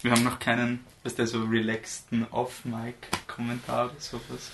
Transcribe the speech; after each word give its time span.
Wir 0.00 0.12
haben 0.12 0.22
noch 0.24 0.38
keinen, 0.38 0.84
was 1.02 1.14
der 1.16 1.26
so 1.26 1.42
relaxten 1.44 2.26
Off-Mic-Kommentar 2.30 3.86
oder 3.86 4.00
sowas. 4.00 4.50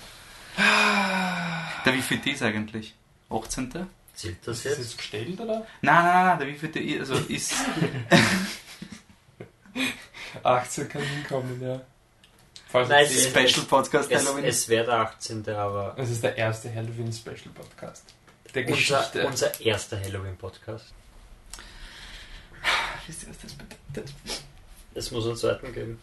Der 0.57 1.93
wievielte 1.93 2.29
ist 2.31 2.41
eigentlich? 2.41 2.95
18. 3.29 3.69
Nein, 3.73 3.87
Zählt 4.13 4.37
das 4.47 4.57
Ist 4.57 4.65
das 4.65 4.71
jetzt? 4.71 4.79
jetzt 4.87 4.97
gestellt 4.97 5.39
oder? 5.41 5.67
nein, 5.81 6.03
nein, 6.05 6.39
der 6.39 6.47
wievielte 6.47 6.79
i- 6.79 6.97
also 6.99 7.15
ist. 7.15 7.53
18 10.43 10.89
kann 10.89 11.01
hinkommen, 11.01 11.61
ja. 11.61 11.81
Falls 12.67 12.89
Nein, 12.89 13.05
es 13.05 13.15
es- 13.15 13.27
Special 13.29 13.65
Podcast 13.65 14.09
Es, 14.11 14.25
Halloween. 14.25 14.45
es 14.45 14.67
wäre 14.69 14.85
der 14.85 14.95
18. 14.99 15.47
aber 15.49 15.95
es 15.97 16.09
ist 16.09 16.23
der 16.23 16.37
erste 16.37 16.73
Halloween 16.73 17.11
Special 17.11 17.49
Podcast. 17.53 18.05
Der 18.53 18.63
unser, 18.67 18.75
Geschichte. 18.77 19.27
unser 19.27 19.59
erster 19.61 19.99
Halloween-Podcast. 19.99 20.93
Wisst 23.05 23.23
ihr, 23.23 23.29
was 23.29 23.37
das 23.39 23.53
bedeutet? 23.53 24.13
Es 24.95 25.11
muss 25.11 25.27
einen 25.27 25.35
zweiten 25.35 25.73
geben. 25.73 25.99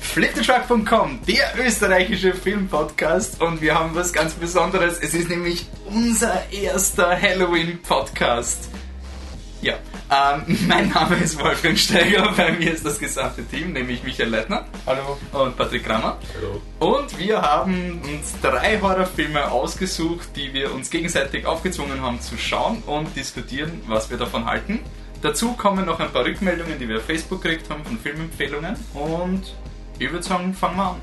Fliptetruck.com, 0.00 1.20
der 1.26 1.52
österreichische 1.58 2.32
Filmpodcast 2.32 3.42
und 3.42 3.60
wir 3.60 3.74
haben 3.74 3.96
was 3.96 4.12
ganz 4.12 4.34
Besonderes. 4.34 4.98
Es 5.00 5.12
ist 5.12 5.28
nämlich 5.28 5.66
unser 5.86 6.40
erster 6.52 7.20
Halloween-Podcast. 7.20 8.70
Ja, 9.62 9.74
ähm, 10.10 10.58
mein 10.68 10.90
Name 10.90 11.16
ist 11.16 11.38
Wolfgang 11.42 11.78
Steiger, 11.78 12.32
bei 12.36 12.52
mir 12.52 12.72
ist 12.74 12.84
das 12.84 12.98
gesamte 12.98 13.44
Team, 13.44 13.72
nämlich 13.72 14.02
Michael 14.02 14.28
Leitner 14.28 14.66
Hallo. 14.86 15.18
und 15.32 15.56
Patrick 15.56 15.84
Kramer. 15.84 16.18
Hallo. 16.34 16.60
Und 16.78 17.18
wir 17.18 17.40
haben 17.40 18.02
uns 18.02 18.34
drei 18.42 18.78
Horrorfilme 18.80 19.50
ausgesucht, 19.50 20.28
die 20.36 20.52
wir 20.52 20.74
uns 20.74 20.90
gegenseitig 20.90 21.46
aufgezwungen 21.46 22.02
haben 22.02 22.20
zu 22.20 22.36
schauen 22.36 22.82
und 22.86 23.16
diskutieren, 23.16 23.82
was 23.86 24.10
wir 24.10 24.18
davon 24.18 24.44
halten. 24.44 24.80
Dazu 25.22 25.54
kommen 25.54 25.86
noch 25.86 25.98
ein 26.00 26.12
paar 26.12 26.24
Rückmeldungen, 26.24 26.78
die 26.78 26.88
wir 26.88 26.98
auf 26.98 27.04
Facebook 27.04 27.42
gekriegt 27.42 27.70
haben 27.70 27.82
von 27.84 27.98
Filmempfehlungen. 27.98 28.76
Und 28.92 29.54
ich 29.98 30.10
würde 30.12 30.22
sagen, 30.22 30.52
fangen 30.52 30.76
wir 30.76 30.90
an. 30.90 31.00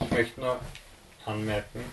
Ich 0.00 0.10
möchte 0.10 0.40
nur 0.40 0.60
anmerken, 1.26 1.84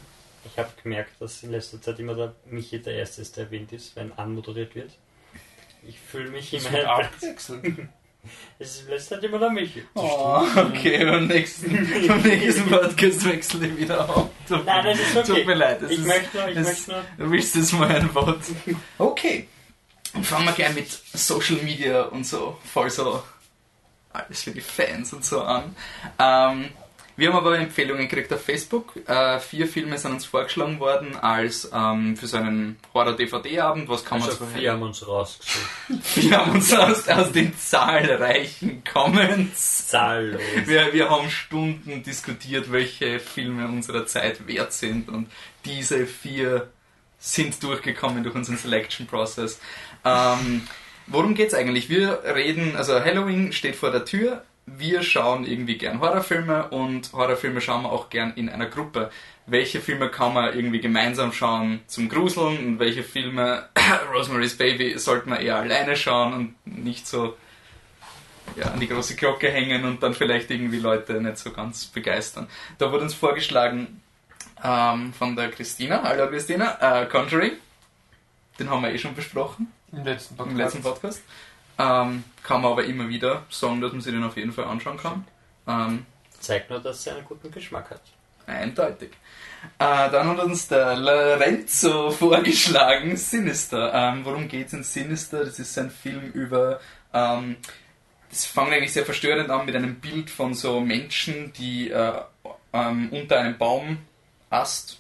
ich 0.45 0.57
habe 0.57 0.69
gemerkt, 0.81 1.11
dass 1.19 1.43
in 1.43 1.51
letzter 1.51 1.81
Zeit 1.81 1.99
immer 1.99 2.15
der 2.15 2.33
Michi 2.45 2.79
der 2.81 2.95
Erste 2.95 3.21
ist, 3.21 3.35
der 3.37 3.45
erwähnt 3.45 3.71
ist, 3.73 3.95
wenn 3.95 4.11
anmoderiert 4.13 4.73
wird. 4.75 4.91
Ich 5.87 5.99
fühle 5.99 6.29
mich 6.29 6.53
Es 6.53 6.65
immer. 6.65 6.77
wird 6.77 6.85
abgewechselt. 6.87 7.77
Es 8.57 8.75
ist 8.75 8.81
in 8.83 8.89
letzter 8.89 9.15
Zeit 9.15 9.23
immer 9.25 9.39
der 9.39 9.49
Michi. 9.49 9.83
Oh, 9.95 10.43
okay, 10.55 11.05
beim 11.05 11.27
nächsten, 11.27 11.71
beim 12.07 12.21
nächsten 12.21 12.65
Podcast 12.69 13.25
wechsle 13.25 13.67
ich 13.67 13.77
wieder 13.77 14.09
auf. 14.09 14.29
Tut, 14.47 14.65
Nein, 14.65 14.85
das 14.85 14.99
ist 14.99 15.17
okay. 15.17 15.27
tut 15.37 15.45
mir 15.45 15.53
leid. 15.55 15.81
das 15.81 15.91
Ich 15.91 15.99
ist- 15.99 16.07
möchte 16.07 16.37
nur, 16.37 16.47
ich 16.49 16.55
das- 16.55 16.65
möchte 16.67 16.91
nur. 16.91 17.03
Du 17.17 17.31
willst 17.31 17.55
jetzt 17.55 17.73
mal 17.73 17.87
ein 17.89 18.13
Wort. 18.15 18.41
Okay. 18.97 19.47
Und 20.13 20.25
fangen 20.25 20.45
wir 20.45 20.53
gleich 20.53 20.73
mit 20.73 20.89
Social 20.89 21.57
Media 21.57 22.01
und 22.03 22.25
so, 22.25 22.57
voll 22.73 22.89
so 22.89 23.21
alles 24.11 24.41
für 24.41 24.51
die 24.51 24.59
Fans 24.61 25.13
und 25.13 25.23
so 25.23 25.41
an. 25.43 25.75
Ähm, 26.17 26.69
wir 27.19 27.29
haben 27.29 27.37
aber 27.37 27.59
Empfehlungen 27.59 28.07
gekriegt 28.07 28.31
auf 28.33 28.43
Facebook. 28.43 28.95
Äh, 29.07 29.39
vier 29.39 29.67
Filme 29.67 29.97
sind 29.97 30.13
uns 30.13 30.25
vorgeschlagen 30.25 30.79
worden 30.79 31.15
als 31.15 31.69
ähm, 31.73 32.15
für 32.15 32.27
so 32.27 32.37
einen 32.37 32.77
Horror-DVD-Abend. 32.93 33.89
Was 33.89 34.05
kann 34.05 34.19
man 34.19 34.29
Also 34.29 34.45
so 34.45 34.51
vier 34.51 34.71
haben 34.71 34.81
uns 34.81 35.05
rausgesucht. 35.05 36.15
Wir 36.15 36.37
haben 36.37 36.51
uns 36.51 36.73
aus, 36.73 37.07
aus 37.07 37.31
den 37.31 37.57
zahlreichen 37.57 38.83
Comments 38.83 39.87
Zahllos. 39.87 40.41
wir, 40.65 40.93
wir 40.93 41.09
haben 41.09 41.29
Stunden 41.29 42.03
diskutiert, 42.03 42.71
welche 42.71 43.19
Filme 43.19 43.67
unserer 43.67 44.05
Zeit 44.05 44.47
wert 44.47 44.73
sind 44.73 45.09
und 45.09 45.29
diese 45.65 46.05
vier 46.05 46.69
sind 47.19 47.61
durchgekommen 47.63 48.23
durch 48.23 48.35
unseren 48.35 48.57
Selection 48.57 49.07
Process. 49.07 49.59
Ähm, 50.05 50.67
worum 51.07 51.35
geht's 51.35 51.53
eigentlich? 51.53 51.89
Wir 51.89 52.23
reden, 52.23 52.75
also 52.75 52.99
Halloween 53.03 53.51
steht 53.51 53.75
vor 53.75 53.91
der 53.91 54.05
Tür. 54.05 54.43
Wir 54.77 55.03
schauen 55.03 55.45
irgendwie 55.45 55.77
gern 55.77 55.99
Horrorfilme 55.99 56.69
und 56.69 57.11
Horrorfilme 57.13 57.61
schauen 57.61 57.83
wir 57.83 57.91
auch 57.91 58.09
gern 58.09 58.33
in 58.35 58.49
einer 58.49 58.67
Gruppe. 58.67 59.09
Welche 59.45 59.81
Filme 59.81 60.09
kann 60.09 60.33
man 60.33 60.53
irgendwie 60.53 60.79
gemeinsam 60.79 61.31
schauen 61.31 61.81
zum 61.87 62.07
Gruseln 62.07 62.57
und 62.65 62.79
welche 62.79 63.03
Filme, 63.03 63.69
Rosemary's 64.13 64.57
Baby, 64.57 64.97
sollte 64.99 65.29
man 65.29 65.41
eher 65.41 65.57
alleine 65.57 65.95
schauen 65.95 66.33
und 66.33 66.83
nicht 66.83 67.07
so 67.07 67.35
ja, 68.55 68.65
an 68.65 68.79
die 68.79 68.87
große 68.87 69.15
Glocke 69.15 69.49
hängen 69.49 69.85
und 69.85 70.03
dann 70.03 70.13
vielleicht 70.13 70.51
irgendwie 70.51 70.79
Leute 70.79 71.21
nicht 71.21 71.37
so 71.37 71.51
ganz 71.51 71.85
begeistern. 71.85 72.47
Da 72.77 72.91
wurde 72.91 73.03
uns 73.03 73.13
vorgeschlagen 73.13 74.01
ähm, 74.63 75.13
von 75.13 75.35
der 75.35 75.49
Christina, 75.49 76.03
hallo 76.03 76.27
Christina, 76.27 77.01
äh, 77.01 77.05
Conjuring. 77.05 77.53
Den 78.59 78.69
haben 78.69 78.83
wir 78.83 78.91
eh 78.91 78.97
schon 78.97 79.15
besprochen 79.15 79.71
Im 79.91 80.03
letzten 80.03 80.35
Podcast. 80.35 80.51
im 80.51 80.57
letzten 80.57 80.81
Podcast. 80.81 81.23
Ähm, 81.79 82.23
kann 82.43 82.61
man 82.61 82.73
aber 82.73 82.83
immer 82.83 83.07
wieder 83.07 83.45
sagen, 83.49 83.79
dass 83.79 83.93
man 83.93 84.01
sich 84.01 84.13
den 84.13 84.23
auf 84.23 84.35
jeden 84.35 84.51
Fall 84.51 84.65
anschauen 84.65 84.97
kann. 84.97 85.25
Ähm, 85.65 86.05
Zeigt 86.39 86.69
nur, 86.69 86.79
dass 86.79 87.07
er 87.07 87.15
einen 87.15 87.25
guten 87.25 87.49
Geschmack 87.49 87.89
hat. 87.89 88.01
Eindeutig. 88.45 89.11
Äh, 89.77 90.09
dann 90.09 90.27
hat 90.27 90.39
uns 90.39 90.67
der 90.67 90.95
Lorenzo 90.95 92.11
vorgeschlagen, 92.11 93.15
Sinister. 93.15 93.93
Ähm, 93.93 94.25
worum 94.25 94.47
geht's 94.47 94.73
in 94.73 94.83
Sinister? 94.83 95.45
Das 95.45 95.59
ist 95.59 95.77
ein 95.77 95.89
Film 95.89 96.31
über. 96.31 96.79
Ähm, 97.13 97.57
das 98.29 98.45
fängt 98.45 98.71
eigentlich 98.71 98.93
sehr 98.93 99.05
verstörend 99.05 99.49
an 99.49 99.65
mit 99.65 99.75
einem 99.75 99.95
Bild 99.99 100.29
von 100.29 100.53
so 100.53 100.79
Menschen, 100.81 101.51
die 101.53 101.89
äh, 101.89 102.13
ähm, 102.73 103.09
unter 103.11 103.39
einem 103.39 103.57
Baumast 103.57 104.98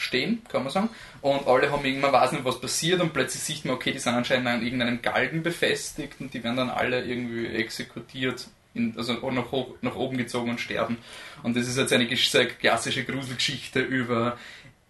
stehen, 0.00 0.42
kann 0.48 0.62
man 0.64 0.72
sagen. 0.72 0.88
Und 1.20 1.46
alle 1.46 1.70
haben 1.70 1.84
irgendwann 1.84 2.12
weiß 2.12 2.32
nicht, 2.32 2.44
was 2.44 2.60
passiert 2.60 3.00
und 3.00 3.12
plötzlich 3.12 3.42
sieht 3.42 3.64
man, 3.64 3.74
okay, 3.74 3.92
die 3.92 3.98
sind 3.98 4.14
anscheinend 4.14 4.48
an 4.48 4.62
irgendeinem 4.62 5.02
Galgen 5.02 5.42
befestigt 5.42 6.14
und 6.20 6.32
die 6.32 6.42
werden 6.42 6.56
dann 6.56 6.70
alle 6.70 7.04
irgendwie 7.04 7.46
exekutiert, 7.46 8.48
in, 8.74 8.94
also 8.96 9.14
nach, 9.30 9.50
hoch, 9.52 9.74
nach 9.82 9.96
oben 9.96 10.16
gezogen 10.16 10.50
und 10.50 10.60
sterben. 10.60 10.98
Und 11.42 11.56
das 11.56 11.68
ist 11.68 11.76
jetzt 11.76 11.92
eine 11.92 12.06
klassische 12.06 13.04
Gruselgeschichte 13.04 13.80
über 13.80 14.38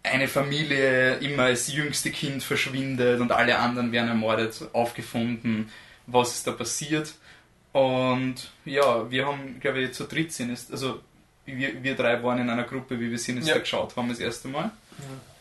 eine 0.03 0.27
Familie 0.27 1.15
immer 1.17 1.43
als 1.43 1.71
jüngste 1.71 2.09
Kind 2.11 2.43
verschwindet 2.43 3.19
und 3.19 3.31
alle 3.31 3.59
anderen 3.59 3.91
werden 3.91 4.09
ermordet, 4.09 4.69
aufgefunden, 4.73 5.69
was 6.07 6.35
ist 6.35 6.47
da 6.47 6.51
passiert. 6.51 7.13
Und 7.71 8.51
ja, 8.65 9.09
wir 9.11 9.27
haben, 9.27 9.59
glaube 9.59 9.79
ich, 9.81 9.93
zu 9.93 10.05
dritt 10.05 10.33
sind 10.33 10.51
es, 10.51 10.71
also 10.71 11.01
wir, 11.45 11.83
wir 11.83 11.95
drei 11.95 12.21
waren 12.23 12.39
in 12.39 12.49
einer 12.49 12.63
Gruppe, 12.63 12.99
wie 12.99 13.11
wir 13.11 13.17
Sinister 13.17 13.55
Ja. 13.55 13.59
geschaut 13.59 13.95
haben 13.95 14.09
das 14.09 14.19
erste 14.19 14.47
Mal. 14.47 14.71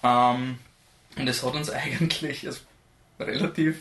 Ähm, 0.03 0.59
und 1.17 1.29
es 1.29 1.43
hat 1.43 1.55
uns 1.55 1.71
eigentlich 1.71 2.47
also, 2.47 2.61
relativ 3.19 3.77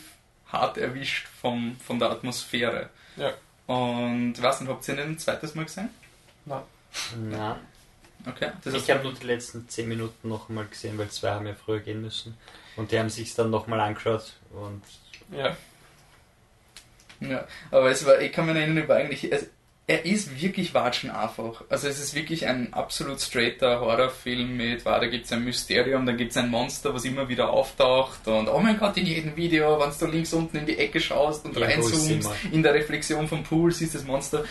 hart 0.48 0.78
erwischt 0.78 1.26
vom, 1.40 1.76
von 1.76 1.98
der 1.98 2.10
Atmosphäre. 2.10 2.90
Ja. 3.16 3.32
Und 3.66 4.34
was 4.42 4.60
nicht, 4.60 4.70
habt 4.70 4.86
ihr 4.88 4.96
den 4.96 5.10
ein 5.10 5.18
zweites 5.18 5.54
Mal 5.54 5.64
gesehen? 5.64 5.90
Nein. 6.44 6.62
Na, 7.30 7.60
Okay. 8.26 8.50
Das 8.64 8.74
ich 8.74 8.90
habe 8.90 9.02
nur 9.02 9.14
die 9.14 9.26
letzten 9.26 9.68
10 9.68 9.88
Minuten 9.88 10.28
noch 10.28 10.48
mal 10.48 10.66
gesehen, 10.66 10.98
weil 10.98 11.08
zwei 11.08 11.30
haben 11.30 11.46
ja 11.46 11.54
früher 11.54 11.80
gehen 11.80 12.02
müssen. 12.02 12.36
Und 12.76 12.92
die 12.92 12.98
haben 12.98 13.08
sich 13.08 13.34
dann 13.34 13.50
noch 13.50 13.66
mal 13.66 13.80
angeschaut 13.80 14.34
und 14.50 14.82
Ja. 15.32 15.56
Ja, 17.20 17.46
aber 17.70 17.90
es 17.90 18.04
war, 18.06 18.18
ich 18.20 18.32
kann 18.32 18.46
mich 18.46 18.56
erinnern, 18.56 18.84
über 18.84 18.96
eigentlich, 18.96 19.30
es, 19.30 19.46
er 19.90 20.04
ist 20.04 20.40
wirklich 20.40 20.72
watschen 20.72 21.10
einfach. 21.10 21.64
Also 21.68 21.88
es 21.88 21.98
ist 21.98 22.14
wirklich 22.14 22.46
ein 22.46 22.72
absolut 22.72 23.20
straighter 23.20 23.80
Horrorfilm 23.80 24.56
mit, 24.56 24.84
war, 24.84 25.00
da 25.00 25.08
gibt 25.08 25.24
es 25.24 25.32
ein 25.32 25.42
Mysterium, 25.42 26.06
dann 26.06 26.16
gibt 26.16 26.30
es 26.30 26.36
ein 26.36 26.48
Monster, 26.48 26.94
was 26.94 27.04
immer 27.04 27.28
wieder 27.28 27.50
auftaucht 27.50 28.28
und 28.28 28.48
oh 28.48 28.60
mein 28.60 28.78
Gott, 28.78 28.96
in 28.98 29.06
jedem 29.06 29.36
Video, 29.36 29.80
wenn 29.80 29.90
du 29.98 30.06
links 30.06 30.32
unten 30.32 30.58
in 30.58 30.66
die 30.66 30.78
Ecke 30.78 31.00
schaust 31.00 31.44
und 31.44 31.56
ist 31.56 31.62
reinzoomst, 31.62 32.30
in 32.52 32.62
der 32.62 32.72
Reflexion 32.72 33.26
vom 33.26 33.42
Pool 33.42 33.72
siehst 33.72 33.94
du 33.94 33.98
das 33.98 34.06
Monster. 34.06 34.44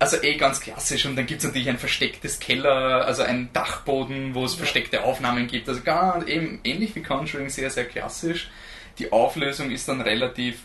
Also 0.00 0.16
eh 0.22 0.36
ganz 0.36 0.60
klassisch 0.60 1.06
und 1.06 1.14
dann 1.14 1.26
gibt 1.26 1.40
es 1.40 1.46
natürlich 1.46 1.68
ein 1.68 1.78
verstecktes 1.78 2.40
Keller, 2.40 3.04
also 3.06 3.22
ein 3.22 3.52
Dachboden, 3.52 4.34
wo 4.34 4.44
es 4.44 4.54
versteckte 4.54 5.04
Aufnahmen 5.04 5.46
gibt. 5.46 5.68
Also 5.68 5.82
gar 5.82 6.26
eben 6.26 6.58
ähnlich 6.64 6.96
wie 6.96 7.02
Conjuring, 7.02 7.48
sehr, 7.48 7.70
sehr 7.70 7.84
klassisch. 7.84 8.50
Die 8.98 9.12
Auflösung 9.12 9.70
ist 9.70 9.86
dann 9.86 10.00
relativ 10.00 10.64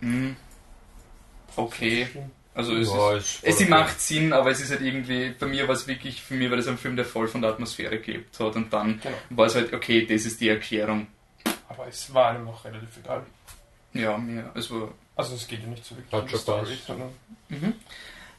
mh, 0.00 0.36
okay. 1.56 2.06
Also 2.56 2.74
es 2.74 2.88
Ja, 2.88 3.12
ist, 3.16 3.44
ist 3.44 3.44
es 3.44 3.60
okay. 3.60 3.68
macht 3.68 4.00
Sinn, 4.00 4.32
aber 4.32 4.50
es 4.50 4.60
ist 4.60 4.70
halt 4.70 4.80
irgendwie, 4.80 5.28
bei 5.38 5.44
mir 5.46 5.68
war 5.68 5.74
es 5.74 5.86
wirklich, 5.86 6.22
für 6.22 6.32
mich 6.34 6.48
war 6.48 6.56
das 6.56 6.66
ein 6.68 6.78
Film, 6.78 6.96
der 6.96 7.04
voll 7.04 7.28
von 7.28 7.42
der 7.42 7.50
Atmosphäre 7.50 7.98
gelebt 7.98 8.40
hat 8.40 8.56
und 8.56 8.72
dann 8.72 8.98
Genau. 9.02 9.14
war 9.30 9.46
es 9.46 9.54
halt, 9.54 9.74
okay, 9.74 10.06
das 10.06 10.24
ist 10.24 10.40
die 10.40 10.48
Erklärung. 10.48 11.06
Aber 11.68 11.86
es 11.86 12.12
war 12.14 12.30
einem 12.30 12.48
auch 12.48 12.64
relativ 12.64 12.88
egal. 13.04 13.22
Ja, 13.92 14.16
mir, 14.16 14.50
es 14.54 14.70
war. 14.70 14.88
Also 15.16 15.34
es 15.34 15.46
geht 15.46 15.60
ja 15.60 15.66
nicht 15.68 15.84
so 15.84 15.96
wirklich 15.96 16.12
Hat 16.12 16.22
um 16.22 16.26
die 16.26 16.32
schon 16.32 16.40
Story, 16.40 16.78
sondern... 16.86 17.08
Mhm. 17.50 17.74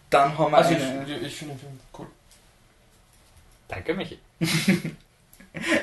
Dann 0.09 0.37
haben 0.37 0.51
wir 0.51 0.57
Also 0.57 0.73
eine, 0.75 1.05
ich, 1.07 1.21
ich 1.27 1.35
finde 1.35 1.53
den 1.55 1.59
Film 1.59 1.79
cool. 1.99 2.07
danke 3.67 3.93
Michi. 3.93 4.17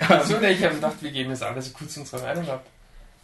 Also 0.08 0.40
ich 0.40 0.62
habe 0.62 0.74
gedacht, 0.76 0.96
wir 1.00 1.10
geben 1.10 1.30
jetzt 1.30 1.42
alles 1.42 1.72
kurz 1.72 1.96
unsere 1.96 2.22
Meinung 2.22 2.48
ab. 2.48 2.64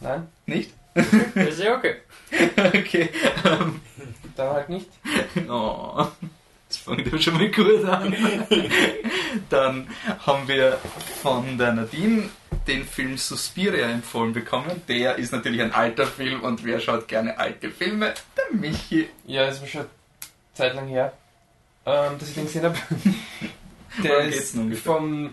Nein, 0.01 0.27
nicht? 0.47 0.73
Das 0.95 1.07
ist 1.49 1.61
ja 1.61 1.77
okay. 1.77 1.97
okay. 2.57 3.09
ähm, 3.45 3.81
dann 4.41 4.55
halt 4.55 4.69
nicht. 4.69 4.89
oh. 5.49 6.07
Das 6.69 6.77
fängt 6.77 7.13
ja 7.13 7.19
schon 7.19 7.35
mal 7.35 7.51
gut 7.51 7.85
an. 7.85 8.15
Dann 9.51 9.89
haben 10.25 10.47
wir 10.47 10.79
von 11.21 11.59
der 11.59 11.73
Nadine 11.73 12.31
den 12.69 12.85
Film 12.85 13.19
Suspiria 13.19 13.91
empfohlen 13.91 14.33
bekommen. 14.33 14.81
Der 14.87 15.17
ist 15.17 15.33
natürlich 15.33 15.61
ein 15.63 15.73
alter 15.73 16.07
Film 16.07 16.43
und 16.43 16.65
wer 16.65 16.79
schaut 16.79 17.09
gerne 17.09 17.37
alte 17.39 17.71
Filme? 17.71 18.15
Der 18.37 18.57
Michi. 18.57 19.09
Ja, 19.27 19.49
ist 19.49 19.63
mir 19.63 19.67
schon 19.67 19.87
Zeit 20.55 20.75
lang 20.75 20.87
her, 20.87 21.13
ähm, 21.87 22.19
dass 22.19 22.29
ich 22.29 22.35
den 22.37 22.45
gesehen 22.45 22.65
habe. 22.65 22.79
Der 24.05 24.23
geht's 24.23 24.55
ist 24.55 24.83
vom, 24.85 25.31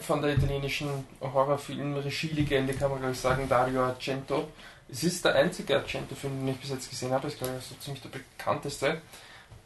von 0.00 0.22
der 0.22 0.36
italienischen 0.36 0.88
Horrorfilm-Regielegende, 1.20 2.74
kann 2.74 2.90
man 2.90 3.00
glaube 3.00 3.14
ich 3.14 3.20
sagen, 3.20 3.48
Dario 3.48 3.82
Argento. 3.82 4.48
Es 4.90 5.04
ist 5.04 5.24
der 5.24 5.34
einzige 5.34 5.76
Argento-Film, 5.76 6.40
den 6.40 6.48
ich 6.48 6.60
bis 6.60 6.70
jetzt 6.70 6.88
gesehen 6.88 7.12
habe. 7.12 7.28
Ist 7.28 7.38
glaube 7.38 7.54
ich 7.58 7.64
so 7.64 7.74
ziemlich 7.76 8.02
der 8.02 8.10
bekannteste. 8.10 9.02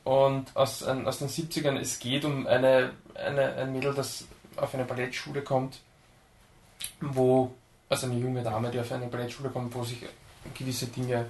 Und 0.04 0.56
aus, 0.56 0.82
aus 0.82 1.18
den 1.18 1.28
70ern, 1.28 1.78
es 1.78 1.98
geht 2.00 2.24
um 2.24 2.46
eine, 2.46 2.92
eine, 3.14 3.54
ein 3.54 3.72
Mädel, 3.72 3.94
das 3.94 4.26
auf 4.56 4.74
eine 4.74 4.84
Ballettschule 4.84 5.42
kommt, 5.42 5.80
wo, 7.00 7.52
also 7.88 8.06
eine 8.06 8.18
junge 8.18 8.42
Dame, 8.42 8.70
die 8.70 8.80
auf 8.80 8.90
eine 8.90 9.06
Ballettschule 9.06 9.50
kommt, 9.50 9.74
wo 9.74 9.84
sich 9.84 10.04
gewisse 10.54 10.86
Dinge 10.86 11.26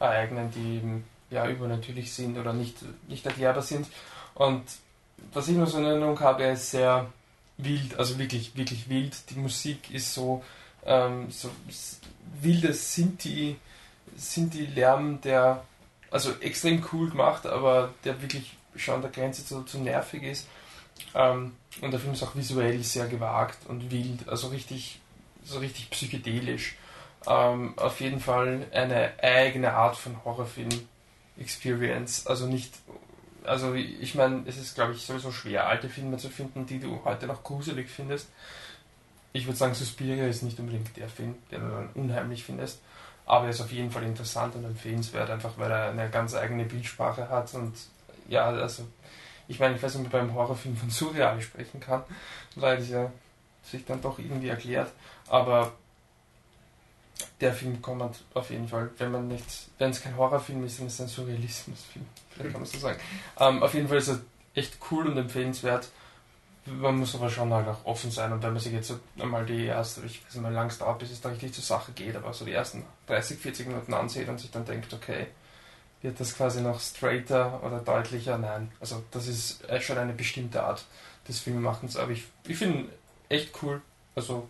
ereignen, 0.00 0.50
die 0.50 1.34
ja, 1.34 1.48
übernatürlich 1.48 2.12
sind 2.12 2.36
oder 2.36 2.52
nicht, 2.52 2.76
nicht 3.08 3.24
erklärbar 3.24 3.62
sind. 3.62 3.86
Und 4.34 4.64
was 5.32 5.48
ich 5.48 5.56
nur 5.56 5.66
so 5.66 5.78
in 5.78 5.84
Erinnerung 5.84 6.18
habe, 6.20 6.44
er 6.44 6.52
ist 6.52 6.70
sehr 6.70 7.06
wild, 7.58 7.98
also 7.98 8.18
wirklich, 8.18 8.56
wirklich 8.56 8.88
wild. 8.88 9.30
Die 9.30 9.38
Musik 9.38 9.90
ist 9.90 10.12
so, 10.12 10.42
ähm, 10.84 11.30
so 11.30 11.50
wildes 12.40 12.94
Sinti, 12.94 13.56
Sinti-Lärm, 14.16 15.20
der 15.20 15.64
also 16.10 16.32
extrem 16.40 16.84
cool 16.92 17.10
gemacht, 17.10 17.46
aber 17.46 17.92
der 18.04 18.20
wirklich 18.22 18.56
schon 18.76 18.96
an 18.96 19.02
der 19.02 19.10
Grenze 19.10 19.44
zu, 19.44 19.62
zu 19.64 19.78
nervig 19.78 20.22
ist. 20.22 20.46
Ähm, 21.14 21.52
und 21.80 21.90
der 21.90 22.00
Film 22.00 22.14
ist 22.14 22.22
auch 22.22 22.34
visuell 22.34 22.82
sehr 22.82 23.06
gewagt 23.06 23.58
und 23.68 23.90
wild, 23.90 24.28
also 24.28 24.48
richtig, 24.48 25.00
so 25.44 25.58
richtig 25.58 25.90
psychedelisch. 25.90 26.76
Ähm, 27.26 27.74
auf 27.76 28.00
jeden 28.00 28.20
Fall 28.20 28.66
eine 28.72 29.12
eigene 29.22 29.72
Art 29.72 29.96
von 29.96 30.24
Horrorfilm-Experience. 30.24 32.26
Also 32.26 32.46
nicht, 32.46 32.74
also 33.44 33.74
ich 33.74 34.14
meine, 34.14 34.44
es 34.46 34.56
ist 34.56 34.74
glaube 34.74 34.92
ich 34.92 35.02
sowieso 35.02 35.32
schwer, 35.32 35.66
alte 35.66 35.88
Filme 35.88 36.18
zu 36.18 36.30
finden, 36.30 36.66
die 36.66 36.78
du 36.78 37.00
heute 37.04 37.26
noch 37.26 37.42
gruselig 37.42 37.90
findest. 37.90 38.28
Ich 39.36 39.46
würde 39.46 39.58
sagen, 39.58 39.74
Suspiria 39.74 40.26
ist 40.26 40.42
nicht 40.42 40.58
unbedingt 40.58 40.96
der 40.96 41.10
Film, 41.10 41.34
den 41.50 41.60
du 41.60 41.68
dann 41.68 41.88
unheimlich 41.94 42.42
findest, 42.42 42.80
aber 43.26 43.44
er 43.44 43.50
ist 43.50 43.60
auf 43.60 43.70
jeden 43.70 43.90
Fall 43.90 44.04
interessant 44.04 44.54
und 44.54 44.64
empfehlenswert, 44.64 45.28
einfach 45.28 45.52
weil 45.58 45.70
er 45.70 45.90
eine 45.90 46.08
ganz 46.08 46.34
eigene 46.34 46.64
Bildsprache 46.64 47.28
hat 47.28 47.52
und 47.52 47.74
ja, 48.28 48.46
also 48.46 48.86
ich 49.46 49.60
meine, 49.60 49.76
ich 49.76 49.82
weiß 49.82 49.94
nicht, 49.94 50.06
ob 50.06 50.12
man 50.12 50.28
beim 50.28 50.34
Horrorfilm 50.34 50.76
von 50.76 50.88
surreal 50.88 51.40
sprechen 51.42 51.80
kann, 51.80 52.02
weil 52.54 52.78
es 52.78 52.88
ja 52.88 53.12
sich 53.62 53.84
dann 53.84 54.00
doch 54.00 54.18
irgendwie 54.18 54.48
erklärt, 54.48 54.90
aber 55.28 55.72
der 57.42 57.52
Film 57.52 57.82
kommt 57.82 58.24
auf 58.32 58.50
jeden 58.50 58.68
Fall, 58.68 58.90
wenn 58.96 59.10
man 59.10 59.28
nicht, 59.28 59.68
wenn 59.76 59.90
es 59.90 60.00
kein 60.00 60.16
Horrorfilm 60.16 60.64
ist, 60.64 60.78
dann 60.78 60.86
ist 60.86 60.94
es 60.94 61.00
ein 61.02 61.08
Surrealismusfilm, 61.08 62.06
vielleicht 62.30 62.52
kann 62.52 62.62
man 62.62 62.70
so 62.70 62.78
sagen. 62.78 62.98
Ähm, 63.38 63.62
auf 63.62 63.74
jeden 63.74 63.88
Fall 63.88 63.98
ist 63.98 64.08
er 64.08 64.20
echt 64.54 64.78
cool 64.90 65.06
und 65.06 65.18
empfehlenswert. 65.18 65.90
Man 66.66 66.96
muss 66.96 67.14
aber 67.14 67.30
schon 67.30 67.52
halt 67.52 67.68
auch 67.68 67.84
offen 67.84 68.10
sein 68.10 68.32
und 68.32 68.42
wenn 68.42 68.52
man 68.52 68.60
sich 68.60 68.72
jetzt 68.72 68.92
einmal 69.20 69.46
die 69.46 69.66
erste, 69.66 70.00
ich 70.04 70.24
weiß 70.26 70.34
nicht 70.34 70.50
wie 70.50 70.54
lang 70.54 70.68
es 70.68 70.78
dauert, 70.78 70.98
bis 70.98 71.12
es 71.12 71.20
da 71.20 71.28
richtig 71.28 71.52
zur 71.52 71.62
Sache 71.62 71.92
geht, 71.92 72.16
aber 72.16 72.32
so 72.32 72.44
die 72.44 72.52
ersten 72.52 72.84
30, 73.06 73.38
40 73.38 73.68
Minuten 73.68 73.94
ansieht 73.94 74.28
und 74.28 74.40
sich 74.40 74.50
dann 74.50 74.64
denkt, 74.64 74.92
okay, 74.92 75.28
wird 76.02 76.18
das 76.18 76.36
quasi 76.36 76.60
noch 76.60 76.80
straighter 76.80 77.62
oder 77.62 77.78
deutlicher? 77.78 78.36
Nein. 78.38 78.72
Also 78.80 79.04
das 79.12 79.28
ist 79.28 79.64
äh, 79.68 79.80
schon 79.80 79.98
eine 79.98 80.12
bestimmte 80.12 80.62
Art 80.62 80.84
des 81.28 81.40
Filmemachens, 81.40 81.96
aber 81.96 82.12
ich, 82.12 82.24
ich 82.46 82.56
finde 82.56 82.78
ihn 82.78 82.88
echt 83.28 83.50
cool. 83.62 83.80
Also 84.14 84.48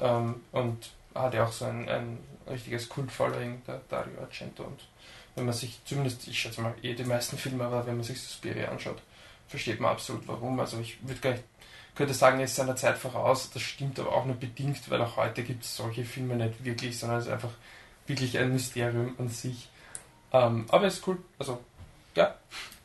ähm, 0.00 0.40
und 0.52 0.90
hat 1.14 1.34
ja 1.34 1.44
auch 1.44 1.52
so 1.52 1.66
ein, 1.66 1.88
ein 1.88 2.18
richtiges 2.48 2.88
Kult-Following, 2.88 3.62
der 3.66 3.80
Dario 3.88 4.20
Argento. 4.20 4.64
Und 4.64 4.80
wenn 5.34 5.44
man 5.44 5.54
sich, 5.54 5.80
zumindest, 5.84 6.26
ich 6.28 6.38
schätze 6.38 6.60
mal, 6.60 6.74
eh 6.82 6.94
die 6.94 7.04
meisten 7.04 7.36
Filme, 7.38 7.64
aber 7.64 7.86
wenn 7.86 7.96
man 7.96 8.04
sich 8.04 8.20
Suspiria 8.20 8.68
anschaut, 8.68 9.02
versteht 9.52 9.80
man 9.80 9.92
absolut 9.92 10.26
warum. 10.26 10.58
Also 10.58 10.80
ich 10.80 10.96
würde 11.06 11.20
gar 11.20 11.30
nicht, 11.32 11.44
könnte 11.94 12.14
sagen, 12.14 12.38
er 12.38 12.46
ist 12.46 12.56
seiner 12.56 12.74
Zeit 12.74 12.96
voraus. 12.96 13.50
Das 13.50 13.62
stimmt 13.62 14.00
aber 14.00 14.12
auch 14.12 14.24
nur 14.24 14.34
bedingt, 14.34 14.90
weil 14.90 15.00
auch 15.02 15.18
heute 15.18 15.42
gibt 15.42 15.62
es 15.62 15.76
solche 15.76 16.04
Filme 16.06 16.36
nicht 16.36 16.64
wirklich, 16.64 16.98
sondern 16.98 17.18
es 17.18 17.26
ist 17.26 17.32
einfach 17.32 17.52
wirklich 18.06 18.38
ein 18.38 18.52
Mysterium 18.52 19.14
an 19.18 19.28
sich. 19.28 19.68
Ähm, 20.32 20.64
aber 20.70 20.86
es 20.86 20.94
ist 20.94 21.06
cool. 21.06 21.18
Also, 21.38 21.62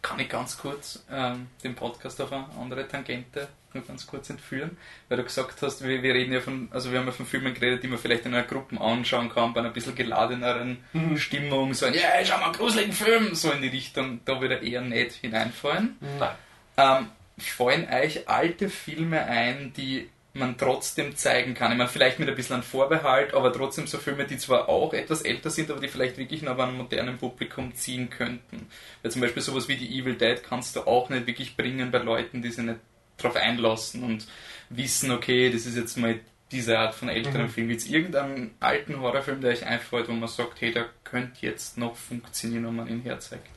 Kann 0.01 0.19
ich 0.19 0.29
ganz 0.29 0.57
kurz 0.57 1.05
ähm, 1.09 1.47
den 1.63 1.73
Podcast 1.73 2.19
auf 2.21 2.31
eine 2.33 2.47
andere 2.59 2.87
Tangente 2.87 3.47
nur 3.73 3.85
ganz 3.85 4.07
kurz 4.07 4.29
entführen, 4.29 4.77
weil 5.07 5.17
du 5.17 5.23
gesagt 5.23 5.61
hast, 5.61 5.83
wir, 5.83 6.01
wir 6.01 6.13
reden 6.13 6.33
ja 6.33 6.41
von, 6.41 6.69
also 6.71 6.91
wir 6.91 6.99
haben 6.99 7.05
ja 7.05 7.11
von 7.11 7.25
Filmen 7.25 7.53
geredet, 7.53 7.83
die 7.83 7.87
man 7.87 7.97
vielleicht 7.97 8.25
in 8.25 8.33
einer 8.33 8.43
Gruppe 8.43 8.79
anschauen 8.79 9.29
kann, 9.29 9.53
bei 9.53 9.59
einer 9.59 9.69
bisschen 9.69 9.95
geladeneren 9.95 10.77
Stimmung, 11.15 11.73
so 11.73 11.85
ein, 11.85 11.93
ja, 11.93 12.01
yeah, 12.01 12.25
schau 12.25 12.37
mal 12.37 12.45
einen 12.45 12.53
gruseligen 12.53 12.93
Film, 12.93 13.35
so 13.35 13.51
in 13.51 13.61
die 13.61 13.67
Richtung, 13.67 14.21
da 14.25 14.41
würde 14.41 14.55
eher 14.55 14.81
nicht 14.81 15.13
hineinfallen. 15.13 15.97
nein. 16.19 16.35
Ähm, 16.77 17.07
fallen 17.37 17.87
euch 17.91 18.27
alte 18.29 18.69
Filme 18.69 19.23
ein, 19.25 19.73
die 19.73 20.09
man 20.33 20.57
trotzdem 20.57 21.15
zeigen 21.15 21.53
kann? 21.55 21.71
Ich 21.71 21.77
meine, 21.77 21.89
vielleicht 21.89 22.19
mit 22.19 22.29
ein 22.29 22.35
bisschen 22.35 22.61
Vorbehalt, 22.63 23.33
aber 23.33 23.51
trotzdem 23.51 23.87
so 23.87 23.97
Filme, 23.97 24.25
die 24.25 24.37
zwar 24.37 24.69
auch 24.69 24.93
etwas 24.93 25.23
älter 25.23 25.49
sind, 25.49 25.71
aber 25.71 25.79
die 25.79 25.87
vielleicht 25.87 26.17
wirklich 26.17 26.43
noch 26.43 26.53
an 26.53 26.69
einem 26.69 26.77
modernen 26.77 27.17
Publikum 27.17 27.73
ziehen 27.73 28.09
könnten. 28.09 28.67
Weil 29.01 29.11
zum 29.11 29.21
Beispiel 29.21 29.41
sowas 29.41 29.67
wie 29.67 29.77
die 29.77 29.99
Evil 29.99 30.15
Dead 30.15 30.43
kannst 30.43 30.75
du 30.75 30.81
auch 30.81 31.09
nicht 31.09 31.25
wirklich 31.25 31.57
bringen 31.57 31.89
bei 31.91 31.97
Leuten, 31.99 32.41
die 32.41 32.51
sich 32.51 32.63
nicht 32.63 32.79
drauf 33.17 33.35
einlassen 33.35 34.03
und 34.03 34.27
wissen, 34.69 35.09
okay, 35.11 35.49
das 35.51 35.65
ist 35.65 35.75
jetzt 35.75 35.97
mal 35.97 36.19
diese 36.51 36.77
Art 36.77 36.93
von 36.95 37.09
älteren 37.09 37.43
Mhm. 37.43 37.49
Film. 37.49 37.67
Gibt 37.69 37.81
es 37.81 37.87
irgendeinen 37.87 38.55
alten 38.59 38.99
Horrorfilm, 39.01 39.41
der 39.41 39.51
euch 39.51 39.65
einfällt, 39.65 40.07
wo 40.07 40.13
man 40.13 40.29
sagt, 40.29 40.61
hey, 40.61 40.71
der 40.71 40.85
könnte 41.03 41.45
jetzt 41.45 41.77
noch 41.77 41.95
funktionieren, 41.95 42.65
wenn 42.67 42.75
man 42.75 42.87
ihn 42.87 43.01
herzeigt? 43.01 43.47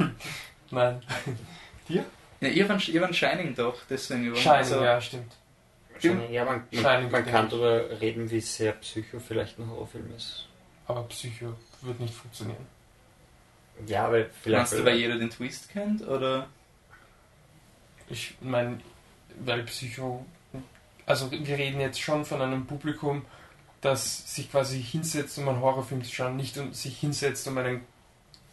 Nein. 0.70 1.02
Ja, 1.88 2.48
ihr 2.48 2.68
waren, 2.68 2.80
ihr 2.86 3.00
waren 3.00 3.12
Shining 3.14 3.54
doch, 3.54 3.76
deswegen. 3.90 4.24
ihr 4.24 4.30
wart- 4.32 4.40
Shining, 4.40 4.56
also- 4.58 4.84
ja, 4.84 5.00
stimmt. 5.00 5.32
Wahrscheinlich, 5.92 6.30
ja, 6.30 6.44
man, 6.46 6.62
Shining 6.72 6.84
man, 6.84 7.02
man 7.02 7.10
denke 7.12 7.30
kann 7.30 7.48
darüber 7.50 8.00
reden, 8.00 8.30
wie 8.30 8.40
sehr 8.40 8.72
Psycho 8.72 9.18
vielleicht 9.20 9.58
ein 9.58 9.68
Horrorfilm 9.68 10.10
ist. 10.16 10.46
Aber 10.86 11.02
Psycho 11.04 11.54
wird 11.82 12.00
nicht 12.00 12.14
funktionieren. 12.14 12.66
Ja, 13.86 14.06
aber 14.06 14.24
vielleicht. 14.42 14.72
Meinst 14.72 14.72
du, 14.72 14.84
weil 14.84 14.96
jeder 14.96 15.18
den 15.18 15.28
Twist 15.30 15.68
kennt? 15.70 16.06
Oder? 16.06 16.46
Ich 18.08 18.34
meine, 18.40 18.80
weil 19.44 19.62
Psycho. 19.64 20.24
Also, 21.06 21.30
wir 21.30 21.58
reden 21.58 21.80
jetzt 21.80 22.00
schon 22.00 22.24
von 22.24 22.40
einem 22.40 22.66
Publikum, 22.66 23.24
das 23.80 24.34
sich 24.34 24.50
quasi 24.50 24.82
hinsetzt, 24.82 25.36
um 25.38 25.48
einen 25.48 25.60
Horrorfilm 25.60 26.02
zu 26.04 26.12
schauen, 26.14 26.36
nicht 26.36 26.56
um 26.58 26.72
sich 26.72 26.98
hinsetzt, 26.98 27.46
um 27.48 27.58
einen 27.58 27.82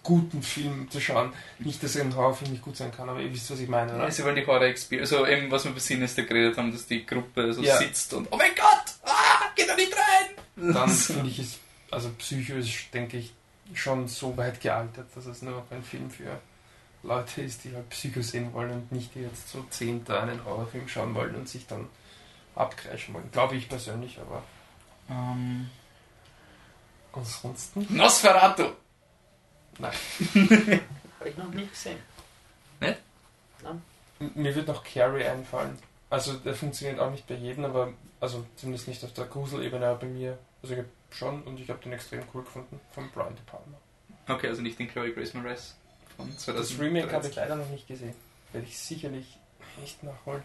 guten 0.07 0.41
Film 0.41 0.89
zu 0.89 1.01
schauen. 1.01 1.33
Nicht, 1.59 1.83
dass 1.83 1.97
ein 1.97 2.15
Horrorfilm 2.15 2.51
nicht 2.51 2.63
gut 2.63 2.77
sein 2.77 2.91
kann, 2.95 3.09
aber 3.09 3.19
ihr 3.19 3.31
wisst, 3.33 3.51
was 3.51 3.59
ich 3.59 3.67
meine, 3.67 3.93
oder? 3.93 4.05
Ja, 4.05 4.11
sie 4.11 4.23
wollen 4.23 4.37
die 4.37 4.45
Horror 4.47 4.61
Experience. 4.63 5.11
Also 5.11 5.27
eben, 5.27 5.51
was 5.51 5.65
wir 5.65 5.73
bei 5.73 5.79
Sinister 5.79 6.23
geredet 6.23 6.57
haben, 6.57 6.71
dass 6.71 6.87
die 6.87 7.05
Gruppe 7.05 7.53
so 7.53 7.61
Ja. 7.61 7.75
sitzt 7.77 8.13
und 8.13 8.27
Oh 8.31 8.37
mein 8.37 8.55
Gott! 8.55 8.93
Ah, 9.03 9.49
geh 9.55 9.65
da 9.67 9.75
nicht 9.75 9.91
rein! 9.93 10.73
Dann 10.73 10.89
finde 11.07 11.29
ich 11.29 11.39
es, 11.39 11.59
also 11.91 12.09
Psycho 12.17 12.53
ist, 12.53 12.93
denke 12.93 13.17
ich, 13.17 13.33
schon 13.73 14.07
so 14.07 14.35
weit 14.37 14.61
gealtert, 14.61 15.07
dass 15.13 15.25
es 15.25 15.41
nur 15.41 15.55
noch 15.55 15.71
ein 15.71 15.83
Film 15.83 16.09
für 16.09 16.39
Leute 17.03 17.41
ist, 17.41 17.65
die 17.65 17.73
halt 17.75 17.89
Psycho 17.89 18.21
sehen 18.21 18.53
wollen 18.53 18.71
und 18.71 18.91
nicht 18.93 19.13
die 19.13 19.19
jetzt 19.21 19.49
so 19.51 19.65
zehnter 19.69 20.23
einen 20.23 20.43
Horrorfilm 20.45 20.87
schauen 20.87 21.13
wollen 21.15 21.35
und 21.35 21.49
sich 21.49 21.67
dann 21.67 21.87
abkreischen 22.55 23.13
wollen. 23.13 23.29
Glaube 23.31 23.55
ich 23.57 23.67
persönlich, 23.67 24.17
aber 24.19 24.41
ähm, 25.09 25.69
ansonsten. 27.13 27.85
Nosferatu! 27.89 28.71
Habe 31.19 31.29
ich 31.29 31.37
noch 31.37 31.51
nie 31.53 31.67
gesehen. 31.67 31.97
M- 34.19 34.31
Mir 34.35 34.55
wird 34.55 34.67
noch 34.67 34.83
Carrie 34.83 35.23
einfallen. 35.25 35.77
Also 36.09 36.33
der 36.33 36.55
funktioniert 36.55 36.99
auch 36.99 37.11
nicht 37.11 37.27
bei 37.27 37.35
jedem, 37.35 37.65
aber 37.65 37.93
also 38.19 38.45
zumindest 38.55 38.87
nicht 38.87 39.03
auf 39.03 39.13
der 39.13 39.25
Gruselebene, 39.25 39.85
aber 39.85 39.99
bei 39.99 40.07
mir. 40.07 40.37
Also 40.63 40.73
ich 40.73 40.79
hab 40.79 40.85
schon 41.11 41.43
und 41.43 41.59
ich 41.59 41.69
habe 41.69 41.79
den 41.83 41.93
extrem 41.93 42.21
cool 42.33 42.43
gefunden 42.43 42.79
von 42.91 43.09
Brian 43.11 43.35
De 43.35 43.43
Palma. 43.45 43.77
Okay, 44.27 44.47
also 44.47 44.61
nicht 44.61 44.79
den 44.79 44.87
Chloe 44.89 45.11
Grace 45.13 45.33
Moretz 45.33 45.75
von 46.15 46.25
2013. 46.37 46.55
Das 46.55 46.79
Remake 46.79 47.11
habe 47.13 47.27
ich 47.27 47.35
leider 47.35 47.55
noch 47.55 47.69
nicht 47.69 47.87
gesehen. 47.87 48.13
Werde 48.53 48.65
ich 48.67 48.77
sicherlich 48.79 49.37
nicht 49.79 50.01
nachholen. 50.03 50.41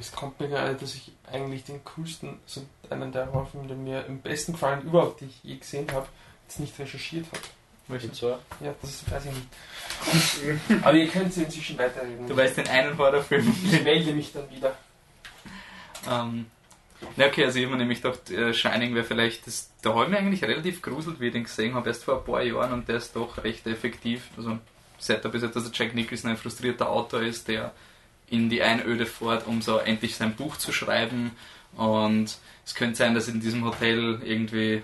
Es 0.00 0.10
kommt 0.12 0.40
mir 0.40 0.48
gerade, 0.48 0.74
dass 0.74 0.94
ich 0.94 1.12
eigentlich 1.30 1.64
den 1.64 1.84
coolsten, 1.84 2.38
also 2.46 2.64
einen 2.88 3.12
der 3.12 3.26
Horrorfilme, 3.32 3.66
der 3.68 3.76
mir 3.76 4.06
am 4.06 4.20
besten 4.20 4.52
gefallen 4.52 4.82
überhaupt, 4.82 5.20
die 5.20 5.26
ich 5.26 5.42
je 5.44 5.56
gesehen 5.56 5.90
habe, 5.92 6.06
jetzt 6.46 6.58
nicht 6.60 6.78
recherchiert 6.78 7.26
habe. 7.26 7.42
Und 7.88 8.14
zwar, 8.14 8.38
Ja, 8.60 8.74
das 8.82 9.10
weiß 9.10 9.24
ich 9.26 9.32
nicht. 9.32 10.84
Aber 10.84 10.96
ihr 10.96 11.08
könnt 11.08 11.36
inzwischen 11.36 11.78
weiterreden. 11.78 12.26
Du 12.26 12.36
weißt 12.36 12.58
den 12.58 12.68
einen 12.68 12.96
Horrorfilm. 12.98 13.54
ich 13.64 13.82
melde 13.82 14.12
mich 14.12 14.32
dann 14.32 14.50
wieder. 14.50 14.76
Ähm, 16.08 16.46
Ja, 17.16 17.26
okay, 17.26 17.44
also 17.44 17.58
ich 17.58 17.64
habe 17.64 17.76
mir 17.76 17.82
nämlich 17.82 18.02
gedacht, 18.02 18.30
äh, 18.30 18.52
Shining 18.52 18.94
wäre 18.94 19.04
vielleicht, 19.04 19.46
das, 19.46 19.70
da 19.82 19.90
habe 19.94 20.04
ich 20.04 20.10
mich 20.10 20.18
eigentlich 20.18 20.44
relativ 20.44 20.82
gruselt, 20.82 21.20
wie 21.20 21.28
ich 21.28 21.32
den 21.32 21.44
gesehen 21.44 21.74
habe, 21.74 21.88
erst 21.88 22.04
vor 22.04 22.18
ein 22.18 22.24
paar 22.24 22.42
Jahren 22.42 22.72
und 22.72 22.88
der 22.88 22.96
ist 22.96 23.14
doch 23.14 23.42
recht 23.44 23.66
effektiv. 23.66 24.28
Also 24.36 24.58
Setup 24.98 25.32
ist 25.34 25.42
halt, 25.42 25.54
dass 25.54 25.70
der 25.70 25.72
Jack 25.72 25.94
Nicholson 25.94 26.30
ein 26.30 26.36
frustrierter 26.36 26.88
Autor 26.90 27.22
ist, 27.22 27.46
der 27.48 27.72
in 28.28 28.50
die 28.50 28.62
Einöde 28.62 29.06
fährt, 29.06 29.46
um 29.46 29.62
so 29.62 29.78
endlich 29.78 30.16
sein 30.16 30.34
Buch 30.34 30.56
zu 30.56 30.72
schreiben 30.72 31.30
und 31.76 32.36
es 32.66 32.74
könnte 32.74 32.96
sein, 32.96 33.14
dass 33.14 33.28
in 33.28 33.40
diesem 33.40 33.64
Hotel 33.64 34.20
irgendwie, 34.24 34.82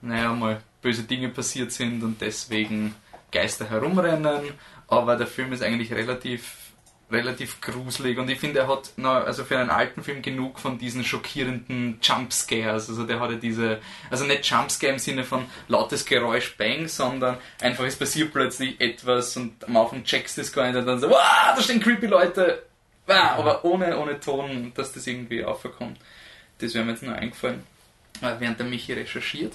naja, 0.00 0.32
mal 0.32 0.60
böse 0.82 1.02
Dinge 1.02 1.28
passiert 1.28 1.72
sind 1.72 2.02
und 2.02 2.20
deswegen 2.20 2.94
Geister 3.32 3.68
herumrennen, 3.68 4.52
aber 4.86 5.16
der 5.16 5.26
Film 5.26 5.52
ist 5.52 5.62
eigentlich 5.62 5.92
relativ 5.92 6.68
relativ 7.10 7.60
gruselig 7.60 8.18
und 8.18 8.28
ich 8.28 8.38
finde, 8.38 8.60
er 8.60 8.68
hat 8.68 8.90
na, 8.96 9.22
also 9.22 9.44
für 9.44 9.58
einen 9.58 9.70
alten 9.70 10.02
Film 10.02 10.20
genug 10.20 10.58
von 10.58 10.78
diesen 10.78 11.04
schockierenden 11.04 11.98
Jumpscares. 12.02 12.88
Also 12.88 13.04
der 13.04 13.18
hatte 13.20 13.36
diese, 13.36 13.78
also 14.10 14.24
nicht 14.24 14.44
Jumpscare 14.48 14.92
im 14.92 14.98
Sinne 14.98 15.24
von 15.24 15.46
lautes 15.68 16.04
Geräusch, 16.04 16.56
Bang, 16.56 16.86
sondern 16.86 17.38
einfach 17.60 17.84
es 17.84 17.96
passiert 17.96 18.32
plötzlich 18.32 18.78
etwas 18.80 19.36
und 19.36 19.64
am 19.66 19.76
Anfang 19.78 20.04
checkst 20.04 20.36
du 20.36 20.42
es 20.42 20.52
gar 20.52 20.66
nicht 20.66 20.76
und 20.76 20.86
dann 20.86 21.00
so, 21.00 21.08
wow, 21.08 21.54
da 21.56 21.62
stehen 21.62 21.80
creepy 21.80 22.06
Leute, 22.06 22.62
wow, 23.06 23.38
aber 23.38 23.64
ohne, 23.64 23.98
ohne 23.98 24.20
Ton, 24.20 24.72
dass 24.74 24.92
das 24.92 25.06
irgendwie 25.06 25.44
aufkommt. 25.44 25.98
Das 26.58 26.74
wäre 26.74 26.84
mir 26.84 26.90
jetzt 26.90 27.02
nur 27.02 27.14
eingefallen, 27.14 27.62
während 28.20 28.58
der 28.58 28.66
Michi 28.66 28.92
recherchiert. 28.92 29.54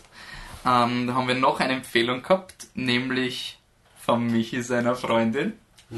Ähm, 0.66 1.08
da 1.08 1.14
haben 1.16 1.28
wir 1.28 1.36
noch 1.36 1.60
eine 1.60 1.74
Empfehlung 1.74 2.24
gehabt, 2.24 2.68
nämlich 2.74 3.60
von 3.98 4.28
Michi 4.28 4.62
seiner 4.62 4.96
Freundin. 4.96 5.54
Uh. 5.92 5.98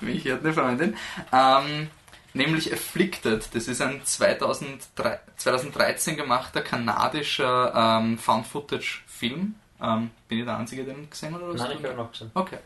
Michi 0.00 0.30
hat 0.30 0.40
eine 0.40 0.52
Freundin. 0.52 0.96
Ähm, 1.32 1.88
nämlich 2.34 2.72
Afflicted. 2.72 3.48
Das 3.54 3.68
ist 3.68 3.82
ein 3.82 4.00
2003, 4.04 5.20
2013 5.36 6.16
gemachter 6.16 6.62
kanadischer 6.62 7.72
ähm, 7.74 8.18
Found-Footage-Film. 8.18 9.54
Ähm, 9.80 10.10
bin 10.26 10.38
ich 10.38 10.44
der 10.44 10.58
Einzige, 10.58 10.84
der 10.84 10.94
den 10.94 11.10
gesehen 11.10 11.34
hat? 11.34 11.42
Oder 11.42 11.54
Nein, 11.54 11.76
ich 11.78 11.84
habe 11.84 11.96
noch 11.96 12.10
gesehen. 12.10 12.30
Okay. 12.34 12.58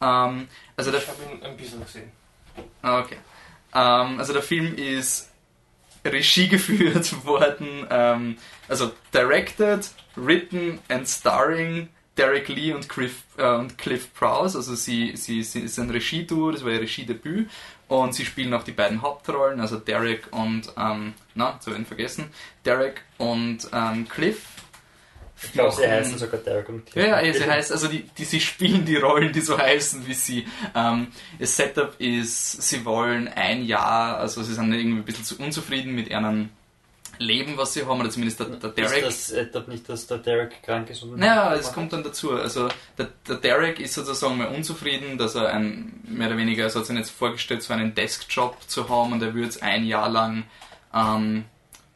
Ähm, 0.00 0.48
also 0.76 0.92
ich 0.92 1.08
habe 1.08 1.18
ihn 1.22 1.42
ein 1.42 1.56
bisschen 1.56 1.82
gesehen. 1.82 2.12
Ah, 2.82 3.00
Okay. 3.00 3.16
Ähm, 3.72 4.18
also 4.18 4.32
der 4.32 4.42
Film 4.42 4.74
ist 4.74 5.29
Regie 6.04 6.48
geführt 6.48 7.24
worden, 7.24 7.86
ähm, 7.90 8.36
also 8.68 8.92
directed, 9.12 9.90
written 10.16 10.78
and 10.88 11.08
starring 11.08 11.88
Derek 12.16 12.48
Lee 12.48 12.72
und 12.72 12.88
Cliff, 12.88 13.22
äh, 13.38 13.54
und 13.54 13.78
Cliff 13.78 14.12
Prowse. 14.14 14.58
Also 14.58 14.74
sie, 14.74 15.16
sie, 15.16 15.42
sie 15.42 15.60
ist 15.60 15.78
ein 15.78 15.90
Regieduo, 15.90 16.50
das 16.50 16.64
war 16.64 16.72
ihr 16.72 16.80
Regiedebüt 16.80 17.48
und 17.88 18.14
sie 18.14 18.24
spielen 18.24 18.54
auch 18.54 18.62
die 18.62 18.72
beiden 18.72 19.02
Hauptrollen, 19.02 19.60
also 19.60 19.76
Derek 19.76 20.28
und, 20.30 20.72
ähm, 20.76 21.14
na, 21.34 21.58
zu 21.60 21.74
ihn 21.74 21.86
vergessen, 21.86 22.30
Derek 22.64 23.02
und 23.18 23.68
ähm, 23.72 24.08
Cliff. 24.08 24.59
Ich 25.42 25.52
glaube, 25.52 25.74
sie 25.74 25.88
heißen 25.88 26.18
sogar 26.18 26.40
Derek 26.40 26.68
und 26.68 26.94
ja, 26.94 27.06
ja, 27.06 27.20
ja, 27.22 27.32
sie 27.32 27.44
heißt, 27.44 27.72
also 27.72 27.88
die, 27.88 28.02
die, 28.02 28.24
sie 28.24 28.40
spielen 28.40 28.84
die 28.84 28.96
Rollen, 28.96 29.32
die 29.32 29.40
so 29.40 29.58
heißen 29.58 30.06
wie 30.06 30.14
sie. 30.14 30.46
Ähm, 30.74 31.08
das 31.38 31.56
Setup 31.56 31.94
ist, 31.98 32.62
sie 32.62 32.84
wollen 32.84 33.28
ein 33.28 33.64
Jahr, 33.64 34.18
also 34.18 34.42
sie 34.42 34.54
sind 34.54 34.72
irgendwie 34.72 35.00
ein 35.00 35.04
bisschen 35.04 35.24
zu 35.24 35.38
unzufrieden 35.38 35.94
mit 35.94 36.08
ihrem 36.08 36.50
Leben, 37.20 37.56
was 37.56 37.74
sie 37.74 37.84
haben, 37.84 38.00
oder 38.00 38.10
zumindest 38.10 38.40
der, 38.40 38.46
der 38.46 38.70
Derek. 38.70 39.04
Ist 39.04 39.30
das 39.30 39.36
etwa 39.36 39.70
nicht, 39.70 39.88
dass 39.88 40.06
der 40.06 40.18
Derek 40.18 40.62
krank 40.62 40.88
ist? 40.90 41.02
Und 41.02 41.18
Naja, 41.18 41.54
es 41.54 41.72
kommt 41.72 41.92
dann 41.92 42.02
dazu. 42.02 42.32
Also 42.32 42.68
der, 42.96 43.08
der 43.28 43.36
Derek 43.36 43.78
ist 43.78 43.94
sozusagen 43.94 44.38
mal 44.38 44.48
unzufrieden, 44.48 45.18
dass 45.18 45.34
er 45.34 45.48
ein, 45.50 46.00
mehr 46.04 46.28
oder 46.28 46.38
weniger, 46.38 46.64
also 46.64 46.80
hat 46.80 46.86
sich 46.86 46.96
jetzt 46.96 47.10
vorgestellt, 47.10 47.62
so 47.62 47.74
einen 47.74 47.94
Deskjob 47.94 48.56
zu 48.66 48.88
haben 48.88 49.12
und 49.12 49.22
er 49.22 49.34
würde 49.34 49.44
jetzt 49.46 49.62
ein 49.62 49.84
Jahr 49.84 50.08
lang 50.08 50.44
ähm, 50.94 51.44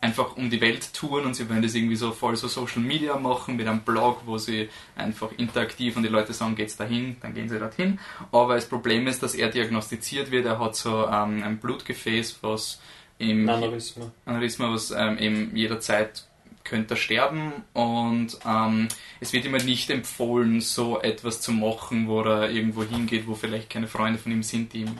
einfach 0.04 0.36
um 0.36 0.50
die 0.50 0.60
Welt 0.60 0.92
touren 0.92 1.24
und 1.24 1.34
sie 1.34 1.48
wollen 1.48 1.62
das 1.62 1.74
irgendwie 1.74 1.96
so 1.96 2.12
voll 2.12 2.36
so 2.36 2.46
Social 2.46 2.82
Media 2.82 3.16
machen 3.16 3.56
mit 3.56 3.66
einem 3.66 3.80
Blog, 3.80 4.20
wo 4.26 4.36
sie 4.36 4.68
einfach 4.96 5.30
interaktiv 5.38 5.96
und 5.96 6.02
die 6.02 6.10
Leute 6.10 6.34
sagen, 6.34 6.54
geht's 6.54 6.76
dahin, 6.76 7.16
dann 7.22 7.32
gehen 7.32 7.48
sie 7.48 7.58
dorthin. 7.58 7.98
Aber 8.30 8.54
das 8.54 8.68
Problem 8.68 9.06
ist, 9.06 9.22
dass 9.22 9.34
er 9.34 9.48
diagnostiziert 9.48 10.30
wird, 10.30 10.44
er 10.44 10.58
hat 10.58 10.76
so 10.76 11.06
ähm, 11.06 11.42
ein 11.42 11.58
Blutgefäß, 11.58 12.38
was 12.42 12.82
im 13.16 13.48
Aneurysma. 13.48 14.12
Aneurysma, 14.26 14.72
was 14.72 14.90
ähm, 14.90 15.16
eben 15.18 15.56
jederzeit 15.56 16.26
könnte 16.64 16.94
er 16.94 16.96
sterben 16.98 17.52
und 17.72 18.38
ähm, 18.46 18.88
es 19.20 19.32
wird 19.32 19.46
immer 19.46 19.62
nicht 19.62 19.88
empfohlen, 19.90 20.60
so 20.60 21.00
etwas 21.00 21.40
zu 21.40 21.52
machen, 21.52 22.08
wo 22.08 22.20
er 22.22 22.50
irgendwo 22.50 22.84
hingeht, 22.84 23.26
wo 23.26 23.34
vielleicht 23.34 23.70
keine 23.70 23.86
Freunde 23.86 24.18
von 24.18 24.32
ihm 24.32 24.42
sind, 24.42 24.74
die 24.74 24.82
ihm 24.82 24.98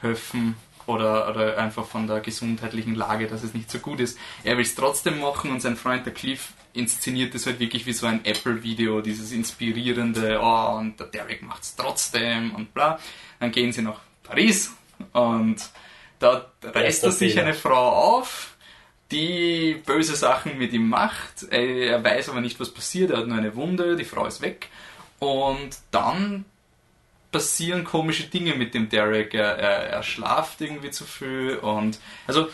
helfen 0.00 0.56
oder, 0.90 1.30
oder 1.30 1.58
einfach 1.58 1.86
von 1.86 2.06
der 2.06 2.20
gesundheitlichen 2.20 2.94
Lage, 2.94 3.26
dass 3.26 3.42
es 3.42 3.54
nicht 3.54 3.70
so 3.70 3.78
gut 3.78 4.00
ist. 4.00 4.18
Er 4.44 4.56
will 4.56 4.64
es 4.64 4.74
trotzdem 4.74 5.20
machen 5.20 5.50
und 5.50 5.60
sein 5.60 5.76
Freund 5.76 6.04
der 6.04 6.12
Cliff 6.12 6.52
inszeniert 6.72 7.34
es 7.34 7.46
halt 7.46 7.58
wirklich 7.60 7.86
wie 7.86 7.92
so 7.92 8.06
ein 8.06 8.24
Apple-Video, 8.24 9.00
dieses 9.00 9.32
inspirierende, 9.32 10.40
oh, 10.42 10.76
und 10.78 11.00
der 11.00 11.06
Derek 11.06 11.42
macht 11.42 11.62
es 11.62 11.76
trotzdem 11.76 12.54
und 12.54 12.74
bla. 12.74 12.98
Dann 13.40 13.50
gehen 13.50 13.72
sie 13.72 13.82
nach 13.82 14.00
Paris 14.22 14.72
und 15.12 15.56
da 16.18 16.50
reißt 16.62 17.04
er 17.04 17.12
sich 17.12 17.38
eine 17.40 17.54
Frau 17.54 18.18
auf, 18.18 18.56
die 19.10 19.82
böse 19.84 20.14
Sachen 20.14 20.58
mit 20.58 20.72
ihm 20.72 20.88
macht. 20.88 21.44
Er 21.50 22.02
weiß 22.04 22.28
aber 22.28 22.40
nicht, 22.40 22.60
was 22.60 22.72
passiert. 22.72 23.10
Er 23.10 23.18
hat 23.18 23.26
nur 23.26 23.38
eine 23.38 23.56
Wunde, 23.56 23.96
die 23.96 24.04
Frau 24.04 24.26
ist 24.26 24.42
weg. 24.42 24.68
Und 25.18 25.70
dann 25.90 26.44
passieren 27.32 27.84
komische 27.84 28.24
Dinge 28.24 28.54
mit 28.54 28.74
dem 28.74 28.88
Derek. 28.88 29.34
Er, 29.34 29.56
er, 29.56 29.90
er 29.90 30.02
schlaft 30.02 30.60
irgendwie 30.60 30.90
zu 30.90 31.04
viel 31.04 31.56
und 31.56 31.98
also 32.26 32.48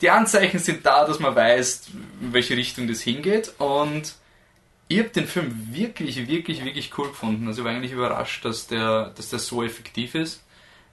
die 0.00 0.10
Anzeichen 0.10 0.58
sind 0.58 0.84
da, 0.84 1.04
dass 1.06 1.20
man 1.20 1.34
weiß, 1.36 1.90
in 2.20 2.32
welche 2.32 2.56
Richtung 2.56 2.88
das 2.88 3.00
hingeht 3.02 3.52
und 3.58 4.14
ich 4.88 4.98
habe 4.98 5.08
den 5.08 5.26
Film 5.26 5.68
wirklich, 5.70 6.26
wirklich, 6.28 6.64
wirklich 6.64 6.90
cool 6.98 7.08
gefunden. 7.08 7.46
Also 7.46 7.62
ich 7.62 7.64
war 7.64 7.72
eigentlich 7.72 7.92
überrascht, 7.92 8.44
dass 8.44 8.66
der, 8.66 9.10
dass 9.16 9.30
der 9.30 9.38
so 9.38 9.62
effektiv 9.62 10.14
ist. 10.14 10.44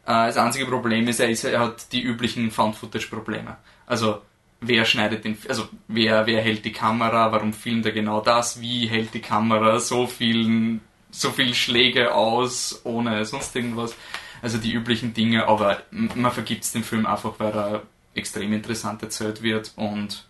Äh, 0.05 0.27
Das 0.27 0.37
einzige 0.37 0.65
Problem 0.67 1.07
ist, 1.07 1.19
er, 1.19 1.29
ist, 1.29 1.43
er 1.43 1.59
hat 1.59 1.91
die 1.91 2.01
üblichen 2.01 2.51
Found-Footage-Probleme. 2.51 3.57
Also 3.87 4.21
wer 4.61 4.85
schneidet 4.85 5.25
den, 5.25 5.37
also 5.49 5.67
wer, 5.87 6.25
wer 6.27 6.41
hält 6.41 6.63
die 6.63 6.71
Kamera, 6.71 7.31
warum 7.31 7.51
filmt 7.51 7.85
er 7.85 7.91
genau 7.91 8.21
das, 8.21 8.61
wie 8.61 8.87
hält 8.87 9.13
die 9.13 9.21
Kamera 9.21 9.79
so 9.79 10.07
vielen, 10.07 10.81
so 11.11 11.31
viel 11.31 11.53
Schläge 11.53 12.13
aus, 12.13 12.81
ohne 12.83 13.25
sonst 13.25 13.55
irgendwas. 13.55 13.95
Also 14.41 14.57
die 14.57 14.71
üblichen 14.73 15.13
Dinge, 15.13 15.47
aber 15.47 15.83
man 15.91 16.31
vergibt 16.31 16.63
es 16.63 16.71
dem 16.71 16.83
Film 16.83 17.05
einfach, 17.05 17.33
weil 17.39 17.51
er 17.53 17.83
extrem 18.15 18.53
interessant 18.53 19.03
erzählt 19.03 19.41
wird 19.41 19.73
und 19.75 20.25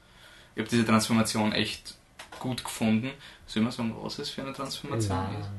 ich 0.55 0.61
habe 0.61 0.69
diese 0.69 0.85
Transformation 0.85 1.51
echt 1.53 1.95
gut 2.39 2.63
gefunden. 2.63 3.11
Soll 3.45 3.63
man 3.63 3.71
sagen, 3.71 3.95
was 4.01 4.19
es 4.19 4.29
für 4.29 4.41
eine 4.41 4.53
Transformation 4.53 5.17
Nein, 5.17 5.41
ist? 5.41 5.49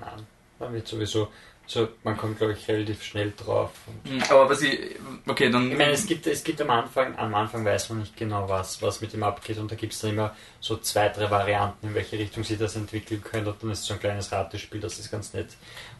nein. 0.00 0.26
Man 0.58 0.72
wird 0.72 0.88
sowieso, 0.88 1.28
so, 1.70 1.86
man 2.02 2.16
kommt 2.16 2.38
glaube 2.38 2.54
ich 2.54 2.66
relativ 2.66 3.04
schnell 3.04 3.32
drauf. 3.36 3.70
Hm, 4.04 4.20
Aber 4.28 4.50
was 4.50 4.60
ich, 4.62 4.96
okay, 5.28 5.50
dann. 5.50 5.70
ich 5.70 5.78
meine, 5.78 5.92
es 5.92 6.04
gibt, 6.04 6.26
es 6.26 6.42
gibt 6.42 6.60
am 6.60 6.70
Anfang, 6.70 7.16
am 7.16 7.32
Anfang 7.32 7.64
weiß 7.64 7.90
man 7.90 8.00
nicht 8.00 8.16
genau, 8.16 8.48
was, 8.48 8.82
was 8.82 9.00
mit 9.00 9.14
ihm 9.14 9.22
abgeht 9.22 9.56
und 9.58 9.70
da 9.70 9.76
gibt 9.76 9.92
es 9.92 10.00
dann 10.00 10.10
immer 10.10 10.34
so 10.58 10.78
zwei, 10.78 11.08
drei 11.10 11.30
Varianten, 11.30 11.86
in 11.86 11.94
welche 11.94 12.18
Richtung 12.18 12.42
sie 12.42 12.56
das 12.56 12.74
entwickeln 12.74 13.22
können 13.22 13.46
und 13.46 13.62
dann 13.62 13.70
ist 13.70 13.84
so 13.84 13.94
ein 13.94 14.00
kleines 14.00 14.32
Ratespiel, 14.32 14.80
das 14.80 14.98
ist 14.98 15.12
ganz 15.12 15.32
nett. 15.32 15.50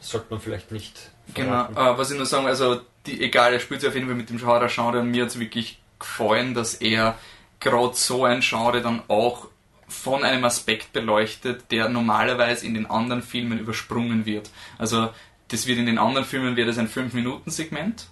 Das 0.00 0.09
sollte 0.09 0.27
man 0.31 0.41
vielleicht 0.41 0.73
nicht 0.73 1.11
Genau, 1.35 1.69
aber 1.75 1.99
was 1.99 2.11
ich 2.11 2.17
nur 2.17 2.27
sagen, 2.27 2.49
also 2.49 2.81
die, 3.07 3.23
egal, 3.23 3.53
er 3.53 3.61
spielt 3.61 3.81
sich 3.81 3.89
auf 3.89 3.95
jeden 3.95 4.09
Fall 4.09 4.17
mit 4.17 4.29
dem 4.29 4.39
Genre 4.39 4.67
Genre 4.67 4.99
und 4.99 5.12
mir 5.12 5.23
hat 5.23 5.31
es 5.31 5.39
wirklich 5.39 5.81
gefallen, 6.00 6.53
dass 6.55 6.75
er 6.75 7.17
gerade 7.61 7.95
so 7.95 8.25
ein 8.25 8.41
Genre 8.41 8.83
dann 8.83 9.03
auch 9.07 9.47
von 9.87 10.25
einem 10.25 10.45
Aspekt 10.45 10.93
beleuchtet, 10.93 11.71
der 11.71 11.89
normalerweise 11.89 12.67
in 12.67 12.75
den 12.75 12.87
anderen 12.87 13.23
Filmen 13.23 13.59
übersprungen 13.59 14.25
wird. 14.25 14.50
Also 14.79 15.11
das 15.50 15.66
wird 15.66 15.78
in 15.78 15.87
den 15.87 15.99
anderen 15.99 16.26
Filmen 16.26 16.57
wird 16.57 16.69
es 16.69 16.78
ein 16.78 16.88
5-Minuten-Segment, 16.88 18.07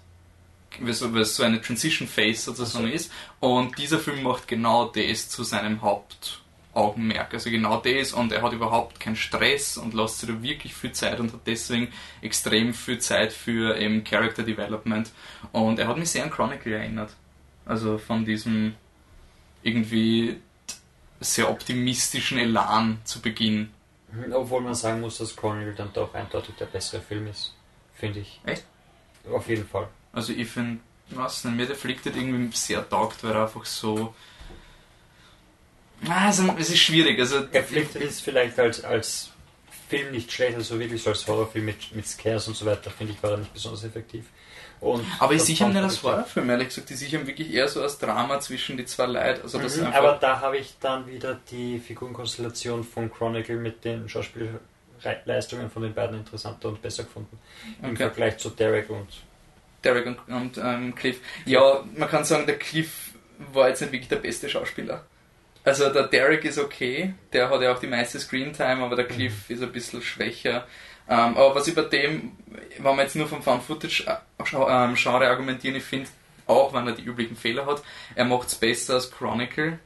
weil 0.81 0.93
so, 0.93 1.13
weil 1.15 1.23
es 1.23 1.37
so 1.37 1.45
eine 1.45 1.61
Transition 1.61 2.09
Phase 2.09 2.43
sozusagen 2.43 2.91
ist. 2.91 3.13
Und 3.41 3.79
dieser 3.79 3.99
Film 3.99 4.23
macht 4.23 4.49
genau 4.49 4.87
das 4.87 5.29
zu 5.29 5.45
seinem 5.45 5.81
Hauptaugenmerk. 5.83 7.33
Also 7.33 7.51
genau 7.51 7.79
das 7.81 8.13
und 8.13 8.33
er 8.33 8.43
hat 8.43 8.53
überhaupt 8.53 8.99
keinen 8.99 9.17
Stress 9.17 9.77
und 9.77 9.95
lässt 9.95 10.19
sich 10.19 10.29
da 10.29 10.43
wirklich 10.43 10.75
viel 10.75 10.93
Zeit 10.93 11.21
und 11.21 11.33
hat 11.33 11.41
deswegen 11.47 11.89
extrem 12.23 12.75
viel 12.75 12.99
Zeit 12.99 13.33
für 13.33 13.79
eben 13.79 14.03
Character 14.03 14.43
Development. 14.43 15.11
Und 15.53 15.79
er 15.79 15.87
hat 15.87 15.97
mich 15.97 16.11
sehr 16.11 16.25
an 16.25 16.31
Chronicle 16.31 16.73
erinnert. 16.73 17.15
Also 17.65 17.99
von 17.99 18.25
diesem 18.25 18.75
irgendwie 19.63 20.37
sehr 21.21 21.51
optimistischen 21.51 22.39
Elan 22.39 22.99
zu 23.05 23.21
Beginn. 23.21 23.71
Mhm, 24.27 24.33
Obwohl 24.33 24.61
man 24.61 24.75
sagen 24.75 25.01
muss, 25.01 25.19
dass 25.19 25.37
Chronicle 25.37 25.75
dann 25.75 25.93
doch 25.93 26.15
eindeutig 26.15 26.55
der 26.57 26.67
bessere 26.67 27.01
Film 27.01 27.27
ist, 27.27 27.55
finde 27.95 28.21
ich. 28.21 28.41
Echt? 28.45 28.65
Auf 29.31 29.49
jeden 29.49 29.67
Fall. 29.67 29.89
Also 30.13 30.33
ich 30.33 30.49
finde, 30.49 30.81
was 31.11 31.43
denn, 31.43 31.57
mir 31.57 31.67
der 31.67 31.77
Afflicted 31.77 32.17
irgendwie 32.17 32.57
sehr 32.57 32.89
taugt, 32.89 33.23
weil 33.25 33.33
er 33.33 33.43
einfach 33.43 33.65
so... 33.65 34.15
Also, 36.09 36.55
es 36.59 36.71
ist 36.71 36.79
schwierig, 36.79 37.19
also... 37.19 37.39
Afflicted 37.53 38.03
ist 38.03 38.21
vielleicht 38.23 38.59
als, 38.59 38.85
als 38.85 39.31
Film 39.89 40.13
nicht 40.13 40.31
schlecht, 40.31 40.57
also 40.57 40.79
wirklich 40.79 41.03
so 41.03 41.11
als 41.11 41.27
Horrorfilm 41.27 41.65
mit, 41.65 41.95
mit 41.95 42.07
Scares 42.07 42.47
und 42.47 42.57
so 42.57 42.67
weiter, 42.67 42.91
finde 42.91 43.15
ich, 43.15 43.23
war 43.23 43.33
er 43.33 43.39
nicht 43.39 43.53
besonders 43.53 43.85
effektiv. 43.85 44.27
Und 44.81 45.05
Aber 45.19 45.33
ich 45.35 45.43
sehe 45.43 45.55
nicht 45.67 45.77
ich 45.77 45.83
als 45.83 45.95
wirklich- 45.95 46.03
Horrorfilm, 46.13 46.51
ehrlich 46.51 46.69
gesagt. 46.69 46.91
Ich 46.91 46.99
sehe 46.99 47.27
wirklich 47.27 47.53
eher 47.53 47.69
so 47.69 47.83
als 47.83 47.99
Drama 47.99 48.39
zwischen 48.41 48.77
die 48.77 48.85
zwei 48.85 49.07
Leuten. 49.07 49.43
Also 49.43 49.59
das 49.59 49.77
Mhm, 49.77 49.87
einfach, 49.87 49.99
aber 49.99 50.19
da 50.21 50.41
habe 50.41 50.57
ich 50.59 50.75
dann 50.81 51.07
wieder 51.07 51.39
die 51.51 51.79
Figurenkonstellation 51.81 52.85
von 52.85 53.11
Chronicle 53.13 53.57
mit 53.57 53.85
den 53.85 54.09
Schauspielleistungen 54.09 55.71
von 55.71 55.83
den 55.83 55.95
beiden 55.95 56.19
interessanter 56.19 56.69
und 56.69 56.83
besser 56.83 57.05
gefunden. 57.05 57.39
Im 57.83 57.91
Okay. 57.91 57.97
Vergleich 57.97 58.39
zu 58.39 58.51
Derek 58.51 58.91
und 58.91 59.09
Derek 59.85 60.07
und, 60.07 60.19
und 60.29 60.59
ähm, 60.59 60.95
Cliff. 60.95 61.21
Ja, 61.45 61.85
man 61.97 62.09
kann 62.09 62.25
sagen, 62.25 62.47
der 62.47 62.59
Cliff 62.59 63.11
war 63.53 63.69
jetzt 63.69 63.81
nicht 63.81 63.93
wirklich 63.93 64.09
der 64.09 64.17
beste 64.17 64.49
Schauspieler. 64.49 65.05
Also 65.65 65.93
der 65.93 66.09
Derek 66.09 66.45
ist 66.45 66.59
okay, 66.59 67.15
der 67.33 67.51
hat 67.51 67.61
ja 67.61 67.73
auch 67.75 67.79
die 67.79 67.87
meiste 67.87 68.19
Screentime, 68.19 68.83
aber 68.83 68.97
der 68.97 69.07
Cliff 69.07 69.51
ist 69.51 69.63
ein 69.63 69.71
bisschen 69.71 70.03
schwächer. 70.03 70.67
Ähm, 71.09 71.37
aber 71.37 71.55
was 71.55 71.67
ich 71.67 71.75
bei 71.75 71.83
dem, 71.83 72.33
wenn 72.79 72.97
wir 72.97 73.03
jetzt 73.03 73.17
nur 73.17 73.27
vom 73.27 73.43
Found-Footage-Genre 73.43 75.29
argumentieren, 75.29 75.77
ich 75.77 75.85
finde, 75.85 76.09
auch 76.47 76.73
wenn 76.73 76.87
er 76.87 76.95
die 76.95 77.05
üblichen 77.05 77.37
Fehler 77.37 77.67
hat, 77.67 77.83
er 78.15 78.25
macht 78.25 78.49
es 78.49 78.55
besser 78.55 78.95
als 78.95 79.11
Chronicle. 79.11 79.79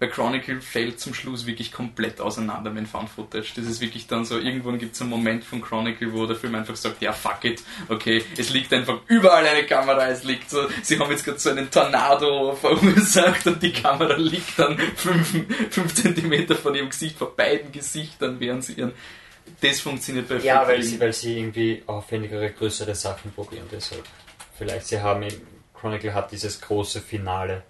Weil 0.00 0.08
Chronicle 0.08 0.62
fällt 0.62 0.98
zum 0.98 1.12
Schluss 1.12 1.44
wirklich 1.44 1.72
komplett 1.72 2.22
auseinander 2.22 2.70
mit 2.70 2.88
Found 2.88 3.10
Footage. 3.10 3.52
Das 3.54 3.66
ist 3.66 3.82
wirklich 3.82 4.06
dann 4.06 4.24
so, 4.24 4.38
irgendwann 4.38 4.78
gibt 4.78 4.94
es 4.94 5.02
einen 5.02 5.10
Moment 5.10 5.44
von 5.44 5.60
Chronicle, 5.60 6.14
wo 6.14 6.24
der 6.24 6.36
Film 6.36 6.54
einfach 6.54 6.74
sagt, 6.74 7.02
ja 7.02 7.12
fuck 7.12 7.44
it, 7.44 7.62
okay, 7.90 8.24
es 8.38 8.48
liegt 8.48 8.72
einfach 8.72 9.00
überall 9.08 9.46
eine 9.46 9.66
Kamera, 9.66 10.08
es 10.08 10.24
liegt 10.24 10.48
so, 10.48 10.68
sie 10.80 10.98
haben 10.98 11.10
jetzt 11.10 11.26
gerade 11.26 11.38
so 11.38 11.50
einen 11.50 11.70
Tornado 11.70 12.54
verursacht 12.54 13.46
und 13.46 13.62
die 13.62 13.74
Kamera 13.74 14.14
liegt 14.16 14.58
dann 14.58 14.78
5 14.78 15.94
cm 15.94 16.56
von 16.56 16.74
ihrem 16.74 16.88
Gesicht, 16.88 17.18
vor 17.18 17.36
beiden 17.36 17.70
Gesichtern, 17.70 18.40
während 18.40 18.64
sie 18.64 18.72
ihren... 18.72 18.92
Das 19.60 19.80
funktioniert 19.80 20.28
bei 20.28 20.36
Ja, 20.36 20.66
weil 20.66 20.82
sie, 20.82 20.98
weil 21.00 21.12
sie 21.12 21.38
irgendwie 21.38 21.82
aufwendigere, 21.86 22.50
größere 22.50 22.94
Sachen 22.94 23.32
probieren, 23.32 23.66
deshalb. 23.70 24.04
Vielleicht 24.56 24.86
sie 24.88 25.00
haben 25.00 25.26
Chronicle 25.74 26.12
hat 26.12 26.30
dieses 26.32 26.60
große 26.60 27.00
Finale. 27.00 27.62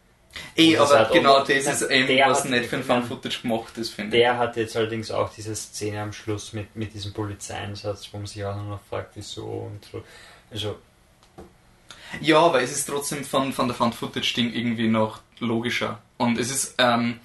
Eh, 0.56 0.68
Und 0.74 0.80
das 0.80 0.90
aber 0.92 1.00
hat 1.00 1.12
genau 1.12 1.36
auch- 1.38 1.46
das 1.46 1.66
ist 1.82 1.90
eben, 1.90 2.18
was 2.28 2.44
nicht 2.44 2.66
für 2.66 2.76
ein 2.76 2.84
Found 2.84 3.06
Footage 3.06 3.42
gemacht 3.42 3.76
ist, 3.78 3.90
finde 3.90 4.16
ich. 4.16 4.22
Der 4.22 4.38
hat 4.38 4.56
jetzt 4.56 4.76
allerdings 4.76 5.10
auch 5.10 5.32
diese 5.32 5.54
Szene 5.56 6.00
am 6.02 6.12
Schluss 6.12 6.52
mit, 6.52 6.74
mit 6.76 6.94
diesem 6.94 7.12
Polizeieinsatz, 7.12 8.08
wo 8.12 8.18
man 8.18 8.26
sich 8.26 8.44
auch 8.44 8.54
noch 8.56 8.80
fragt, 8.88 9.10
wieso 9.16 9.44
und 9.44 9.84
so. 9.90 10.02
Also, 10.52 10.76
Ja, 12.20 12.38
aber 12.40 12.60
es 12.62 12.72
ist 12.72 12.86
trotzdem 12.86 13.24
von, 13.24 13.52
von 13.52 13.68
der 13.68 13.76
Found-Footage-Ding 13.76 14.52
irgendwie 14.52 14.88
noch 14.88 15.20
logischer. 15.38 16.00
Und 16.16 16.38
es 16.38 16.50
ist, 16.50 16.74
ähm, 16.78 17.20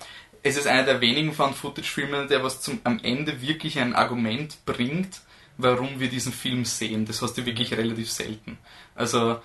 es 0.45 0.57
ist 0.57 0.67
einer 0.67 0.83
der 0.83 1.01
wenigen 1.01 1.33
Found-Footage-Filme, 1.33 2.27
der 2.27 2.43
was 2.43 2.61
zum, 2.61 2.79
am 2.83 2.99
Ende 3.01 3.41
wirklich 3.41 3.79
ein 3.79 3.95
Argument 3.95 4.63
bringt, 4.67 5.21
warum 5.57 5.99
wir 5.99 6.07
diesen 6.07 6.31
Film 6.31 6.65
sehen. 6.65 7.07
Das 7.07 7.23
hast 7.23 7.33
du 7.33 7.47
wirklich 7.47 7.75
relativ 7.75 8.11
selten. 8.11 8.59
Also, 8.93 9.39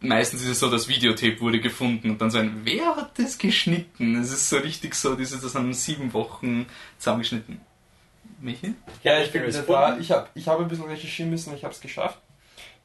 meistens 0.00 0.42
ist 0.42 0.48
es 0.48 0.58
so, 0.58 0.68
das 0.68 0.88
Videotape 0.88 1.38
wurde 1.40 1.60
gefunden 1.60 2.10
und 2.10 2.20
dann 2.20 2.32
so 2.32 2.38
ein, 2.38 2.62
wer 2.64 2.96
hat 2.96 3.16
das 3.16 3.38
geschnitten? 3.38 4.16
Es 4.16 4.32
ist 4.32 4.48
so 4.48 4.56
richtig 4.56 4.96
so, 4.96 5.14
dieses, 5.14 5.40
das 5.40 5.54
haben 5.54 5.72
sieben 5.72 6.12
Wochen 6.12 6.66
zusammengeschnitten. 6.98 7.60
Michi? 8.40 8.74
Ja, 9.04 9.20
ich 9.20 9.30
bin 9.30 9.44
jetzt 9.44 9.68
da. 9.68 9.98
Ich 9.98 10.10
habe 10.10 10.30
ich 10.34 10.48
hab 10.48 10.58
ein 10.58 10.66
bisschen 10.66 10.86
recherchieren 10.86 11.30
müssen 11.30 11.50
und 11.50 11.56
ich 11.58 11.62
habe 11.62 11.74
es 11.74 11.80
geschafft. 11.80 12.18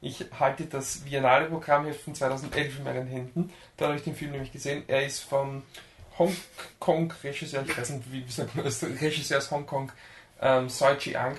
Ich 0.00 0.24
halte 0.38 0.66
das 0.66 0.98
Biennale-Programmheft 0.98 2.00
von 2.00 2.14
2011 2.14 2.78
in 2.78 2.84
meinen 2.84 3.06
Händen. 3.08 3.50
Da 3.76 3.86
habe 3.86 3.96
ich 3.96 4.04
den 4.04 4.14
Film 4.14 4.30
nämlich 4.30 4.52
gesehen. 4.52 4.84
Er 4.86 5.04
ist 5.04 5.20
vom 5.20 5.62
Hongkong-Regisseur, 6.18 7.64
ich 7.66 7.76
weiß 7.76 7.90
nicht, 7.90 8.12
wie, 8.12 8.26
wie 8.26 8.32
sagt 8.32 8.54
man 8.54 8.64
das, 8.64 8.82
Regisseur 8.82 9.38
aus 9.38 9.50
Hongkong, 9.50 9.92
ähm, 10.40 10.68
Soi 10.68 10.96
Chiang. 10.96 11.36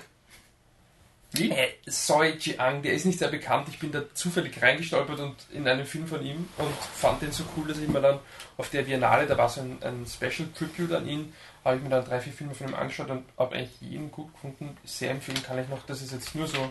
Wie? 1.32 1.50
Äh, 1.50 1.68
Soi 1.86 2.38
Chiang, 2.38 2.82
der 2.82 2.94
ist 2.94 3.04
nicht 3.04 3.18
sehr 3.18 3.28
bekannt. 3.28 3.68
Ich 3.68 3.78
bin 3.78 3.92
da 3.92 4.02
zufällig 4.14 4.60
reingestolpert 4.62 5.20
und 5.20 5.36
in 5.52 5.68
einen 5.68 5.84
Film 5.84 6.06
von 6.06 6.24
ihm 6.24 6.48
und 6.56 6.74
fand 6.74 7.20
den 7.22 7.32
so 7.32 7.44
cool, 7.56 7.68
dass 7.68 7.78
ich 7.78 7.88
mir 7.88 8.00
dann 8.00 8.18
auf 8.56 8.70
der 8.70 8.82
Biennale, 8.82 9.26
da 9.26 9.36
war 9.36 9.48
so 9.48 9.60
ein, 9.60 9.78
ein 9.82 10.06
Special 10.06 10.48
Tribute 10.56 10.92
an 10.92 11.06
ihn, 11.06 11.32
habe 11.64 11.76
ich 11.76 11.82
mir 11.82 11.90
dann 11.90 12.04
drei, 12.04 12.20
vier 12.20 12.32
Filme 12.32 12.54
von 12.54 12.68
ihm 12.68 12.74
angeschaut 12.74 13.10
und 13.10 13.24
habe 13.36 13.56
eigentlich 13.56 13.80
jeden 13.80 14.10
gut 14.10 14.32
gefunden. 14.32 14.76
Sehr 14.84 15.10
empfehlen 15.10 15.42
kann 15.42 15.58
ich 15.58 15.68
noch, 15.68 15.84
das 15.86 16.00
ist 16.00 16.12
jetzt 16.12 16.34
nur 16.34 16.46
so 16.46 16.70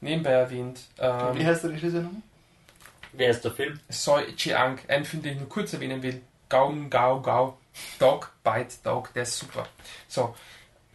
nebenbei 0.00 0.30
erwähnt. 0.30 0.80
Ähm, 0.98 1.38
Wie 1.38 1.44
heißt 1.44 1.64
der 1.64 1.70
Regisseur 1.70 2.02
nochmal? 2.02 2.22
wer 3.16 3.30
ist 3.30 3.44
der 3.44 3.52
Film? 3.52 3.78
Soi 3.88 4.34
Chiang, 4.36 4.78
einen 4.88 5.04
Film, 5.04 5.22
den 5.22 5.34
ich 5.34 5.38
nur 5.40 5.48
kurz 5.48 5.72
erwähnen 5.72 6.02
will. 6.02 6.20
Gao 6.54 6.72
Gao 6.88 7.20
Gao. 7.20 7.58
Dog 7.98 8.30
Bite 8.44 8.76
Dog, 8.84 9.12
der 9.12 9.24
ist 9.24 9.36
super. 9.36 9.66
So, 10.06 10.36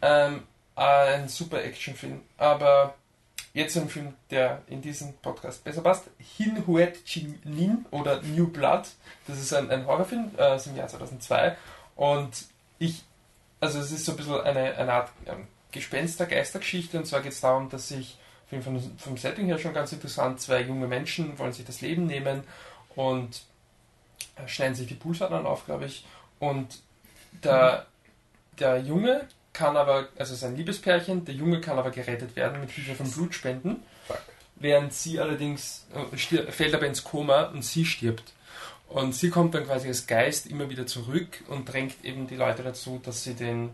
ähm, 0.02 0.44
ein 0.74 1.28
super 1.28 1.62
Actionfilm. 1.62 2.22
Aber 2.38 2.94
jetzt 3.54 3.76
ein 3.76 3.90
Film, 3.90 4.14
der 4.32 4.62
in 4.68 4.82
diesen 4.82 5.18
Podcast 5.18 5.62
besser 5.66 5.82
passt. 5.82 6.06
Hin 6.38 6.66
Huet 6.66 7.04
Chin 7.04 7.40
Lin 7.44 7.86
oder 7.92 8.22
New 8.22 8.48
Blood. 8.48 8.88
Das 9.28 9.38
ist 9.38 9.52
ein, 9.52 9.70
ein 9.70 9.86
Horrorfilm 9.86 10.32
äh, 10.38 10.44
aus 10.44 10.64
dem 10.64 10.78
Jahr 10.78 10.88
2002. 10.88 11.58
Und 11.98 12.46
ich, 12.78 13.04
also 13.60 13.80
es 13.80 13.92
ist 13.92 14.06
so 14.06 14.14
ein 14.14 14.18
bisschen 14.18 14.40
eine, 14.40 14.78
eine 14.78 14.94
Art 14.94 15.12
ähm, 15.26 15.46
Gespenster-Geistergeschichte. 15.74 16.98
Und 16.98 17.06
zwar 17.06 17.20
geht 17.20 17.34
es 17.34 17.42
darum, 17.42 17.68
dass 17.68 17.90
sich 17.90 18.18
auf 18.50 18.64
vom 18.98 19.18
Setting 19.18 19.48
her 19.48 19.58
schon 19.58 19.74
ganz 19.74 19.92
interessant. 19.92 20.40
Zwei 20.40 20.62
junge 20.62 20.88
Menschen 20.88 21.38
wollen 21.38 21.52
sich 21.52 21.66
das 21.66 21.82
Leben 21.82 22.06
nehmen 22.06 22.46
und 22.96 23.42
schneiden 24.48 24.76
sich 24.76 24.88
die 24.88 24.96
Pulsadern 24.96 25.46
auf, 25.46 25.66
glaube 25.66 25.86
ich. 25.86 26.06
Und 26.40 26.80
der, 27.44 27.86
der 28.60 28.80
Junge 28.80 29.28
kann 29.54 29.78
aber, 29.78 30.08
also 30.18 30.36
sein 30.36 30.56
Liebespärchen, 30.56 31.26
der 31.26 31.36
Junge 31.36 31.62
kann 31.62 31.78
aber 31.78 31.92
gerettet 31.92 32.36
werden 32.36 32.62
mit 32.62 32.72
Hilfe 32.72 32.96
von 32.96 33.12
Blutspenden. 33.12 33.84
Fuck. 34.08 34.22
Während 34.56 34.94
sie 34.94 35.20
allerdings 35.20 35.86
äh, 35.94 36.52
fällt 36.52 36.74
aber 36.74 36.86
ins 36.86 37.04
Koma 37.04 37.44
und 37.44 37.64
sie 37.64 37.86
stirbt. 37.86 38.34
Und 38.90 39.14
sie 39.14 39.30
kommt 39.30 39.54
dann 39.54 39.66
quasi 39.66 39.88
als 39.88 40.08
Geist 40.08 40.48
immer 40.48 40.70
wieder 40.70 40.88
zurück 40.88 41.44
und 41.48 41.72
drängt 41.72 42.04
eben 42.04 42.28
die 42.28 42.36
Leute 42.36 42.64
dazu, 42.64 43.00
dass 43.04 43.24
sie 43.24 43.36
den 43.36 43.70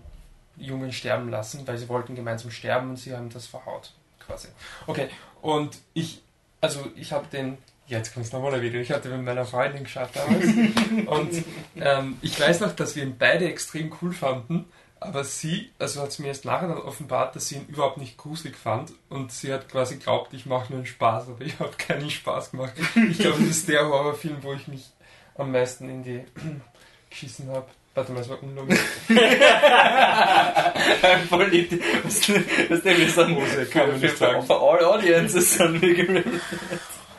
Jungen 0.58 0.92
sterben 0.92 1.30
lassen, 1.30 1.66
weil 1.68 1.78
sie 1.78 1.88
wollten 1.88 2.16
gemeinsam 2.16 2.52
sterben 2.52 2.92
und 2.92 2.98
sie 2.98 3.16
haben 3.16 3.30
das 3.30 3.48
verhaut. 3.48 3.94
Quasi. 4.20 4.48
Okay, 4.88 5.10
und 5.42 5.78
ich, 5.94 6.22
also 6.60 6.86
ich 6.96 7.12
habe 7.12 7.28
den, 7.28 7.58
jetzt 7.88 8.14
kommt 8.14 8.26
es 8.26 8.32
nochmal 8.32 8.54
erwähnen, 8.54 8.82
ich 8.82 8.92
hatte 8.92 9.10
mit 9.10 9.24
meiner 9.24 9.46
Freundin 9.46 9.84
geschaut 9.84 10.10
damals 10.14 10.46
und 11.06 11.44
ähm, 11.78 12.18
ich 12.22 12.40
weiß 12.40 12.62
noch, 12.62 12.76
dass 12.76 12.96
wir 12.96 13.04
ihn 13.04 13.18
beide 13.18 13.48
extrem 13.48 13.94
cool 14.02 14.14
fanden, 14.14 14.66
aber 15.00 15.24
sie, 15.24 15.72
also 15.78 16.02
hat 16.02 16.10
es 16.10 16.20
mir 16.20 16.30
erst 16.30 16.46
nachher 16.46 16.68
dann 16.68 16.78
offenbart, 16.78 17.36
dass 17.36 17.48
sie 17.48 17.58
ihn 17.58 17.68
überhaupt 17.68 17.98
nicht 17.98 18.18
gruselig 18.18 18.58
fand 18.58 18.94
und 19.10 19.32
sie 19.32 19.54
hat 19.54 19.70
quasi 19.70 19.98
glaubt, 19.98 20.34
ich 20.34 20.46
mache 20.46 20.72
nur 20.72 20.80
einen 20.80 20.88
Spaß, 20.88 21.30
aber 21.30 21.42
ich 21.46 21.60
habe 21.60 21.74
keinen 21.78 22.10
Spaß 22.10 22.52
gemacht. 22.52 22.74
Ich 23.10 23.20
glaube, 23.20 23.40
das 23.40 23.50
ist 23.50 23.70
der 23.70 23.88
Horrorfilm, 23.88 24.38
wo 24.42 24.54
ich 24.54 24.68
mich 24.68 24.92
am 25.36 25.52
meisten 25.52 25.90
in 25.90 26.04
die 26.04 26.22
geschissen 27.10 27.50
habe. 27.50 27.68
Warte 27.94 28.12
mal, 28.12 28.20
das 28.20 28.30
war 28.30 28.44
unlogisch. 28.44 28.80
Voll 31.30 31.50
die, 31.50 31.82
was, 32.04 32.30
was 32.70 32.82
der 32.82 32.98
wir 32.98 33.10
sagen, 33.10 33.38
Hose, 33.38 33.66
kann 33.68 33.90
man 33.90 34.02
nicht 34.02 34.18
sagen. 34.18 34.46
für 34.46 34.60
all 34.60 34.84
audiences 34.84 35.54
sind 35.54 35.82
wir. 35.82 36.24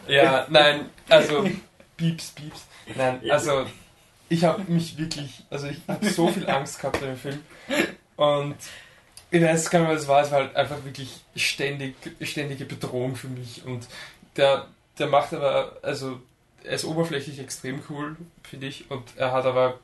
Ja, 0.08 0.46
nein, 0.50 0.86
also 1.08 1.48
Pieps, 1.96 2.30
Pieps. 2.30 2.66
Nein, 2.94 3.20
also 3.30 3.66
ich 4.28 4.44
habe 4.44 4.62
mich 4.70 4.98
wirklich, 4.98 5.44
also 5.50 5.68
ich 5.68 5.78
habe 5.88 6.08
so 6.08 6.28
viel 6.28 6.48
Angst 6.48 6.78
gehabt 6.78 7.00
bei 7.00 7.06
dem 7.06 7.16
Film. 7.16 7.40
Und 8.16 8.56
ich 9.30 9.42
weiß 9.42 9.70
gar 9.70 9.80
nicht, 9.80 9.90
was 9.90 10.02
es 10.02 10.08
war, 10.08 10.22
es 10.22 10.30
war 10.30 10.40
halt 10.40 10.56
einfach 10.56 10.84
wirklich 10.84 11.20
ständig, 11.34 11.94
ständige 12.20 12.64
Bedrohung 12.64 13.16
für 13.16 13.28
mich. 13.28 13.64
Und 13.64 13.86
der, 14.36 14.66
der 14.98 15.08
macht 15.08 15.32
aber, 15.32 15.78
also 15.82 16.20
er 16.64 16.74
ist 16.74 16.84
oberflächlich 16.84 17.38
extrem 17.38 17.80
cool, 17.88 18.16
finde 18.42 18.66
ich, 18.66 18.90
und 18.90 19.04
er 19.16 19.32
hat 19.32 19.46
aber, 19.46 19.78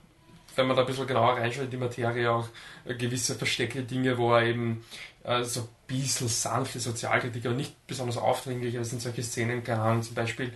wenn 0.57 0.67
man 0.67 0.77
da 0.77 0.83
ein 0.83 0.87
bisschen 0.87 1.07
genauer 1.07 1.37
reinschaut 1.37 1.65
in 1.65 1.71
die 1.71 1.77
Materie, 1.77 2.31
auch 2.31 2.49
gewisse 2.87 3.35
versteckte 3.35 3.83
Dinge, 3.83 4.19
wo 4.19 4.35
er 4.35 4.45
eben 4.45 4.85
äh, 5.25 5.45
so 5.45 5.61
ein 5.61 5.69
bisschen 5.87 6.29
sanfte 6.29 6.81
Sozialkritik, 6.81 7.47
aber 7.47 7.55
nicht 7.55 7.87
besonders 7.87 8.17
aufdringlich, 8.17 8.75
aber 8.75 8.83
es 8.83 8.91
sind 8.91 9.03
solche 9.03 9.23
Szenen, 9.23 9.63
keine 9.63 9.83
Ahnung, 9.83 10.03
zum 10.03 10.15
Beispiel 10.15 10.53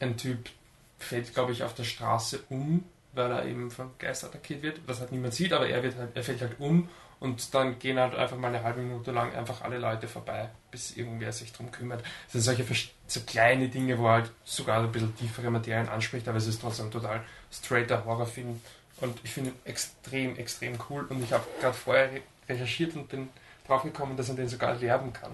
ein 0.00 0.16
Typ 0.16 0.50
fällt, 0.98 1.34
glaube 1.34 1.52
ich, 1.52 1.62
auf 1.62 1.74
der 1.74 1.84
Straße 1.84 2.40
um, 2.48 2.84
weil 3.12 3.30
er 3.30 3.46
eben 3.46 3.70
vom 3.70 3.90
Geist 3.98 4.24
attackiert 4.24 4.62
wird, 4.62 4.80
was 4.86 5.00
halt 5.00 5.12
niemand 5.12 5.34
sieht, 5.34 5.52
aber 5.52 5.68
er, 5.68 5.82
wird 5.82 5.96
halt, 5.96 6.10
er 6.16 6.22
fällt 6.22 6.40
halt 6.40 6.58
um 6.58 6.88
und 7.20 7.54
dann 7.54 7.78
gehen 7.78 7.98
halt 7.98 8.14
einfach 8.14 8.36
mal 8.36 8.48
eine 8.48 8.62
halbe 8.62 8.80
Minute 8.80 9.12
lang 9.12 9.34
einfach 9.34 9.62
alle 9.62 9.78
Leute 9.78 10.08
vorbei, 10.08 10.48
bis 10.70 10.96
irgendwer 10.96 11.32
sich 11.32 11.52
drum 11.52 11.70
kümmert. 11.70 12.02
Das 12.24 12.32
sind 12.32 12.42
solche 12.42 12.64
so 13.06 13.20
kleine 13.20 13.68
Dinge, 13.68 13.98
wo 13.98 14.06
er 14.06 14.12
halt 14.12 14.30
sogar 14.44 14.82
ein 14.82 14.92
bisschen 14.92 15.16
tiefere 15.16 15.50
Materien 15.50 15.88
anspricht, 15.88 16.26
aber 16.26 16.38
es 16.38 16.46
ist 16.46 16.60
trotzdem 16.60 16.90
total 16.90 17.22
straighter 17.52 18.04
Horrorfilm 18.04 18.60
und 19.00 19.18
ich 19.22 19.30
finde 19.30 19.50
ihn 19.50 19.56
extrem, 19.64 20.36
extrem 20.36 20.78
cool 20.88 21.06
und 21.08 21.22
ich 21.22 21.32
habe 21.32 21.44
gerade 21.60 21.74
vorher 21.74 22.12
re 22.12 22.20
recherchiert 22.46 22.94
und 22.94 23.08
bin 23.08 23.30
draufgekommen, 23.66 24.16
dass 24.16 24.28
man 24.28 24.36
den 24.36 24.48
sogar 24.48 24.70
erwerben 24.70 25.12
kann. 25.12 25.32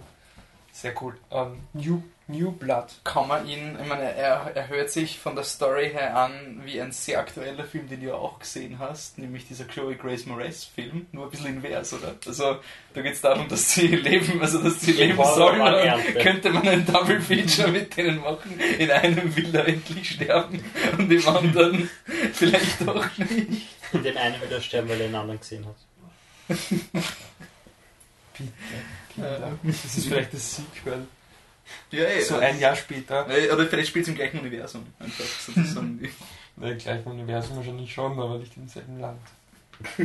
Sehr 0.72 0.94
cool. 1.02 1.14
Ähm, 1.32 1.60
New, 1.72 2.02
New 2.28 2.52
Blood. 2.52 2.86
kann 3.02 3.26
man 3.26 3.48
ihn, 3.48 3.76
ich 3.80 3.88
meine, 3.88 4.14
er, 4.14 4.52
er 4.54 4.68
hört 4.68 4.90
sich 4.90 5.18
von 5.18 5.34
der 5.34 5.42
Story 5.42 5.90
her 5.90 6.16
an 6.16 6.62
wie 6.64 6.80
ein 6.80 6.92
sehr 6.92 7.18
aktueller 7.18 7.64
Film, 7.64 7.88
den 7.88 8.00
du 8.00 8.06
ja 8.06 8.14
auch 8.14 8.38
gesehen 8.38 8.78
hast, 8.78 9.18
nämlich 9.18 9.48
dieser 9.48 9.64
Chloe 9.64 9.96
Grace 9.96 10.26
Moretz 10.26 10.64
Film, 10.64 11.06
nur 11.10 11.24
ein 11.24 11.30
bisschen 11.30 11.56
invers, 11.56 11.92
oder? 11.92 12.14
Also, 12.24 12.58
da 12.94 13.02
geht 13.02 13.14
es 13.14 13.20
darum, 13.20 13.48
dass 13.48 13.74
sie 13.74 13.88
leben, 13.88 14.40
also 14.40 14.62
dass 14.62 14.80
sie 14.80 14.92
leben 14.92 15.22
sollen, 15.24 16.00
könnte 16.22 16.50
man 16.50 16.68
ein 16.68 16.86
Double 16.86 17.20
Feature 17.20 17.68
mit 17.68 17.96
denen 17.96 18.20
machen, 18.20 18.60
in 18.78 18.90
einem 18.92 19.34
will 19.34 19.54
er 19.54 19.66
endlich 19.66 20.10
sterben 20.10 20.64
und 20.96 21.10
im 21.10 21.28
anderen 21.28 21.90
vielleicht 22.32 22.86
doch 22.86 23.18
nicht. 23.18 23.66
In 23.92 24.04
dem 24.04 24.16
einen 24.16 24.40
will 24.40 24.52
er 24.52 24.60
sterben, 24.60 24.88
weil 24.88 25.00
er 25.00 25.08
den 25.08 25.16
anderen 25.16 25.40
gesehen 25.40 25.66
hat. 25.66 25.76
Bitte. 28.40 28.82
Kinder. 29.14 29.58
Das 29.62 29.84
ist 29.84 30.06
vielleicht 30.08 30.34
das 30.34 30.56
Sequel. 30.56 31.06
Ja, 31.90 32.04
ey, 32.04 32.22
So 32.22 32.36
ein 32.36 32.58
Jahr 32.58 32.74
später. 32.74 33.28
Äh, 33.28 33.50
Oder 33.50 33.66
vielleicht 33.66 33.88
spielt 33.88 34.04
es 34.04 34.08
im 34.08 34.14
gleichen 34.16 34.40
Universum, 34.40 34.86
einfach 34.98 35.24
sozusagen. 35.24 36.08
Ne, 36.56 36.76
gleich 36.76 37.06
im 37.06 37.12
Universum 37.12 37.56
wahrscheinlich 37.56 37.94
schon, 37.94 38.18
aber 38.18 38.36
nicht 38.36 38.54
im 38.56 38.68
selben 38.68 39.00
Land. 39.00 39.20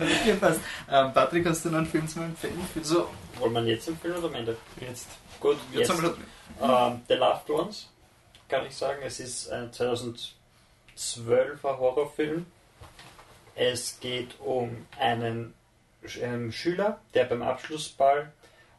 Okay, 0.00 0.34
passt. 0.40 0.60
Ähm, 0.90 1.12
Patrick, 1.12 1.46
hast 1.46 1.64
du 1.64 1.70
noch 1.70 1.78
einen 1.78 1.86
Film 1.86 2.06
zu 2.06 2.20
empfehlen? 2.20 2.60
Für 2.72 2.84
so, 2.84 3.08
Wollen 3.38 3.52
wir 3.54 3.60
ihn 3.62 3.68
jetzt 3.68 3.88
empfehlen 3.88 4.16
oder 4.16 4.28
am 4.28 4.34
Ende? 4.34 4.56
Jetzt. 4.80 5.08
Gut, 5.40 5.56
jetzt 5.72 5.88
jetzt. 5.88 5.90
haben 5.90 6.02
wir 6.02 6.16
Ähm, 6.62 7.00
The 7.08 7.14
Loved 7.14 7.50
Ones, 7.50 7.88
kann 8.48 8.66
ich 8.66 8.76
sagen. 8.76 8.98
Es 9.04 9.18
ist 9.20 9.48
ein 9.50 9.70
2012er 9.72 11.62
Horrorfilm. 11.62 12.46
Es 13.56 13.98
geht 14.00 14.38
um 14.40 14.86
einen 14.98 15.54
Schüler, 16.52 17.00
der 17.14 17.24
beim 17.24 17.42
Abschlussball 17.42 18.32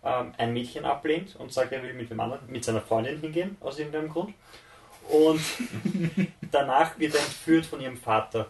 ähm, 0.04 0.34
ein 0.38 0.54
Mädchen 0.54 0.86
ablehnt 0.86 1.36
und 1.36 1.52
sagt, 1.52 1.72
er 1.72 1.84
will 1.84 1.94
mit, 1.94 2.10
dem 2.10 2.20
anderen, 2.20 2.50
mit 2.50 2.64
seiner 2.64 2.82
Freundin 2.82 3.20
hingehen, 3.20 3.58
aus 3.62 3.80
irgendeinem 3.80 4.10
Grund. 4.10 4.34
Und 5.10 5.42
danach 6.52 6.98
wird 6.98 7.16
er 7.16 7.22
entführt 7.22 7.66
von 7.66 7.82
ihrem 7.82 7.98
Vater. 7.98 8.48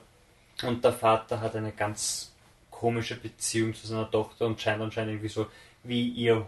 Und 0.64 0.84
der 0.84 0.94
Vater 0.94 1.42
hat 1.42 1.56
eine 1.56 1.72
ganz 1.72 2.34
komische 2.72 3.16
Beziehung 3.16 3.74
zu 3.74 3.88
seiner 3.88 4.10
Tochter 4.10 4.46
und 4.46 4.60
scheint 4.60 4.82
anscheinend 4.82 5.14
irgendwie 5.14 5.30
so 5.30 5.48
wie 5.84 6.10
ihr 6.10 6.48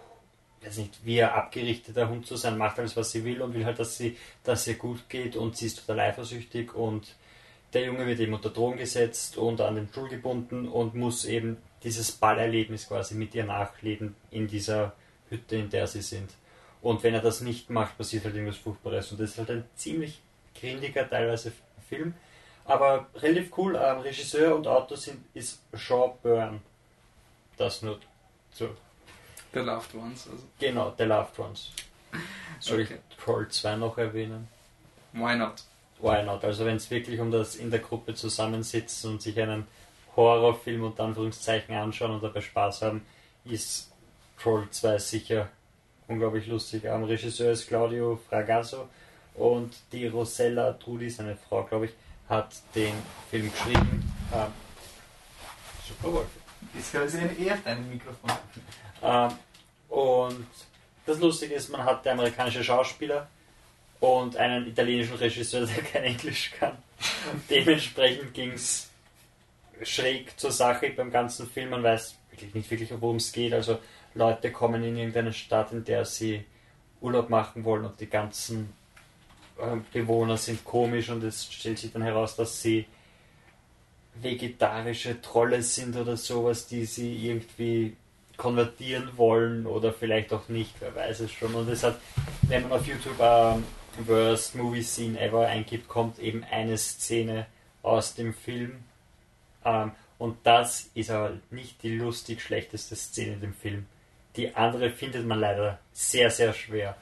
weiß 0.61 0.77
nicht, 0.77 1.05
wie 1.05 1.21
ein 1.21 1.29
abgerichteter 1.29 2.09
Hund 2.09 2.25
zu 2.25 2.35
sein, 2.35 2.57
macht 2.57 2.79
alles, 2.79 2.97
was 2.97 3.11
sie 3.11 3.23
will 3.23 3.41
und 3.41 3.53
will 3.53 3.65
halt, 3.65 3.79
dass 3.79 3.97
sie, 3.97 4.17
dass 4.43 4.67
ihr 4.67 4.75
gut 4.75 5.07
geht 5.09 5.35
und 5.35 5.55
sie 5.55 5.67
ist 5.67 5.79
total 5.79 5.99
eifersüchtig 5.99 6.73
und 6.73 7.15
der 7.73 7.85
Junge 7.85 8.07
wird 8.07 8.19
eben 8.19 8.33
unter 8.33 8.49
Drogen 8.49 8.77
gesetzt 8.77 9.37
und 9.37 9.61
an 9.61 9.75
den 9.75 9.87
Stuhl 9.89 10.09
gebunden 10.09 10.67
und 10.67 10.95
muss 10.95 11.25
eben 11.25 11.57
dieses 11.83 12.11
Ballerlebnis 12.11 12.87
quasi 12.87 13.15
mit 13.15 13.35
ihr 13.35 13.45
nachleben 13.45 14.15
in 14.31 14.47
dieser 14.47 14.93
Hütte, 15.29 15.55
in 15.57 15.69
der 15.69 15.87
sie 15.87 16.01
sind. 16.01 16.31
Und 16.81 17.03
wenn 17.03 17.13
er 17.13 17.21
das 17.21 17.41
nicht 17.41 17.69
macht, 17.69 17.97
passiert 17.97 18.25
halt 18.25 18.35
irgendwas 18.35 18.57
Furchtbares 18.57 19.11
und 19.11 19.19
das 19.19 19.31
ist 19.31 19.37
halt 19.39 19.49
ein 19.51 19.65
ziemlich 19.75 20.21
grindiger 20.59 21.09
teilweise 21.09 21.51
Film, 21.89 22.13
aber 22.65 23.07
relativ 23.15 23.57
cool. 23.57 23.75
Ähm, 23.81 23.99
Regisseur 23.99 24.55
und 24.55 24.67
Autor 24.67 24.97
sind, 24.97 25.23
ist 25.33 25.61
Sean 25.73 26.11
Byrne. 26.21 26.59
Das 27.57 27.81
nur 27.81 27.99
so 28.51 28.69
The 29.53 29.59
Loved 29.59 29.95
Ones. 29.95 30.27
Also. 30.31 30.43
Genau, 30.59 30.93
The 30.97 31.03
Loved 31.05 31.39
Ones. 31.39 31.71
Soll 32.59 32.81
Okay. 32.81 32.99
ich 33.09 33.17
Troll 33.17 33.47
2 33.47 33.75
noch 33.77 33.97
erwähnen? 33.97 34.47
Why 35.13 35.35
not? 35.35 35.63
Why 35.99 36.23
not? 36.23 36.43
Also 36.43 36.65
wenn 36.65 36.75
es 36.75 36.89
wirklich 36.91 37.19
um 37.19 37.31
das 37.31 37.55
in 37.55 37.71
der 37.71 37.79
Gruppe 37.79 38.13
zusammensitzen 38.13 39.11
und 39.11 39.21
sich 39.21 39.39
einen 39.39 39.67
Horrorfilm 40.17 40.83
unter 40.83 41.03
Anführungszeichen 41.03 41.75
anschauen 41.75 42.11
und 42.11 42.23
dabei 42.23 42.41
Spaß 42.41 42.81
haben, 42.81 43.05
ist 43.45 43.91
Troll 44.37 44.67
2 44.69 44.97
sicher 44.97 45.49
unglaublich 46.07 46.47
lustig. 46.47 46.89
Am 46.89 47.03
Regisseur 47.03 47.51
ist 47.51 47.67
Claudio 47.67 48.19
Fragasso 48.29 48.89
und 49.35 49.73
die 49.91 50.07
Rosella 50.07 50.73
Trudi, 50.73 51.09
seine 51.09 51.35
Frau, 51.35 51.63
glaube 51.63 51.85
ich, 51.85 51.91
hat 52.27 52.55
den 52.75 52.93
Film 53.29 53.51
geschrieben. 53.51 54.13
Ähm, 54.33 54.51
super 55.87 56.13
Wolf. 56.13 56.27
Das 56.73 57.13
ist 57.13 57.19
ein 57.19 57.37
eher 57.39 57.57
dein 57.63 57.89
Mikrofon. 57.89 58.31
Ähm, 59.01 59.31
und 59.89 60.47
das 61.05 61.19
Lustige 61.19 61.55
ist, 61.55 61.69
man 61.69 61.83
hat 61.83 62.03
der 62.03 62.13
amerikanische 62.13 62.63
Schauspieler 62.63 63.27
und 63.99 64.35
einen 64.35 64.67
italienischen 64.67 65.15
Regisseur, 65.15 65.65
der 65.65 65.83
kein 65.83 66.03
Englisch 66.03 66.51
kann. 66.59 66.77
Dementsprechend 67.49 68.33
ging 68.33 68.51
es 68.51 68.89
schräg 69.83 70.39
zur 70.39 70.51
Sache 70.51 70.91
beim 70.91 71.11
ganzen 71.11 71.47
Film. 71.47 71.71
Man 71.71 71.83
weiß 71.83 72.15
wirklich 72.31 72.53
nicht 72.53 72.69
wirklich, 72.69 72.91
worum 72.99 73.17
es 73.17 73.31
geht. 73.31 73.53
Also 73.53 73.79
Leute 74.13 74.51
kommen 74.51 74.83
in 74.83 74.97
irgendeine 74.97 75.33
Stadt, 75.33 75.71
in 75.71 75.83
der 75.83 76.05
sie 76.05 76.43
Urlaub 77.01 77.29
machen 77.29 77.63
wollen 77.63 77.85
und 77.85 77.99
die 77.99 78.09
ganzen 78.09 78.73
äh, 79.57 79.77
Bewohner 79.93 80.37
sind 80.37 80.63
komisch 80.65 81.09
und 81.09 81.23
es 81.23 81.51
stellt 81.51 81.77
sich 81.77 81.91
dann 81.91 82.01
heraus, 82.01 82.35
dass 82.35 82.61
sie 82.61 82.85
vegetarische 84.21 85.21
Trolle 85.21 85.61
sind 85.61 85.95
oder 85.95 86.17
sowas, 86.17 86.67
die 86.67 86.85
sie 86.85 87.15
irgendwie 87.27 87.95
konvertieren 88.35 89.09
wollen 89.15 89.65
oder 89.65 89.93
vielleicht 89.93 90.31
auch 90.33 90.47
nicht, 90.47 90.73
wer 90.79 90.95
weiß 90.95 91.21
es 91.21 91.31
schon. 91.31 91.53
Und 91.53 91.69
es 91.69 91.83
hat, 91.83 91.99
wenn 92.43 92.63
man 92.63 92.73
auf 92.73 92.87
YouTube 92.87 93.19
ähm, 93.19 93.63
Worst 94.05 94.55
Movie 94.55 94.83
Scene 94.83 95.19
Ever 95.19 95.47
eingibt, 95.47 95.87
kommt 95.87 96.19
eben 96.19 96.43
eine 96.43 96.77
Szene 96.77 97.47
aus 97.81 98.13
dem 98.13 98.33
Film. 98.33 98.83
Ähm, 99.65 99.91
und 100.17 100.37
das 100.43 100.89
ist 100.93 101.11
aber 101.11 101.37
nicht 101.51 101.83
die 101.83 101.95
lustig 101.95 102.41
schlechteste 102.41 102.95
Szene 102.95 103.33
in 103.33 103.41
dem 103.41 103.53
Film. 103.53 103.85
Die 104.35 104.55
andere 104.55 104.89
findet 104.91 105.25
man 105.25 105.39
leider 105.39 105.79
sehr, 105.93 106.29
sehr 106.29 106.53
schwer. 106.53 106.95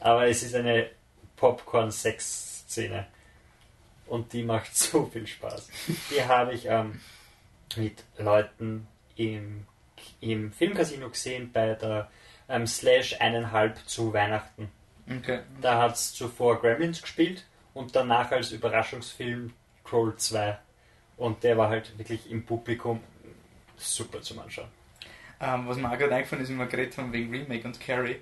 Aber 0.00 0.26
es 0.26 0.42
ist 0.42 0.54
eine 0.54 0.90
Popcorn-Sex-Szene. 1.36 3.06
Und 4.06 4.32
die 4.32 4.42
macht 4.42 4.76
so 4.76 5.06
viel 5.06 5.26
Spaß. 5.26 5.68
Die 6.10 6.24
habe 6.24 6.54
ich 6.54 6.66
ähm, 6.66 7.00
mit 7.76 8.04
Leuten 8.18 8.86
im, 9.16 9.66
im 10.20 10.52
Filmcasino 10.52 11.08
gesehen 11.10 11.52
bei 11.52 11.74
der 11.74 12.10
ähm, 12.48 12.66
Slash 12.66 13.20
eineinhalb 13.20 13.78
zu 13.86 14.12
Weihnachten. 14.12 14.70
Okay. 15.08 15.40
Da 15.60 15.80
hat 15.80 15.94
es 15.94 16.12
zuvor 16.14 16.60
Gremlins 16.60 17.02
gespielt 17.02 17.44
und 17.74 17.96
danach 17.96 18.30
als 18.30 18.52
Überraschungsfilm 18.52 19.52
Troll 19.84 20.16
2. 20.16 20.58
Und 21.16 21.42
der 21.44 21.56
war 21.56 21.68
halt 21.68 21.96
wirklich 21.98 22.30
im 22.30 22.44
Publikum 22.44 23.00
super 23.76 24.20
zum 24.22 24.38
Anschauen. 24.40 24.68
Ähm, 25.40 25.64
was 25.66 25.76
mir 25.76 25.90
auch 25.90 25.98
gerade 25.98 26.14
eingefallen 26.14 26.44
ist, 26.44 26.50
wie 26.50 26.54
wir 26.56 26.66
geredet 26.66 26.96
haben 26.98 27.12
wegen 27.12 27.30
Remake 27.30 27.66
und 27.66 27.80
Carrie. 27.80 28.16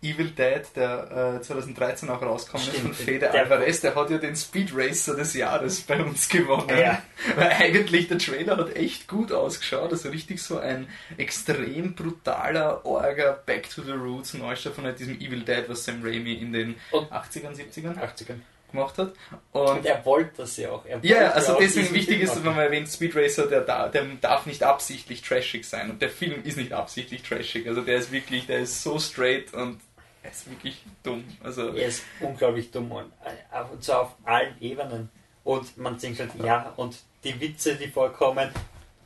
Evil 0.00 0.30
Dead, 0.30 0.62
der 0.76 1.38
äh, 1.38 1.42
2013 1.42 2.08
auch 2.08 2.22
rausgekommen 2.22 2.68
ist 2.68 2.76
Stimmt, 2.76 2.94
von 2.94 3.04
Fede 3.04 3.32
Alvarez, 3.32 3.80
der 3.80 3.96
hat 3.96 4.10
ja 4.10 4.18
den 4.18 4.36
Speed 4.36 4.70
Racer 4.72 5.16
des 5.16 5.34
Jahres 5.34 5.80
bei 5.80 6.00
uns 6.00 6.28
gewonnen. 6.28 6.68
Ja. 6.78 7.02
Weil 7.34 7.48
eigentlich 7.48 8.06
der 8.06 8.18
Trailer 8.18 8.58
hat 8.58 8.76
echt 8.76 9.08
gut 9.08 9.32
ausgeschaut. 9.32 9.90
Also 9.90 10.10
richtig 10.10 10.40
so 10.40 10.58
ein 10.60 10.86
extrem 11.16 11.94
brutaler 11.96 12.86
Orga 12.86 13.40
Back 13.44 13.68
to 13.70 13.82
the 13.82 13.90
Roots 13.90 14.34
Neustart 14.34 14.76
von 14.76 14.84
halt 14.84 15.00
diesem 15.00 15.18
Evil 15.20 15.40
Dead, 15.42 15.64
was 15.68 15.84
Sam 15.84 16.00
Raimi 16.04 16.34
in 16.34 16.52
den 16.52 16.76
Und- 16.92 17.10
80ern, 17.10 17.56
70ern 17.56 17.98
80ern. 17.98 18.38
Gemacht 18.70 18.98
hat. 18.98 19.12
Und 19.52 19.68
Und 19.68 19.86
er 19.86 20.04
wollte 20.04 20.32
das 20.38 20.56
ja 20.56 20.70
auch. 20.70 20.84
Er 20.86 20.96
wollte 20.96 21.08
ja, 21.08 21.30
also 21.30 21.54
auch 21.54 21.58
deswegen 21.58 21.92
wichtig 21.94 22.18
Film 22.18 22.28
ist, 22.28 22.36
wenn 22.44 22.54
man 22.54 22.64
erwähnt, 22.64 22.88
Speed 22.88 23.14
Racer, 23.16 23.46
der, 23.46 23.62
da- 23.62 23.88
der 23.88 24.04
darf 24.20 24.46
nicht 24.46 24.62
absichtlich 24.62 25.22
trashig 25.22 25.64
sein. 25.66 25.90
Und 25.90 26.02
der 26.02 26.10
Film 26.10 26.42
ist 26.44 26.56
nicht 26.56 26.72
absichtlich 26.72 27.22
trashig. 27.22 27.66
Also 27.68 27.82
der 27.82 27.96
ist 27.96 28.12
wirklich, 28.12 28.46
der 28.46 28.60
ist 28.60 28.82
so 28.82 28.98
straight 28.98 29.52
und 29.54 29.80
er 30.22 30.30
ist 30.30 30.48
wirklich 30.50 30.82
dumm. 31.02 31.24
Also 31.42 31.68
Er 31.74 31.86
ist 31.88 32.02
unglaublich 32.20 32.70
dumm 32.70 32.90
und, 32.92 33.12
äh, 33.24 33.62
und 33.72 33.82
zwar 33.82 34.00
auf 34.02 34.14
allen 34.24 34.54
Ebenen. 34.60 35.08
Und 35.44 35.78
man 35.78 35.98
denkt 35.98 36.20
halt, 36.20 36.30
ja, 36.44 36.72
und 36.76 36.96
die 37.24 37.40
Witze, 37.40 37.74
die 37.76 37.88
vorkommen, 37.88 38.50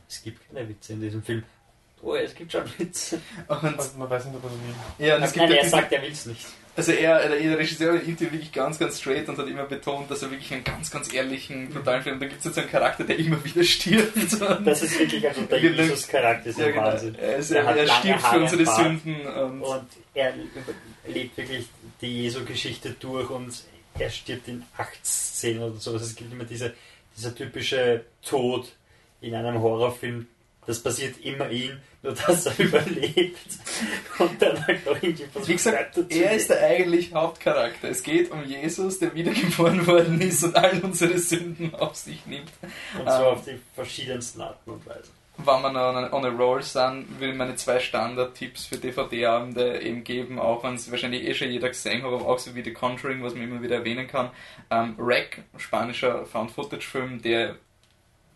es 0.09 0.21
gibt 0.21 0.41
keine 0.47 0.67
Witze 0.67 0.93
in 0.93 1.01
diesem 1.01 1.23
Film. 1.23 1.43
Oh, 2.01 2.15
es 2.15 2.35
gibt 2.35 2.51
schon 2.51 2.63
Witze. 2.77 3.21
und, 3.47 3.63
Also 3.79 3.97
man 3.97 4.09
weiß 4.09 4.25
nicht, 4.25 4.35
ob 4.35 4.43
er 4.43 4.49
will. 4.51 5.07
ja, 5.07 5.15
und 5.15 5.23
es 5.23 5.31
gibt 5.31 5.45
Nein, 5.45 5.55
ja 5.55 5.61
er 5.63 5.69
sagt, 5.69 5.91
er 5.93 6.01
will 6.01 6.11
es 6.11 6.25
nicht. 6.25 6.45
Also 6.75 6.91
er, 6.91 7.29
der, 7.29 7.57
Regisseur 7.57 8.01
ihn 8.01 8.19
wirklich 8.19 8.51
ganz, 8.51 8.79
ganz 8.79 8.99
straight 8.99 9.29
und 9.29 9.37
hat 9.37 9.47
immer 9.47 9.65
betont, 9.65 10.09
dass 10.09 10.23
er 10.23 10.31
wirklich 10.31 10.51
einen 10.53 10.63
ganz, 10.63 10.89
ganz 10.89 11.13
ehrlichen, 11.13 11.69
brutalen 11.69 12.01
Film. 12.01 12.19
Da 12.19 12.25
gibt 12.25 12.39
es 12.39 12.45
jetzt 12.45 12.57
einen 12.57 12.69
Charakter, 12.69 13.03
der 13.03 13.19
immer 13.19 13.43
wieder 13.43 13.63
stirbt. 13.63 14.13
Das 14.65 14.81
ist 14.81 14.99
wirklich, 14.99 15.27
also 15.27 15.43
der 15.43 15.59
Jesus-Charakter 15.59 16.49
ist 16.49 16.57
ja, 16.57 16.71
genau. 16.71 16.81
Wahnsinn. 16.81 17.15
Er, 17.15 17.35
ist, 17.37 17.51
Er 17.51 17.63
er, 17.63 17.87
stirbt 17.87 18.21
für 18.21 18.27
Haare 18.27 18.41
unsere 18.41 18.61
im 18.61 18.65
Bart. 18.65 18.77
Sünden. 18.77 19.27
Und, 19.27 19.61
Und 19.61 19.87
er 20.15 20.33
lebt 21.07 21.37
wirklich 21.37 21.67
die 22.01 22.23
Jesu-Geschichte 22.23 22.95
durch 22.99 23.29
und 23.29 23.53
er 23.99 24.09
stirbt 24.09 24.47
in 24.47 24.63
acht 24.75 25.05
Szenen 25.05 25.61
oder 25.61 25.75
sowas. 25.75 26.01
Es 26.01 26.15
gibt 26.15 26.33
immer 26.33 26.45
diese, 26.45 26.73
dieser 27.15 27.35
typische 27.35 28.05
Tod 28.23 28.71
in 29.21 29.35
einem 29.35 29.61
Horrorfilm. 29.61 30.27
Das 30.65 30.81
passiert 30.81 31.17
immer 31.23 31.49
ihm, 31.49 31.77
nur 32.01 32.13
dass 32.13 32.45
er 32.45 32.59
überlebt 32.65 33.37
und 34.19 34.41
dann 34.41 34.67
halt 34.67 34.85
noch 34.85 34.95
irgendwie 34.95 35.23
versucht, 35.25 35.49
wie 35.49 35.53
gesagt, 35.53 35.99
er 36.09 36.31
ist 36.33 36.49
der 36.49 36.63
eigentlich 36.63 37.13
Hauptcharakter. 37.13 37.89
Es 37.89 38.03
geht 38.03 38.31
um 38.31 38.43
Jesus, 38.43 38.99
der 38.99 39.13
wiedergeboren 39.13 39.85
worden 39.87 40.21
ist 40.21 40.43
und 40.43 40.55
all 40.55 40.79
unsere 40.81 41.17
Sünden 41.17 41.73
auf 41.75 41.95
sich 41.95 42.25
nimmt. 42.25 42.51
Und 42.97 43.03
zwar 43.03 43.27
auf 43.27 43.45
die 43.45 43.59
verschiedensten 43.73 44.41
Arten 44.41 44.71
und 44.71 44.85
Weisen. 44.85 45.11
wenn 45.37 45.61
wir 45.61 45.71
noch 45.71 45.89
on 45.89 45.97
a, 45.97 46.13
on 46.13 46.25
a 46.25 46.29
roll 46.29 46.61
sind, 46.61 47.19
will 47.19 47.31
ich 47.31 47.35
meine 47.35 47.55
zwei 47.55 47.79
Standard-Tipps 47.79 48.65
für 48.65 48.77
DVD-Abende 48.77 49.81
eben 49.81 50.03
geben, 50.03 50.39
auch 50.39 50.63
wenn 50.63 50.75
es 50.75 50.91
wahrscheinlich 50.91 51.23
eh 51.23 51.33
schon 51.33 51.51
jeder 51.51 51.69
gesehen 51.69 52.03
hat, 52.03 52.11
aber 52.11 52.27
auch 52.27 52.39
so 52.39 52.53
wie 52.55 52.63
The 52.63 52.73
Conjuring, 52.73 53.23
was 53.23 53.33
man 53.33 53.43
immer 53.43 53.61
wieder 53.61 53.77
erwähnen 53.77 54.07
kann. 54.07 54.29
Ähm, 54.69 54.95
Rack, 54.99 55.43
spanischer 55.57 56.25
Found-Footage-Film, 56.25 57.21
der, 57.21 57.55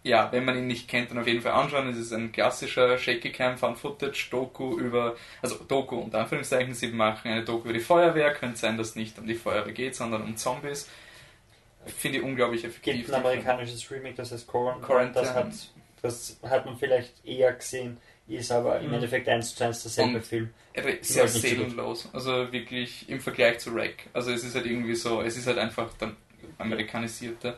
ja, 0.08 0.32
wenn 0.32 0.46
man 0.46 0.58
ihn 0.58 0.68
nicht 0.68 0.88
kennt, 0.88 1.12
dann 1.12 1.18
auf 1.20 1.28
jeden 1.28 1.42
Fall 1.42 1.52
anschauen. 1.54 1.88
Es 1.90 1.98
ist 1.98 2.12
ein 2.14 2.32
klassischer 2.32 2.98
Shaky 2.98 3.32
Cam 3.32 3.58
Found-Footage-Doku 3.58 4.80
über, 4.80 5.16
also 5.42 5.56
Doku 5.68 5.98
unter 5.98 6.20
Anführungszeichen, 6.20 6.74
sie 6.74 6.88
machen 6.88 7.30
eine 7.32 7.44
Doku 7.44 7.66
über 7.66 7.74
die 7.74 7.80
Feuerwehr, 7.80 8.34
könnte 8.34 8.58
sein, 8.58 8.78
dass 8.78 8.90
es 8.90 8.96
nicht 8.96 9.18
um 9.20 9.28
die 9.28 9.36
Feuerwehr 9.36 9.74
geht, 9.74 9.96
sondern 9.96 10.24
um 10.24 10.36
Zombies. 10.38 10.90
Finde 11.86 12.18
ich 12.20 12.24
unglaublich 12.24 12.64
effektiv. 12.66 12.96
gibt 12.96 13.10
ein 13.12 13.16
amerikanisches 13.22 13.90
Remake, 13.92 14.16
das 14.16 14.32
heißt 14.32 14.48
Quarantine. 14.48 14.86
Quarantine. 14.86 15.26
Das 15.26 15.34
hat, 15.36 15.48
das 16.02 16.38
hat 16.44 16.66
man 16.66 16.78
vielleicht 16.78 17.26
eher 17.26 17.54
gesehen, 17.54 17.98
ist 18.28 18.52
aber 18.52 18.80
im 18.80 18.88
Mhm. 18.90 18.94
Endeffekt 18.96 19.30
eins 19.30 19.56
zu 19.56 19.64
eins 19.64 19.84
derselbe 19.84 20.18
Und- 20.18 20.26
Film. 20.26 20.50
Sehr 21.02 21.28
seelenlos. 21.28 22.08
Also 22.14 22.52
wirklich 22.52 23.10
im 23.10 23.20
Vergleich 23.20 23.60
zu 23.60 23.72
Rack. 23.72 24.04
Also 24.14 24.32
es 24.32 24.44
ist 24.44 24.54
halt 24.54 24.66
irgendwie 24.68 24.94
so, 24.96 25.22
es 25.22 25.36
ist 25.38 25.48
halt 25.48 25.58
einfach 25.58 25.92
der 25.94 26.12
amerikanisierte. 26.60 27.58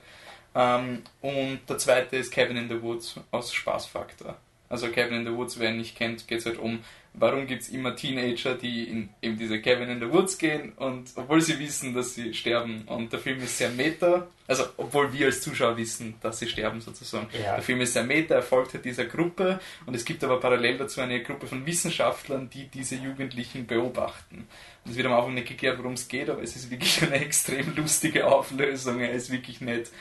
Ähm, 0.55 1.03
und 1.21 1.59
der 1.67 1.77
zweite 1.77 2.17
ist 2.17 2.31
Cabin 2.31 2.57
in 2.57 2.69
the 2.69 2.81
Woods 2.81 3.19
aus 3.31 3.53
Spaßfaktor. 3.53 4.37
Also 4.69 4.89
Cabin 4.89 5.19
in 5.19 5.25
the 5.25 5.33
Woods, 5.33 5.59
wer 5.59 5.71
ihn 5.71 5.77
nicht 5.77 5.97
kennt, 5.97 6.27
geht 6.27 6.39
es 6.39 6.45
halt 6.45 6.59
um, 6.59 6.79
warum 7.13 7.47
gibt 7.47 7.63
es 7.63 7.69
immer 7.69 7.95
Teenager, 7.95 8.53
die 8.53 8.83
in 8.83 9.09
eben 9.21 9.37
diese 9.37 9.59
Cabin 9.61 9.89
in 9.89 9.99
the 9.99 10.11
Woods 10.11 10.37
gehen 10.37 10.73
und 10.73 11.09
obwohl 11.15 11.41
sie 11.41 11.57
wissen, 11.59 11.93
dass 11.95 12.13
sie 12.13 12.33
sterben. 12.35 12.83
Und 12.85 13.11
der 13.11 13.19
Film 13.19 13.41
ist 13.41 13.57
sehr 13.57 13.69
meta, 13.69 14.27
also 14.47 14.65
obwohl 14.77 15.11
wir 15.11 15.25
als 15.25 15.41
Zuschauer 15.41 15.75
wissen, 15.75 16.15
dass 16.21 16.39
sie 16.39 16.47
sterben 16.47 16.81
sozusagen. 16.81 17.27
Ja. 17.33 17.55
Der 17.55 17.63
Film 17.63 17.81
ist 17.81 17.93
sehr 17.93 18.03
meta, 18.03 18.35
er 18.35 18.43
folgt 18.43 18.75
halt 18.75 18.85
dieser 18.85 19.05
Gruppe 19.05 19.59
und 19.87 19.95
es 19.95 20.05
gibt 20.05 20.23
aber 20.23 20.39
parallel 20.39 20.77
dazu 20.77 21.01
eine 21.01 21.23
Gruppe 21.23 21.47
von 21.47 21.65
Wissenschaftlern, 21.65 22.49
die 22.51 22.67
diese 22.67 22.95
Jugendlichen 22.95 23.65
beobachten. 23.65 24.47
Und 24.85 24.91
es 24.91 24.97
wird 24.97 25.07
am 25.07 25.13
Anfang 25.13 25.33
nicht 25.33 25.47
geklärt, 25.47 25.79
worum 25.79 25.93
es 25.93 26.07
geht, 26.07 26.29
aber 26.29 26.43
es 26.43 26.55
ist 26.55 26.69
wirklich 26.69 27.01
eine 27.01 27.15
extrem 27.15 27.75
lustige 27.75 28.27
Auflösung. 28.27 28.99
Er 28.99 29.11
ist 29.11 29.31
wirklich 29.31 29.61
nicht 29.61 29.91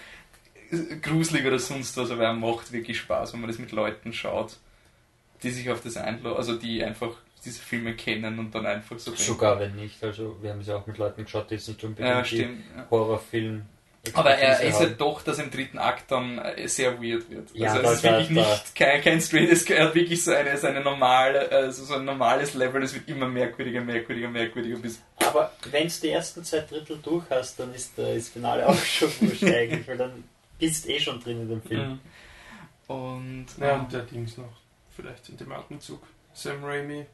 gruselig 1.02 1.46
oder 1.46 1.58
sonst 1.58 1.96
was, 1.96 2.10
aber 2.10 2.24
er 2.24 2.32
macht 2.32 2.72
wirklich 2.72 2.98
Spaß, 2.98 3.32
wenn 3.32 3.40
man 3.40 3.48
das 3.50 3.58
mit 3.58 3.72
Leuten 3.72 4.12
schaut, 4.12 4.56
die 5.42 5.50
sich 5.50 5.70
auf 5.70 5.80
das 5.82 5.96
einlassen, 5.96 6.36
also 6.36 6.56
die 6.56 6.82
einfach 6.84 7.10
diese 7.44 7.60
Filme 7.62 7.94
kennen 7.94 8.38
und 8.38 8.54
dann 8.54 8.66
einfach 8.66 8.98
so 8.98 9.12
denken. 9.12 9.24
Sogar 9.24 9.60
wenn 9.60 9.76
nicht. 9.76 10.02
Also 10.02 10.36
wir 10.42 10.50
haben 10.50 10.60
es 10.60 10.66
ja 10.66 10.76
auch 10.76 10.86
mit 10.86 10.98
Leuten 10.98 11.24
geschaut, 11.24 11.50
die 11.50 11.54
jetzt 11.54 11.68
nicht 11.68 11.82
unbedingt 11.84 12.08
Ja, 12.08 12.24
stimmt. 12.24 12.64
Ja. 12.76 12.86
Horrorfilm. 12.90 13.62
Aber 14.14 14.30
er 14.30 14.60
ist 14.62 14.78
halt 14.78 14.98
doch, 15.00 15.22
dass 15.22 15.38
im 15.38 15.50
dritten 15.50 15.76
Akt 15.78 16.10
dann 16.10 16.38
äh, 16.38 16.66
sehr 16.66 17.00
weird 17.02 17.28
wird. 17.30 17.50
Ja, 17.52 17.72
also 17.74 17.82
es 17.88 17.92
ist 17.94 18.02
wirklich 18.04 18.28
da- 18.28 18.32
nicht 18.50 18.74
kein, 18.74 19.02
kein 19.02 19.20
straightes, 19.20 19.68
er 19.68 19.86
hat 19.86 19.94
wirklich 19.94 20.22
so 20.24 20.32
eine, 20.32 20.56
so 20.56 20.66
eine 20.66 20.80
normale, 20.80 21.50
also 21.50 21.84
so 21.84 21.94
ein 21.94 22.04
normales 22.04 22.54
Level, 22.54 22.82
es 22.82 22.94
wird 22.94 23.06
immer 23.08 23.28
merkwürdiger, 23.28 23.80
merkwürdiger, 23.82 24.28
merkwürdiger 24.28 24.78
bis. 24.78 25.00
Aber 25.26 25.52
wenn 25.70 25.88
du 25.88 25.94
die 26.02 26.08
ersten 26.10 26.42
zwei 26.42 26.60
Drittel 26.60 26.98
durch 27.02 27.24
hast, 27.28 27.58
dann 27.60 27.74
ist 27.74 27.98
äh, 27.98 28.14
das 28.14 28.28
Finale 28.30 28.66
auch 28.66 28.76
schon 28.82 29.10
wurscht 29.20 29.42
eigentlich, 29.44 29.86
weil 29.86 29.98
dann 29.98 30.24
bist 30.58 30.88
eh 30.88 30.98
schon 31.00 31.20
drin 31.20 31.42
in 31.42 31.48
dem 31.48 31.62
Film. 31.62 32.00
Mhm. 32.88 32.92
Und 32.94 33.46
Ja, 33.60 33.74
und 33.74 33.92
der 33.92 34.02
Dings 34.02 34.36
noch. 34.38 34.52
Vielleicht 34.96 35.28
in 35.28 35.36
dem 35.36 35.52
Atemzug. 35.52 36.02
Sam 36.32 36.64
Raimi. 36.64 37.06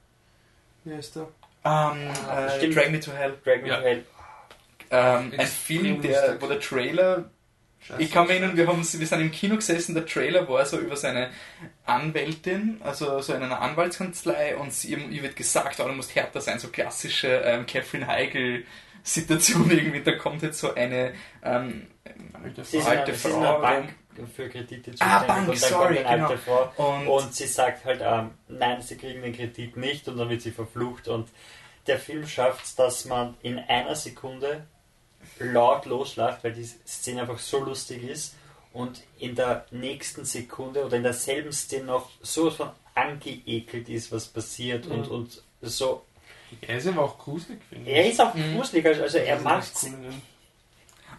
Wie 0.85 0.95
heißt 0.95 1.17
der? 1.17 1.23
ähm, 1.23 1.31
Ah, 1.65 2.47
äh, 2.47 2.57
stimmt. 2.59 2.77
Drag 2.77 2.91
Me 2.91 3.01
to 3.01 3.13
Hell. 3.13 3.37
Drag 3.45 3.63
Me 3.63 3.69
Ja. 3.69 3.77
to 3.77 3.83
Hell. 3.83 4.05
Ähm, 4.91 5.33
ein 5.37 5.47
Film, 5.47 6.03
der, 6.03 6.41
wo 6.41 6.47
der 6.47 6.61
Trailer 6.61 7.31
Scheiße. 7.81 8.03
Ich 8.03 8.11
kann 8.13 8.27
mich 8.27 8.37
erinnern, 8.39 8.57
wir, 8.57 8.67
haben, 8.67 8.79
wir 8.79 9.07
sind 9.07 9.21
im 9.21 9.31
Kino 9.31 9.57
gesessen, 9.57 9.95
der 9.95 10.07
Trailer 10.07 10.49
war 10.49 10.65
so 10.65 10.79
über 10.79 10.97
seine 10.97 11.31
Anwältin, 11.85 12.81
also 12.83 13.21
so 13.21 13.35
in 13.35 13.43
einer 13.43 13.61
Anwaltskanzlei 13.61 14.57
und 14.57 14.73
sie, 14.73 14.95
ihr 14.95 15.23
wird 15.23 15.37
gesagt, 15.37 15.81
oh, 15.81 15.87
du 15.87 15.93
musst 15.93 16.15
härter 16.15 16.41
sein, 16.41 16.59
so 16.59 16.69
klassische 16.69 17.29
ähm, 17.45 17.67
Catherine 17.67 18.07
Heigl 18.07 18.65
Situation 19.05 19.71
irgendwie, 19.71 20.03
da 20.03 20.13
kommt 20.17 20.43
jetzt 20.43 20.59
so 20.59 20.75
eine 20.75 21.13
ähm, 21.43 21.87
Alte 22.33 22.57
eine, 22.57 22.65
sie 22.65 22.79
ist 22.79 22.89
in 22.89 23.15
Frau, 23.15 23.39
einer 23.39 23.59
Bank 23.61 23.95
für 24.35 24.49
Kredite 24.49 24.93
Ah, 25.01 25.21
zuständig 25.21 25.27
Bank, 25.29 25.49
und 25.49 25.63
dann 25.63 25.71
sorry, 25.71 25.95
kommt 25.97 26.07
eine 26.07 26.23
alte 26.27 26.39
Frau 26.39 26.73
und, 26.77 27.07
und 27.09 27.35
sie 27.35 27.47
sagt 27.47 27.85
halt, 27.85 28.01
ähm, 28.03 28.31
nein, 28.49 28.81
sie 28.83 28.97
kriegen 28.97 29.23
den 29.23 29.35
Kredit 29.35 29.77
nicht 29.77 30.09
und 30.09 30.17
dann 30.17 30.29
wird 30.31 30.41
sie 30.43 30.53
verflucht 30.53 31.07
und 31.09 31.29
der 31.87 31.99
Film 31.99 32.27
schafft 32.27 32.65
es, 32.65 32.75
dass 32.77 33.05
man 33.05 33.37
in 33.43 33.59
einer 33.59 33.95
Sekunde 33.95 34.67
laut 35.39 35.85
loslacht, 35.87 36.43
weil 36.43 36.53
die 36.53 36.65
Szene 36.65 37.23
einfach 37.23 37.39
so 37.39 37.59
lustig 37.63 38.03
ist 38.05 38.35
und 38.73 39.03
in 39.19 39.35
der 39.35 39.67
nächsten 39.71 40.25
Sekunde 40.25 40.85
oder 40.85 40.97
in 40.97 41.03
derselben 41.03 41.53
Szene 41.53 41.85
noch 41.85 42.11
sowas 42.23 42.55
von 42.55 42.71
angeekelt 42.95 43.89
ist, 43.89 44.13
was 44.13 44.29
passiert 44.29 44.87
und, 44.87 45.09
Mhm. 45.09 45.15
und 45.15 45.43
so. 45.61 46.05
Er 46.61 46.77
ist 46.79 46.87
aber 46.87 47.03
auch 47.03 47.19
gruselig, 47.19 47.59
finde 47.69 47.91
ich. 47.91 47.97
Er 47.97 48.07
ist 48.11 48.21
auch 48.21 48.35
Mhm. 48.35 48.55
gruselig, 48.57 48.87
also, 48.87 49.03
also 49.03 49.19
er 49.19 49.37
ist 49.37 49.43
macht 49.45 49.63
echt 49.65 49.83
cool 49.83 49.89
in 49.91 50.03
dem- 50.03 50.23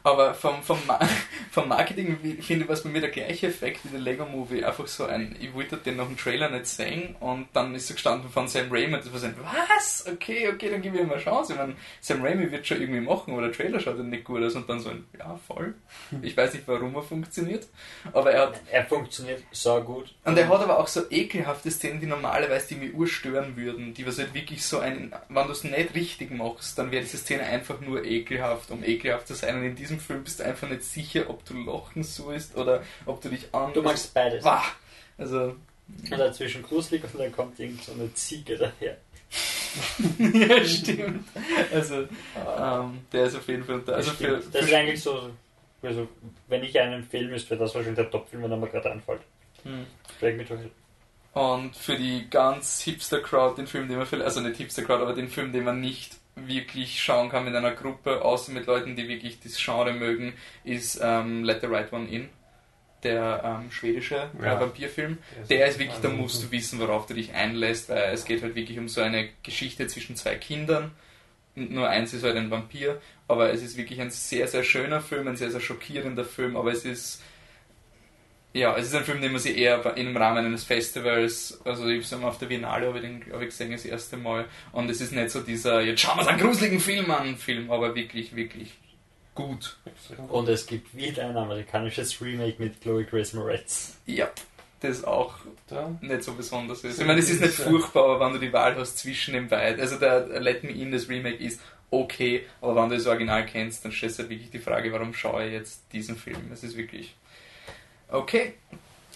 aber 0.06 0.36
vom, 0.36 0.62
vom, 0.62 0.78
Ma 0.86 1.00
vom 1.52 1.68
Marketing 1.68 2.18
finde 2.42 2.64
ich, 2.64 2.70
was 2.70 2.84
bei 2.84 2.90
mir 2.90 3.02
der 3.02 3.10
gleiche 3.10 3.48
Effekt 3.48 3.80
wie 3.84 3.90
der 3.90 4.00
Lego 4.00 4.26
Movie. 4.26 4.64
Einfach 4.64 4.86
so 4.88 5.06
ein, 5.06 5.36
ich 5.40 5.52
wollte 5.56 5.78
den 5.78 5.98
noch 5.98 6.08
im 6.08 6.16
Trailer 6.16 6.50
nicht 6.50 6.68
sehen 6.68 7.16
und 7.20 7.48
dann 7.54 7.74
ist 7.74 7.88
so 7.88 7.96
gestanden 7.96 8.30
von 8.30 8.48
Sam 8.48 8.68
Raimi, 8.70 8.98
das 8.98 9.12
war 9.12 9.20
so 9.20 9.26
ein, 9.26 9.36
was? 9.42 10.06
Okay, 10.08 10.48
okay, 10.48 10.70
dann 10.70 10.84
gebe 10.84 10.98
ich 10.98 11.02
ihm 11.02 11.12
eine 11.12 11.20
Chance. 11.20 11.54
Ich 11.54 11.60
meine, 11.60 11.76
Sam 12.02 12.24
Raimi 12.24 12.52
wird 12.52 12.68
schon 12.68 12.82
irgendwie 12.82 13.02
machen, 13.02 13.34
aber 13.34 13.42
der 13.42 13.52
Trailer 13.52 13.80
schaut 13.80 13.98
dann 13.98 14.12
nicht 14.12 14.26
gut 14.26 14.44
aus 14.44 14.56
und 14.56 14.70
dann 14.70 14.80
so 14.80 14.90
ein, 14.90 15.06
ja, 15.18 15.40
voll. 15.48 15.74
Ich 16.22 16.38
weiß 16.38 16.54
nicht, 16.54 16.68
warum 16.68 16.96
er 16.96 17.02
funktioniert, 17.02 17.68
aber 18.14 18.32
er 18.32 18.42
hat, 18.44 18.62
er 18.72 18.86
funktioniert 18.86 19.44
so 19.52 19.82
gut. 19.82 20.14
und 20.24 20.38
er 20.38 20.48
hat 20.48 20.62
aber 20.62 20.80
auch 20.80 20.88
so 20.88 21.02
ekelhafte 21.10 21.72
Szenen, 21.72 22.00
die 22.00 22.06
normalerweise 22.06 22.68
die 22.70 22.76
mich 22.76 22.94
urstören 22.94 23.58
würden, 23.58 23.94
die 23.94 24.06
was 24.06 24.20
halt 24.20 24.34
wirklich 24.34 24.64
so 24.64 24.80
ein, 24.80 25.14
wenn 25.30 25.46
du 25.46 25.52
es 25.52 25.64
nicht 25.64 25.96
richtig 25.96 26.32
machst, 26.32 26.78
dann 26.78 26.92
wäre 26.92 27.04
diese 27.04 27.18
Szene 27.18 27.44
einfach 27.44 27.82
nur 27.82 28.04
ekelhaft, 28.06 28.70
um 28.70 28.84
ekelhaft 28.84 29.28
zu 29.28 29.34
sein 29.34 29.58
und 29.58 29.64
in 29.64 29.76
diesem 29.76 29.95
Film 30.00 30.24
bist 30.24 30.40
du 30.40 30.44
einfach 30.46 30.70
nicht 30.70 30.84
sicher, 30.84 31.30
ob 31.30 31.44
du 31.46 31.54
lachen 31.58 32.04
sollst 32.04 32.56
oder 32.56 32.84
ob 33.06 33.22
du 33.22 33.30
dich 33.30 33.54
an... 33.54 33.74
Du 33.74 33.82
magst 33.82 34.14
beides. 34.14 34.44
Wah! 34.44 34.64
Also, 35.18 35.56
Und 36.12 36.12
dazwischen 36.12 36.64
gruselig 36.64 37.04
und 37.04 37.20
dann 37.20 37.32
kommt 37.32 37.60
irgend 37.60 37.84
so 37.84 37.94
eine 37.94 38.14
Ziege 38.14 38.58
daher. 38.58 38.98
ja, 40.34 40.64
stimmt. 40.64 41.28
Also, 41.74 41.96
ähm, 42.58 43.00
der 43.12 43.26
ist 43.26 43.36
auf 43.36 43.48
jeden 43.48 43.64
Fall 43.64 43.76
unter. 43.76 43.96
Also 43.96 44.12
das, 44.12 44.18
für, 44.20 44.38
stimmt. 44.40 44.56
das 44.56 44.62
für 44.62 44.68
ist 44.70 44.74
eigentlich 44.74 45.02
so, 45.02 45.30
also 45.82 46.08
wenn 46.48 46.64
ich 46.64 46.80
einen 46.80 47.04
Film 47.04 47.34
ist, 47.34 47.50
wäre 47.50 47.60
das 47.60 47.74
wahrscheinlich 47.76 47.98
der 48.02 48.10
Top-Film, 48.12 48.48
der 48.48 48.58
mir 48.58 48.68
gerade 48.68 48.92
einfällt. 48.92 49.22
Hm. 49.64 49.86
Me 50.22 50.46
to 50.46 50.56
Hell. 50.58 50.72
Und 51.34 51.76
für 51.76 51.98
die 51.98 52.30
ganz 52.30 52.82
Hipster-Crowd, 52.82 53.58
den 53.58 53.68
Film, 53.68 53.90
den 53.90 53.98
man, 53.98 54.06
vielleicht- 54.08 54.26
also 54.26 54.40
nicht 54.40 54.56
Hipster-Crowd, 54.58 55.02
aber 55.04 55.14
den 55.14 55.28
Film, 55.28 55.52
den 55.52 55.66
man 55.66 55.82
nicht 55.82 56.16
wirklich 56.36 57.02
schauen 57.02 57.30
kann 57.30 57.46
mit 57.46 57.56
einer 57.56 57.72
Gruppe, 57.72 58.22
außer 58.22 58.52
mit 58.52 58.66
Leuten, 58.68 58.96
die 58.96 59.08
wirklich 59.08 59.40
das 59.40 59.58
Genre 59.58 59.94
mögen, 59.94 60.34
ist 60.64 61.00
ähm, 61.02 61.44
Let 61.44 61.62
the 61.62 61.68
Right 61.68 61.92
One 61.94 62.08
In, 62.10 62.30
der 63.04 63.42
ähm, 63.64 63.72
schwedische 63.72 64.30
Ja. 64.42 64.58
äh, 64.58 64.60
Vampirfilm. 64.60 65.18
Der 65.50 65.68
ist 65.68 65.80
wirklich, 65.80 66.00
da 66.00 66.10
musst 66.10 66.44
du 66.44 66.52
wissen, 66.52 66.80
worauf 66.80 67.06
du 67.06 67.14
dich 67.14 67.34
einlässt, 67.34 67.90
weil 67.90 68.14
es 68.14 68.26
geht 68.26 68.42
halt 68.42 68.56
wirklich 68.56 68.78
um 68.80 68.90
so 68.90 69.02
eine 69.02 69.30
Geschichte 69.44 69.88
zwischen 69.88 70.16
zwei 70.16 70.36
Kindern. 70.36 70.92
Und 71.56 71.72
nur 71.72 71.88
eins 71.88 72.14
ist 72.14 72.24
halt 72.24 72.36
ein 72.36 72.52
Vampir, 72.52 73.00
aber 73.30 73.52
es 73.54 73.62
ist 73.62 73.78
wirklich 73.78 74.02
ein 74.02 74.12
sehr, 74.12 74.48
sehr 74.48 74.64
schöner 74.64 75.00
Film, 75.02 75.28
ein 75.28 75.38
sehr, 75.38 75.52
sehr 75.52 75.62
schockierender 75.62 76.26
Film, 76.26 76.58
aber 76.58 76.72
es 76.74 76.84
ist 76.84 77.22
ja, 78.56 78.74
es 78.78 78.88
ist 78.88 78.96
ein 78.96 79.04
Film, 79.04 79.22
den 79.22 79.34
man 79.34 79.42
sich 79.42 79.58
eher 79.58 79.98
im 79.98 80.16
Rahmen 80.16 80.46
eines 80.46 80.64
Festivals, 80.64 81.60
also 81.66 81.90
ich 81.90 82.10
mal 82.12 82.30
auf 82.30 82.38
der 82.38 82.46
Biennale 82.46 82.88
habe 82.88 83.00
ich 83.00 83.04
den, 83.04 83.20
glaube 83.20 83.44
ich, 83.44 83.50
gesehen 83.50 83.72
das 83.72 83.84
erste 83.84 84.16
Mal. 84.16 84.46
Und 84.72 84.90
es 84.90 85.02
ist 85.02 85.12
nicht 85.12 85.30
so 85.30 85.42
dieser, 85.42 85.82
jetzt 85.82 86.00
schauen 86.00 86.16
wir 86.16 86.22
uns 86.22 86.30
einen 86.30 86.40
gruseligen 86.40 86.80
Film 86.80 87.12
an, 87.12 87.36
Film, 87.36 87.70
aber 87.70 87.94
wirklich, 87.96 88.34
wirklich 88.34 88.72
gut. 89.34 89.78
Und 90.30 90.48
es 90.48 90.66
gibt 90.68 90.96
wieder 90.96 91.28
ein 91.28 91.36
amerikanisches 91.36 92.22
Remake 92.22 92.56
mit 92.58 92.80
Chloe 92.80 93.04
Grace 93.04 93.34
Moretz. 93.34 93.98
Ja, 94.06 94.32
das 94.80 95.04
auch 95.04 95.36
Da. 95.68 95.94
nicht 96.00 96.24
so 96.24 96.34
besonders 96.34 96.82
ist. 96.86 97.02
Ich 97.02 97.06
meine, 97.06 97.20
es 97.20 97.30
ist 97.30 97.42
nicht 97.42 97.60
ja. 97.60 97.66
furchtbar, 97.66 98.06
aber 98.06 98.26
wenn 98.26 98.34
du 98.34 98.40
die 98.40 98.54
Wahl 98.54 98.78
hast 98.78 99.00
zwischen 99.00 99.34
den 99.34 99.50
beiden, 99.50 99.82
also 99.82 99.98
der 99.98 100.28
Let 100.40 100.64
Me 100.64 100.72
In, 100.72 100.94
das 100.94 101.10
Remake 101.10 101.44
ist 101.44 101.60
okay, 101.92 102.46
aber 102.62 102.82
wenn 102.82 102.90
du 102.90 102.96
das 102.96 103.06
Original 103.06 103.46
kennst, 103.46 103.84
dann 103.84 103.92
stellst 103.92 104.18
du 104.18 104.24
halt 104.24 104.30
wirklich 104.30 104.50
die 104.50 104.60
Frage, 104.60 104.94
warum 104.94 105.14
schaue 105.14 105.46
ich 105.46 105.52
jetzt 105.52 105.84
diesen 105.92 106.16
Film? 106.16 106.52
Es 106.54 106.64
ist 106.64 106.78
wirklich 106.78 107.16
okay. 108.10 108.54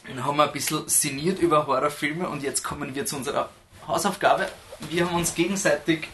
Dann 0.07 0.25
haben 0.25 0.37
wir 0.37 0.45
ein 0.45 0.51
bisschen 0.51 0.87
sinniert 0.89 1.39
über 1.39 1.67
Horrorfilme 1.67 2.27
und 2.29 2.41
jetzt 2.41 2.63
kommen 2.63 2.95
wir 2.95 3.05
zu 3.05 3.15
unserer 3.17 3.49
Hausaufgabe. 3.87 4.47
Wir 4.89 5.05
haben 5.05 5.15
uns 5.15 5.35
gegenseitig, 5.35 6.07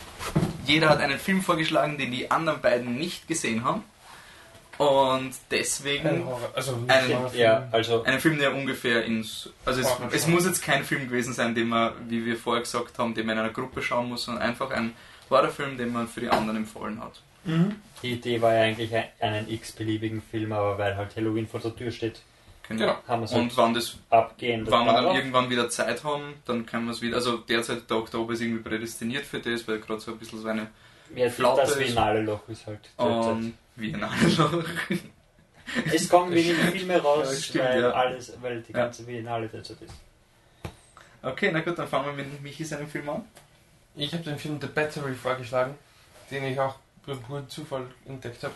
jeder 0.66 0.90
hat 0.90 1.00
einen 1.00 1.20
Film 1.20 1.42
vorgeschlagen, 1.42 1.98
den 1.98 2.12
die 2.12 2.30
anderen 2.32 2.60
beiden 2.62 2.98
nicht 2.98 3.28
gesehen 3.28 3.64
haben. 3.64 3.84
Und 4.78 5.32
deswegen 5.52 6.06
Ein 6.08 6.26
Horror. 6.26 6.50
Also 6.54 6.76
nicht 6.76 6.92
Ein- 6.92 7.14
Horrorfilm. 7.18 7.42
Ja, 7.42 7.68
also 7.72 8.04
einen 8.04 8.20
Film, 8.20 8.38
der 8.40 8.54
ungefähr 8.54 9.06
ins. 9.06 9.50
Also 9.64 9.80
es, 9.82 9.88
es 10.12 10.28
muss 10.28 10.46
jetzt 10.46 10.62
kein 10.62 10.84
Film 10.84 11.08
gewesen 11.08 11.34
sein, 11.34 11.56
den 11.56 11.70
man, 11.70 11.94
wie 12.10 12.26
wir 12.26 12.36
vorher 12.36 12.62
gesagt 12.64 13.00
haben, 13.00 13.14
den 13.14 13.26
man 13.26 13.38
in 13.38 13.44
einer 13.44 13.54
Gruppe 13.54 13.82
schauen 13.82 14.10
muss, 14.10 14.26
sondern 14.26 14.44
einfach 14.44 14.72
ein 14.72 14.94
Horrorfilm, 15.30 15.78
den 15.78 15.94
man 15.94 16.10
für 16.10 16.20
die 16.20 16.30
anderen 16.30 16.58
empfohlen 16.58 17.02
hat. 17.02 17.22
Mhm. 17.48 17.76
die 18.02 18.14
Idee 18.14 18.42
war 18.42 18.54
ja 18.56 18.64
eigentlich 18.64 18.94
ein- 18.96 19.06
einen 19.20 19.48
x-beliebigen 19.50 20.22
Film, 20.32 20.52
aber 20.52 20.80
weil 20.80 20.98
halt 20.98 21.16
Halloween 21.16 21.48
vor 21.48 21.60
der 21.60 21.76
Tür 21.76 21.92
steht, 21.92 22.22
Genau. 22.67 22.95
Haben 23.08 23.30
wir 23.30 23.38
Und 23.38 23.56
wann 23.58 23.73
das 23.75 23.97
abgehend. 24.10 24.69
wenn 24.71 24.86
wir 24.86 24.93
dann 24.93 25.15
irgendwann 25.15 25.49
wieder 25.49 25.69
Zeit 25.69 26.04
haben, 26.04 26.34
dann 26.45 26.65
können 26.65 26.86
wir 26.86 26.91
es 26.93 27.01
wieder. 27.01 27.15
Also 27.17 27.38
derzeit 27.38 27.88
der 27.89 27.97
Oktober 27.97 28.34
ist 28.34 28.41
irgendwie 28.41 28.63
prädestiniert 28.67 29.23
für 29.25 29.39
das, 29.39 29.67
weil 29.67 29.80
gerade 29.80 29.99
so 29.99 30.12
ein 30.12 30.17
bisschen 30.17 30.39
so 30.41 30.47
eine 30.47 30.67
ja, 31.15 31.30
Flaute 31.30 31.62
das 31.62 31.71
ist- 31.71 31.78
Biennale 31.80 32.21
Loch 32.21 32.41
ist 32.49 32.65
halt. 32.65 32.80
derzeit. 32.97 33.28
ähm, 33.36 33.54
Biennale 33.75 34.15
Es 35.93 36.10
kommen 36.10 36.32
wenig 36.34 36.54
Filme 36.71 36.97
raus, 37.01 37.28
Ja, 37.32 37.39
stimmt, 37.41 37.63
weil 37.65 37.82
ja. 37.82 37.91
alles, 37.91 38.34
weil 38.41 38.62
die 38.62 38.71
Ja. 38.71 38.80
ganze 38.80 39.04
Biennale 39.04 39.47
derzeit 39.47 39.82
ist. 39.82 39.93
Okay, 41.21 41.49
na 41.51 41.60
gut, 41.62 41.78
dann 41.78 41.88
fangen 41.88 42.06
wir 42.17 42.23
mit 42.23 42.41
Michi 42.41 42.63
seinem 42.65 42.88
Film 42.88 43.10
an. 43.10 43.25
Ich 43.95 44.13
habe 44.13 44.23
den 44.23 44.38
Film 44.38 44.60
The 44.62 44.67
Battery 44.67 45.13
vorgeschlagen, 45.15 45.75
den 46.30 46.43
ich 46.45 46.60
auch 46.60 46.75
durch 47.06 47.21
puren 47.23 47.47
Zufall 47.49 47.86
entdeckt 48.06 48.43
habe. 48.43 48.54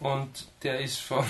Und 0.00 0.46
der 0.62 0.80
ist 0.80 0.98
von 1.00 1.24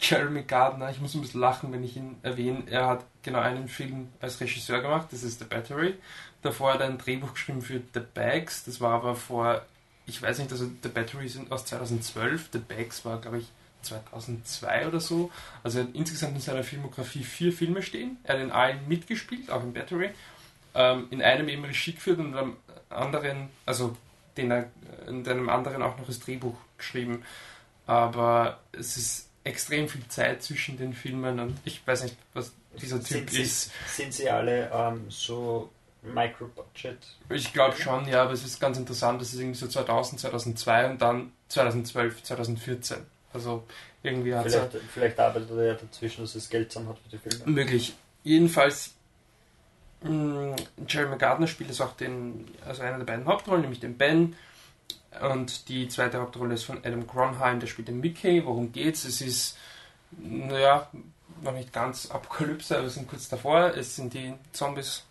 Jeremy 0.00 0.42
Gardner. 0.42 0.90
Ich 0.90 1.00
muss 1.00 1.14
ein 1.14 1.20
bisschen 1.20 1.40
lachen, 1.40 1.72
wenn 1.72 1.84
ich 1.84 1.96
ihn 1.96 2.16
erwähne. 2.22 2.62
Er 2.66 2.86
hat 2.86 3.04
genau 3.22 3.40
einen 3.40 3.68
Film 3.68 4.08
als 4.20 4.40
Regisseur 4.40 4.80
gemacht, 4.80 5.08
das 5.10 5.22
ist 5.22 5.38
The 5.38 5.44
Battery. 5.44 5.94
Davor 6.42 6.74
hat 6.74 6.80
er 6.80 6.86
ein 6.86 6.98
Drehbuch 6.98 7.34
geschrieben 7.34 7.60
für 7.60 7.80
The 7.92 8.00
Bags. 8.14 8.64
Das 8.64 8.80
war 8.80 8.94
aber 8.94 9.14
vor, 9.14 9.62
ich 10.06 10.20
weiß 10.20 10.38
nicht, 10.38 10.50
also 10.50 10.70
The 10.82 10.88
Battery 10.88 11.26
ist 11.26 11.38
aus 11.50 11.66
2012. 11.66 12.48
The 12.52 12.58
Bags 12.58 13.04
war, 13.04 13.20
glaube 13.20 13.38
ich, 13.38 13.48
2002 13.82 14.88
oder 14.88 15.00
so. 15.00 15.30
Also 15.62 15.78
er 15.78 15.84
hat 15.84 15.94
insgesamt 15.94 16.34
in 16.34 16.40
seiner 16.40 16.64
Filmografie 16.64 17.22
vier 17.22 17.52
Filme 17.52 17.82
stehen. 17.82 18.18
Er 18.24 18.34
hat 18.36 18.42
in 18.42 18.50
allen 18.50 18.88
mitgespielt, 18.88 19.50
auch 19.50 19.62
in 19.62 19.72
Battery. 19.72 20.10
Ähm, 20.74 21.08
in 21.10 21.20
einem 21.20 21.48
eben 21.48 21.64
Regie 21.64 21.92
geführt 21.92 22.18
und 22.18 22.36
einem 22.36 22.56
anderen, 22.88 23.48
also 23.66 23.96
den 24.36 24.50
er, 24.50 24.70
in 25.06 25.26
einem 25.28 25.48
anderen 25.48 25.82
auch 25.82 25.98
noch 25.98 26.06
das 26.06 26.20
Drehbuch 26.20 26.56
geschrieben. 26.78 27.22
Aber 27.86 28.60
es 28.72 28.96
ist 28.96 29.29
extrem 29.44 29.88
viel 29.88 30.06
Zeit 30.08 30.42
zwischen 30.42 30.76
den 30.76 30.92
Filmen 30.92 31.40
und 31.40 31.58
ich 31.64 31.86
weiß 31.86 32.04
nicht, 32.04 32.16
was 32.34 32.52
dieser 32.80 32.98
Typ 32.98 33.08
Sind 33.08 33.30
sie, 33.30 33.42
ist. 33.42 33.70
sind 33.88 34.12
sie 34.14 34.28
alle 34.30 34.70
ähm, 34.72 35.06
so 35.08 35.70
Micro-Budget? 36.02 36.98
Ich 37.30 37.52
glaube 37.52 37.76
schon, 37.76 38.06
ja, 38.08 38.22
aber 38.22 38.32
es 38.32 38.44
ist 38.44 38.60
ganz 38.60 38.78
interessant, 38.78 39.20
das 39.20 39.32
ist 39.32 39.40
irgendwie 39.40 39.58
so 39.58 39.66
2000, 39.66 40.20
2002 40.20 40.90
und 40.90 41.02
dann 41.02 41.32
2012, 41.48 42.22
2014. 42.22 42.98
Also 43.32 43.64
irgendwie 44.02 44.34
hat 44.34 44.46
er 44.46 44.50
Vielleicht, 44.68 44.90
vielleicht 44.92 45.20
arbeitet 45.20 45.50
er 45.50 45.64
ja 45.64 45.74
dazwischen, 45.74 46.22
dass 46.22 46.34
es 46.34 46.48
Geld 46.48 46.70
zusammen 46.72 46.90
hat 46.90 46.98
für 46.98 47.16
die 47.16 47.18
Filme. 47.18 47.50
möglich. 47.50 47.94
Jedenfalls, 48.22 48.92
mh, 50.02 50.56
Jeremy 50.86 51.16
Gardner 51.18 51.46
spielt 51.46 51.70
es 51.70 51.80
auch 51.80 51.96
den, 51.96 52.46
also 52.66 52.82
eine 52.82 52.98
der 52.98 53.04
beiden 53.04 53.26
Hauptrollen, 53.26 53.62
nämlich 53.62 53.80
den 53.80 53.96
Ben. 53.96 54.36
Und 55.20 55.68
die 55.68 55.88
zweite 55.88 56.20
Hauptrolle 56.20 56.54
ist 56.54 56.64
von 56.64 56.78
Adam 56.84 57.06
Gronheim, 57.06 57.60
der 57.60 57.66
spielt 57.66 57.88
den 57.88 58.00
Mickey. 58.00 58.44
Worum 58.44 58.72
geht's? 58.72 59.04
Es 59.04 59.20
ist, 59.20 59.56
naja, 60.18 60.88
noch 61.42 61.52
nicht 61.52 61.72
ganz 61.72 62.10
Apokalypse, 62.10 62.74
aber 62.76 62.84
wir 62.84 62.90
sind 62.90 63.08
kurz 63.08 63.28
davor. 63.28 63.74
Es 63.76 63.96
sind 63.96 64.14
die 64.14 64.34
Zombies, 64.52 65.04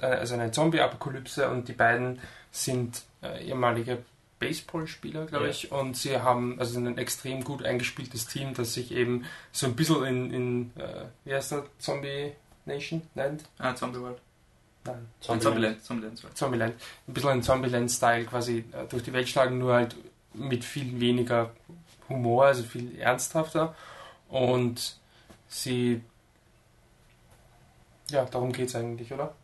äh, 0.00 0.06
also 0.06 0.34
eine 0.34 0.50
Zombie-Apokalypse 0.50 1.48
und 1.50 1.68
die 1.68 1.72
beiden 1.72 2.20
sind 2.50 3.02
äh, 3.22 3.44
ehemalige 3.46 3.98
Baseballspieler, 4.38 5.26
glaube 5.26 5.46
Ja. 5.46 5.50
ich, 5.50 5.72
und 5.72 5.96
sie 5.96 6.18
haben 6.18 6.58
also 6.60 6.78
ein 6.78 6.96
extrem 6.96 7.42
gut 7.42 7.64
eingespieltes 7.64 8.26
Team, 8.28 8.54
das 8.54 8.74
sich 8.74 8.92
eben 8.92 9.24
so 9.50 9.66
ein 9.66 9.74
bisschen 9.74 10.04
in, 10.04 10.32
in 10.32 10.72
äh, 10.80 11.04
wie 11.24 11.34
heißt 11.34 11.52
der, 11.52 11.64
Zombie 11.78 12.32
Nation 12.64 13.02
nennt? 13.14 13.44
Ah, 13.58 13.74
Zombie 13.74 14.00
World. 14.00 14.18
Nein, 14.92 15.06
Zombieland. 15.40 15.84
Zombieland, 15.84 16.16
Zombieland. 16.18 16.36
Zombieland. 16.38 16.74
Ein 17.06 17.14
bisschen 17.14 17.30
in 17.30 17.42
Zombieland-Style 17.42 18.24
quasi 18.24 18.64
äh, 18.72 18.86
durch 18.88 19.02
die 19.02 19.12
Welt 19.12 19.28
schlagen, 19.28 19.58
nur 19.58 19.74
halt 19.74 19.96
mit 20.34 20.64
viel 20.64 20.98
weniger 21.00 21.50
Humor, 22.08 22.46
also 22.46 22.62
viel 22.62 22.98
ernsthafter. 22.98 23.74
Und 24.28 24.96
sie. 25.48 26.00
Ja, 28.10 28.24
darum 28.24 28.52
geht's 28.52 28.74
eigentlich, 28.74 29.12
oder? 29.12 29.34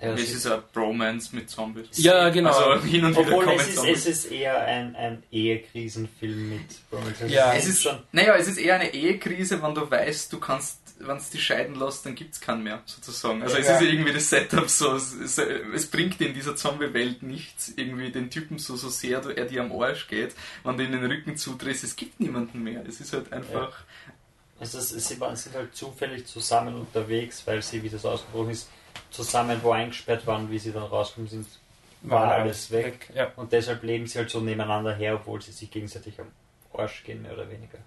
Ja, 0.00 0.12
es 0.12 0.22
es 0.22 0.32
ist 0.34 0.46
ein 0.46 0.60
Bromance 0.72 1.34
mit 1.34 1.48
Zombies. 1.48 1.86
Ja, 1.96 2.28
genau. 2.28 2.50
Also 2.50 2.84
hin 2.84 3.04
und 3.04 3.12
wieder 3.16 3.20
Obwohl 3.28 3.44
kommen 3.44 3.58
es 3.58 3.68
ist, 3.68 3.76
Zombies. 3.76 3.98
es 3.98 4.06
ist 4.24 4.32
eher 4.32 4.60
ein, 4.64 4.94
ein 4.96 5.22
Ehekrisenfilm 5.32 6.50
mit 6.50 6.90
Bromance. 6.90 7.26
Ja, 7.28 7.54
es 7.54 7.66
ist- 7.66 7.82
schon. 7.82 7.98
Naja, 8.12 8.34
es 8.36 8.48
ist 8.48 8.58
eher 8.58 8.74
eine 8.74 8.92
Ehekrise, 8.92 9.62
wenn 9.62 9.74
du 9.74 9.88
weißt, 9.90 10.32
du 10.32 10.38
kannst, 10.40 10.78
wenn 10.98 11.16
es 11.16 11.30
dich 11.30 11.44
scheiden 11.44 11.74
lässt, 11.74 12.06
dann 12.06 12.14
gibt 12.14 12.34
es 12.34 12.40
keinen 12.40 12.62
mehr, 12.62 12.82
sozusagen. 12.86 13.42
Also 13.42 13.56
es 13.56 13.66
Ja. 13.66 13.74
ist 13.76 13.82
ja 13.82 13.88
irgendwie 13.88 14.12
das 14.12 14.30
Setup 14.30 14.68
so, 14.70 14.94
es, 14.94 15.12
es, 15.14 15.38
es 15.38 15.86
bringt 15.90 16.20
in 16.20 16.34
dieser 16.34 16.54
Zombie-Welt 16.56 17.22
nichts, 17.22 17.72
irgendwie 17.76 18.10
den 18.10 18.30
Typen 18.30 18.58
so, 18.58 18.76
so 18.76 18.88
sehr 18.88 19.20
du, 19.20 19.30
er 19.30 19.44
dir 19.46 19.62
am 19.62 19.72
Arsch 19.72 20.08
geht, 20.08 20.34
wenn 20.62 20.76
du 20.76 20.84
in 20.84 20.92
den 20.92 21.04
Rücken 21.04 21.36
zudrehst, 21.36 21.84
es 21.84 21.96
gibt 21.96 22.20
niemanden 22.20 22.62
mehr. 22.62 22.84
Es 22.86 23.00
ist 23.00 23.12
halt 23.12 23.32
einfach, 23.32 23.72
Also 24.60 24.78
es, 24.78 24.90
sie 24.90 25.18
waren, 25.20 25.34
sind 25.36 25.54
halt 25.56 25.74
zufällig 25.74 26.26
zusammen 26.26 26.74
unterwegs, 26.74 27.42
weil 27.46 27.60
sie, 27.62 27.82
wie 27.82 27.88
das 27.90 28.04
ausgebrochen 28.04 28.50
ist, 28.50 28.68
zusammen 29.10 29.58
wo 29.62 29.72
eingesperrt 29.72 30.26
waren, 30.26 30.50
wie 30.50 30.58
sie 30.58 30.72
dann 30.72 30.84
rausgekommen 30.84 31.28
sind, 31.30 31.46
war 32.02 32.32
alles 32.34 32.70
weg. 32.70 33.10
Ja. 33.14 33.32
Und 33.36 33.52
deshalb 33.52 33.82
leben 33.82 34.06
sie 34.06 34.18
halt 34.18 34.30
so 34.30 34.40
nebeneinander 34.40 34.94
her, 34.94 35.14
obwohl 35.16 35.40
sie 35.42 35.52
sich 35.52 35.70
gegenseitig 35.70 36.20
am 36.20 36.28
Arsch 36.72 37.02
gehen, 37.04 37.22
mehr 37.22 37.32
oder 37.32 37.50
weniger. 37.50 37.78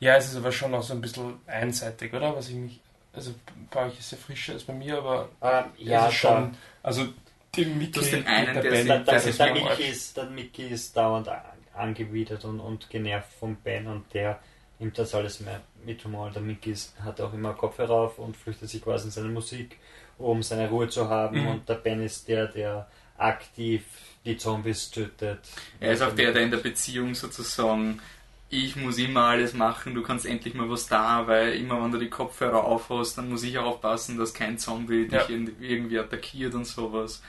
Ja, 0.00 0.16
es 0.16 0.28
ist 0.30 0.36
aber 0.36 0.52
schon 0.52 0.74
auch 0.74 0.82
so 0.82 0.94
ein 0.94 1.00
bisschen 1.00 1.34
einseitig, 1.46 2.12
oder? 2.12 2.34
Was 2.36 2.48
ich 2.48 2.54
mich. 2.54 2.80
Also 3.12 3.34
bei 3.70 3.86
euch 3.86 3.98
ist 3.98 4.12
ja 4.12 4.18
frischer 4.18 4.52
als 4.52 4.64
bei 4.64 4.74
mir, 4.74 4.98
aber 4.98 5.28
Ähm, 5.40 5.64
ja, 5.78 6.08
ist 6.08 6.14
schon. 6.14 6.54
Also 6.82 7.06
die 7.54 7.64
Mickey, 7.64 8.00
hast 8.00 8.12
den 8.12 8.26
einen, 8.26 8.52
der 8.54 8.62
der 8.62 8.70
Ben, 8.70 8.86
der 9.06 9.24
ist 9.24 9.38
der, 9.40 9.52
Mickey 9.54 9.82
ist, 9.84 10.16
der 10.16 10.24
Mickey 10.26 10.66
ist 10.68 10.94
dauernd 10.96 11.28
an- 11.28 11.40
angewidert 11.74 12.44
und, 12.44 12.60
und 12.60 12.90
genervt 12.90 13.32
vom 13.40 13.56
Ben 13.56 13.86
und 13.86 14.12
der 14.12 14.38
nimmt 14.78 14.98
das 14.98 15.14
alles 15.14 15.40
mehr 15.40 15.62
mit 15.84 16.04
Humor. 16.04 16.30
Der 16.30 16.42
Mickey 16.42 16.72
ist, 16.72 16.94
hat 17.02 17.18
auch 17.22 17.32
immer 17.32 17.54
Kopfhörer 17.54 17.92
auf 17.94 18.18
und 18.18 18.36
flüchtet 18.36 18.68
sich 18.68 18.82
quasi 18.82 19.06
in 19.06 19.10
seine 19.10 19.28
Musik, 19.28 19.78
um 20.18 20.42
seine 20.42 20.68
Ruhe 20.68 20.88
zu 20.88 21.08
haben. 21.08 21.40
Mhm. 21.40 21.46
Und 21.48 21.68
der 21.68 21.76
Ben 21.76 22.02
ist 22.02 22.28
der, 22.28 22.48
der 22.48 22.86
aktiv 23.16 23.84
die 24.26 24.36
Zombies 24.36 24.90
tötet. 24.90 25.38
er 25.80 25.92
ist 25.92 26.02
auch 26.02 26.14
der, 26.14 26.32
der 26.32 26.42
in 26.42 26.50
der 26.50 26.58
Beziehung 26.58 27.14
sozusagen, 27.14 28.00
ich 28.48 28.76
muss 28.76 28.98
immer 28.98 29.24
alles 29.24 29.54
machen, 29.54 29.94
du 29.94 30.02
kannst 30.02 30.24
endlich 30.24 30.54
mal 30.54 30.70
was 30.70 30.86
da, 30.86 31.26
weil 31.26 31.54
immer 31.54 31.82
wenn 31.82 31.90
du 31.90 31.98
die 31.98 32.10
Kopfhörer 32.10 32.64
aufhast, 32.64 33.18
dann 33.18 33.28
muss 33.28 33.42
ich 33.42 33.58
auch 33.58 33.64
aufpassen, 33.66 34.18
dass 34.18 34.32
kein 34.32 34.56
Zombie 34.58 35.08
Ja. 35.10 35.24
dich 35.24 35.36
irgendwie 35.60 35.98
attackiert 35.98 36.54
und 36.54 36.64
sowas. 36.64 37.22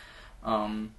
Ähm, 0.45 0.91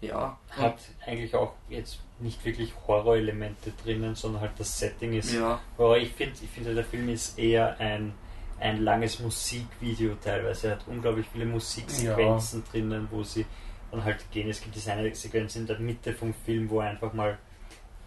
ja. 0.00 0.38
hat 0.50 0.78
eigentlich 1.06 1.34
auch 1.34 1.52
jetzt 1.68 1.98
nicht 2.20 2.44
wirklich 2.44 2.72
Horrorelemente 2.86 3.72
drinnen, 3.82 4.14
sondern 4.14 4.42
halt 4.42 4.52
das 4.58 4.78
Setting 4.78 5.12
ist 5.14 5.32
Ja, 5.34 5.60
Horror. 5.78 5.96
Ich 5.98 6.12
finde, 6.12 6.34
ich 6.42 6.50
finde, 6.50 6.74
der 6.74 6.84
Film 6.84 7.08
ist 7.08 7.38
eher 7.38 7.78
ein, 7.80 8.14
ein 8.60 8.82
langes 8.82 9.20
Musikvideo 9.20 10.14
teilweise. 10.22 10.68
Er 10.68 10.72
hat 10.74 10.84
unglaublich 10.86 11.26
viele 11.32 11.46
Musiksequenzen 11.46 12.64
drinnen, 12.70 13.08
wo 13.10 13.22
sie 13.22 13.44
dann 13.90 14.04
halt 14.04 14.24
gehen. 14.30 14.48
Es 14.48 14.60
gibt 14.60 14.74
diese 14.74 14.92
eine 14.92 15.14
Sequenz 15.14 15.56
in 15.56 15.66
der 15.66 15.78
Mitte 15.78 16.12
vom 16.12 16.32
Film, 16.32 16.70
wo 16.70 16.80
einfach 16.80 17.12
mal 17.12 17.38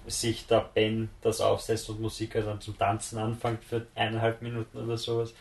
sich 0.07 0.47
der 0.47 0.61
Ben 0.73 1.09
das 1.21 1.41
aufsetzt 1.41 1.89
und 1.89 2.01
Musiker 2.01 2.41
dann 2.41 2.61
zum 2.61 2.77
Tanzen 2.77 3.19
anfängt 3.19 3.63
für 3.63 3.85
eineinhalb 3.95 4.41
Minuten 4.41 4.77
oder 4.77 4.97
sowas. 4.97 5.33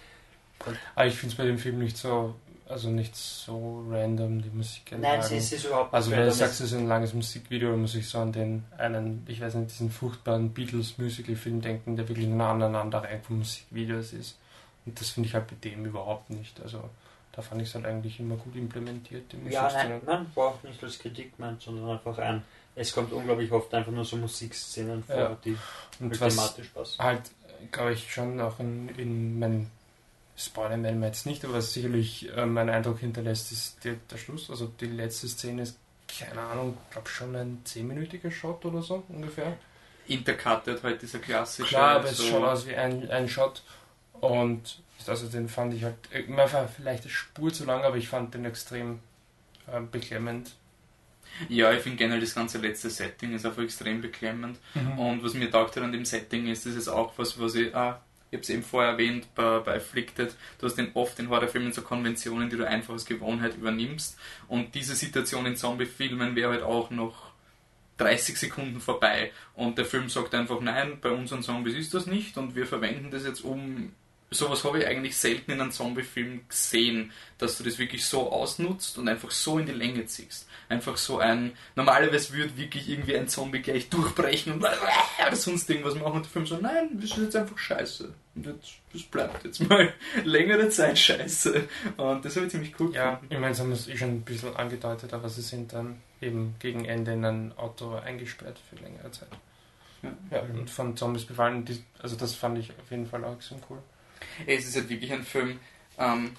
Aber 0.95 1.07
ich 1.07 1.15
finde 1.15 1.33
es 1.33 1.39
bei 1.39 1.45
dem 1.45 1.59
Film 1.59 1.79
nicht 1.79 1.97
so, 1.97 2.35
also 2.69 2.89
nicht 2.89 3.15
so 3.15 3.85
random, 3.89 4.43
die 4.43 4.51
Musik. 4.51 4.83
Nein, 4.99 5.23
sie 5.23 5.37
ist, 5.37 5.51
sie 5.51 5.57
ist 5.57 5.67
überhaupt 5.67 5.95
Also 5.95 6.11
nicht 6.11 6.19
wenn 6.19 6.27
du 6.27 6.33
sagst, 6.33 6.61
es 6.61 6.73
ist 6.73 6.79
ein 6.79 6.89
langes 6.89 7.15
Musikvideo, 7.15 7.71
dann 7.71 7.81
muss 7.81 7.95
ich 7.95 8.09
so 8.09 8.19
an 8.19 8.33
den 8.33 8.65
einen, 8.77 9.25
ich 9.29 9.41
weiß 9.41 9.55
nicht, 9.55 9.71
diesen 9.71 9.91
furchtbaren 9.91 10.51
Beatles-Musical-Film 10.51 11.61
denken, 11.61 11.97
der 11.97 12.09
wirklich 12.09 12.27
eine 12.27 12.45
Aneinanderreihung 12.45 13.23
von 13.23 13.39
Musikvideos 13.39 14.13
ist. 14.13 14.39
Und 14.85 14.99
das 15.01 15.11
finde 15.11 15.29
ich 15.29 15.35
halt 15.35 15.47
bei 15.47 15.57
dem 15.63 15.85
überhaupt 15.85 16.31
nicht. 16.31 16.61
Also 16.61 16.89
da 17.33 17.43
fand 17.43 17.61
ich 17.61 17.69
es 17.69 17.75
halt 17.75 17.85
eigentlich 17.85 18.19
immer 18.19 18.37
gut 18.37 18.57
implementiert, 18.57 19.31
die 19.31 19.53
Ja, 19.53 19.71
nein, 19.73 20.01
man 20.07 20.31
braucht 20.35 20.65
nicht 20.65 20.83
als 20.83 20.99
Kritik 20.99 21.39
meint, 21.39 21.61
sondern 21.61 21.91
einfach 21.91 22.19
ein. 22.19 22.43
Es 22.77 22.93
kommt 22.93 23.13
unglaublich 23.13 23.51
oft 23.53 23.73
einfach 23.75 23.91
nur 23.93 24.05
so 24.05 24.17
Musikszenen 24.17 25.03
vor, 25.03 25.17
Ja. 25.17 25.37
die 25.45 25.57
Und 25.99 26.21
was 26.21 26.35
thematisch 26.37 26.69
passen. 26.69 27.03
halt, 27.03 27.23
glaube 27.73 27.95
ich, 27.95 28.13
schon 28.13 28.41
auch 28.41 28.61
in, 28.61 28.89
in 28.99 29.39
meinen 29.39 29.71
Spoilern 30.37 30.83
werden 30.85 31.01
wir 31.01 31.07
jetzt 31.09 31.25
nicht, 31.25 31.43
aber 31.45 31.55
was 31.55 31.73
sicherlich 31.73 32.31
äh, 32.37 32.45
meinen 32.45 32.69
Eindruck 32.69 32.99
hinterlässt, 33.01 33.51
ist 33.53 33.83
der, 33.85 33.95
der 34.11 34.19
Schluss. 34.19 34.51
Also 34.51 34.71
die 34.81 34.87
letzte 34.87 35.27
Szene 35.29 35.63
ist, 35.63 35.79
keine 36.07 36.41
Ahnung, 36.43 36.77
glaube 36.91 37.09
schon 37.09 37.35
ein 37.35 37.63
zehnminütiger 37.65 38.31
Shot 38.31 38.65
oder 38.67 38.83
so 38.83 39.03
ungefähr. 39.09 39.57
intercutted 40.07 40.83
halt 40.83 41.01
dieser 41.03 41.19
klassische. 41.19 41.69
Klar, 41.71 41.97
aber 41.97 42.11
es 42.11 42.19
so- 42.19 42.25
schaut 42.29 42.45
aus 42.45 42.67
wie 42.67 42.77
ein, 42.77 43.11
ein 43.11 43.29
Shot. 43.29 43.63
Und 44.13 44.79
also 45.07 45.27
den 45.29 45.49
fand 45.49 45.73
ich 45.75 45.85
halt, 45.85 45.95
mir 46.29 46.53
war 46.53 46.69
vielleicht 46.69 47.05
eine 47.05 47.11
Spur 47.11 47.53
zu 47.53 47.65
lang, 47.65 47.83
aber 47.85 47.97
ich 47.97 48.09
fand 48.09 48.35
den 48.35 48.45
extrem 48.45 48.99
äh, 49.67 49.81
beklemmend. 49.81 50.53
Ja, 51.49 51.73
ich 51.73 51.81
finde 51.81 51.99
generell 51.99 52.21
das 52.21 52.35
ganze 52.35 52.59
letzte 52.59 52.91
Setting 52.91 53.35
ist 53.35 53.47
einfach 53.47 53.63
extrem 53.63 54.01
beklemmend. 54.01 54.59
Und 54.97 55.23
was 55.23 55.35
mir 55.35 55.51
taugt 55.51 55.77
halt 55.77 55.85
an 55.85 55.93
dem 55.93 56.05
Setting 56.05 56.47
ist, 56.47 56.67
das 56.67 56.75
ist 56.75 56.89
auch 56.89 57.13
was, 57.17 57.39
was 57.39 57.55
ich, 57.55 57.75
ah, 57.75 58.01
ich 58.31 58.37
habe 58.37 58.43
es 58.43 58.51
eben 58.51 58.63
vorher 58.63 58.93
erwähnt 58.93 59.29
bei, 59.35 59.61
bei 59.61 59.77
Afflicted, 59.77 60.35
du 60.59 60.67
hast 60.67 60.77
den 60.77 60.91
oft 60.95 61.19
in 61.19 61.29
Horrorfilmen 61.29 61.73
so 61.73 61.83
Konventionen, 61.83 62.51
die 62.51 62.57
du 62.57 62.67
einfach 62.67 62.95
aus 62.95 63.05
Gewohnheit 63.05 63.57
übernimmst. 63.57 64.19
Und 64.49 64.75
diese 64.75 64.95
Situation 64.95 65.47
in 65.47 65.57
Zombie-Filmen 65.57 66.35
wäre 66.35 66.51
halt 66.51 66.63
auch 66.63 66.91
noch 66.91 67.33
30 67.99 68.37
Sekunden 68.37 68.81
vorbei. 68.81 69.33
Und 69.55 69.79
der 69.79 69.85
Film 69.85 70.09
sagt 70.09 70.35
einfach, 70.35 70.61
nein, 70.61 70.99
bei 71.01 71.11
unseren 71.11 71.43
Zombies 71.43 71.75
ist 71.75 71.95
das 71.95 72.07
nicht 72.07 72.37
und 72.37 72.55
wir 72.55 72.67
verwenden 72.67 73.11
das 73.11 73.25
jetzt, 73.25 73.43
um 73.43 73.93
sowas 74.31 74.65
habe 74.65 74.81
ich 74.81 74.87
eigentlich 74.87 75.17
selten 75.17 75.53
in 75.53 75.61
einem 75.61 75.71
Zombie-Film 75.71 76.49
gesehen, 76.49 77.13
dass 77.39 77.59
du 77.59 77.65
das 77.65 77.79
wirklich 77.79 78.05
so 78.05 78.31
ausnutzt 78.33 78.99
und 78.99 79.09
einfach 79.09 79.31
so 79.31 79.59
in 79.59 79.67
die 79.67 79.73
Länge 79.73 80.07
ziehst. 80.07 80.49
Einfach 80.69 80.97
so 80.97 81.19
ein, 81.19 81.53
normalerweise 81.77 82.33
würde 82.35 82.57
wirklich 82.57 82.89
irgendwie 82.89 83.17
ein 83.17 83.29
Zombie 83.29 83.61
gleich 83.63 83.89
durchbrechen 83.89 84.55
und 84.55 84.65
oder 85.27 85.37
sonst 85.37 85.71
irgendwas 85.71 85.95
machen 85.95 86.15
und 86.15 86.25
der 86.25 86.31
Film 86.33 86.47
so, 86.47 86.57
nein, 86.57 86.89
das 86.95 87.11
ist 87.13 87.19
jetzt 87.19 87.37
einfach 87.37 87.57
scheiße. 87.57 88.13
Und 88.35 88.47
jetzt, 88.47 88.73
das 88.93 89.03
bleibt 89.05 89.45
jetzt 89.45 89.61
mal 89.69 89.93
längere 90.25 90.69
Zeit 90.71 90.99
scheiße. 90.99 91.69
Und 91.97 92.25
das 92.25 92.35
habe 92.37 92.47
ich 92.47 92.53
ziemlich 92.53 92.75
cool 92.81 92.93
Ja, 92.95 93.13
gefunden. 93.13 93.33
ich 93.35 93.41
meine, 93.41 93.55
sie 93.55 93.63
haben 93.63 93.73
es 93.73 93.87
eh 93.89 93.97
schon 93.97 94.09
ein 94.11 94.23
bisschen 94.23 94.57
angedeutet, 94.57 95.15
aber 95.15 95.29
sie 95.29 95.43
sind 95.43 95.73
dann 95.73 96.03
eben 96.21 96.57
gegen 96.59 96.85
Ende 96.85 97.13
in 97.13 97.25
ein 97.25 97.53
Auto 97.57 97.95
eingesperrt 97.95 98.59
für 98.69 98.77
längere 98.83 99.11
Zeit. 99.13 99.29
Ja. 100.03 100.13
Ja, 100.33 100.41
und 100.43 100.69
von 100.69 100.97
Zombies 100.97 101.25
befallen, 101.25 101.65
also 102.01 102.17
das 102.17 102.35
fand 102.35 102.59
ich 102.59 102.71
auf 102.71 102.91
jeden 102.91 103.07
Fall 103.07 103.25
auch 103.25 103.35
extrem 103.37 103.59
cool. 103.71 103.79
Es 104.47 104.67
ist 104.67 104.77
halt 104.77 104.89
wirklich 104.89 105.13
ein 105.13 105.25
Film, 105.25 105.59
ähm, 105.99 106.33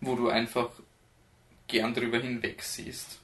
wo 0.00 0.14
du 0.16 0.28
einfach 0.28 0.68
gern 1.66 1.94
drüber 1.94 2.18
hinweg 2.18 2.62
siehst, 2.62 3.18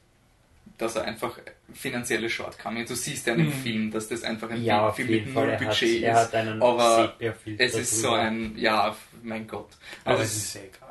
dass 0.79 0.97
er 0.97 1.05
einfach 1.05 1.39
finanzielle 1.75 2.29
Shortcomings, 2.31 2.89
du 2.89 2.95
siehst 2.97 3.27
ja 3.27 3.35
in 3.35 3.41
dem. 3.45 3.53
Film, 3.53 3.91
dass 3.91 4.09
das 4.09 4.23
einfach 4.23 4.51
ein 4.51 4.63
Ja, 4.65 4.91
Film 4.93 5.11
mit 5.11 5.35
null 5.35 5.49
Er 5.51 5.61
hat, 5.61 5.67
Budget 5.69 6.03
er 6.03 6.13
ist. 6.13 6.19
hat 6.19 6.35
einen 6.35 6.63
aber 6.63 7.03
Sepia-Filter 7.19 7.65
Es 7.65 7.75
ist 7.75 8.01
so 8.01 8.13
ein, 8.13 8.57
ja, 8.57 8.97
mein 9.23 9.47
Gott. 9.47 9.69
Aber 10.05 10.19
Also 10.19 10.23
es 10.25 10.37
ist 10.37 10.53
sehr 10.53 10.65
egal. 10.65 10.89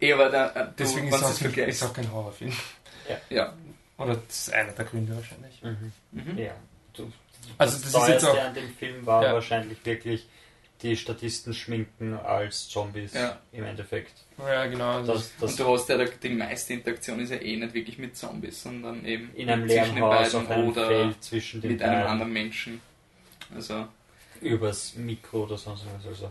Eh, 0.00 0.12
aber 0.12 0.28
da, 0.30 0.48
äh, 0.50 0.64
du, 0.66 0.72
Deswegen 0.78 1.08
ist 1.08 1.14
es 1.14 1.22
auch, 1.46 1.56
ist 1.56 1.82
auch 1.84 1.92
kein 1.92 2.10
Horrorfilm. 2.10 2.52
Ja. 3.30 3.54
Oder 3.98 4.16
das 4.16 4.48
ist 4.48 4.52
einer 4.54 4.72
der 4.72 4.84
Gründe 4.84 5.14
wahrscheinlich. 5.14 5.62
Mhm. 5.62 5.92
Mhm. 6.12 6.38
Ja. 6.38 6.52
Du, 6.94 7.10
Also 7.58 7.78
das, 7.78 7.92
das 7.92 8.02
ist 8.02 8.08
jetzt 8.08 8.24
auch- 8.24 8.38
an 8.42 8.54
dem 8.54 8.74
Film 8.74 9.06
war 9.06 9.22
Ja. 9.24 9.32
wahrscheinlich 9.34 9.78
wirklich 9.84 10.26
die 10.82 10.96
Statisten 10.96 11.54
schminken 11.54 12.14
als 12.14 12.68
Zombies 12.68 13.14
Ja. 13.14 13.38
im 13.52 13.64
Endeffekt. 13.64 14.12
Ja, 14.38 14.66
genau. 14.66 14.98
Also 14.98 15.14
Das, 15.14 15.32
das 15.40 15.50
Und 15.52 15.60
du 15.60 15.72
hast 15.72 15.88
ja, 15.88 16.04
die 16.04 16.28
meiste 16.30 16.74
Interaktion 16.74 17.20
ist 17.20 17.30
ja 17.30 17.36
eh 17.40 17.56
nicht 17.56 17.72
wirklich 17.74 17.98
mit 17.98 18.16
Zombies, 18.16 18.62
sondern 18.62 19.04
eben 19.04 19.30
in 19.34 19.48
einem 19.48 19.66
zwischen 19.68 19.76
leeren 19.76 19.94
den 19.94 20.04
Haus 20.04 20.32
beiden 20.32 20.52
einem 20.52 20.68
oder 20.68 20.86
Feld 20.86 21.24
zwischen 21.24 21.60
den 21.60 21.72
mit 21.72 21.82
einem 21.82 21.92
beiden 21.94 22.08
anderen 22.08 22.32
Menschen. 22.32 22.80
Also, 23.54 23.88
übers 24.40 24.94
Mikro 24.96 25.44
oder 25.44 25.56
sonst 25.56 25.84
was. 25.96 26.06
Also 26.06 26.30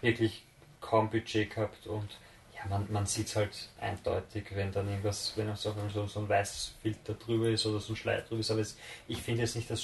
wirklich 0.00 0.42
kaum 0.80 1.08
Budget 1.10 1.54
gehabt 1.54 1.86
und 1.86 2.08
ja, 2.54 2.66
man, 2.68 2.86
man 2.90 3.06
sieht 3.06 3.28
es 3.28 3.36
halt 3.36 3.68
eindeutig, 3.80 4.44
wenn 4.50 4.70
dann 4.72 4.88
irgendwas, 4.88 5.32
wenn 5.36 5.54
so, 5.56 5.74
so, 5.92 6.06
so 6.06 6.20
ein 6.20 6.28
weißes 6.28 6.74
Filter 6.82 7.14
drüber 7.14 7.48
ist 7.48 7.64
oder 7.66 7.80
so 7.80 7.92
ein 7.92 7.96
Schleier 7.96 8.22
drüber 8.22 8.40
ist, 8.40 8.50
aber 8.50 8.60
es, 8.60 8.76
ich 9.08 9.18
finde 9.22 9.42
jetzt 9.42 9.56
nicht, 9.56 9.70
dass 9.70 9.82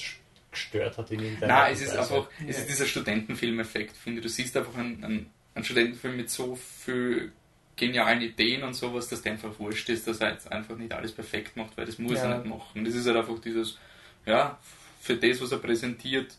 gestört 0.50 0.98
hat 0.98 1.10
in 1.10 1.20
irgendeiner 1.20 1.54
Nein, 1.54 1.72
es 1.72 1.80
ist 1.82 1.88
Weise. 1.96 2.00
einfach, 2.00 2.28
es 2.46 2.58
ist 2.58 2.68
dieser 2.68 2.86
Studentenfilm-Effekt, 2.86 3.96
finde 3.96 4.18
ich. 4.20 4.24
Du 4.24 4.28
siehst 4.28 4.56
einfach 4.56 4.76
einen, 4.76 5.04
einen, 5.04 5.30
einen 5.54 5.64
Studentenfilm 5.64 6.16
mit 6.16 6.30
so 6.30 6.54
viel 6.56 7.32
genialen 7.76 8.20
Ideen 8.20 8.62
und 8.62 8.74
sowas, 8.74 9.08
dass 9.08 9.22
der 9.22 9.32
einfach 9.32 9.58
wurscht 9.58 9.88
ist, 9.88 10.06
dass 10.06 10.20
er 10.20 10.32
jetzt 10.32 10.50
einfach 10.50 10.76
nicht 10.76 10.92
alles 10.92 11.12
perfekt 11.12 11.56
macht, 11.56 11.76
weil 11.76 11.86
das 11.86 11.98
muss 11.98 12.18
Ja. 12.18 12.24
er 12.30 12.38
nicht 12.38 12.46
machen. 12.48 12.84
Das 12.84 12.94
ist 12.94 13.06
halt 13.06 13.16
einfach 13.16 13.38
dieses, 13.40 13.78
ja, 14.26 14.58
für 15.00 15.16
das, 15.16 15.40
was 15.40 15.52
er 15.52 15.58
präsentiert, 15.58 16.34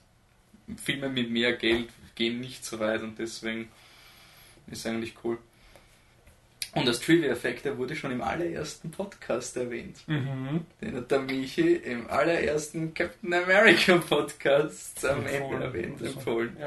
Filme 0.78 1.10
mit 1.10 1.32
mehr 1.32 1.54
Geld 1.54 1.90
gehen 2.16 2.40
nicht 2.40 2.64
so 2.64 2.80
weit 2.80 3.02
und 3.02 3.18
deswegen 3.18 3.70
ist 4.68 4.86
eigentlich 4.86 5.16
cool. 5.24 5.38
Und 6.74 6.88
als 6.88 7.02
Trivia-Effekt, 7.02 7.66
der 7.66 7.78
wurde 7.78 7.96
schon 7.96 8.12
im 8.12 8.22
allerersten 8.22 8.92
Podcast 8.92 9.58
erwähnt. 9.58 10.08
Mhm. 10.08 10.66
Den 10.82 10.96
hat 10.96 11.12
der 11.12 11.20
Michi 11.20 11.76
im 11.76 12.10
allerersten 12.10 12.94
Captain 12.94 13.34
America 13.34 13.98
Podcast 13.98 15.06
am 15.06 15.26
Ende 15.26 15.32
Empfohlen. 15.32 15.62
erwähnt, 15.62 16.02
empfohlen. 16.02 16.58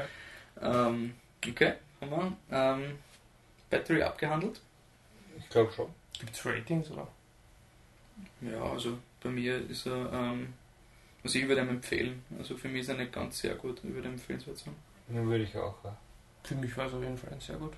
Ja. 0.61 0.87
Ähm, 0.87 1.13
okay, 1.47 1.73
haben 2.01 2.11
wir 2.11 2.37
ähm, 2.51 2.99
Battery 3.69 4.03
abgehandelt. 4.03 4.61
Ich 5.39 5.49
glaube 5.49 5.71
schon. 5.71 5.87
Gibt 6.19 6.35
es 6.35 6.45
Ratings 6.45 6.91
oder? 6.91 7.07
Ja, 8.41 8.61
also 8.63 8.97
bei 9.21 9.29
mir 9.29 9.69
ist 9.69 9.87
er, 9.87 10.13
ähm, 10.13 10.53
also 11.23 11.39
ich 11.39 11.47
würde 11.47 11.61
ihm 11.61 11.69
empfehlen. 11.69 12.23
Also 12.37 12.55
für 12.55 12.67
mich 12.67 12.81
ist 12.81 12.89
er 12.89 12.95
nicht 12.95 13.11
ganz 13.11 13.39
sehr 13.39 13.55
gut, 13.55 13.81
ich 13.83 13.93
würde 13.93 14.07
empfehlenswert 14.07 14.57
sagen. 14.57 14.75
Den 15.07 15.27
würde 15.27 15.43
ich 15.43 15.57
auch. 15.57 15.83
Ja. 15.83 15.97
Für 16.43 16.55
mich 16.55 16.77
war 16.77 16.85
es 16.85 16.93
auf 16.93 17.01
jeden 17.01 17.17
Fall 17.17 17.35
sehr 17.39 17.57
gut. 17.57 17.73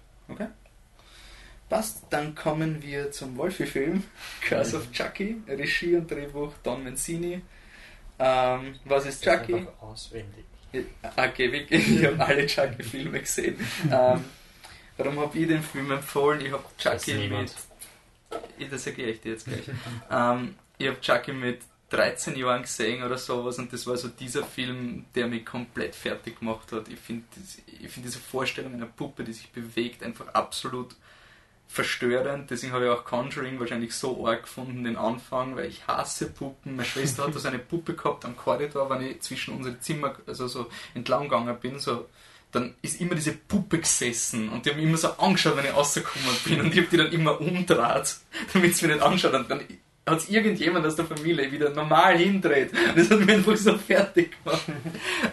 Passt, 1.69 2.03
dann 2.09 2.33
kommen 2.33 2.81
wir 2.81 3.11
zum 3.11 3.35
Wolfi-Film, 3.37 4.03
Curse 4.41 4.77
of 4.77 4.91
Chucky, 4.91 5.41
Regie 5.47 5.97
und 5.97 6.09
Drehbuch 6.09 6.53
Don 6.63 6.83
Mancini. 6.83 7.41
Ähm, 8.19 8.75
was 8.85 9.05
ist 9.05 9.23
Chucky? 9.23 9.55
Einfach 9.55 9.81
auswendig. 9.81 10.45
Okay, 11.15 11.65
ich 11.69 12.05
habe 12.05 12.25
alle 12.25 12.45
Chucky-Filme 12.45 13.19
gesehen. 13.19 13.57
Ähm, 13.91 14.23
warum 14.97 15.19
habe 15.19 15.37
ich 15.37 15.47
den 15.47 15.61
Film 15.61 15.91
empfohlen? 15.91 16.41
Ich 16.45 16.51
habe 16.51 16.63
Chucky 16.77 17.27
mit. 17.27 17.53
Ich, 18.57 18.69
das 18.69 18.83
sage 18.83 19.03
ich 19.03 19.15
echt 19.15 19.25
jetzt 19.25 19.45
gleich. 19.45 19.65
ähm, 20.11 20.55
ich 20.77 20.87
habe 20.87 20.99
Chucky 21.01 21.33
mit 21.33 21.61
13 21.89 22.35
Jahren 22.35 22.63
gesehen 22.63 23.03
oder 23.03 23.17
sowas 23.17 23.59
und 23.59 23.71
das 23.71 23.87
war 23.87 23.95
so 23.95 24.09
dieser 24.09 24.43
Film, 24.43 25.05
der 25.15 25.27
mich 25.27 25.45
komplett 25.45 25.95
fertig 25.95 26.39
gemacht 26.39 26.71
hat. 26.71 26.89
Ich 26.89 26.99
finde 26.99 27.25
find 27.89 28.05
diese 28.05 28.19
Vorstellung 28.19 28.73
einer 28.73 28.87
Puppe, 28.87 29.23
die 29.23 29.33
sich 29.33 29.51
bewegt, 29.51 30.03
einfach 30.03 30.27
absolut 30.29 30.95
verstörend. 31.67 32.49
Deswegen 32.49 32.73
habe 32.73 32.85
ich 32.85 32.91
auch 32.91 33.03
Conjuring 33.03 33.59
wahrscheinlich 33.59 33.93
so 33.93 34.25
arg 34.27 34.43
gefunden, 34.43 34.83
den 34.83 34.95
Anfang, 34.95 35.55
weil 35.55 35.65
ich 35.65 35.85
hasse 35.87 36.29
Puppen. 36.29 36.75
Meine 36.75 36.87
Schwester 36.87 37.27
hat 37.27 37.35
da 37.35 37.39
so 37.39 37.47
eine 37.47 37.59
Puppe 37.59 37.93
gehabt 37.93 38.25
am 38.25 38.35
Korridor, 38.35 38.89
wenn 38.89 39.01
ich 39.01 39.21
zwischen 39.21 39.55
unsere 39.55 39.79
Zimmer 39.79 40.15
also 40.25 40.47
so 40.47 40.67
entlang 40.93 41.23
gegangen 41.23 41.57
bin, 41.59 41.79
so 41.79 42.07
dann 42.51 42.75
ist 42.81 43.01
immer 43.01 43.15
diese 43.15 43.33
Puppe 43.33 43.79
gesessen 43.79 44.49
und 44.49 44.65
die 44.65 44.71
haben 44.71 44.79
immer 44.79 44.97
so 44.97 45.09
angeschaut, 45.09 45.57
wenn 45.57 45.65
ich 45.65 45.73
rausgekommen 45.73 46.35
bin 46.45 46.61
und 46.61 46.71
ich 46.71 46.77
habe 46.77 46.87
die 46.87 46.97
dann 46.97 47.11
immer 47.11 47.39
umdreht, 47.39 48.15
damit 48.53 48.75
sie 48.75 48.87
mich 48.87 48.95
nicht 48.95 49.05
anschaut 49.05 49.33
und 49.33 49.51
dann 49.51 49.61
hat 50.07 50.29
irgendjemand 50.29 50.85
aus 50.85 50.95
der 50.95 51.05
Familie 51.05 51.51
wieder 51.51 51.69
normal 51.69 52.17
hindreht. 52.17 52.71
Das 52.95 53.09
hat 53.11 53.19
mich 53.19 53.29
einfach 53.29 53.57
so 53.57 53.77
fertig 53.77 54.35
gemacht. 54.43 54.63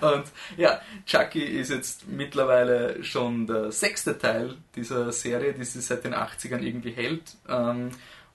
Und 0.00 0.24
ja, 0.56 0.80
Chucky 1.06 1.42
ist 1.42 1.70
jetzt 1.70 2.06
mittlerweile 2.08 3.02
schon 3.04 3.46
der 3.46 3.72
sechste 3.72 4.18
Teil 4.18 4.56
dieser 4.74 5.12
Serie, 5.12 5.52
die 5.54 5.64
sich 5.64 5.84
seit 5.86 6.04
den 6.04 6.14
80ern 6.14 6.60
irgendwie 6.60 6.92
hält. 6.92 7.36
Ähm, 7.48 7.90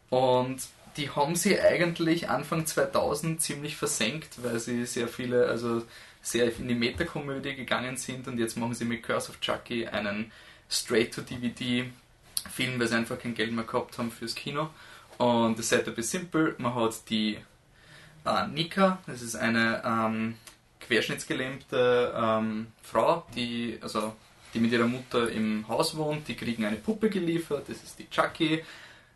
Und 0.10 0.58
die 0.98 1.10
haben 1.12 1.36
sie 1.36 1.60
eigentlich 1.60 2.30
Anfang 2.30 2.66
2000 2.66 3.42
ziemlich 3.42 3.76
versenkt, 3.76 4.44
weil 4.44 4.60
sie 4.60 4.86
sehr 4.86 5.08
viele, 5.08 5.48
also 5.48 5.84
sehr 6.22 6.46
in 6.58 6.68
die 6.68 6.76
Metakomödie 6.76 7.56
gegangen 7.56 7.98
sind 7.98 8.28
und 8.28 8.40
jetzt 8.40 8.58
machen 8.58 8.74
sie 8.74 8.86
mit 8.86 9.04
Curse 9.04 9.30
of 9.30 9.40
Chucky 9.40 9.88
einen 9.88 10.32
Straight-to-DVD-Film, 10.70 12.80
weil 12.80 12.88
sie 12.88 12.96
einfach 12.96 13.20
kein 13.20 13.36
Geld 13.36 13.52
mehr 13.52 13.66
gehabt 13.66 13.98
haben 13.98 14.12
fürs 14.12 14.36
Kino. 14.36 14.70
Und 15.20 15.60
das 15.60 15.68
Setup 15.68 15.98
ist 15.98 16.12
simpel. 16.12 16.56
Man 16.60 16.74
hat 16.76 17.10
die 17.10 17.38
äh, 18.26 18.48
Nika, 18.48 19.00
das 19.06 19.22
ist 19.22 19.36
eine 19.36 19.84
ähm, 19.86 20.36
querschnittsgelähmte 20.80 22.14
ähm, 22.16 22.68
Frau, 22.82 23.26
die, 23.36 23.78
also, 23.82 24.16
die 24.54 24.60
mit 24.60 24.72
ihrer 24.72 24.88
Mutter 24.88 25.30
im 25.30 25.68
Haus 25.68 25.98
wohnt. 25.98 26.30
Die 26.30 26.36
kriegen 26.36 26.64
eine 26.64 26.78
Puppe 26.78 27.10
geliefert, 27.10 27.66
das 27.68 27.84
ist 27.84 28.00
die 28.00 28.10
Chucky. 28.10 28.64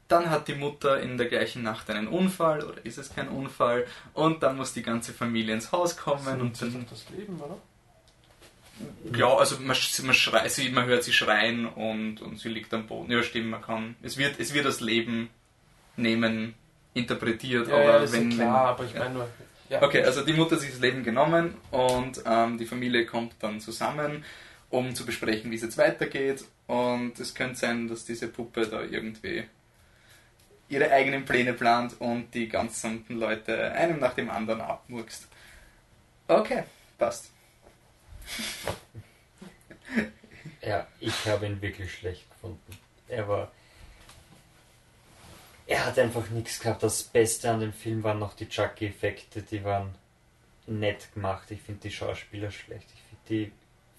Dann 0.09 0.29
hat 0.29 0.49
die 0.49 0.55
Mutter 0.55 0.99
in 0.99 1.17
der 1.17 1.27
gleichen 1.27 1.63
Nacht 1.63 1.89
einen 1.89 2.09
Unfall 2.09 2.65
oder 2.65 2.85
ist 2.85 2.97
es 2.97 3.15
kein 3.15 3.29
Unfall 3.29 3.87
und 4.13 4.43
dann 4.43 4.57
muss 4.57 4.73
die 4.73 4.83
ganze 4.83 5.13
Familie 5.13 5.53
ins 5.53 5.71
Haus 5.71 5.95
kommen 5.95 6.41
und 6.41 6.61
das 6.61 6.73
dann 6.73 6.85
das 6.89 7.09
Leben, 7.11 7.39
oder? 7.39 7.57
ja, 9.15 9.33
also 9.33 9.55
man, 9.55 9.77
man, 10.03 10.13
schreit, 10.13 10.71
man 10.73 10.85
hört 10.85 11.03
sie 11.03 11.13
schreien 11.13 11.65
und, 11.65 12.21
und 12.21 12.39
sie 12.39 12.49
liegt 12.49 12.73
am 12.73 12.87
Boden. 12.87 13.09
Ja, 13.09 13.23
stimmt, 13.23 13.49
man 13.49 13.61
kann. 13.61 13.95
Es 14.01 14.17
wird, 14.17 14.37
es 14.39 14.53
wird 14.53 14.65
das 14.65 14.81
Leben 14.81 15.29
nehmen, 15.95 16.55
interpretiert, 16.93 17.67
Ja, 17.67 17.75
aber 17.75 17.83
ja, 17.83 17.99
das 17.99 18.11
wenn. 18.13 18.29
ist 18.29 18.37
klar, 18.37 18.63
wenn, 18.63 18.69
aber 18.69 18.83
ich 18.85 18.93
ja. 18.93 18.99
meine 18.99 19.13
nur. 19.15 19.29
Ja. 19.69 19.81
Okay, 19.81 20.03
also 20.03 20.23
die 20.23 20.33
Mutter 20.33 20.55
hat 20.55 20.61
sich 20.61 20.71
das 20.71 20.79
Leben 20.79 21.03
genommen 21.03 21.55
und 21.71 22.21
ähm, 22.25 22.57
die 22.57 22.65
Familie 22.65 23.05
kommt 23.05 23.33
dann 23.39 23.59
zusammen, 23.59 24.23
um 24.69 24.93
zu 24.93 25.05
besprechen, 25.05 25.49
wie 25.51 25.55
es 25.55 25.61
jetzt 25.63 25.77
weitergeht. 25.77 26.43
Und 26.67 27.19
es 27.19 27.33
könnte 27.33 27.55
sein, 27.55 27.87
dass 27.87 28.05
diese 28.05 28.27
Puppe 28.27 28.67
da 28.67 28.81
irgendwie 28.81 29.45
ihre 30.69 30.91
eigenen 30.91 31.25
Pläne 31.25 31.53
plant 31.53 31.99
und 31.99 32.33
die 32.33 32.47
ganzen 32.49 33.05
Leute 33.09 33.71
einem 33.71 33.99
nach 33.99 34.13
dem 34.13 34.29
anderen 34.29 34.61
abmurkst. 34.61 35.27
Okay, 36.27 36.63
passt. 36.97 37.31
Ja, 40.61 40.87
ich 40.99 41.27
habe 41.27 41.45
ihn 41.45 41.61
wirklich 41.61 41.93
schlecht 41.93 42.29
gefunden. 42.31 42.77
Er 43.07 43.27
war. 43.27 43.51
Er 45.65 45.85
hat 45.85 45.97
einfach 45.97 46.29
nichts 46.29 46.59
gehabt. 46.59 46.83
Das 46.83 47.03
Beste 47.03 47.49
an 47.49 47.61
dem 47.61 47.73
Film 47.73 48.03
waren 48.03 48.19
noch 48.19 48.33
die 48.33 48.49
Chucky-Effekte, 48.49 49.41
die 49.41 49.63
waren 49.63 49.95
nett 50.67 51.13
gemacht. 51.13 51.49
Ich 51.51 51.61
finde 51.61 51.81
die 51.81 51.91
Schauspieler 51.91 52.51
schlecht. 52.51 52.87
Ich 52.93 53.01
finde 53.01 53.23
die 53.29 53.51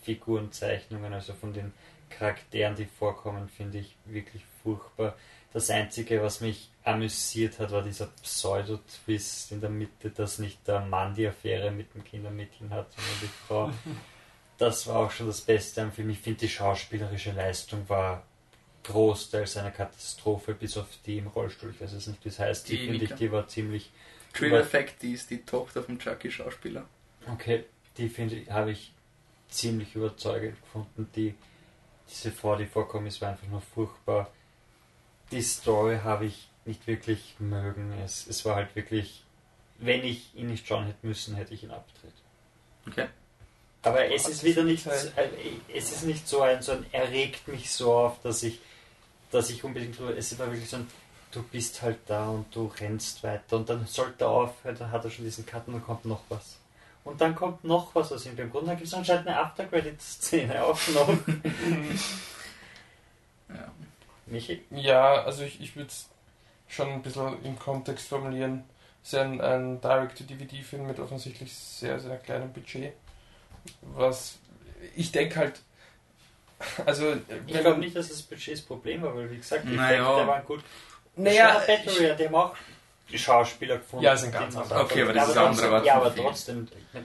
Figurenzeichnungen, 0.03 1.13
also 1.13 1.33
von 1.33 1.53
den 1.53 1.73
Charakteren, 2.11 2.77
die 2.77 2.85
vorkommen, 2.85 3.49
finde 3.49 3.79
ich 3.79 3.97
wirklich 4.05 4.43
furchtbar. 4.63 5.17
Das 5.53 5.71
Einzige, 5.71 6.23
was 6.23 6.41
mich 6.41 6.69
amüsiert 6.83 7.59
hat, 7.61 7.71
war 7.71 7.83
dieser 7.83 8.09
Pseudo-Twist 8.23 9.53
in 9.53 9.61
der 9.61 9.71
Mitte, 9.71 10.11
dass 10.11 10.39
nicht 10.39 10.67
der 10.67 10.81
Mann 10.81 11.15
die 11.15 11.27
Affäre 11.27 11.71
mit 11.71 11.95
dem 11.95 12.05
Kindermädchen 12.05 12.71
hat, 12.71 12.93
sondern 12.93 13.21
die 13.23 13.47
Frau. 13.47 13.71
das 14.59 14.87
war 14.87 14.97
auch 14.97 15.11
schon 15.11 15.29
das 15.29 15.41
Beste 15.41 15.83
am 15.83 15.93
Film. 15.93 16.11
Ich 16.11 16.19
finde, 16.19 16.41
die 16.41 16.49
schauspielerische 16.49 17.33
Leistung 17.33 17.89
war 17.89 18.25
großteils 18.85 19.57
eine 19.57 19.73
Katastrophe, 19.73 20.55
bis 20.55 20.77
auf 20.77 20.87
die 21.05 21.19
im 21.19 21.27
Rollstuhl. 21.29 21.71
Ich 21.71 21.81
weiß 21.81 21.93
jetzt 21.93 22.07
nicht, 22.07 22.25
wie 22.25 22.29
es 22.29 22.39
heißt. 22.39 22.69
Die, 22.69 22.77
Die 22.79 22.87
finde 22.87 23.05
ich, 23.05 23.13
die 23.15 23.33
war 23.33 23.49
ziemlich. 23.49 23.91
Aber- 24.39 24.61
Effect, 24.61 25.03
die 25.03 25.13
ist 25.13 25.31
die 25.31 25.43
Tochter 25.43 25.83
vom 25.83 25.99
Chucky-Schauspieler. 25.99 26.85
Okay, 27.31 27.65
die 27.97 28.09
finde 28.09 28.37
ich, 28.37 28.51
habe 28.51 28.73
ich 28.73 28.93
ziemlich 29.49 29.95
überzeugend 29.95 30.61
gefunden. 30.61 31.09
Die, 31.15 31.35
diese 32.11 32.33
Frau, 32.33 32.57
die 32.57 32.67
vorkommt, 32.67 33.07
ist 33.09 33.21
war 33.21 33.31
einfach 33.31 33.47
nur 33.47 33.61
furchtbar. 33.61 34.31
Die 35.31 35.41
Story 35.43 35.99
habe 36.03 36.27
ich 36.27 36.49
nicht 36.65 36.87
wirklich 36.87 37.35
mögen. 37.39 37.93
Es, 38.05 38.27
es 38.27 38.45
war 38.45 38.57
halt 38.57 38.75
wirklich, 38.77 39.23
wenn 39.79 40.05
ich 40.05 40.35
ihn 40.35 40.49
nicht 40.49 40.67
schauen 40.67 40.87
hätte 40.87 41.07
müssen, 41.07 41.35
hätte 41.37 41.55
ich 41.55 41.63
ihn 41.63 41.71
abgedreht. 41.71 42.13
Okay. 42.87 43.07
Aber 43.83 44.11
es 44.13 44.29
ist 44.29 44.43
wieder 44.45 44.65
nicht, 44.65 44.87
äh, 44.87 45.11
es 45.75 45.93
ist 45.93 46.05
nicht 46.05 46.27
so 46.27 46.41
ein, 46.41 46.63
so 46.63 46.73
ein, 46.73 46.87
er 46.93 47.11
regt 47.11 47.49
mich 47.49 47.71
so 47.71 47.93
auf, 47.95 48.21
dass 48.23 48.43
ich, 48.43 48.61
dass 49.35 49.51
ich 49.51 49.65
unbedingt, 49.65 49.99
es 50.01 50.39
war 50.39 50.47
wirklich 50.47 50.71
so 50.71 50.77
ein, 50.77 50.87
du 51.33 51.43
bist 51.43 51.83
halt 51.83 51.99
da 52.07 52.29
und 52.29 52.55
du 52.55 52.71
rennst 52.81 53.23
weiter 53.25 53.57
und 53.57 53.69
dann 53.69 53.85
sollte 53.87 54.25
er 54.25 54.31
aufhören, 54.31 54.77
dann 54.79 54.93
hat 54.93 55.05
er 55.05 55.11
schon 55.11 55.25
diesen 55.25 55.45
Cut 55.45 55.67
und 55.67 55.75
dann 55.75 55.85
kommt 55.85 56.05
noch 56.05 56.23
was. 56.29 56.59
Und 57.03 57.21
dann 57.21 57.35
kommt 57.35 57.65
noch 57.65 57.95
was 57.95 58.13
aus 58.13 58.25
ihm. 58.25 58.39
Im 58.39 58.51
Grunde 58.51 58.71
gibt 58.71 58.87
es 58.87 58.95
anscheinend 58.95 59.27
eine 59.27 59.39
After-Credit-Szene 59.39 60.55
noch. 60.95 61.19
Ja. 63.47 63.71
Michi? 64.27 64.63
Ja, 64.71 65.23
also 65.23 65.43
ich, 65.43 65.61
ich 65.61 65.77
würde 65.77 65.89
es 65.89 66.09
schon 66.67 66.89
ein 66.89 67.03
bisschen 67.03 67.45
im 67.45 67.59
Kontext 67.59 68.09
formulieren. 68.09 68.65
Es 69.03 69.13
ist 69.13 69.19
ein, 69.19 69.41
ein 69.43 69.81
Direct-to-DVD-Film 69.83 70.87
mit 70.87 70.99
offensichtlich 70.99 71.55
sehr, 71.55 72.01
sehr 72.01 72.17
kleinem 72.17 72.53
Budget. 72.53 72.95
Was 73.83 74.39
ich 74.97 75.13
denke 75.13 75.37
halt, 75.37 75.61
also 76.87 77.13
Ich 77.47 77.55
wenn 77.55 77.61
glaube 77.63 77.81
nicht, 77.81 77.95
dass 77.97 78.09
das 78.09 78.23
Budget 78.23 78.55
das 78.55 78.61
Problem 78.63 79.03
war, 79.03 79.15
weil 79.17 79.31
wie 79.31 79.37
gesagt, 79.37 79.65
die 79.67 79.75
Naja. 79.77 80.03
Effekte 80.13 80.27
waren 80.29 80.45
gut. 80.45 80.61
naja, 81.17 81.63
Battery, 81.67 82.15
die 82.19 82.25
haben 82.27 82.35
auch 82.35 82.55
Schauspieler 83.15 83.79
gefunden. 83.79 84.05
Ja, 84.05 84.15
ist 84.15 84.25
ein 84.25 84.33
ganz 84.33 84.57
anderer 84.57 84.81
Okay, 84.83 85.03
aber 85.03 85.15
Ja, 85.15 85.21
das 85.21 85.29
ist 85.31 85.37
aber 85.37 85.49
eine 85.49 85.49
andere 85.51 85.69
trotzdem- 85.69 85.75
Art 85.75 85.87
Ja, 85.87 85.95
aber 85.97 86.15
trotzdem. 86.15 86.69
Ich 86.95 87.01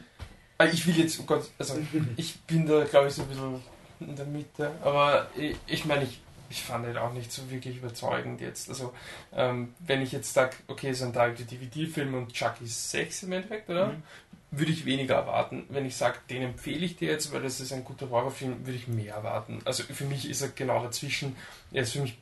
Ah, 0.58 0.66
Ich 0.66 0.86
will 0.88 0.98
jetzt, 1.00 1.20
oh 1.20 1.24
Gott, 1.24 1.46
also 1.58 1.78
ich 2.18 2.40
bin 2.42 2.66
da 2.68 2.84
glaube 2.84 3.08
ich 3.08 3.14
so 3.14 3.22
ein 3.22 3.28
bisschen 3.30 3.64
in 4.02 4.16
der 4.16 4.26
Mitte, 4.26 4.72
aber 4.82 5.28
ich, 5.36 5.56
ich 5.68 5.86
meine, 5.86 6.04
ich, 6.04 6.20
ich 6.50 6.62
fand 6.64 6.86
ihn 6.88 6.98
auch 6.98 7.14
nicht 7.14 7.32
so 7.32 7.50
wirklich 7.52 7.78
überzeugend 7.78 8.42
jetzt. 8.42 8.68
Also, 8.70 8.94
ähm, 9.36 9.74
wenn 9.80 10.02
ich 10.02 10.12
jetzt 10.12 10.34
sage, 10.34 10.56
okay, 10.68 10.92
so 10.94 11.06
ein 11.06 11.14
Direct-to-DVD-Film 11.14 12.14
und 12.14 12.34
Chucky 12.34 12.66
6 12.66 13.24
im 13.24 13.34
Endeffekt, 13.34 13.70
oder? 13.70 13.88
Mhm. 13.88 14.04
Würde 14.52 14.72
ich 14.72 14.86
weniger 14.86 15.16
erwarten. 15.16 15.66
Wenn 15.70 15.86
ich 15.86 15.96
sage, 15.96 16.18
den 16.30 16.42
empfehle 16.42 16.86
ich 16.86 16.96
dir 16.96 17.12
jetzt, 17.12 17.32
weil 17.32 17.44
das 17.44 17.60
ist 17.60 17.72
ein 17.72 17.84
guter 17.84 18.10
Horrorfilm, 18.10 18.66
würde 18.66 18.78
ich 18.78 18.88
mehr 18.88 19.16
erwarten. 19.16 19.60
Also 19.66 19.84
für 19.84 20.06
mich 20.06 20.28
ist 20.28 20.42
er 20.42 20.50
genau 20.50 20.82
dazwischen. 20.84 21.36
Er 21.72 21.84
ist 21.84 21.94
für 21.94 22.02
mich, 22.02 22.18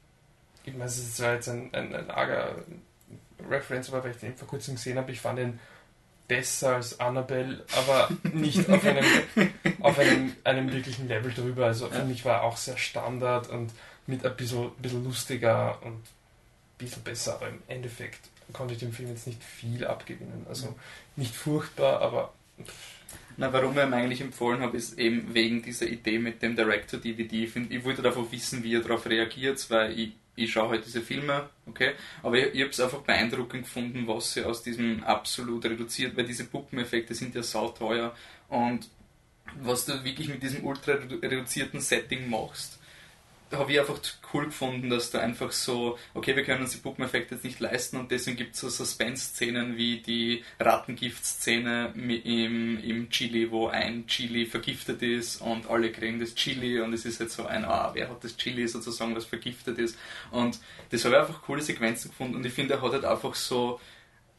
ich 0.65 0.73
meine, 0.73 0.85
es 0.85 0.97
ist 0.97 1.17
zwar 1.17 1.35
jetzt 1.35 1.47
ein, 1.47 1.73
ein, 1.73 1.95
ein 1.95 2.11
arger 2.11 2.55
Reference, 3.49 3.89
aber 3.89 4.03
weil 4.03 4.11
ich 4.11 4.17
den 4.17 4.35
vor 4.35 4.47
kurzem 4.47 4.75
gesehen 4.75 4.97
habe, 4.97 5.11
ich 5.11 5.21
fand 5.21 5.39
ihn 5.39 5.59
besser 6.27 6.75
als 6.75 6.99
Annabelle, 6.99 7.63
aber 7.75 8.09
nicht 8.33 8.69
auf 8.69 8.83
einem, 8.83 9.05
auf 9.79 9.97
einem, 9.97 10.35
einem 10.43 10.71
wirklichen 10.71 11.07
Level 11.07 11.33
drüber. 11.33 11.67
Also 11.67 11.89
für 11.89 12.03
mich 12.03 12.25
war 12.25 12.39
er 12.39 12.43
auch 12.43 12.57
sehr 12.57 12.77
Standard 12.77 13.49
und 13.49 13.71
mit 14.05 14.25
ein 14.25 14.35
bisschen, 14.35 14.71
bisschen 14.79 15.03
lustiger 15.03 15.81
und 15.83 15.93
ein 15.93 16.03
bisschen 16.77 17.03
besser, 17.03 17.35
aber 17.35 17.49
im 17.49 17.61
Endeffekt 17.67 18.19
konnte 18.53 18.73
ich 18.73 18.79
dem 18.79 18.93
Film 18.93 19.09
jetzt 19.09 19.27
nicht 19.27 19.43
viel 19.43 19.85
abgewinnen. 19.85 20.45
Also 20.47 20.75
nicht 21.15 21.35
furchtbar, 21.35 22.01
aber 22.01 22.33
Na, 23.37 23.53
warum 23.53 23.77
ich 23.77 23.83
ihm 23.83 23.93
eigentlich 23.93 24.21
empfohlen 24.21 24.61
habe, 24.61 24.77
ist 24.77 24.97
eben 24.97 25.33
wegen 25.33 25.61
dieser 25.61 25.87
Idee 25.87 26.17
mit 26.17 26.41
dem 26.41 26.55
Direct-to-DVD. 26.55 27.43
Ich, 27.43 27.55
ich 27.55 27.83
wollte 27.83 28.01
davon 28.01 28.31
wissen, 28.31 28.63
wie 28.63 28.73
er 28.75 28.81
darauf 28.81 29.05
reagiert, 29.05 29.63
weil 29.69 29.97
ich, 29.99 30.13
ich 30.35 30.51
schaue 30.51 30.69
halt 30.69 30.85
diese 30.85 31.01
Filme, 31.01 31.49
okay? 31.67 31.91
Aber 32.23 32.37
ich, 32.37 32.55
ich 32.55 32.61
habe 32.61 32.71
es 32.71 32.79
einfach 32.79 33.01
beeindruckend 33.01 33.63
gefunden, 33.63 34.07
was 34.07 34.33
sie 34.33 34.43
aus 34.43 34.63
diesem 34.63 35.03
absolut 35.03 35.65
reduziert, 35.65 36.17
weil 36.17 36.25
diese 36.25 36.45
Puppeneffekte 36.45 37.13
sind 37.13 37.35
ja 37.35 37.43
sauteuer 37.43 38.15
und 38.49 38.89
was 39.61 39.85
du 39.85 40.03
wirklich 40.03 40.29
mit 40.29 40.41
diesem 40.41 40.63
ultra 40.65 40.93
redu- 40.93 41.21
reduzierten 41.21 41.79
Setting 41.79 42.29
machst, 42.29 42.76
habe 43.51 43.71
ich 43.71 43.79
einfach 43.79 43.99
cool 44.33 44.45
gefunden, 44.45 44.89
dass 44.89 45.11
du 45.11 45.19
einfach 45.19 45.51
so, 45.51 45.97
okay, 46.13 46.35
wir 46.35 46.43
können 46.43 46.61
uns 46.61 46.73
die 46.73 46.79
Puppeneffekte 46.79 47.35
jetzt 47.35 47.43
nicht 47.43 47.59
leisten 47.59 47.97
und 47.97 48.11
deswegen 48.11 48.37
gibt 48.37 48.55
es 48.55 48.61
so 48.61 48.69
Suspense-Szenen 48.69 49.77
wie 49.77 50.01
die 50.01 50.43
Rattengift-Szene 50.59 51.93
im, 51.95 52.79
im 52.83 53.09
Chili, 53.09 53.49
wo 53.51 53.67
ein 53.67 54.05
Chili 54.07 54.45
vergiftet 54.45 55.01
ist 55.01 55.41
und 55.41 55.69
alle 55.69 55.91
kriegen 55.91 56.19
das 56.19 56.35
Chili 56.35 56.81
und 56.81 56.93
es 56.93 57.05
ist 57.05 57.19
jetzt 57.19 57.35
so 57.35 57.45
ein, 57.45 57.63
ah, 57.65 57.91
wer 57.93 58.09
hat 58.09 58.23
das 58.23 58.35
Chili 58.35 58.67
sozusagen, 58.67 59.15
was 59.15 59.25
vergiftet 59.25 59.77
ist. 59.77 59.97
Und 60.31 60.59
das 60.89 61.05
habe 61.05 61.15
ich 61.15 61.21
einfach 61.21 61.41
coole 61.41 61.61
Sequenzen 61.61 62.11
gefunden 62.11 62.35
und 62.35 62.45
ich 62.45 62.53
finde, 62.53 62.75
er 62.75 62.81
hat 62.81 62.91
halt 62.91 63.05
einfach 63.05 63.35
so, 63.35 63.79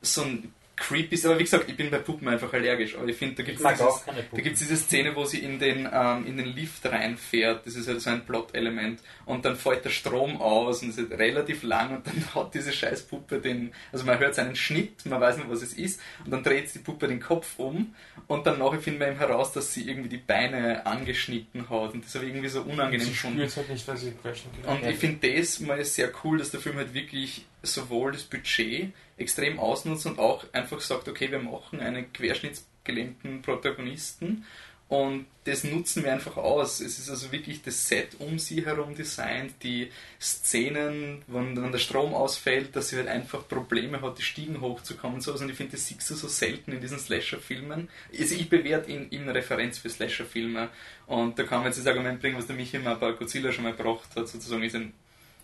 so 0.03 0.23
ein 0.23 0.53
creepy, 0.79 1.19
aber 1.25 1.39
wie 1.39 1.45
gesagt, 1.45 1.69
ich 1.69 1.77
bin 1.77 1.91
bei 1.91 1.99
Puppen 1.99 2.29
einfach 2.29 2.53
allergisch, 2.53 2.97
aber 2.97 3.07
ich 3.09 3.17
finde, 3.17 3.37
da 3.37 3.43
gibt 3.43 3.61
Ich 3.61 4.47
es 4.47 4.59
diese 4.59 4.77
Szene, 4.77 5.15
wo 5.15 5.25
sie 5.25 5.39
in 5.39 5.59
den, 5.59 5.89
ähm, 5.93 6.27
in 6.27 6.37
den 6.37 6.47
Lift 6.47 6.87
reinfährt. 6.87 7.67
Das 7.67 7.75
ist 7.75 7.89
halt 7.89 8.01
so 8.01 8.11
ein 8.11 8.25
Plot-Element. 8.25 9.01
Und 9.27 9.45
dann 9.45 9.57
fällt 9.57 9.85
der 9.85 9.91
Strom 9.91 10.41
aus 10.41 10.83
und 10.83 10.91
es 10.91 10.99
ist 10.99 11.11
relativ 11.11 11.63
lang 11.63 11.97
und 11.97 12.07
dann 12.07 12.25
hat 12.35 12.55
diese 12.55 12.73
scheiß 12.73 13.03
Puppe 13.03 13.41
den, 13.41 13.73
also 13.93 14.05
man 14.05 14.19
hört 14.19 14.35
seinen 14.35 14.57
Schnitt, 14.57 15.05
man 15.07 15.21
weiß 15.21 15.39
nicht, 15.39 15.51
was 15.51 15.63
es 15.63 15.75
ist, 15.75 16.01
und 16.25 16.31
dann 16.31 16.43
dreht 16.43 16.73
die 16.75 16.79
Puppe 16.79 17.09
den 17.09 17.21
Kopf 17.21 17.59
um 17.59 17.95
und 18.27 18.47
dann 18.47 18.59
nachher 18.59 18.81
finden 18.81 19.01
wir 19.01 19.09
eben 19.09 19.19
heraus, 19.19 19.53
dass 19.53 19.73
sie 19.73 19.89
irgendwie 19.89 20.09
die 20.09 20.19
Beine 20.19 20.85
angeschnitten 20.87 21.69
hat. 21.71 21.95
Und 21.95 22.05
das 22.05 22.15
habe 22.15 22.27
ich 22.27 22.33
irgendwie 22.33 22.49
so 22.49 22.63
unangenehm 22.63 23.09
gefunden. 23.09 23.39
spürt 23.39 23.57
halt 23.57 23.71
nicht, 23.71 24.01
sie 24.01 24.13
crashen 24.23 24.51
Und 24.67 24.85
ich 24.85 24.97
finde 24.97 25.35
das 25.35 25.61
mal 25.61 25.85
sehr 25.85 26.11
cool, 26.25 26.39
dass 26.39 26.51
der 26.51 26.61
Film 26.61 26.77
halt 26.77 26.95
wirklich 26.95 27.47
sowohl 27.63 28.13
das 28.13 28.23
Budget 28.23 28.93
extrem 29.19 29.59
ausnutzt 29.59 30.07
und 30.07 30.19
auch 30.19 30.45
einfach 30.53 30.81
sagt, 30.81 31.09
okay, 31.09 31.31
wir 31.31 31.41
machen 31.41 31.81
einen 31.81 32.13
querschnittsgelähmten 32.13 33.43
Protagonisten 33.43 34.45
und 34.89 35.27
das 35.45 35.65
nutzen 35.65 36.03
wir 36.03 36.13
einfach 36.13 36.39
aus. 36.39 36.81
Es 36.81 36.99
ist 36.99 37.11
also 37.11 37.31
wirklich 37.31 37.61
das 37.63 37.89
Set 37.89 38.17
um 38.21 38.39
sie 38.39 38.65
herum 38.65 38.95
designt, 38.95 39.63
die 39.63 39.91
Szenen, 40.19 41.23
wenn, 41.27 41.63
wenn 41.63 41.73
der 41.73 41.79
Strom 41.79 42.15
ausfällt, 42.15 42.75
dass 42.75 42.89
sie 42.89 42.97
halt 42.97 43.09
einfach 43.09 43.47
Probleme 43.47 44.01
hat, 44.01 44.17
die 44.17 44.23
Stiegen 44.23 44.63
hochzukommen 44.63 45.17
und 45.17 45.21
sowas. 45.21 45.43
Und 45.43 45.51
ich 45.51 45.57
finde, 45.57 45.73
das 45.73 45.87
siehst 45.87 46.09
du 46.09 46.15
so 46.15 46.27
selten 46.27 46.73
in 46.73 46.81
diesen 46.81 46.99
Slasher-Filmen. 46.99 47.91
Also 48.19 48.35
ich 48.35 48.49
bewerte 48.49 48.91
ihn 48.91 49.09
in 49.11 49.29
Referenz 49.29 49.77
für 49.77 49.91
Slasher-Filme 49.91 50.71
und 51.07 51.39
da 51.39 51.43
kann 51.43 51.59
man 51.59 51.67
jetzt 51.67 51.79
das 51.79 51.87
Argument 51.87 52.21
bringen, 52.21 52.39
was 52.39 52.47
der 52.47 52.57
Michi 52.57 52.79
mal 52.79 52.97
bei 52.97 53.13
Godzilla 53.13 53.53
schon 53.53 53.65
mal 53.65 53.75
gebracht 53.75 54.09
hat, 54.17 54.27
sozusagen 54.27 54.63
ist 54.63 54.75
ein 54.75 54.95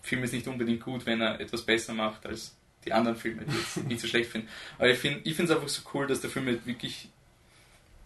Film 0.01 0.23
ist 0.23 0.33
nicht 0.33 0.47
unbedingt 0.47 0.83
gut, 0.83 1.05
wenn 1.07 1.21
er 1.21 1.39
etwas 1.39 1.63
besser 1.63 1.93
macht 1.93 2.27
als 2.27 2.55
die 2.85 2.93
anderen 2.93 3.17
Filme, 3.17 3.43
die 3.43 3.55
ich 3.55 3.75
jetzt 3.75 3.87
nicht 3.87 4.01
so 4.01 4.07
schlecht 4.07 4.31
finde. 4.31 4.47
Aber 4.77 4.89
ich 4.89 4.99
finde 4.99 5.21
ich 5.23 5.39
es 5.39 5.51
einfach 5.51 5.67
so 5.67 5.81
cool, 5.93 6.07
dass 6.07 6.21
der 6.21 6.29
Film 6.29 6.45
halt 6.45 6.65
wirklich 6.65 7.09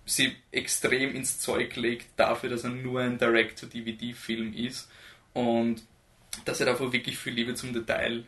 sie 0.06 0.36
extrem 0.52 1.16
ins 1.16 1.40
Zeug 1.40 1.76
legt 1.76 2.08
dafür, 2.18 2.50
dass 2.50 2.64
er 2.64 2.72
nur 2.72 3.02
ein 3.02 3.18
Direct-to-DVD-Film 3.18 4.54
ist 4.54 4.90
und 5.34 5.84
dass 6.46 6.60
er 6.60 6.66
dafür 6.66 6.92
wirklich 6.94 7.18
viel 7.18 7.34
Liebe 7.34 7.56
zum 7.56 7.74
Detail 7.74 8.24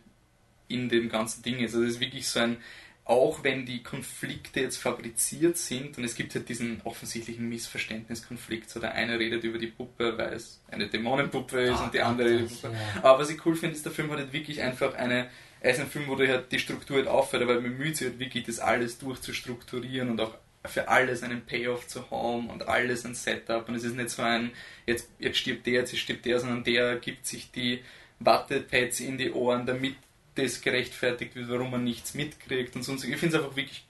in 0.68 0.90
dem 0.90 1.10
ganzen 1.10 1.44
Ding 1.44 1.60
ist. 1.60 1.74
Also 1.74 1.86
es 1.86 1.96
ist 1.96 2.00
wirklich 2.00 2.28
so 2.28 2.40
ein, 2.40 2.58
auch 3.04 3.44
wenn 3.44 3.66
die 3.66 3.84
Konflikte 3.84 4.62
jetzt 4.62 4.78
fabriziert 4.78 5.58
sind 5.58 5.98
und 5.98 6.04
es 6.04 6.16
gibt 6.16 6.34
halt 6.36 6.48
diesen 6.48 6.82
offensichtlichen 6.84 7.50
Missverständniskonflikt, 7.50 8.70
so 8.70 8.80
der 8.80 8.94
eine 8.94 9.20
redet 9.20 9.44
über 9.44 9.58
die 9.58 9.68
Puppe, 9.68 10.18
weil 10.18 10.34
es 10.34 10.62
eine 10.70 10.88
Dämonenpuppe 10.88 11.62
ist 11.62 11.80
und 11.80 11.94
die 11.94 12.02
andere 12.02 12.38
die 12.38 12.44
Puppe. 12.44 12.74
Ja. 12.74 13.04
Aber 13.04 13.20
was 13.20 13.30
ich 13.30 13.46
cool 13.46 13.56
finde, 13.56 13.76
ist, 13.76 13.86
der 13.86 13.92
Film 13.92 14.12
hat 14.12 14.20
halt 14.20 14.34
wirklich 14.34 14.62
einfach 14.62 14.94
eine, 14.94 15.30
ist 15.70 15.80
ein 15.80 15.88
Film, 15.88 16.08
wo 16.08 16.18
halt 16.18 16.52
die 16.52 16.60
Struktur 16.60 16.98
halt 16.98 17.08
auffällt, 17.08 17.44
aber 17.44 17.54
er 17.54 17.62
bemüht 17.62 17.98
sich 17.98 18.08
halt 18.08 18.20
wirklich, 18.20 18.46
das 18.46 18.60
alles 18.60 18.98
durchzustrukturieren 18.98 20.10
und 20.10 20.20
auch 20.20 20.34
für 20.66 20.88
alles 20.88 21.24
einen 21.24 21.42
Payoff 21.46 21.88
zu 21.88 22.10
haben 22.12 22.50
und 22.50 22.68
alles 22.68 23.06
ein 23.06 23.16
Setup. 23.16 23.68
Und 23.68 23.76
es 23.76 23.84
ist 23.84 23.96
nicht 23.96 24.10
so 24.10 24.22
ein, 24.22 24.52
jetzt, 24.86 25.10
jetzt 25.20 25.38
stirbt 25.38 25.66
der, 25.66 25.74
jetzt 25.74 25.98
stirbt 25.98 26.26
der, 26.26 26.40
sondern 26.40 26.64
der 26.64 26.98
gibt 26.98 27.26
sich 27.26 27.52
die 27.52 27.82
Wattepads 28.20 29.00
in 29.00 29.18
die 29.18 29.32
Ohren, 29.32 29.66
damit 29.66 29.96
das 30.36 30.62
gerechtfertigt 30.62 31.36
wird, 31.36 31.50
warum 31.50 31.72
man 31.72 31.84
nichts 31.84 32.14
mitkriegt 32.14 32.76
und 32.76 32.84
sonst. 32.84 33.04
Ich 33.04 33.18
finde 33.18 33.36
es 33.36 33.44
einfach 33.44 33.56
wirklich 33.56 33.86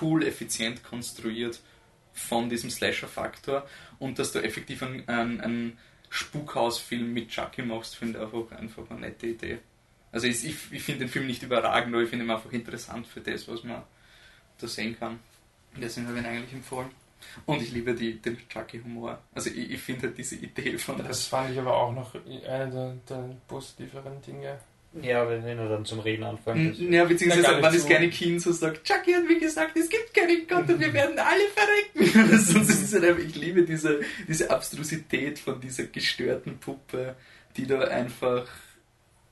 cool, 0.00 0.24
effizient 0.24 0.82
konstruiert 0.82 1.60
von 2.12 2.48
diesem 2.48 2.70
Slasher-Faktor 2.70 3.66
und 3.98 4.18
dass 4.18 4.32
du 4.32 4.40
effektiv 4.40 4.82
einen, 4.82 5.08
einen, 5.08 5.40
einen 5.40 5.78
Spukhausfilm 6.10 7.12
mit 7.12 7.28
Chucky 7.28 7.62
machst, 7.62 7.96
finde 7.96 8.18
ich 8.18 8.24
einfach, 8.24 8.58
einfach 8.58 8.90
eine 8.90 9.00
nette 9.00 9.26
Idee. 9.28 9.58
Also 10.16 10.28
ich, 10.28 10.46
ich, 10.46 10.56
ich 10.70 10.82
finde 10.82 11.00
den 11.00 11.08
Film 11.10 11.26
nicht 11.26 11.42
überragend, 11.42 11.94
aber 11.94 12.02
ich 12.02 12.08
finde 12.08 12.24
ihn 12.24 12.30
einfach 12.30 12.50
interessant 12.50 13.06
für 13.06 13.20
das, 13.20 13.46
was 13.48 13.64
man 13.64 13.82
da 14.58 14.66
sehen 14.66 14.98
kann. 14.98 15.18
Deswegen 15.76 16.08
habe 16.08 16.16
ich 16.16 16.24
ihn 16.24 16.30
eigentlich 16.30 16.54
empfohlen. 16.54 16.88
Und 17.44 17.60
ich 17.60 17.70
liebe 17.70 17.94
die, 17.94 18.14
den 18.14 18.38
Chucky-Humor. 18.48 19.18
Also 19.34 19.50
ich, 19.50 19.72
ich 19.72 19.80
finde 19.82 20.06
halt 20.06 20.16
diese 20.16 20.36
Idee 20.36 20.78
von 20.78 20.96
Das 21.06 21.26
fand 21.26 21.50
ich 21.50 21.58
aber 21.58 21.76
auch 21.76 21.92
noch 21.92 22.14
eine 22.14 22.70
der, 22.70 22.96
der 23.06 23.36
positiveren 23.46 24.22
Dinge. 24.22 24.58
Ja, 25.02 25.28
wenn 25.28 25.44
er 25.44 25.68
dann 25.68 25.84
zum 25.84 26.00
Reden 26.00 26.24
anfängt. 26.24 26.78
Ja, 26.78 27.04
beziehungsweise 27.04 27.56
wenn 27.56 27.62
das 27.62 27.82
so. 27.82 27.86
kleine 27.86 28.08
Kind 28.08 28.40
so 28.40 28.52
sagt, 28.52 28.84
Chucky 28.84 29.12
hat 29.12 29.28
mir 29.28 29.38
gesagt, 29.38 29.76
es 29.76 29.90
gibt 29.90 30.14
keinen 30.14 30.48
Gott 30.48 30.66
und 30.66 30.80
wir 30.80 30.92
werden 30.94 31.18
alle 31.18 31.44
verrecken. 31.54 32.30
Das 32.30 32.48
ist 32.48 32.94
halt 32.94 33.04
einfach, 33.04 33.22
ich 33.22 33.34
liebe 33.34 33.64
diese, 33.64 34.00
diese 34.26 34.48
Abstrusität 34.48 35.38
von 35.38 35.60
dieser 35.60 35.84
gestörten 35.84 36.56
Puppe, 36.56 37.16
die 37.58 37.66
da 37.66 37.80
einfach 37.80 38.48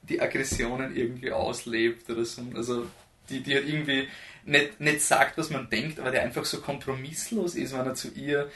die 0.09 0.21
Aggressionen 0.21 0.97
irgendwie 0.97 1.33
auslebt 1.33 2.09
oder 2.11 2.25
so. 2.25 2.43
Also 2.55 2.87
die, 3.29 3.43
die 3.43 3.55
halt 3.55 3.69
irgendwie 3.69 4.09
nicht, 4.45 4.81
nicht 4.81 5.01
sagt, 5.01 5.39
was 5.39 5.51
man 5.51 5.71
denkt, 5.71 5.99
aber 5.99 6.11
der 6.11 6.23
einfach 6.23 6.45
so 6.45 6.61
kompromisslos 6.61 7.55
ist, 7.55 7.73
wenn 7.73 7.87
er 7.87 7.95
zu 7.95 8.09
ihr, 8.09 8.51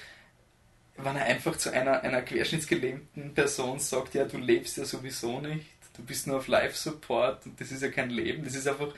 wenn 0.96 1.16
er 1.16 1.24
einfach 1.24 1.56
zu 1.56 1.72
einer, 1.72 2.02
einer 2.02 2.22
querschnittsgelähmten 2.22 3.34
Person 3.34 3.78
sagt, 3.78 4.14
ja, 4.14 4.24
du 4.24 4.36
lebst 4.36 4.76
ja 4.76 4.84
sowieso 4.84 5.40
nicht, 5.40 5.66
du 5.96 6.02
bist 6.02 6.26
nur 6.26 6.38
auf 6.38 6.48
Live-Support 6.48 7.46
und 7.46 7.60
das 7.60 7.72
ist 7.72 7.82
ja 7.82 7.88
kein 7.88 8.10
Leben, 8.10 8.44
das 8.44 8.54
ist 8.54 8.68
einfach, 8.68 8.94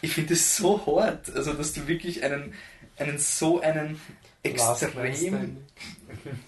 ich 0.00 0.12
finde 0.12 0.30
das 0.30 0.56
so 0.56 0.84
hart, 0.86 1.34
also 1.34 1.52
dass 1.54 1.72
du 1.72 1.86
wirklich 1.86 2.22
einen, 2.22 2.54
einen 2.98 3.18
so 3.18 3.60
einen 3.60 4.00
extrem 4.42 5.58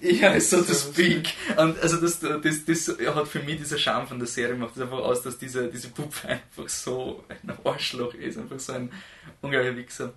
Ja, 0.00 0.38
so 0.40 0.62
to 0.62 0.74
speak. 0.74 1.34
Und 1.56 1.78
also 1.80 1.96
das, 2.00 2.20
das, 2.20 2.64
das 2.64 2.98
hat 3.14 3.28
für 3.28 3.40
mich 3.40 3.58
dieser 3.58 3.78
Charme 3.78 4.06
von 4.06 4.18
der 4.18 4.28
Serie 4.28 4.54
macht 4.54 4.76
es 4.76 4.82
einfach 4.82 4.98
aus, 4.98 5.22
dass 5.22 5.38
diese, 5.38 5.68
diese 5.68 5.88
Puppe 5.88 6.28
einfach 6.28 6.68
so 6.68 7.24
ein 7.28 7.52
Arschloch 7.64 8.14
ist, 8.14 8.38
einfach 8.38 8.58
so 8.58 8.72
ein 8.72 8.92
unglaublicher 9.40 9.76
Wichser. 9.76 10.12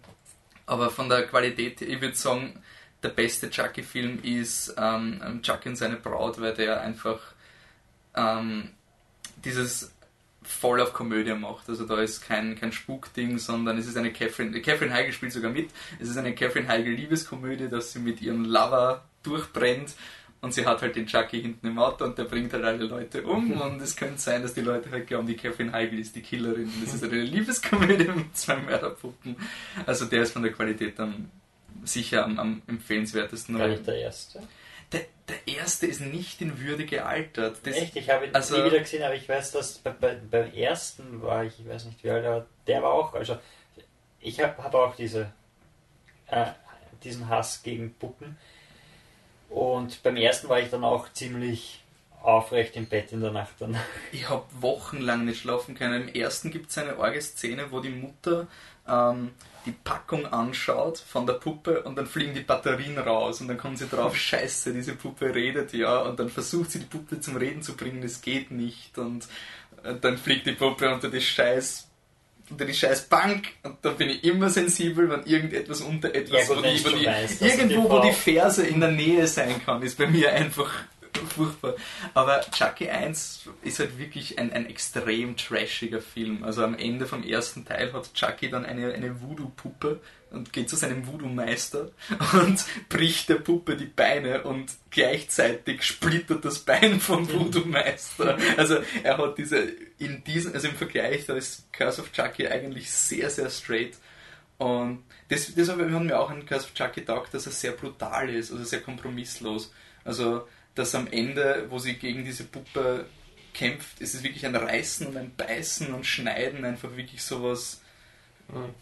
Aber 0.65 0.89
von 0.89 1.09
der 1.09 1.25
Qualität, 1.27 1.81
ich 1.81 2.01
würde 2.01 2.15
sagen, 2.15 2.61
der 3.03 3.09
beste 3.09 3.49
Chucky-Film 3.49 4.19
ist 4.23 4.75
ähm, 4.77 5.39
Chucky 5.41 5.69
und 5.69 5.75
seine 5.75 5.97
Braut, 5.97 6.41
weil 6.41 6.53
der 6.53 6.81
einfach 6.81 7.19
ähm, 8.15 8.69
dieses 9.45 9.93
voll 10.47 10.81
auf 10.81 10.93
Komödie 10.93 11.33
macht. 11.33 11.69
Also 11.69 11.85
da 11.85 12.01
ist 12.01 12.21
kein, 12.21 12.57
kein 12.59 12.71
Spukding, 12.71 13.37
sondern 13.37 13.77
es 13.77 13.85
ist 13.85 13.97
eine 13.97 14.11
Catherine, 14.11 14.61
Catherine 14.61 14.93
Heigl 14.93 15.11
spielt 15.11 15.33
sogar 15.33 15.51
mit. 15.51 15.69
Es 15.99 16.09
ist 16.09 16.17
eine 16.17 16.33
Catherine 16.33 16.67
Heigl 16.67 16.93
Liebeskomödie, 16.93 17.69
dass 17.69 17.93
sie 17.93 17.99
mit 17.99 18.21
ihrem 18.21 18.45
Lover 18.45 19.05
durchbrennt 19.27 19.95
und 20.41 20.53
sie 20.53 20.65
hat 20.65 20.81
halt 20.81 20.95
den 20.95 21.07
Chucky 21.07 21.41
hinten 21.41 21.67
im 21.67 21.79
Auto 21.79 22.05
und 22.05 22.17
der 22.17 22.25
bringt 22.25 22.53
halt 22.53 22.63
alle 22.63 22.85
Leute 22.85 23.23
um 23.23 23.59
und 23.59 23.81
es 23.81 23.95
könnte 23.95 24.19
sein, 24.19 24.43
dass 24.43 24.53
die 24.53 24.61
Leute 24.61 24.91
halt 24.91 25.07
glauben, 25.07 25.27
die 25.27 25.35
Catherine 25.35 25.71
Heigl 25.71 25.99
ist 25.99 26.15
die 26.15 26.21
Killerin. 26.21 26.65
Und 26.65 26.85
das 26.85 26.93
ist 26.93 27.01
halt 27.01 27.11
eine 27.11 27.23
Liebeskomödie 27.23 28.07
mit 28.15 28.37
zwei 28.37 28.57
Mörderpuppen. 28.57 29.35
Also 29.85 30.05
der 30.05 30.23
ist 30.23 30.33
von 30.33 30.43
der 30.43 30.51
Qualität 30.51 30.99
dann 30.99 31.31
sicher 31.83 32.23
am, 32.23 32.39
am 32.39 32.61
empfehlenswertesten. 32.67 33.57
Gar 33.57 33.69
nicht 33.69 33.87
der 33.87 33.97
erste. 33.97 34.43
Der, 34.91 35.01
der 35.27 35.55
erste 35.57 35.87
ist 35.87 36.01
nicht 36.01 36.39
in 36.41 36.59
Würde 36.59 36.85
gealtert. 36.85 37.57
Das, 37.63 37.75
Echt? 37.75 37.95
Ich 37.95 38.09
habe 38.09 38.27
ihn 38.27 38.35
also- 38.35 38.57
nie 38.57 38.65
wieder 38.65 38.79
gesehen, 38.79 39.03
aber 39.03 39.15
ich 39.15 39.27
weiß, 39.27 39.51
dass 39.51 39.79
bei, 39.79 39.89
bei, 39.89 40.15
beim 40.15 40.53
ersten 40.53 41.21
war 41.23 41.45
ich, 41.45 41.59
ich 41.59 41.67
weiß 41.67 41.85
nicht 41.85 42.03
wie 42.03 42.11
alt, 42.11 42.25
aber 42.25 42.45
der 42.67 42.83
war 42.83 42.93
auch, 42.93 43.13
also 43.15 43.37
ich 44.21 44.39
habe 44.39 44.63
hab 44.63 44.73
auch 44.75 44.95
diese, 44.95 45.31
äh, 46.27 46.45
diesen 47.03 47.27
Hass 47.27 47.63
gegen 47.63 47.93
Puppen 47.95 48.37
und 49.49 50.03
beim 50.03 50.17
ersten 50.17 50.49
war 50.49 50.59
ich 50.59 50.69
dann 50.69 50.83
auch 50.83 51.11
ziemlich 51.13 51.83
aufrecht 52.21 52.75
im 52.75 52.87
Bett 52.87 53.11
in 53.11 53.21
der 53.21 53.31
Nacht 53.31 53.55
dann. 53.59 53.77
Ich 54.11 54.29
habe 54.29 54.45
wochenlang 54.59 55.25
nicht 55.25 55.41
schlafen 55.41 55.75
können. 55.75 56.07
Im 56.07 56.15
ersten 56.15 56.51
gibt 56.51 56.69
es 56.69 56.77
eine 56.77 56.97
arge 56.97 57.21
Szene, 57.21 57.71
wo 57.71 57.79
die 57.79 57.89
Mutter 57.89 58.47
ähm, 58.87 59.31
die 59.65 59.71
Packung 59.71 60.25
anschaut 60.25 60.97
von 60.97 61.27
der 61.27 61.33
Puppe 61.33 61.83
und 61.83 61.97
dann 61.97 62.07
fliegen 62.07 62.33
die 62.33 62.41
Batterien 62.41 62.97
raus 62.97 63.41
und 63.41 63.49
dann 63.49 63.57
kommt 63.57 63.77
sie 63.77 63.87
drauf, 63.87 64.15
scheiße, 64.17 64.73
diese 64.73 64.95
Puppe 64.95 65.33
redet 65.35 65.73
ja 65.73 65.99
und 65.99 66.19
dann 66.19 66.29
versucht 66.29 66.71
sie 66.71 66.79
die 66.79 66.85
Puppe 66.85 67.19
zum 67.19 67.35
Reden 67.35 67.61
zu 67.61 67.75
bringen, 67.75 68.01
das 68.01 68.21
geht 68.21 68.49
nicht 68.49 68.97
und 68.97 69.27
äh, 69.83 69.95
dann 69.95 70.17
fliegt 70.17 70.47
die 70.47 70.53
Puppe 70.53 70.91
unter 70.93 71.09
die 71.09 71.21
scheiß 71.21 71.86
unter 72.49 72.65
die 72.65 72.73
scheiß 72.73 73.09
Bank 73.09 73.49
und 73.63 73.77
da 73.81 73.91
bin 73.91 74.09
ich 74.09 74.23
immer 74.23 74.49
sensibel, 74.49 75.09
wenn 75.09 75.23
irgendetwas 75.23 75.81
unter 75.81 76.13
etwas, 76.13 76.47
Ja, 76.47 76.55
wo 76.55 76.61
die, 76.61 76.85
wo 76.85 76.89
die, 76.89 77.05
dass 77.05 77.41
irgendwo, 77.41 77.89
wo 77.89 77.99
die 77.99 78.13
Ferse 78.13 78.65
in 78.65 78.79
der 78.79 78.91
Nähe 78.91 79.27
sein 79.27 79.61
kann, 79.65 79.81
ist 79.81 79.97
bei 79.97 80.07
mir 80.07 80.31
einfach 80.33 80.71
furchtbar. 81.35 81.75
Aber 82.13 82.41
Chucky 82.51 82.89
1 82.89 83.49
ist 83.63 83.79
halt 83.79 83.97
wirklich 83.97 84.39
ein, 84.39 84.53
ein 84.53 84.67
extrem 84.67 85.35
trashiger 85.35 86.01
Film. 86.01 86.43
Also 86.43 86.63
am 86.63 86.77
Ende 86.77 87.05
vom 87.05 87.23
ersten 87.23 87.65
Teil 87.65 87.91
hat 87.93 88.13
Chucky 88.13 88.49
dann 88.49 88.65
eine, 88.65 88.93
eine 88.93 89.21
Voodoo-Puppe 89.21 89.99
und 90.31 90.51
geht 90.53 90.69
zu 90.69 90.75
seinem 90.75 91.07
Voodoo-Meister 91.07 91.91
und 92.33 92.65
bricht 92.89 93.29
der 93.29 93.35
Puppe 93.35 93.77
die 93.77 93.85
Beine 93.85 94.43
und 94.43 94.71
gleichzeitig 94.89 95.83
splittert 95.83 96.45
das 96.45 96.59
Bein 96.59 96.99
vom 96.99 97.31
Voodoo-Meister. 97.31 98.37
Also 98.57 98.77
er 99.03 99.17
hat 99.17 99.37
diese, 99.37 99.57
in 99.97 100.23
diesem, 100.23 100.53
also 100.53 100.67
im 100.67 100.75
Vergleich, 100.75 101.25
da 101.25 101.35
ist 101.35 101.71
Curse 101.73 102.01
of 102.01 102.11
Chucky 102.11 102.47
eigentlich 102.47 102.91
sehr, 102.91 103.29
sehr 103.29 103.49
straight. 103.49 103.97
Und 104.57 105.03
das, 105.29 105.53
deshalb 105.53 105.79
haben 105.79 106.07
wir 106.07 106.19
auch 106.19 106.29
an 106.29 106.45
Curse 106.45 106.65
of 106.65 106.73
Chucky 106.73 107.01
gedacht, 107.01 107.33
dass 107.33 107.45
er 107.45 107.51
sehr 107.51 107.71
brutal 107.71 108.29
ist, 108.29 108.51
also 108.51 108.63
sehr 108.63 108.81
kompromisslos. 108.81 109.71
Also, 110.03 110.47
dass 110.75 110.95
am 110.95 111.07
Ende, 111.07 111.65
wo 111.69 111.79
sie 111.79 111.95
gegen 111.95 112.25
diese 112.25 112.43
Puppe 112.43 113.05
kämpft, 113.53 113.99
ist 113.99 114.15
es 114.15 114.23
wirklich 114.23 114.45
ein 114.45 114.55
Reißen 114.55 115.07
und 115.07 115.17
ein 115.17 115.33
Beißen 115.35 115.93
und 115.93 116.05
Schneiden, 116.05 116.65
einfach 116.65 116.95
wirklich 116.95 117.23
sowas 117.23 117.81
Mhm. 118.49 118.73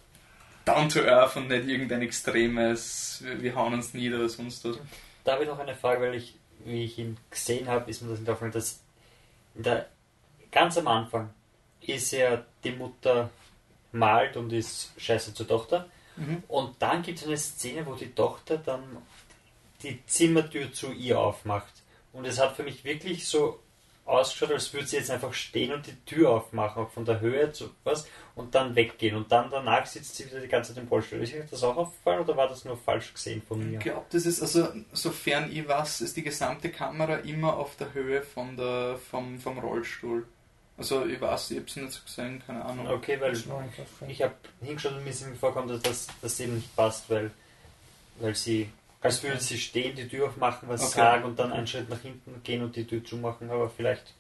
Down 0.66 0.90
to 0.90 1.02
earth 1.02 1.36
und 1.36 1.48
nicht 1.48 1.68
irgendein 1.68 2.02
extremes, 2.02 3.24
wir 3.24 3.56
hauen 3.56 3.74
uns 3.74 3.94
nieder 3.94 4.18
oder 4.18 4.30
sonst 4.30 4.66
was. 4.66 4.78
Da 5.24 5.34
habe 5.34 5.44
ich 5.44 5.50
noch 5.50 5.60
eine 5.60 5.76
Frage, 5.76 6.02
weil 6.02 6.16
ich, 6.16 6.36
wie 6.66 6.84
ich 6.84 6.98
ihn 6.98 7.18
gesehen 7.30 7.68
habe, 7.68 7.90
ist 7.90 8.02
mir 8.02 8.10
das 8.10 8.20
nicht 8.20 8.30
aufgefallen, 8.30 8.52
dass 8.52 8.82
in 9.56 9.64
der, 9.64 9.88
ganz 10.52 10.78
am 10.78 10.88
Anfang 10.88 11.30
ist 11.82 12.12
ja 12.12 12.44
die 12.64 12.72
Mutter 12.72 13.30
malt 13.92 14.38
und 14.38 14.52
ist 14.52 14.92
scheiße 14.98 15.34
zur 15.34 15.48
Tochter. 15.48 15.88
Mhm. 16.16 16.44
Und 16.48 16.76
dann 16.80 17.02
gibt 17.02 17.20
es 17.20 17.26
eine 17.26 17.38
Szene, 17.38 17.86
wo 17.86 17.94
die 17.94 18.14
Tochter 18.14 18.58
dann 18.58 18.84
die 19.84 20.06
Zimmertür 20.06 20.72
zu 20.74 20.92
ihr 20.92 21.20
aufmacht. 21.20 21.74
Und 22.14 22.26
es 22.26 22.40
hat 22.40 22.56
für 22.56 22.64
mich 22.64 22.84
wirklich 22.84 23.28
so 23.28 23.60
ausgeschaut, 24.06 24.52
als 24.52 24.72
würde 24.72 24.88
sie 24.88 24.98
jetzt 24.98 25.10
einfach 25.10 25.34
stehen 25.34 25.74
und 25.74 25.88
die 25.88 25.96
Tür 26.06 26.30
aufmachen, 26.30 26.88
von 26.88 27.06
der 27.06 27.20
Höhe 27.20 27.52
zu 27.52 27.72
was, 27.84 28.08
und 28.36 28.54
dann 28.54 28.76
weggehen. 28.76 29.16
Und 29.16 29.32
dann 29.32 29.50
danach 29.50 29.86
sitzt 29.86 30.16
sie 30.16 30.28
wieder 30.28 30.40
die 30.40 30.48
ganze 30.48 30.74
Zeit 30.74 30.84
im 30.84 30.90
Rollstuhl. 30.90 31.22
Ist 31.22 31.34
euch 31.34 31.50
das 31.50 31.64
auch 31.64 31.76
aufgefallen 31.76 32.22
oder 32.22 32.38
war 32.38 32.48
das 32.48 32.66
nur 32.66 32.78
falsch 32.78 33.14
gesehen 33.14 33.42
von 33.42 33.60
mir? 33.60 33.80
Ich 33.80 33.84
glaube, 33.84 34.06
das 34.12 34.26
ist 34.26 34.42
also, 34.42 34.68
sofern 34.94 35.52
ich 35.52 35.68
weiß, 35.68 36.02
ist 36.02 36.16
die 36.18 36.24
gesamte 36.24 36.70
Kamera 36.70 37.16
immer 37.18 37.58
auf 37.58 37.76
der 37.78 37.94
Höhe 37.94 38.22
von 38.22 38.56
der, 38.56 39.00
vom, 39.10 39.40
vom 39.40 39.58
Rollstuhl. 39.58 40.28
Also 40.78 41.06
ich 41.06 41.20
weiß, 41.20 41.52
ich 41.52 41.58
habe 41.58 41.68
es 41.68 41.76
nicht 41.78 41.92
so 41.92 42.04
gesehen, 42.04 42.44
keine 42.46 42.64
Ahnung. 42.64 42.88
Okay, 42.88 43.20
weil 43.20 43.34
ich 44.08 44.22
habe 44.22 44.36
hingeschaut 44.62 44.94
und 44.94 45.04
mir 45.04 45.10
ist 45.10 45.22
irgendwie 45.22 45.40
vorkommen, 45.40 45.70
dass 45.70 45.82
das, 45.82 46.08
das 46.22 46.40
eben 46.42 46.56
nicht 46.56 46.76
passt, 46.76 47.10
weil, 47.10 47.32
weil 48.20 48.36
sie, 48.36 48.70
als 49.06 49.24
würde 49.24 49.40
sie 49.40 49.58
stehen, 49.58 49.96
die 49.96 50.08
Tür 50.08 50.28
aufmachen, 50.28 50.68
was 50.70 50.82
Okay. 50.82 50.96
sagen 50.98 51.24
und 51.26 51.40
dann 51.40 51.52
einen 51.54 51.68
Schritt 51.68 51.90
nach 51.90 52.02
hinten 52.02 52.42
gehen 52.44 52.64
und 52.64 52.76
die 52.76 52.86
Tür 52.86 53.04
zumachen, 53.04 53.50
aber 53.50 53.70
vielleicht 53.70 54.14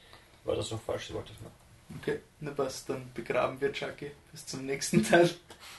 war 0.43 0.55
das 0.55 0.71
auch 0.71 0.81
falsch, 0.81 1.07
sie 1.07 1.13
wollte 1.13 1.33
es 1.33 1.41
machen. 1.41 1.53
Okay, 2.01 2.19
na 2.39 2.51
passt, 2.51 2.89
dann 2.89 3.11
begraben 3.13 3.59
wir 3.61 3.71
Chucky 3.71 4.11
bis 4.31 4.45
zum 4.45 4.65
nächsten 4.65 5.03
Teil. 5.03 5.29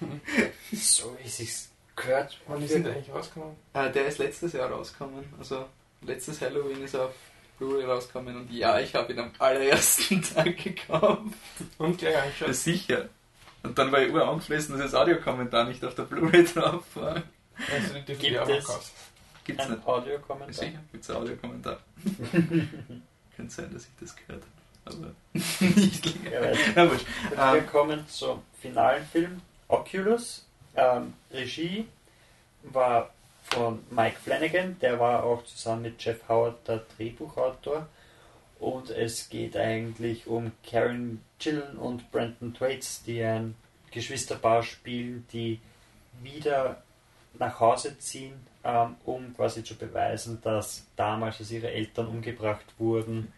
So 0.72 1.16
wie 1.20 1.26
es 1.26 1.36
sich 1.38 1.52
gehört. 1.94 2.38
Wann 2.46 2.62
ist 2.62 2.74
denn 2.74 2.84
der 2.84 2.92
eigentlich 2.94 3.14
rausgekommen? 3.14 3.57
Äh, 3.72 3.90
der 3.90 4.07
ist 4.07 4.18
letztes 4.18 4.52
Jahr 4.52 4.70
rausgekommen, 4.70 5.24
also 5.38 5.66
letztes 6.02 6.40
Halloween 6.40 6.82
ist 6.82 6.94
er 6.94 7.07
auf 7.07 7.14
Blu-ray 7.59 7.84
rausgekommen 7.86 8.36
und 8.36 8.52
ja, 8.52 8.78
ich 8.80 8.94
habe 8.94 9.12
ihn 9.12 9.18
am 9.18 9.32
allerersten 9.38 10.22
Tag 10.34 10.57
gekauft. 10.62 11.22
Und 11.78 11.98
gleich 11.98 12.16
angeschaut. 12.16 12.54
sicher. 12.54 13.09
Und 13.62 13.78
dann 13.78 13.90
war 13.90 14.02
ich 14.02 14.12
urangefressen, 14.12 14.76
dass 14.78 14.90
das 14.92 14.94
Audiokommentar 15.00 15.64
nicht 15.64 15.82
auf 15.84 15.94
der 15.94 16.02
Blu-ray 16.04 16.44
drauf 16.44 16.84
war. 16.94 17.22
Also 17.72 17.94
Gibt 18.07 18.38
auch 18.38 18.48
es- 18.48 18.66
gekauft. 18.66 18.92
Gibt's 19.44 19.64
Ein 19.64 19.72
nicht. 19.72 19.86
Audiokommentar. 19.86 20.52
Sicher, 20.54 20.78
gibt's 20.90 21.09
ein 21.11 21.16
Audiokommentar. 21.16 21.78
Könnte 23.36 23.54
sein, 23.54 23.72
dass 23.72 23.84
ich 23.84 23.90
das 24.00 24.16
gehört 24.16 24.42
habe, 24.84 24.96
aber 24.96 25.70
nicht 25.76 26.07
Ja, 26.24 26.40
länger. 26.40 26.86
Gut, 26.88 27.07
Ähm, 27.36 27.54
wir 27.54 27.62
kommen 27.62 28.09
zum 28.09 28.42
finalen 28.61 29.04
Film. 29.07 29.40
Oculus. 29.68 30.44
Ähm, 30.74 31.14
Regie 31.32 31.86
war 32.64 33.11
von 33.44 33.80
Mike 33.90 34.16
Flanagan, 34.22 34.76
der 34.80 34.98
war 34.98 35.22
auch 35.22 35.44
zusammen 35.44 35.82
mit 35.82 36.04
Jeff 36.04 36.28
Howard 36.28 36.66
der 36.66 36.82
Drehbuchautor. 36.96 37.86
Und 38.59 38.90
es 38.90 39.28
geht 39.28 39.57
eigentlich 39.57 40.26
um 40.26 40.50
Karen 40.68 41.20
Gillen 41.38 41.76
und 41.76 42.11
Brandon 42.11 42.54
Thwaites, 42.54 43.02
die 43.04 43.22
ein 43.22 43.54
Geschwisterpaar 43.90 44.62
spielen, 44.62 45.26
die 45.32 45.61
wieder 46.22 46.82
nach 47.39 47.61
Hause 47.61 47.99
ziehen, 47.99 48.34
ähm, 48.64 48.97
um 49.05 49.34
quasi 49.34 49.62
zu 49.62 49.76
beweisen, 49.76 50.41
dass 50.43 50.87
damals, 50.97 51.41
als 51.41 51.51
ihre 51.51 51.70
Eltern 51.70 52.09
umgebracht 52.09 52.66
wurden, 52.78 53.32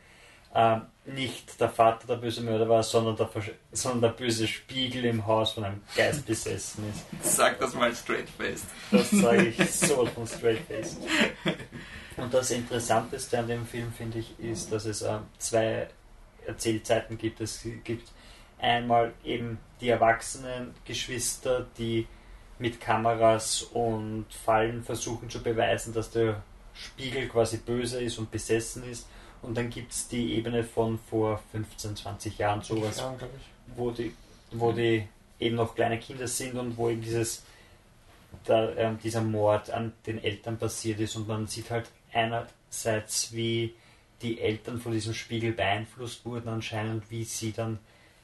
ähm, 0.54 0.82
nicht 1.04 1.60
der 1.60 1.68
Vater 1.68 2.06
der 2.06 2.16
böse 2.16 2.40
Mörder 2.40 2.68
war, 2.68 2.82
sondern 2.82 3.16
der, 3.16 3.28
sondern 3.72 4.00
der 4.00 4.08
böse 4.08 4.46
Spiegel 4.48 5.04
im 5.04 5.26
Haus 5.26 5.52
von 5.52 5.64
einem 5.64 5.82
Geist 5.94 6.26
besessen 6.26 6.84
ist. 6.90 7.36
Sag 7.36 7.58
das 7.60 7.74
mal 7.74 7.94
straight 7.94 8.28
faced. 8.30 8.66
Das 8.90 9.10
sage 9.10 9.48
ich 9.48 9.70
so 9.70 10.06
von 10.06 10.26
straight 10.26 10.60
face. 10.66 10.96
Und 12.16 12.32
das 12.32 12.50
Interessanteste 12.50 13.38
an 13.38 13.48
dem 13.48 13.66
Film, 13.66 13.92
finde 13.92 14.18
ich, 14.18 14.38
ist, 14.40 14.72
dass 14.72 14.86
es 14.86 15.02
ähm, 15.02 15.20
zwei 15.38 15.88
Erzählzeiten 16.46 17.18
gibt. 17.18 17.40
Es 17.40 17.64
gibt 17.84 18.10
einmal 18.58 19.12
eben 19.24 19.58
die 19.80 19.90
erwachsenen 19.90 20.74
Geschwister, 20.84 21.66
die 21.78 22.06
mit 22.58 22.80
Kameras 22.80 23.62
und 23.62 24.26
Fallen 24.30 24.82
versuchen 24.82 25.30
zu 25.30 25.42
beweisen, 25.42 25.92
dass 25.94 26.10
der 26.10 26.42
Spiegel 26.74 27.28
quasi 27.28 27.58
böse 27.58 28.00
ist 28.02 28.18
und 28.18 28.30
besessen 28.30 28.84
ist. 28.88 29.06
Und 29.42 29.56
dann 29.56 29.70
gibt 29.70 29.92
es 29.92 30.08
die 30.08 30.34
Ebene 30.34 30.64
von 30.64 30.98
vor 30.98 31.40
15, 31.52 31.96
20 31.96 32.38
Jahren 32.38 32.62
sowas, 32.62 32.98
Ja, 32.98 33.14
glaub 33.16 33.30
ich. 33.36 33.76
wo 33.76 33.90
die, 33.90 34.14
wo 34.50 34.72
die 34.72 35.06
eben 35.38 35.56
noch 35.56 35.74
kleine 35.74 35.98
Kinder 35.98 36.26
sind 36.26 36.56
und 36.56 36.76
wo 36.76 36.88
eben 36.88 37.00
dieses 37.02 37.44
da, 38.44 38.70
ähm, 38.76 38.98
dieser 39.02 39.20
Mord 39.22 39.70
an 39.70 39.92
den 40.06 40.22
Eltern 40.22 40.58
passiert 40.58 41.00
ist 41.00 41.16
und 41.16 41.28
man 41.28 41.46
sieht 41.46 41.70
halt 41.70 41.88
einerseits, 42.12 43.32
wie 43.32 43.74
die 44.22 44.40
Eltern 44.40 44.80
von 44.80 44.92
diesem 44.92 45.14
Spiegel 45.14 45.52
beeinflusst 45.52 46.24
wurden 46.24 46.48
anscheinend, 46.48 47.08
wie 47.10 47.24
sie 47.24 47.52
dann 47.52 47.78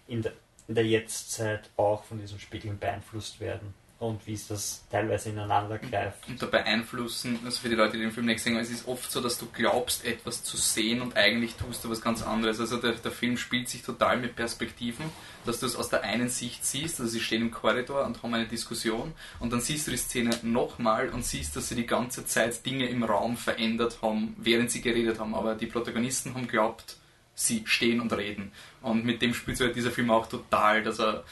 in 0.08 0.22
der, 0.22 0.32
in 0.66 0.74
der 0.74 0.84
Jetztzeit 0.84 1.70
auch 1.76 2.02
von 2.04 2.18
diesem 2.18 2.38
Spiegel 2.40 2.72
beeinflusst 2.74 3.38
werden 3.38 3.72
und 4.08 4.26
wie 4.26 4.34
es 4.34 4.48
das 4.48 4.84
teilweise 4.90 5.30
ineinander 5.30 5.78
greift. 5.78 6.28
Und 6.28 6.40
da 6.40 6.46
beeinflussen, 6.46 7.38
also 7.44 7.60
für 7.60 7.68
die 7.68 7.74
Leute, 7.74 7.96
die 7.96 8.02
den 8.02 8.12
Film 8.12 8.26
nicht 8.26 8.44
haben, 8.44 8.56
es 8.56 8.70
ist 8.70 8.86
oft 8.86 9.10
so, 9.10 9.20
dass 9.20 9.38
du 9.38 9.46
glaubst, 9.52 10.04
etwas 10.04 10.42
zu 10.42 10.56
sehen 10.56 11.00
und 11.00 11.16
eigentlich 11.16 11.54
tust 11.54 11.84
du 11.84 11.90
was 11.90 12.00
ganz 12.00 12.22
anderes. 12.22 12.60
Also 12.60 12.76
der, 12.76 12.92
der 12.92 13.10
Film 13.10 13.36
spielt 13.36 13.68
sich 13.68 13.82
total 13.82 14.18
mit 14.18 14.36
Perspektiven, 14.36 15.06
dass 15.44 15.60
du 15.60 15.66
es 15.66 15.76
aus 15.76 15.88
der 15.88 16.02
einen 16.02 16.28
Sicht 16.28 16.64
siehst, 16.64 17.00
also 17.00 17.10
sie 17.10 17.20
stehen 17.20 17.42
im 17.42 17.50
Korridor 17.50 18.04
und 18.04 18.22
haben 18.22 18.34
eine 18.34 18.46
Diskussion 18.46 19.12
und 19.40 19.52
dann 19.52 19.60
siehst 19.60 19.86
du 19.86 19.90
die 19.90 19.96
Szene 19.96 20.30
nochmal 20.42 21.08
und 21.10 21.24
siehst, 21.24 21.56
dass 21.56 21.68
sie 21.68 21.74
die 21.74 21.86
ganze 21.86 22.24
Zeit 22.24 22.64
Dinge 22.64 22.86
im 22.88 23.02
Raum 23.02 23.36
verändert 23.36 23.98
haben, 24.02 24.36
während 24.38 24.70
sie 24.70 24.80
geredet 24.80 25.18
haben. 25.18 25.34
Aber 25.34 25.54
die 25.54 25.66
Protagonisten 25.66 26.34
haben 26.34 26.48
glaubt, 26.48 26.96
sie 27.34 27.62
stehen 27.66 28.00
und 28.00 28.12
reden. 28.12 28.52
Und 28.82 29.04
mit 29.04 29.22
dem 29.22 29.34
spielt 29.34 29.56
so 29.56 29.64
halt 29.64 29.76
dieser 29.76 29.90
Film 29.90 30.10
auch 30.10 30.26
total, 30.26 30.82
dass 30.82 31.00
er 31.00 31.24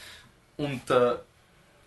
unter 0.57 1.23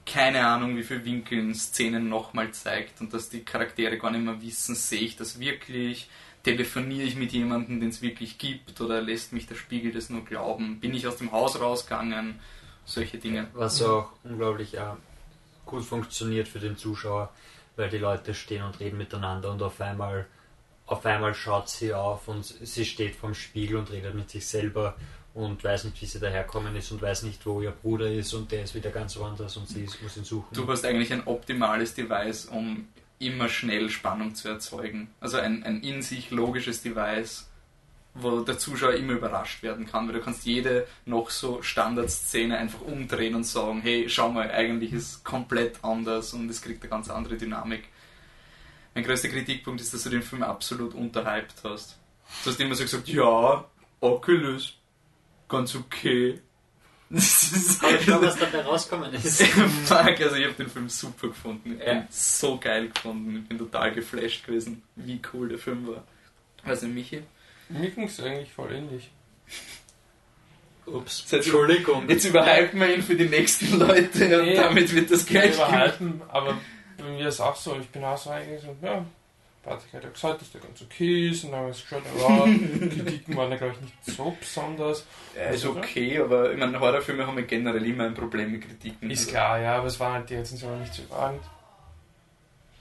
keine 0.07 0.47
Ahnung, 0.47 0.77
wie 0.77 0.85
viele 0.85 1.05
Winkeln 1.05 1.55
Szenen 1.55 2.09
nochmal 2.09 2.53
zeigt 2.53 3.01
und 3.01 3.13
dass 3.13 3.29
die 3.29 3.45
Charaktere 3.45 3.99
gar 3.99 4.13
nicht 4.13 4.25
mehr 4.25 4.41
wissen, 4.41 4.77
sehe 4.77 5.01
ich 5.01 5.17
das 5.17 5.41
wirklich, 5.41 6.09
telefoniere 6.45 7.03
ich 7.03 7.17
mit 7.17 7.33
jemandem, 7.33 7.81
den 7.81 7.89
es 7.89 8.01
wirklich 8.01 8.39
gibt 8.39 8.81
oder 8.81 9.03
lässt 9.03 9.33
mich 9.33 9.47
der 9.47 9.57
Spiegel 9.57 9.93
das 9.93 10.09
nur 10.09 10.25
glauben, 10.25 10.79
bin 10.79 10.95
ich 10.95 11.09
aus 11.09 11.17
dem 11.17 11.33
Haus 11.33 11.61
rausgegangen, 11.61 12.39
solche 12.85 13.19
Dinge. 13.19 13.49
Was 13.53 13.83
auch 13.83 14.11
unglaublich 14.23 14.77
äh, 14.77 14.95
gut 15.67 15.85
funktioniert 15.85 16.47
für 16.47 16.61
den 16.61 16.77
Zuschauer, 16.77 17.33
weil 17.75 17.91
die 17.91 17.99
Leute 17.99 18.33
stehen 18.33 18.63
und 18.63 18.79
reden 18.79 18.99
miteinander 18.99 19.51
und 19.51 19.61
auf 19.61 19.81
einmal, 19.81 20.27
auf 20.87 21.05
einmal 21.05 21.35
schaut 21.35 21.69
sie 21.69 21.93
auf 21.93 22.29
und 22.29 22.45
sie 22.45 22.85
steht 22.85 23.17
vorm 23.17 23.35
Spiegel 23.35 23.77
und 23.77 23.91
redet 23.91 24.15
mit 24.15 24.31
sich 24.31 24.47
selber 24.47 24.95
und 25.37 25.63
weiß 25.63 25.85
nicht, 25.85 26.01
wie 26.01 26.07
sie 26.07 26.19
daherkommen 26.19 26.75
ist 26.77 26.91
und 26.91 27.03
weiß 27.03 27.25
nicht, 27.25 27.45
wo 27.45 27.61
ihr 27.61 27.71
Bruder 27.71 28.11
ist 28.11 28.33
und 28.33 28.51
der 28.51 28.65
ist 28.65 28.75
wieder 28.75 28.89
ganz 28.89 29.19
woanders 29.19 29.59
und 29.59 29.69
sie 29.69 29.85
ist, 29.85 30.03
muss 30.03 30.17
ihn 30.17 30.25
suchen. 30.25 30.49
Du 30.55 30.67
hast 30.67 30.83
eigentlich 30.87 31.13
ein 31.13 31.27
optimales 31.27 31.93
Device, 31.93 32.47
um 32.47 32.89
immer 33.19 33.51
schnell 33.51 33.91
Spannung 33.91 34.35
zu 34.35 34.49
erzeugen. 34.49 35.09
Also 35.21 35.37
ein, 35.37 35.63
ein 35.63 35.83
in 35.83 36.01
sich 36.01 36.31
logisches 36.31 36.83
Device, 36.83 37.51
wo 38.15 38.41
der 38.41 38.59
Zuschauer 38.59 38.95
immer 38.95 39.13
überrascht 39.13 39.63
werden 39.63 39.85
kann, 39.85 40.07
weil 40.07 40.15
du 40.15 40.21
kannst 40.23 40.47
jede 40.47 40.87
noch 41.05 41.29
so 41.29 41.61
Standardszene 41.61 42.57
einfach 42.57 42.81
umdrehen 42.81 43.35
und 43.35 43.45
sagen, 43.45 43.83
hey, 43.83 44.09
schau 44.09 44.31
mal, 44.31 44.51
eigentlich 44.51 44.95
ist 44.95 45.11
es 45.11 45.25
komplett 45.25 45.85
anders 45.85 46.33
und 46.33 46.49
es 46.49 46.63
kriegt 46.63 46.83
eine 46.83 46.89
ganz 46.89 47.11
andere 47.11 47.37
Dynamik. 47.37 47.85
Mein 48.95 49.05
größter 49.05 49.29
Kritikpunkt 49.29 49.83
ist, 49.83 49.93
dass 49.93 50.05
du 50.05 50.09
den 50.09 50.23
Film 50.23 50.43
absolut 50.43 50.95
unterhyped 50.95 51.57
hast. 51.63 51.99
Du 52.43 52.51
hast 52.51 52.59
immer 52.59 52.75
so 52.75 52.85
gesagt, 52.85 53.07
ja, 53.09 53.67
Oculus, 54.01 54.76
ganz 55.49 55.75
okay. 55.75 56.41
Aber 57.11 57.21
schau, 57.21 58.21
was 58.23 58.37
dabei 58.37 58.63
rauskommen 58.63 59.15
ist. 59.15 59.43
Fuck, 59.85 60.21
also 60.21 60.35
ich 60.37 60.45
habe 60.45 60.55
den 60.59 60.69
Film 60.69 60.89
super 60.89 61.29
gefunden. 61.29 61.77
Ich 61.81 61.87
Ja. 61.87 61.95
bin 61.95 62.07
so 62.11 62.59
geil 62.59 62.89
gefunden. 62.89 63.37
Ich 63.43 63.49
bin 63.49 63.59
total 63.59 63.93
geflasht 63.93 64.45
gewesen, 64.45 64.83
wie 64.97 65.21
cool 65.33 65.49
der 65.49 65.59
Film 65.59 65.87
war. 65.87 66.03
Weiß 66.65 66.83
nicht, 66.83 66.95
Michi? 66.95 67.23
Mir 67.69 67.91
ging 67.91 68.05
es 68.05 68.19
eigentlich 68.21 68.53
voll 68.53 68.73
ähnlich. 68.73 69.11
Ups, 70.87 71.23
Jetzt- 71.23 71.33
Entschuldigung. 71.47 72.09
Jetzt 72.09 72.25
überhypen 72.25 72.81
wir 72.81 72.95
ihn 72.95 73.03
für 73.03 73.17
die 73.17 73.29
nächsten 73.29 73.79
Leute 73.79 74.41
und 74.41 74.47
Nee. 74.47 74.55
damit 74.57 74.95
wird 74.95 75.11
das 75.11 75.27
gleich 75.27 75.55
überhalten, 75.55 76.21
aber 76.29 76.57
bei 76.99 77.05
mir 77.05 77.29
ist 77.29 77.41
auch 77.41 77.57
so, 77.57 77.77
ich 77.81 77.89
bin 77.89 78.05
auch 78.05 78.17
so 78.17 78.31
eigentlich 78.31 78.61
so, 78.63 78.77
ja, 78.83 79.05
Patrick 79.67 79.95
hat 79.95 80.05
ja 80.05 80.11
gesagt, 80.11 80.41
dass 80.41 80.53
der 80.53 80.61
ganz 80.61 80.81
okay 80.81 81.29
ist 81.31 81.43
und 81.43 81.51
dann 81.51 81.61
haben 81.61 81.67
wir 81.67 81.71
es 81.73 81.83
geschaut, 81.83 82.03
ja, 82.19 82.45
Kritiken 82.89 83.37
waren 83.37 83.51
ja 83.51 83.57
glaube 83.57 83.75
ich 83.75 83.81
nicht 83.81 84.17
so 84.17 84.37
besonders. 84.39 85.05
Ja, 85.37 85.51
ist 85.51 85.67
okay, 85.67 86.21
aber 86.21 86.53
ich 86.53 86.59
meine, 86.59 86.79
Horrorfilme 86.79 87.27
haben 87.27 87.37
ja 87.37 87.45
generell 87.45 87.85
immer 87.85 88.05
ein 88.05 88.15
Problem 88.15 88.53
mit 88.53 88.63
Kritiken. 88.63 89.11
Ist 89.11 89.29
klar, 89.29 89.59
ja, 89.59 89.79
aber 89.79 89.89
es 89.89 89.99
waren 89.99 90.15
halt 90.15 90.31
die 90.31 90.37
Rezensionen 90.37 90.81
nicht 90.81 90.95
so 90.95 91.03
überragend. 91.03 91.43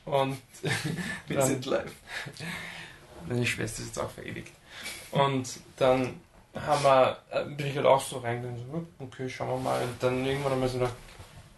Und 0.05 0.37
Wir 1.27 1.41
sind 1.41 1.65
live. 1.65 1.91
meine 3.27 3.45
Schwester 3.47 3.81
ist 3.81 3.87
jetzt 3.87 3.99
auch 3.99 4.11
verewigt. 4.11 4.53
Und 5.09 5.59
dann 5.77 6.19
haben 6.53 6.83
wir, 6.83 7.17
äh, 7.31 7.45
bin 7.45 7.65
ich 7.65 7.75
halt 7.75 7.87
auch 7.87 8.01
so 8.01 8.19
reingegangen, 8.19 8.59
so, 8.59 8.73
hm, 8.73 8.87
okay, 8.99 9.27
schauen 9.27 9.49
wir 9.49 9.57
mal. 9.57 9.81
Und 9.81 10.01
dann 10.01 10.23
irgendwann 10.23 10.51
haben 10.51 10.61
wir 10.61 10.69
so 10.69 10.77
gedacht, 10.77 10.95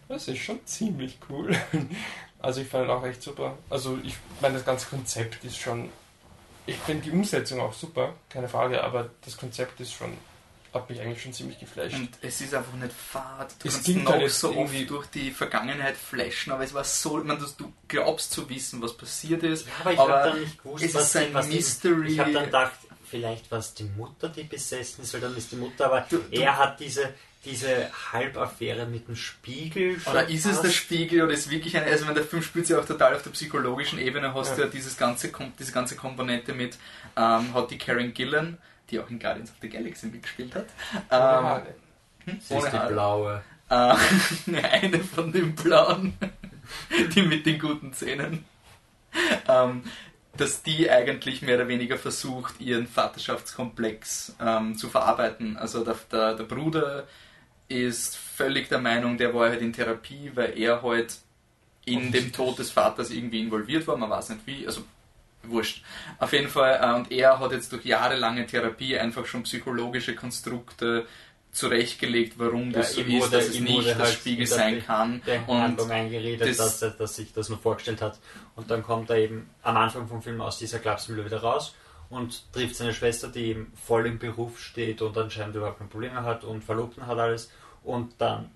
das 0.08 0.26
ist 0.26 0.38
schon 0.38 0.64
ziemlich 0.64 1.18
cool. 1.28 1.54
Also 2.40 2.60
ich 2.60 2.68
fand 2.68 2.84
ihn 2.84 2.90
auch 2.90 3.04
echt 3.04 3.22
super. 3.22 3.56
Also 3.70 3.98
ich 4.02 4.16
meine, 4.40 4.54
das 4.54 4.64
ganze 4.64 4.86
Konzept 4.86 5.44
ist 5.44 5.58
schon, 5.58 5.90
ich 6.66 6.76
finde 6.76 7.04
die 7.04 7.10
Umsetzung 7.10 7.60
auch 7.60 7.72
super, 7.72 8.14
keine 8.28 8.48
Frage, 8.48 8.82
aber 8.84 9.10
das 9.24 9.36
Konzept 9.36 9.80
ist 9.80 9.92
schon, 9.92 10.16
hat 10.72 10.88
mich 10.88 11.00
eigentlich 11.00 11.22
schon 11.22 11.32
ziemlich 11.32 11.58
geflasht. 11.58 11.94
Und 11.94 12.10
es 12.22 12.40
ist 12.40 12.54
einfach 12.54 12.74
nicht 12.74 12.92
fad. 12.92 13.52
Du 13.58 13.66
Es 13.68 13.74
kannst 13.74 13.88
noch 13.88 14.12
halt 14.12 14.30
so 14.30 14.48
oft 14.48 14.56
irgendwie- 14.56 14.86
durch 14.86 15.06
die 15.06 15.30
Vergangenheit 15.30 15.96
flashen, 15.96 16.52
aber 16.52 16.62
es 16.62 16.74
war 16.74 16.84
so, 16.84 17.18
ich 17.18 17.24
meine, 17.24 17.40
du, 17.40 17.72
glaubst 17.88 18.30
zu 18.32 18.48
wissen, 18.48 18.80
was 18.82 18.96
passiert 18.96 19.42
ist. 19.42 19.66
Ja, 19.66 19.72
aber 19.80 19.92
ich 19.92 19.98
Aber 19.98 20.12
habe 20.12 20.28
dann 20.30 20.40
nicht 20.40 20.62
gewusst, 20.62 20.84
es 20.84 20.94
was, 20.94 21.04
ist 21.06 21.16
ein 21.16 21.28
die, 21.28 21.34
was 21.34 21.48
Mystery. 21.48 22.12
Ich 22.12 22.18
habe 22.20 22.32
dann 22.32 22.44
gedacht, 22.44 22.72
vielleicht 23.10 23.50
war 23.50 23.58
es 23.58 23.74
die 23.74 23.84
Mutter, 23.84 24.28
die 24.28 24.44
besessen 24.44 25.02
ist, 25.02 25.12
weil 25.14 25.22
dann 25.22 25.36
ist 25.36 25.50
die 25.50 25.56
Mutter, 25.56 25.86
aber 25.86 26.02
Du- 26.02 26.18
du- 26.18 26.36
er 26.40 26.56
hat 26.56 26.78
diese, 26.78 27.14
diese 27.44 27.90
Halbaffäre 28.12 28.86
mit 28.86 29.08
dem 29.08 29.16
Spiegel. 29.16 29.96
Oder 30.06 30.28
ist 30.28 30.44
es 30.44 30.60
der. 30.60 30.70
Spiegel 30.70 31.22
oder 31.22 31.32
ist 31.32 31.50
wirklich 31.50 31.76
eine, 31.76 31.86
also 31.86 32.06
wenn 32.06 32.14
der 32.14 32.24
Film 32.24 32.42
spielt 32.42 32.66
sich 32.66 32.76
auch 32.76 32.84
total 32.84 33.14
auf 33.14 33.22
der 33.22 33.30
psychologischen 33.30 33.98
Ebene, 33.98 34.34
hast 34.34 34.56
du 34.56 34.62
ja 34.62 34.68
dieses 34.68 34.96
ganze, 34.96 35.30
diese 35.58 35.72
ganze 35.72 35.96
Komponente 35.96 36.52
mit, 36.52 36.76
ähm, 37.16 37.54
hat 37.54 37.70
die 37.70 37.78
Karen 37.78 38.12
Gillan, 38.12 38.58
die 38.90 38.98
auch 38.98 39.08
in 39.08 39.18
Guardians 39.18 39.50
of 39.50 39.56
the 39.62 39.68
Galaxy 39.68 40.06
mitgespielt 40.06 40.54
hat, 40.54 40.66
Ohne 41.10 41.20
ähm, 41.20 41.44
Haare. 41.44 41.74
Sie 42.26 42.54
ist 42.54 42.72
die 42.72 42.78
Haare. 42.78 42.92
blaue. 42.92 43.42
Äh, 43.70 43.94
eine 44.72 44.98
von 45.00 45.30
den 45.32 45.54
blauen, 45.54 46.14
die 47.14 47.22
mit 47.22 47.46
den 47.46 47.58
guten 47.58 47.92
Zähnen, 47.92 48.44
ähm, 49.46 49.84
dass 50.36 50.62
die 50.62 50.90
eigentlich 50.90 51.42
mehr 51.42 51.56
oder 51.56 51.68
weniger 51.68 51.98
versucht, 51.98 52.60
ihren 52.60 52.86
Vaterschaftskomplex 52.86 54.36
ähm, 54.40 54.76
zu 54.76 54.88
verarbeiten. 54.88 55.56
Also 55.56 55.84
der, 55.84 55.96
der, 56.10 56.34
der 56.34 56.44
Bruder 56.44 57.06
ist 57.68 58.16
völlig 58.16 58.68
der 58.68 58.78
Meinung, 58.80 59.18
der 59.18 59.34
war 59.34 59.50
halt 59.50 59.60
in 59.60 59.72
Therapie, 59.72 60.32
weil 60.34 60.58
er 60.58 60.82
halt 60.82 61.18
in 61.84 62.12
dem 62.12 62.32
Tod 62.32 62.58
des 62.58 62.70
Vaters 62.70 63.10
irgendwie 63.10 63.40
involviert 63.40 63.86
war, 63.86 63.96
man 63.96 64.10
weiß 64.10 64.30
nicht 64.30 64.46
wie, 64.46 64.66
also 64.66 64.82
wurscht. 65.42 65.82
Auf 66.18 66.32
jeden 66.32 66.48
Fall, 66.48 66.80
äh, 66.82 66.94
und 66.96 67.10
er 67.10 67.38
hat 67.38 67.52
jetzt 67.52 67.72
durch 67.72 67.84
jahrelange 67.84 68.46
Therapie 68.46 68.98
einfach 68.98 69.24
schon 69.26 69.44
psychologische 69.44 70.14
Konstrukte 70.14 71.06
zurechtgelegt, 71.52 72.34
warum 72.38 72.72
das 72.72 72.94
so 72.94 73.00
ist, 73.00 73.32
dass 73.32 73.48
es 73.48 73.60
nicht 73.60 73.72
wurde 73.72 73.88
das 73.88 73.98
halt 73.98 74.14
Spiegel 74.14 74.46
sein 74.46 74.84
kann. 74.84 75.22
der 75.26 75.48
Und 75.48 75.60
Handlung 75.62 75.90
eingeredet, 75.90 76.58
das- 76.58 76.78
dass 76.80 76.96
dass 76.98 77.16
sich 77.16 77.32
das 77.32 77.48
nur 77.48 77.58
vorgestellt 77.58 78.02
hat. 78.02 78.18
Und 78.54 78.70
dann 78.70 78.82
kommt 78.82 79.08
er 79.10 79.16
eben 79.16 79.48
am 79.62 79.76
Anfang 79.78 80.06
vom 80.08 80.22
Film 80.22 80.40
aus 80.42 80.58
dieser 80.58 80.78
Klapsmühle 80.78 81.24
wieder 81.24 81.38
raus 81.40 81.74
und 82.10 82.52
trifft 82.52 82.76
seine 82.76 82.94
Schwester, 82.94 83.28
die 83.28 83.46
eben 83.46 83.72
voll 83.74 84.06
im 84.06 84.18
Beruf 84.18 84.60
steht 84.60 85.02
und 85.02 85.16
anscheinend 85.16 85.56
überhaupt 85.56 85.78
keine 85.78 85.90
Probleme 85.90 86.22
hat 86.22 86.44
und 86.44 86.64
Verlobten 86.64 87.06
hat 87.06 87.18
alles. 87.18 87.50
Und 87.84 88.14
dann 88.18 88.50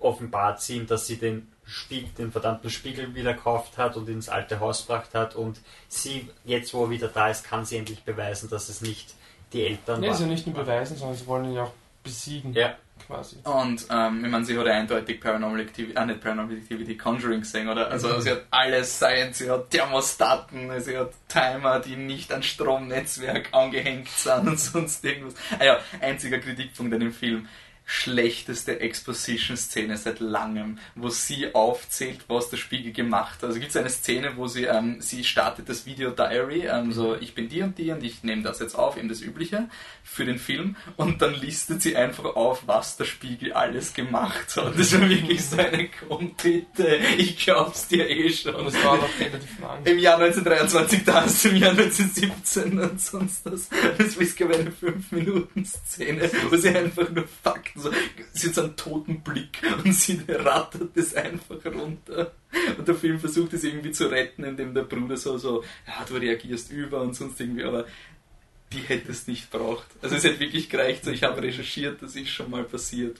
offenbart 0.00 0.60
sie 0.60 0.76
ihm, 0.76 0.86
dass 0.86 1.06
sie 1.06 1.16
den 1.16 1.48
Spiegel, 1.64 2.10
den 2.16 2.30
verdammten 2.32 2.70
Spiegel 2.70 3.14
wieder 3.14 3.34
gekauft 3.34 3.76
hat 3.76 3.96
und 3.96 4.08
ins 4.08 4.28
alte 4.28 4.60
Haus 4.60 4.86
gebracht 4.86 5.14
hat. 5.14 5.34
Und 5.34 5.60
sie, 5.88 6.28
jetzt 6.44 6.72
wo 6.74 6.84
er 6.84 6.90
wieder 6.90 7.08
da 7.08 7.28
ist, 7.28 7.44
kann 7.44 7.64
sie 7.64 7.76
endlich 7.76 8.02
beweisen, 8.04 8.48
dass 8.48 8.68
es 8.68 8.80
nicht 8.80 9.14
die 9.52 9.66
Eltern 9.66 10.00
Nee, 10.00 10.08
ist 10.08 10.14
ja 10.14 10.20
waren. 10.20 10.30
nicht 10.30 10.46
nur 10.46 10.56
beweisen, 10.56 10.96
sondern 10.96 11.16
sie 11.16 11.26
wollen 11.26 11.46
ihn 11.46 11.54
ja 11.54 11.64
auch 11.64 11.72
besiegen, 12.06 12.52
Ja, 12.54 12.76
quasi. 13.06 13.36
Und 13.44 13.86
ähm, 13.90 14.24
ich 14.24 14.30
meine, 14.30 14.44
sie 14.44 14.58
hat 14.58 14.66
ja 14.66 14.72
eindeutig 14.72 15.20
Paranormal 15.20 15.60
Activity, 15.60 15.94
äh, 15.96 16.06
nicht 16.06 16.20
Paranormal 16.22 16.56
Activity, 16.56 16.96
Conjuring 16.96 17.40
gesehen, 17.40 17.68
oder? 17.68 17.90
Also 17.90 18.08
Mhm. 18.08 18.20
sie 18.22 18.30
hat 18.30 18.44
alles 18.50 18.96
Science, 18.96 19.38
sie 19.38 19.50
hat 19.50 19.70
Thermostaten, 19.70 20.80
sie 20.80 20.96
hat 20.96 21.10
Timer, 21.28 21.80
die 21.80 21.96
nicht 21.96 22.32
an 22.32 22.42
Stromnetzwerk 22.42 23.48
angehängt 23.52 24.08
sind 24.08 24.48
und 24.48 24.58
sonst 24.60 25.04
irgendwas. 25.04 25.34
Ah 25.58 25.64
ja, 25.64 25.78
einziger 26.00 26.38
Kritikpunkt 26.38 26.92
an 26.94 27.00
dem 27.00 27.12
Film. 27.12 27.48
Schlechteste 27.86 28.80
Exposition-Szene 28.80 29.96
seit 29.96 30.18
langem, 30.18 30.78
wo 30.96 31.08
sie 31.08 31.54
aufzählt, 31.54 32.24
was 32.26 32.50
der 32.50 32.56
Spiegel 32.56 32.92
gemacht 32.92 33.36
hat. 33.36 33.44
Also 33.44 33.60
gibt 33.60 33.70
es 33.70 33.76
eine 33.76 33.88
Szene, 33.88 34.36
wo 34.36 34.48
sie, 34.48 34.64
ähm, 34.64 35.00
sie 35.00 35.22
startet 35.22 35.68
das 35.68 35.86
Video 35.86 36.10
Diary, 36.10 36.66
ähm, 36.66 36.92
so 36.92 37.14
ich 37.14 37.34
bin 37.34 37.48
die 37.48 37.62
und 37.62 37.78
die 37.78 37.92
und 37.92 38.02
ich 38.02 38.24
nehme 38.24 38.42
das 38.42 38.58
jetzt 38.58 38.74
auf, 38.74 38.96
eben 38.96 39.08
das 39.08 39.20
Übliche 39.20 39.68
für 40.02 40.24
den 40.24 40.38
Film 40.38 40.74
und 40.96 41.22
dann 41.22 41.34
listet 41.34 41.80
sie 41.80 41.96
einfach 41.96 42.24
auf, 42.24 42.64
was 42.66 42.96
der 42.96 43.04
Spiegel 43.04 43.52
alles 43.52 43.94
gemacht 43.94 44.56
hat. 44.56 44.76
Das 44.76 44.92
war 44.92 45.08
wirklich 45.08 45.44
so 45.44 45.56
eine 45.56 45.88
komm 45.88 46.34
bitte, 46.34 46.98
ich 47.16 47.38
glaub's 47.38 47.86
dir 47.86 48.10
eh 48.10 48.30
schon. 48.30 48.54
Und 48.56 48.66
es 48.66 48.84
war 48.84 48.96
noch 48.96 49.08
relativ 49.20 49.60
lang. 49.60 49.84
Im 49.84 49.98
Jahr 49.98 50.18
1923 50.18 51.04
das, 51.04 51.44
im 51.44 51.56
Jahr 51.56 51.70
1917 51.70 52.78
und 52.78 53.00
sonst 53.00 53.46
das. 53.46 53.68
Das 53.98 54.16
ist, 54.16 54.40
eine 54.42 54.70
5-Minuten-Szene, 54.70 56.30
wo 56.50 56.56
sie 56.56 56.68
einfach 56.70 57.08
nur 57.10 57.26
Fakten 57.42 57.75
so, 57.76 57.90
sie 58.32 58.48
hat 58.48 58.54
so 58.54 58.62
einen 58.62 58.76
toten 58.76 59.20
Blick 59.20 59.62
und 59.84 59.92
sie 59.92 60.20
rattert 60.28 60.96
das 60.96 61.14
einfach 61.14 61.64
runter. 61.64 62.32
Und 62.78 62.88
der 62.88 62.94
Film 62.94 63.20
versucht 63.20 63.52
es 63.52 63.64
irgendwie 63.64 63.92
zu 63.92 64.10
retten, 64.10 64.44
indem 64.44 64.74
der 64.74 64.82
Bruder 64.82 65.16
so, 65.16 65.38
so, 65.38 65.62
ja, 65.86 66.04
du 66.08 66.14
reagierst 66.14 66.70
über 66.70 67.00
und 67.02 67.14
sonst 67.14 67.40
irgendwie, 67.40 67.64
aber 67.64 67.86
die 68.72 68.78
hätte 68.80 69.12
es 69.12 69.26
nicht 69.26 69.50
braucht. 69.50 69.86
Also 70.02 70.16
es 70.16 70.24
hätte 70.24 70.40
wirklich 70.40 70.68
gereicht, 70.68 71.04
so, 71.04 71.10
ich 71.10 71.22
habe 71.22 71.42
recherchiert, 71.42 72.02
das 72.02 72.16
ist 72.16 72.30
schon 72.30 72.50
mal 72.50 72.64
passiert. 72.64 73.18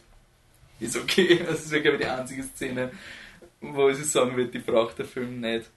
Ist 0.80 0.96
okay. 0.96 1.40
Das 1.46 1.64
ist 1.64 1.70
wirklich 1.70 1.98
die 1.98 2.06
einzige 2.06 2.42
Szene, 2.42 2.90
wo 3.60 3.92
sie 3.92 4.04
sagen 4.04 4.36
wird, 4.36 4.54
die 4.54 4.58
braucht 4.58 4.98
der 4.98 5.06
Film 5.06 5.40
nicht. 5.40 5.70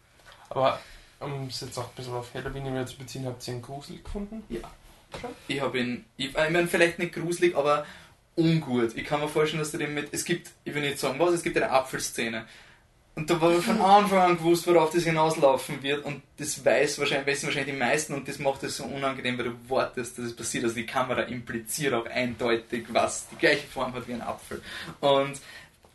Aber 0.50 0.80
um 1.20 1.48
es 1.48 1.62
jetzt 1.62 1.78
auch 1.78 1.90
ein 1.90 1.96
bisschen 1.96 2.14
auf 2.14 2.34
Halloween 2.34 2.88
zu 2.88 2.98
beziehen, 2.98 3.26
habt 3.26 3.46
ihr 3.48 3.54
einen 3.54 3.62
Grusel 3.62 4.02
gefunden? 4.02 4.44
Ja. 4.50 4.60
Ich 5.48 5.60
habe 5.60 5.80
ihn, 5.80 6.06
ich, 6.18 6.28
ich 6.28 6.34
meine, 6.34 6.68
vielleicht 6.68 7.00
nicht 7.00 7.14
gruselig, 7.14 7.56
aber 7.56 7.86
ungut. 8.40 8.96
Ich 8.96 9.06
kann 9.06 9.20
mir 9.20 9.28
vorstellen, 9.28 9.62
dass 9.62 9.72
du 9.72 9.78
den 9.78 9.94
mit, 9.94 10.10
es 10.12 10.24
gibt, 10.24 10.50
ich 10.64 10.74
will 10.74 10.82
nicht 10.82 11.00
sagen 11.00 11.20
was, 11.20 11.34
es 11.34 11.44
gibt 11.44 11.58
eine 11.58 11.70
Apfelszene. 11.70 12.46
Und 13.16 13.30
da 13.30 13.42
war 13.42 13.52
von 13.62 13.82
Anfang 13.82 14.20
an 14.20 14.38
gewusst, 14.38 14.66
worauf 14.66 14.92
das 14.94 15.04
hinauslaufen 15.04 15.84
wird. 15.84 16.06
Und 16.06 16.22
das 16.38 16.64
weiß 16.64 17.00
wahrscheinlich, 17.00 17.28
wissen 17.28 17.48
wahrscheinlich 17.48 17.74
die 17.74 17.80
meisten 17.80 18.14
und 18.14 18.28
das 18.28 18.40
macht 18.40 18.64
es 18.64 18.78
so 18.78 18.86
unangenehm, 18.86 19.38
weil 19.38 19.46
du 19.46 19.56
wartest, 19.68 20.18
dass 20.18 20.26
es 20.26 20.36
passiert. 20.36 20.64
Also 20.64 20.76
die 20.76 20.86
Kamera 20.86 21.24
impliziert 21.24 21.94
auch 21.94 22.06
eindeutig, 22.06 22.86
was 22.90 23.28
die 23.30 23.36
gleiche 23.36 23.68
Form 23.68 23.94
hat 23.94 24.08
wie 24.08 24.14
ein 24.14 24.22
Apfel. 24.22 24.62
Und 25.02 25.34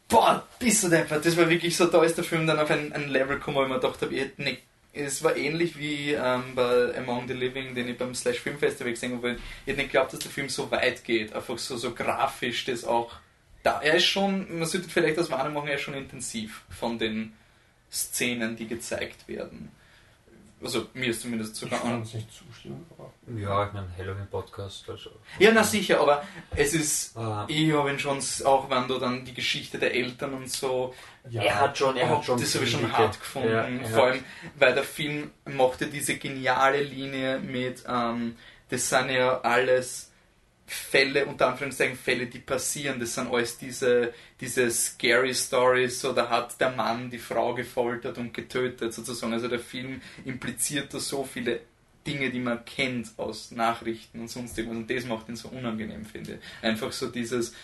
boah, 0.07 0.47
bist 0.59 0.84
du 0.84 0.88
deppert. 0.88 1.24
Das 1.24 1.36
war 1.38 1.49
wirklich 1.49 1.74
so, 1.74 1.86
da 1.86 2.03
ist 2.03 2.16
der 2.16 2.24
Film 2.24 2.47
dann 2.47 2.59
auf 2.59 2.70
ein, 2.70 2.92
ein 2.92 3.09
Level 3.09 3.36
gekommen, 3.36 3.57
wo 3.57 3.62
ich 3.62 3.68
mir 3.68 3.80
gedacht 3.80 4.03
habe, 4.03 4.14
ich 4.14 4.20
hätte 4.20 4.42
nicht 4.42 4.62
es 4.95 5.22
war 5.22 5.36
ähnlich 5.36 5.78
wie 5.78 6.12
ähm, 6.12 6.55
bei 6.55 6.97
Among 6.97 7.26
the 7.26 7.34
Living, 7.34 7.74
den 7.74 7.88
ich 7.88 7.99
beim 7.99 8.14
Slash 8.14 8.40
Film 8.40 8.59
Festival 8.59 8.92
gesehen 8.92 9.16
habe. 9.16 9.32
Ich 9.32 9.66
hätte 9.66 9.78
nicht 9.78 9.92
geglaubt, 9.92 10.12
dass 10.12 10.20
der 10.20 10.30
Film 10.30 10.49
so 10.49 10.70
weit 10.70 11.05
geht. 11.05 11.32
Einfach 11.32 11.59
so, 11.59 11.76
so 11.76 11.92
grafisch, 11.92 12.64
das 12.64 12.84
auch. 12.84 13.12
Da, 13.62 13.80
er 13.80 13.95
ist 13.95 14.05
schon, 14.05 14.59
man 14.59 14.68
sollte 14.68 14.88
vielleicht 14.88 15.18
das 15.18 15.30
Warnung 15.30 15.55
machen, 15.55 15.68
er 15.68 15.76
ist 15.76 15.82
schon 15.82 15.95
intensiv 15.95 16.62
von 16.68 16.99
den 16.99 17.32
Szenen, 17.90 18.57
die 18.57 18.66
gezeigt 18.66 19.26
werden. 19.26 19.70
Also 20.65 20.87
mir 20.95 21.11
ist 21.11 21.21
zumindest 21.21 21.57
sogar 21.57 21.79
Ich 21.79 21.85
fand 21.85 22.07
es 22.07 22.15
nicht 22.15 22.33
zu 22.33 22.45
schlimm, 22.59 22.85
aber 22.97 23.12
Ja, 23.39 23.67
ich 23.67 23.73
meine, 23.73 23.89
Halloween-Podcast, 23.99 24.89
also. 24.89 25.11
Ja, 25.39 25.51
na 25.53 25.62
sicher, 25.62 26.01
aber 26.01 26.25
es 26.57 26.73
ist. 26.75 27.17
Ah, 27.17 27.45
Ich 27.49 27.71
habe 27.73 27.91
ihn 27.91 27.99
schon, 27.99 28.19
auch 28.45 28.71
wenn 28.71 28.89
du 28.89 28.99
dann 28.99 29.25
die 29.25 29.35
Geschichte 29.35 29.79
der 29.79 29.95
Eltern 29.95 30.35
und 30.35 30.51
so 30.51 30.95
Er 31.31 31.61
hat 31.61 31.77
schon, 31.79 31.97
er 31.97 32.09
hat 32.09 32.25
schon. 32.25 32.41
das 32.41 32.55
habe 32.55 32.65
ich 32.65 32.71
schon 32.71 32.91
hart 32.93 33.19
gefunden. 33.21 33.51
Ja, 33.51 33.67
Vor 33.89 34.05
allem, 34.07 34.25
weil 34.57 34.75
der 34.75 34.85
Film 34.85 35.31
mochte 35.45 35.87
diese 35.87 36.17
geniale 36.17 36.83
Linie 36.83 37.39
mit, 37.41 37.85
ähm, 37.89 38.37
das 38.71 38.89
sind 38.89 39.11
ja 39.11 39.41
alles 39.43 40.11
Fälle, 40.67 41.27
unter 41.27 41.49
Anführungszeichen 41.49 41.97
Fälle, 41.97 42.27
die 42.27 42.39
passieren. 42.39 42.99
Das 42.99 43.15
sind 43.15 43.31
alles 43.31 43.59
diese, 43.59 44.15
diese 44.41 44.71
scary 44.71 45.35
Stories, 45.35 46.01
so 46.01 46.12
da 46.12 46.29
hat 46.31 46.59
der 46.61 46.71
Mann 46.71 47.11
die 47.11 47.19
Frau 47.19 47.55
gefoltert 47.55 48.17
und 48.19 48.33
getötet, 48.33 48.95
sozusagen. 48.95 49.33
Also 49.33 49.49
der 49.49 49.61
Film 49.61 50.01
impliziert 50.25 50.95
da 50.95 51.01
so 51.01 51.25
viele 51.25 51.61
Dinge, 52.07 52.31
die 52.31 52.41
man 52.41 52.65
kennt 52.65 53.09
aus 53.17 53.51
Nachrichten 53.51 54.21
und 54.21 54.29
sonst. 54.29 54.59
Und 54.59 54.91
das 54.91 55.05
macht 55.05 55.29
ihn 55.29 55.37
so 55.37 55.49
unangenehm, 55.49 56.05
finde 56.05 56.35
ich. 56.35 56.65
Einfach 56.65 56.93
so 56.93 57.09
dieses, 57.09 57.55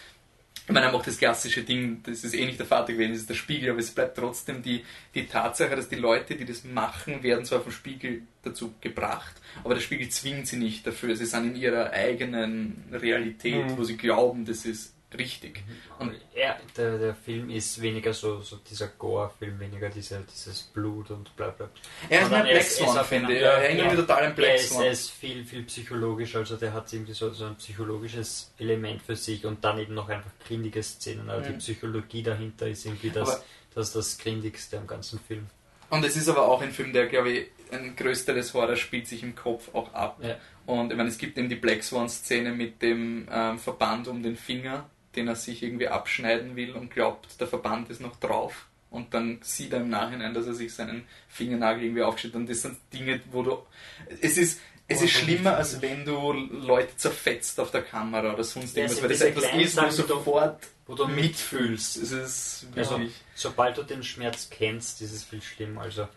ich 0.66 0.72
meine, 0.74 0.86
er 0.86 0.92
macht 0.92 1.06
das 1.08 1.18
klassische 1.18 1.62
Ding, 1.64 2.00
das 2.04 2.22
ist 2.22 2.32
eh 2.34 2.44
nicht 2.46 2.58
der 2.58 2.66
Vater 2.66 2.92
gewesen, 2.92 3.12
das 3.12 3.20
ist 3.22 3.30
der 3.30 3.34
Spiegel, 3.34 3.70
aber 3.70 3.80
es 3.80 3.90
bleibt 3.90 4.16
trotzdem 4.16 4.62
die, 4.62 4.84
die 5.14 5.26
Tatsache, 5.26 5.74
dass 5.74 5.88
die 5.88 5.96
Leute, 5.96 6.36
die 6.36 6.44
das 6.44 6.62
machen, 6.64 7.22
werden 7.24 7.44
zwar 7.44 7.60
vom 7.60 7.72
Spiegel 7.72 8.22
dazu 8.42 8.74
gebracht, 8.80 9.34
aber 9.64 9.74
der 9.74 9.80
Spiegel 9.80 10.08
zwingt 10.10 10.46
sie 10.46 10.56
nicht 10.58 10.86
dafür. 10.86 11.16
Sie 11.16 11.26
sind 11.26 11.54
in 11.54 11.56
ihrer 11.56 11.90
eigenen 11.90 12.84
Realität, 12.92 13.66
Mhm. 13.66 13.78
wo 13.78 13.82
sie 13.84 13.96
glauben, 13.96 14.44
das 14.44 14.64
ist 14.64 14.94
richtig. 15.16 15.62
Und 15.98 16.14
er, 16.34 16.58
der, 16.76 16.98
der 16.98 17.14
Film 17.14 17.50
ist 17.50 17.80
weniger 17.82 18.12
so, 18.14 18.40
so 18.42 18.56
dieser 18.56 18.88
Gore-Film, 18.88 19.58
weniger 19.60 19.88
diese, 19.88 20.22
dieses 20.32 20.62
Blut 20.62 21.10
und 21.10 21.34
bla 21.36 21.50
bla. 21.50 21.68
Er 22.08 22.22
ist 22.22 22.30
mehr 22.30 22.42
Black 22.42 22.62
Swan, 22.62 23.04
finde 23.04 23.34
ich. 23.34 23.42
Er 23.42 23.52
erinnert 23.52 23.86
mich 23.92 24.00
total 24.00 24.24
an 24.26 24.34
Black 24.34 24.58
Swan. 24.60 24.82
er 24.84 24.90
ist 24.92 25.10
viel, 25.10 25.44
viel 25.44 25.62
psychologisch, 25.64 26.36
also 26.36 26.56
der 26.56 26.72
hat 26.72 26.92
irgendwie 26.92 27.12
so, 27.12 27.32
so 27.32 27.46
ein 27.46 27.56
psychologisches 27.56 28.52
Element 28.58 29.02
für 29.02 29.16
sich 29.16 29.44
und 29.46 29.64
dann 29.64 29.78
eben 29.78 29.94
noch 29.94 30.08
einfach 30.08 30.30
grindige 30.46 30.82
Szenen. 30.82 31.28
Aber 31.30 31.42
die 31.42 31.52
Mhm. 31.52 31.58
Psychologie 31.58 32.22
dahinter 32.22 32.68
ist 32.68 32.86
irgendwie 32.86 33.10
das, 33.10 33.28
Aber- 33.28 33.44
das, 33.74 33.92
das 33.92 34.18
Grindigste 34.18 34.78
am 34.78 34.86
ganzen 34.86 35.18
Film. 35.20 35.46
Und 35.90 36.04
es 36.04 36.16
ist 36.16 36.28
aber 36.28 36.46
auch 36.46 36.62
ein 36.62 36.70
Film, 36.70 36.92
der, 36.92 37.06
glaube 37.08 37.30
ich, 37.32 37.46
ein 37.72 37.96
größeres 37.96 38.54
Horror 38.54 38.76
spielt 38.76 39.08
sich 39.08 39.22
im 39.24 39.34
Kopf 39.34 39.74
auch 39.74 39.92
ab. 39.92 40.18
Ja. 40.22 40.36
Und 40.66 40.90
ich 40.92 40.96
meine, 40.96 41.08
es 41.08 41.18
gibt 41.18 41.36
eben 41.36 41.48
die 41.48 41.56
Black 41.56 41.82
Swan-Szene 41.82 42.52
mit 42.52 42.80
dem 42.80 43.26
ähm, 43.30 43.58
Verband 43.58 44.06
um 44.06 44.22
den 44.22 44.36
Finger, 44.36 44.88
den 45.16 45.28
er 45.28 45.36
sich 45.36 45.62
irgendwie 45.62 45.88
abschneiden 45.88 46.56
will 46.56 46.72
und 46.72 46.90
glaubt, 46.90 47.40
der 47.40 47.46
Verband 47.46 47.90
ist 47.90 48.00
noch 48.00 48.16
drauf. 48.16 48.66
Und 48.90 49.14
dann 49.14 49.38
sieht 49.42 49.72
er 49.72 49.80
im 49.80 49.88
Nachhinein, 49.88 50.34
dass 50.34 50.46
er 50.46 50.54
sich 50.54 50.74
seinen 50.74 51.06
Fingernagel 51.28 51.84
irgendwie 51.84 52.02
aufgeschnitten 52.02 52.40
hat. 52.40 52.48
Und 52.48 52.50
das 52.50 52.62
sind 52.62 52.76
Dinge, 52.92 53.20
wo 53.30 53.42
du. 53.42 53.58
Es 54.20 54.36
ist. 54.36 54.60
Es 54.92 55.02
ist 55.02 55.12
schlimmer, 55.12 55.56
als 55.56 55.80
wenn 55.80 56.04
du 56.04 56.32
Leute 56.32 56.96
zerfetzt 56.96 57.60
auf 57.60 57.70
der 57.70 57.82
Kamera 57.82 58.32
oder 58.34 58.42
sonst 58.42 58.76
Ja, 58.76 58.82
irgendwas, 58.82 58.96
es 58.98 59.02
weil 59.02 59.08
das 59.10 59.20
etwas 59.20 59.44
ist, 59.62 59.76
wo 59.76 60.02
du 60.02 60.08
sofort 60.08 60.66
Wo 60.88 60.94
du 60.96 61.06
mitfühlst. 61.06 61.96
Es 61.98 62.10
ist 62.10 62.66
Also, 62.74 62.98
wirklich. 62.98 63.14
sobald 63.36 63.78
du 63.78 63.84
den 63.84 64.02
Schmerz 64.02 64.50
kennst, 64.50 65.00
ist 65.00 65.12
es 65.12 65.22
viel 65.22 65.40
schlimmer. 65.42 65.82
Also, 65.82 66.08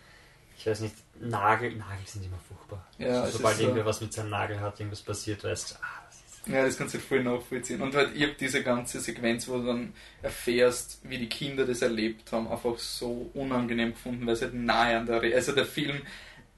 ich 0.58 0.66
weiß 0.66 0.80
nicht, 0.80 0.96
Nagel, 1.20 1.76
Nagel 1.76 2.08
sind 2.08 2.26
immer 2.26 2.40
furchtbar. 2.48 2.84
Ja, 2.98 3.22
also, 3.22 3.38
sobald 3.38 3.58
so. 3.58 3.62
irgendwer 3.64 3.86
was 3.86 4.02
mit 4.02 4.12
seinem 4.12 4.32
Nagel 4.32 4.60
hat, 4.60 4.80
irgendwas 4.80 5.04
passiert, 5.04 5.44
weißt 5.44 5.72
du, 5.72 5.76
ah. 5.76 6.03
Ja, 6.46 6.66
das 6.66 6.78
kannst 6.78 6.94
du 6.94 7.00
voll 7.00 7.24
nachvollziehen. 7.24 7.82
Und 7.82 7.96
halt, 7.96 8.16
ich 8.16 8.24
hab 8.24 8.38
diese 8.38 8.64
ganze 8.64 9.00
Sequenz, 9.00 9.48
wo 9.48 9.60
du 9.60 9.68
dann 9.68 9.94
erfährst, 10.22 11.00
wie 11.04 11.18
die 11.18 11.30
Kinder 11.30 11.66
das 11.66 11.82
erlebt 11.82 12.32
haben, 12.34 12.50
einfach 12.50 12.78
so 12.80 13.32
unangenehm 13.34 13.92
gefunden, 13.92 14.26
weil 14.26 14.34
es 14.34 14.42
halt 14.42 14.54
nahe 14.54 14.98
an 14.98 15.06
der 15.06 15.22
Re 15.22 15.34
Also 15.34 15.54
der 15.54 15.66
Film, 15.66 16.02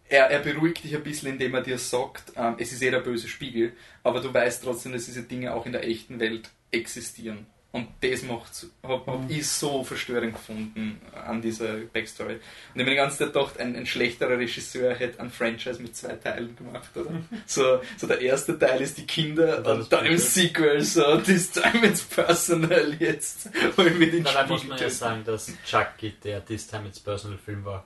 er, 0.10 0.32
er 0.32 0.40
beruhigt 0.40 0.84
dich 0.84 0.96
ein 0.96 1.04
bisschen, 1.04 1.34
indem 1.34 1.54
er 1.54 1.62
dir 1.62 1.78
sagt, 1.78 2.34
ähm, 2.36 2.56
es 2.58 2.72
ist 2.72 2.82
eh 2.82 2.90
der 2.90 3.00
böse 3.00 3.28
Spiegel, 3.28 3.74
aber 4.04 4.22
du 4.22 4.34
weißt 4.34 4.64
trotzdem, 4.64 4.94
dass 4.94 5.06
diese 5.06 5.24
Dinge 5.24 5.54
auch 5.54 5.68
in 5.68 5.72
der 5.72 5.88
echten 5.88 6.20
Welt 6.20 6.50
existieren. 6.72 7.46
Und 7.76 7.90
das 8.00 8.24
macht, 8.24 8.68
hab, 8.84 9.06
hab 9.06 9.30
ich 9.30 9.46
so 9.50 9.84
verstörend 9.84 10.32
gefunden 10.32 11.02
an 11.28 11.42
dieser 11.42 11.80
Backstory. 11.92 12.36
Und 12.36 12.40
ich 12.40 12.72
habe 12.72 12.84
mir 12.86 12.90
die 12.92 12.96
ganze 12.96 13.18
Zeit 13.18 13.34
gedacht, 13.34 13.60
ein, 13.60 13.76
ein 13.76 13.86
schlechterer 13.86 14.38
Regisseur 14.38 14.96
hätte 14.96 15.20
ein 15.20 15.30
Franchise 15.30 15.82
mit 15.82 15.94
zwei 15.94 16.14
Teilen 16.14 16.56
gemacht, 16.56 16.96
oder? 16.96 17.12
So, 17.46 17.82
so 17.98 18.08
der 18.08 18.22
erste 18.22 18.58
Teil 18.58 18.80
ist 18.80 18.98
die 18.98 19.06
Kinder 19.06 19.58
Und 19.58 19.68
dann 19.68 19.82
und 19.82 19.92
dann 19.92 20.06
im 20.06 20.18
Sequel 20.18 20.80
so, 20.84 21.18
this 21.18 21.52
time 21.52 21.86
it's 21.86 22.02
personal 22.02 22.96
jetzt. 22.98 23.50
Holen 23.78 24.00
wir 24.00 24.10
den 24.10 24.24
Dabei 24.24 24.48
muss 24.48 24.64
man 24.64 24.80
ja 24.80 24.90
sagen, 24.90 25.26
dass 25.26 25.52
Chucky 25.66 26.14
der 26.24 26.46
This 26.46 26.68
Time 26.68 26.88
It's 26.88 27.02
Personal 27.02 27.38
Film 27.38 27.66
war. 27.66 27.86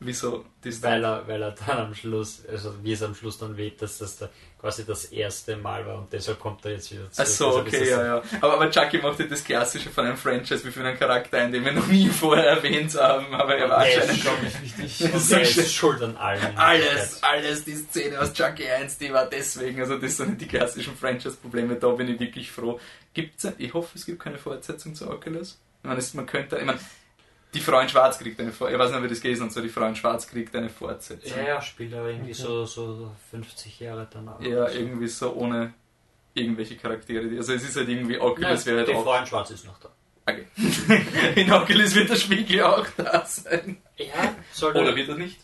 Wieso? 0.00 0.44
Das 0.62 0.82
Weil 0.82 1.04
er, 1.04 1.28
weil 1.28 1.42
er 1.42 1.52
dann 1.52 1.78
am 1.78 1.94
Schluss, 1.94 2.42
also 2.50 2.74
wie 2.82 2.92
es 2.92 3.02
am 3.02 3.14
Schluss 3.14 3.38
dann 3.38 3.56
weht, 3.56 3.80
dass 3.82 3.98
das 3.98 4.18
da 4.18 4.28
quasi 4.58 4.84
das 4.84 5.06
erste 5.06 5.56
Mal 5.56 5.86
war 5.86 5.98
und 5.98 6.12
deshalb 6.12 6.38
kommt 6.38 6.64
er 6.64 6.72
jetzt 6.72 6.90
wieder 6.90 7.10
zurück. 7.10 7.16
Ach 7.18 7.26
so, 7.26 7.62
Deshalb 7.62 7.66
ist 7.68 7.74
okay, 7.74 7.90
ja, 7.90 8.04
ja. 8.04 8.22
Aber, 8.40 8.54
aber 8.54 8.70
Chucky 8.70 8.98
macht 8.98 9.20
ja 9.20 9.26
das 9.26 9.44
Klassische 9.44 9.90
von 9.90 10.06
einem 10.06 10.16
Franchise, 10.16 10.64
wie 10.64 10.70
für 10.70 10.84
einen 10.84 10.98
Charakter 10.98 11.38
ein, 11.38 11.52
den 11.52 11.64
wir 11.64 11.72
noch 11.72 11.86
nie 11.86 12.08
vorher 12.08 12.46
erwähnt 12.46 12.94
haben, 12.94 13.34
aber 13.34 13.56
er 13.56 13.70
war 13.70 13.78
anscheinend 13.78 14.10
ist 14.10 14.22
schon 14.22 14.42
wichtig. 14.42 15.14
Und 15.14 15.30
er 15.30 15.40
ist 15.42 15.72
schuld 15.72 16.02
an 16.02 16.16
allem. 16.16 16.56
Alles, 16.56 17.22
alles, 17.22 17.64
die 17.64 17.76
Szene 17.76 18.20
aus 18.20 18.32
Chucky 18.32 18.66
1, 18.68 18.98
die 18.98 19.12
war 19.12 19.26
deswegen, 19.26 19.80
also 19.80 19.98
das 19.98 20.16
sind 20.16 20.40
die 20.40 20.48
klassischen 20.48 20.96
Franchise-Probleme, 20.96 21.76
da 21.76 21.88
bin 21.90 22.08
ich 22.08 22.20
wirklich 22.20 22.50
froh. 22.50 22.80
Gibt's, 23.14 23.46
ich 23.56 23.72
hoffe, 23.72 23.90
es 23.94 24.04
gibt 24.04 24.20
keine 24.20 24.38
Fortsetzung 24.38 24.94
zu 24.94 25.10
Oculus. 25.10 25.58
Meine, 25.82 25.98
es, 25.98 26.12
man 26.12 26.26
könnte, 26.26 26.58
ich 26.58 26.64
meine, 26.64 26.80
die 27.54 27.60
Frau 27.60 27.80
in 27.80 27.88
Schwarz 27.88 28.18
kriegt 28.18 28.38
eine 28.40 28.52
Fortsetzung, 28.52 28.74
ich 28.74 28.78
weiß 28.86 28.92
nicht, 28.92 29.02
wie 29.04 29.08
das 29.08 29.20
gelesen 29.20 29.44
hat, 29.46 29.52
so 29.52 29.60
die 29.60 29.68
Frau 29.68 29.86
in 29.86 29.96
Schwarz 29.96 30.26
kriegt 30.26 30.54
eine 30.54 30.68
Fortsetzung. 30.68 31.36
Ja, 31.38 31.44
ja, 31.48 31.62
spielt 31.62 31.92
aber 31.94 32.08
irgendwie 32.10 32.34
so, 32.34 32.64
so 32.64 33.10
50 33.30 33.80
Jahre 33.80 34.06
danach. 34.12 34.40
Ja, 34.40 34.68
irgendwie 34.68 35.08
so 35.08 35.32
ohne 35.34 35.74
irgendwelche 36.34 36.76
Charaktere. 36.76 37.26
die- 37.28 37.36
Also 37.38 37.52
es 37.54 37.64
ist 37.68 37.76
halt 37.76 37.88
irgendwie 37.88 38.18
Oculus 38.20 38.64
wäre 38.66 38.84
die 38.84 38.92
halt 38.92 38.98
auch. 38.98 39.04
Frau 39.04 39.18
in 39.18 39.26
Schwarz 39.26 39.50
ist 39.50 39.66
noch 39.66 39.78
da. 39.80 39.88
Okay. 40.26 40.46
In 41.40 41.50
Oculus 41.50 41.94
wird 41.94 42.10
der 42.10 42.16
Spiegel 42.16 42.62
auch 42.62 42.86
da 42.96 43.24
sein. 43.26 43.78
Ja, 43.96 44.34
soll 44.52 44.76
Oder 44.76 44.94
wird 44.94 45.08
er 45.08 45.16
nicht? 45.16 45.40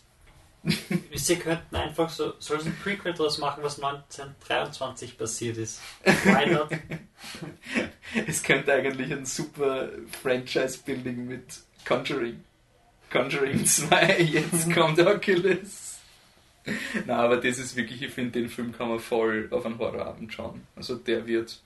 Sie 1.13 1.35
könnten 1.37 1.75
einfach 1.75 2.09
so, 2.09 2.33
soll 2.39 2.57
es 2.57 2.65
ein 2.65 2.77
Prequel 2.83 3.13
draus 3.13 3.37
machen, 3.37 3.63
was 3.63 3.81
1923 3.81 5.17
passiert 5.17 5.57
ist. 5.57 5.81
Why 6.03 6.51
not? 6.51 6.69
Es 8.25 8.41
könnte 8.43 8.71
eigentlich 8.73 9.11
ein 9.11 9.25
super 9.25 9.89
Franchise-Building 10.23 11.27
mit 11.27 11.43
Conjuring. 11.87 12.43
Conjuring 13.09 13.65
2, 13.65 14.21
jetzt 14.33 14.73
kommt 14.73 14.99
Oculus. 14.99 15.99
Na, 17.05 17.17
aber 17.17 17.37
das 17.37 17.59
ist 17.59 17.75
wirklich, 17.75 18.01
ich 18.01 18.11
finde, 18.11 18.41
den 18.41 18.49
Film 18.49 18.77
kann 18.77 18.89
man 18.89 18.99
voll 18.99 19.47
auf 19.51 19.65
einen 19.65 19.77
Horrorabend 19.79 20.33
schauen. 20.33 20.67
Also 20.75 20.95
der 20.95 21.25
wird. 21.25 21.59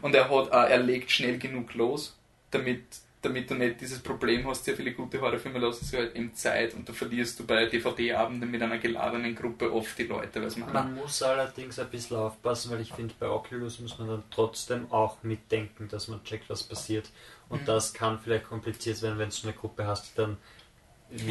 Und 0.00 0.14
er 0.14 0.30
hat, 0.30 0.48
er 0.50 0.78
legt 0.78 1.10
schnell 1.10 1.38
genug 1.38 1.74
los, 1.74 2.16
damit, 2.50 2.82
damit 3.20 3.50
du 3.50 3.54
nicht 3.54 3.80
dieses 3.80 4.00
Problem 4.00 4.46
hast, 4.48 4.64
sehr 4.64 4.76
viele 4.76 4.92
gute 4.92 5.20
Horrorfilme 5.20 5.58
lassen 5.58 5.84
sich 5.84 5.98
halt 5.98 6.16
eben 6.16 6.34
Zeit 6.34 6.74
und 6.74 6.88
da 6.88 6.92
verlierst 6.92 7.38
du 7.38 7.46
bei 7.46 7.66
DVD-Abenden 7.66 8.50
mit 8.50 8.62
einer 8.62 8.78
geladenen 8.78 9.34
Gruppe 9.34 9.72
oft 9.72 9.96
die 9.98 10.04
Leute, 10.04 10.40
man 10.40 10.72
Man 10.72 10.94
muss 10.96 11.22
allerdings 11.22 11.78
ein 11.78 11.90
bisschen 11.90 12.16
aufpassen, 12.16 12.72
weil 12.72 12.80
ich 12.80 12.92
finde, 12.92 13.14
bei 13.20 13.28
Oculus 13.28 13.78
muss 13.78 13.98
man 13.98 14.08
dann 14.08 14.24
trotzdem 14.30 14.90
auch 14.90 15.22
mitdenken, 15.22 15.88
dass 15.88 16.08
man 16.08 16.24
checkt, 16.24 16.48
was 16.48 16.62
passiert. 16.62 17.08
Und 17.54 17.68
das 17.68 17.92
kann 17.94 18.18
vielleicht 18.22 18.44
kompliziert 18.48 19.00
werden, 19.02 19.18
wenn 19.18 19.30
du 19.30 19.36
eine 19.44 19.52
Gruppe 19.52 19.86
hast, 19.86 20.12
die 20.12 20.16
dann 20.16 20.36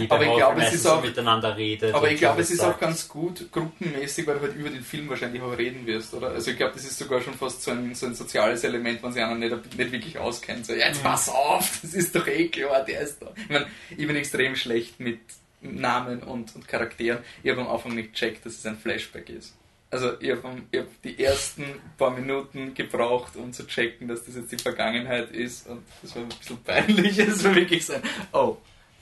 Aber 0.10 0.24
ich 0.26 0.36
glaube, 0.38 0.62
es 0.64 0.74
ist 0.74 0.86
auch- 0.86 1.04
miteinander 1.04 1.58
redet. 1.58 1.94
Aber 1.94 2.10
ich 2.10 2.18
glaube, 2.20 2.42
es 2.42 2.50
ist 2.52 2.60
was 2.60 2.66
auch 2.66 2.70
sagt. 2.72 2.82
ganz 2.82 3.08
gut, 3.08 3.52
gruppenmäßig, 3.52 4.26
weil 4.28 4.36
du 4.36 4.42
halt 4.42 4.56
über 4.56 4.70
den 4.70 4.84
Film 4.84 5.10
wahrscheinlich 5.10 5.42
auch 5.42 5.58
reden 5.58 5.86
wirst, 5.86 6.14
oder? 6.14 6.30
Also 6.30 6.52
ich 6.52 6.58
glaube, 6.58 6.74
das 6.76 6.86
ist 6.86 6.98
sogar 6.98 7.20
schon 7.22 7.34
fast 7.34 7.62
so 7.64 7.72
ein, 7.72 7.94
so 7.94 8.06
ein 8.06 8.16
soziales 8.16 8.64
Element, 8.64 9.04
wenn 9.04 9.12
sich 9.12 9.22
einer 9.22 9.36
nicht, 9.36 9.78
nicht 9.78 9.92
wirklich 9.92 10.18
auskennt. 10.18 10.66
So, 10.66 10.74
ja, 10.74 10.88
jetzt 10.88 11.00
Mhm. 11.00 11.08
pass 11.08 11.28
auf, 11.30 11.80
das 11.82 11.94
ist 11.94 12.16
doch 12.16 12.26
eh 12.28 12.48
klar, 12.48 12.86
der 12.86 13.02
ist 13.02 13.22
da. 13.22 13.34
Ich 13.36 13.50
meine, 13.50 13.68
ich 13.90 14.08
bin 14.08 14.16
extrem 14.16 14.56
schlecht 14.56 15.00
mit 15.00 15.20
Namen 15.62 16.24
und, 16.24 16.56
und 16.56 16.68
Charakteren. 16.68 17.20
Ich 17.42 17.50
habe 17.52 17.62
am 17.62 17.68
Anfang 17.70 17.96
nicht 17.96 18.14
gecheckt, 18.14 18.46
dass 18.46 18.54
es 18.54 18.66
ein 18.66 18.78
Flashback 18.78 19.30
ist. 19.30 19.54
Also 19.94 20.20
ich 20.20 20.32
habe 20.32 20.64
hab 20.76 21.02
die 21.04 21.24
ersten 21.24 21.66
paar 22.00 22.10
Minuten 22.10 22.74
gebraucht, 22.74 23.36
um 23.36 23.54
zu 23.54 23.68
checken, 23.68 24.08
dass 24.08 24.26
das 24.26 24.36
jetzt 24.36 24.52
die 24.52 24.58
Vergangenheit 24.58 25.30
ist 25.30 25.68
und 25.68 25.84
das 26.02 26.16
war 26.16 26.24
ein 26.24 26.30
bisschen 26.30 26.58
peinlich. 26.64 27.20
Es 27.20 27.44
war 27.44 27.54
wirklich 27.54 27.86
so 27.86 27.94
ein, 27.94 28.02
oh, 28.32 28.58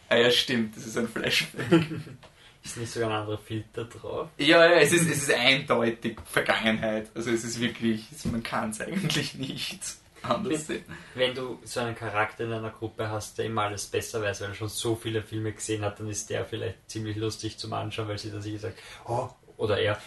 ah 0.09 0.17
ja 0.17 0.29
stimmt, 0.29 0.75
das 0.75 0.85
ist 0.85 0.97
ein 0.97 1.07
Flashback. 1.07 1.65
Ist 2.63 2.77
nicht 2.77 2.91
sogar 2.91 3.09
ein 3.09 3.15
anderer 3.21 3.39
Filter 3.39 3.85
drauf? 3.85 4.29
Ja, 4.37 4.63
ja, 4.63 4.79
es 4.81 4.91
ist, 4.91 5.09
es 5.09 5.23
ist 5.23 5.33
eindeutig 5.33 6.15
Vergangenheit. 6.25 7.09
Also 7.15 7.31
es 7.31 7.43
ist 7.43 7.59
wirklich, 7.59 8.05
man 8.25 8.43
kann 8.43 8.69
es 8.69 8.79
eigentlich 8.79 9.33
nicht 9.33 9.79
anders 10.21 10.67
sehen. 10.67 10.85
Wenn 11.15 11.33
du 11.33 11.57
so 11.63 11.79
einen 11.79 11.95
Charakter 11.95 12.43
in 12.43 12.53
einer 12.53 12.69
Gruppe 12.69 13.09
hast, 13.09 13.39
der 13.39 13.45
immer 13.45 13.63
alles 13.63 13.87
besser 13.87 14.21
weiß, 14.21 14.41
weil 14.41 14.49
er 14.49 14.53
schon 14.53 14.69
so 14.69 14.95
viele 14.95 15.23
Filme 15.23 15.53
gesehen 15.53 15.83
hat, 15.83 15.99
dann 15.99 16.07
ist 16.07 16.29
der 16.29 16.45
vielleicht 16.45 16.87
ziemlich 16.87 17.17
lustig 17.17 17.57
zum 17.57 17.73
Anschauen, 17.73 18.07
weil 18.07 18.19
sie 18.19 18.29
dann 18.29 18.43
sich 18.43 18.61
sagt, 18.61 18.77
oh, 19.05 19.31
oder 19.61 19.79
er, 19.79 19.99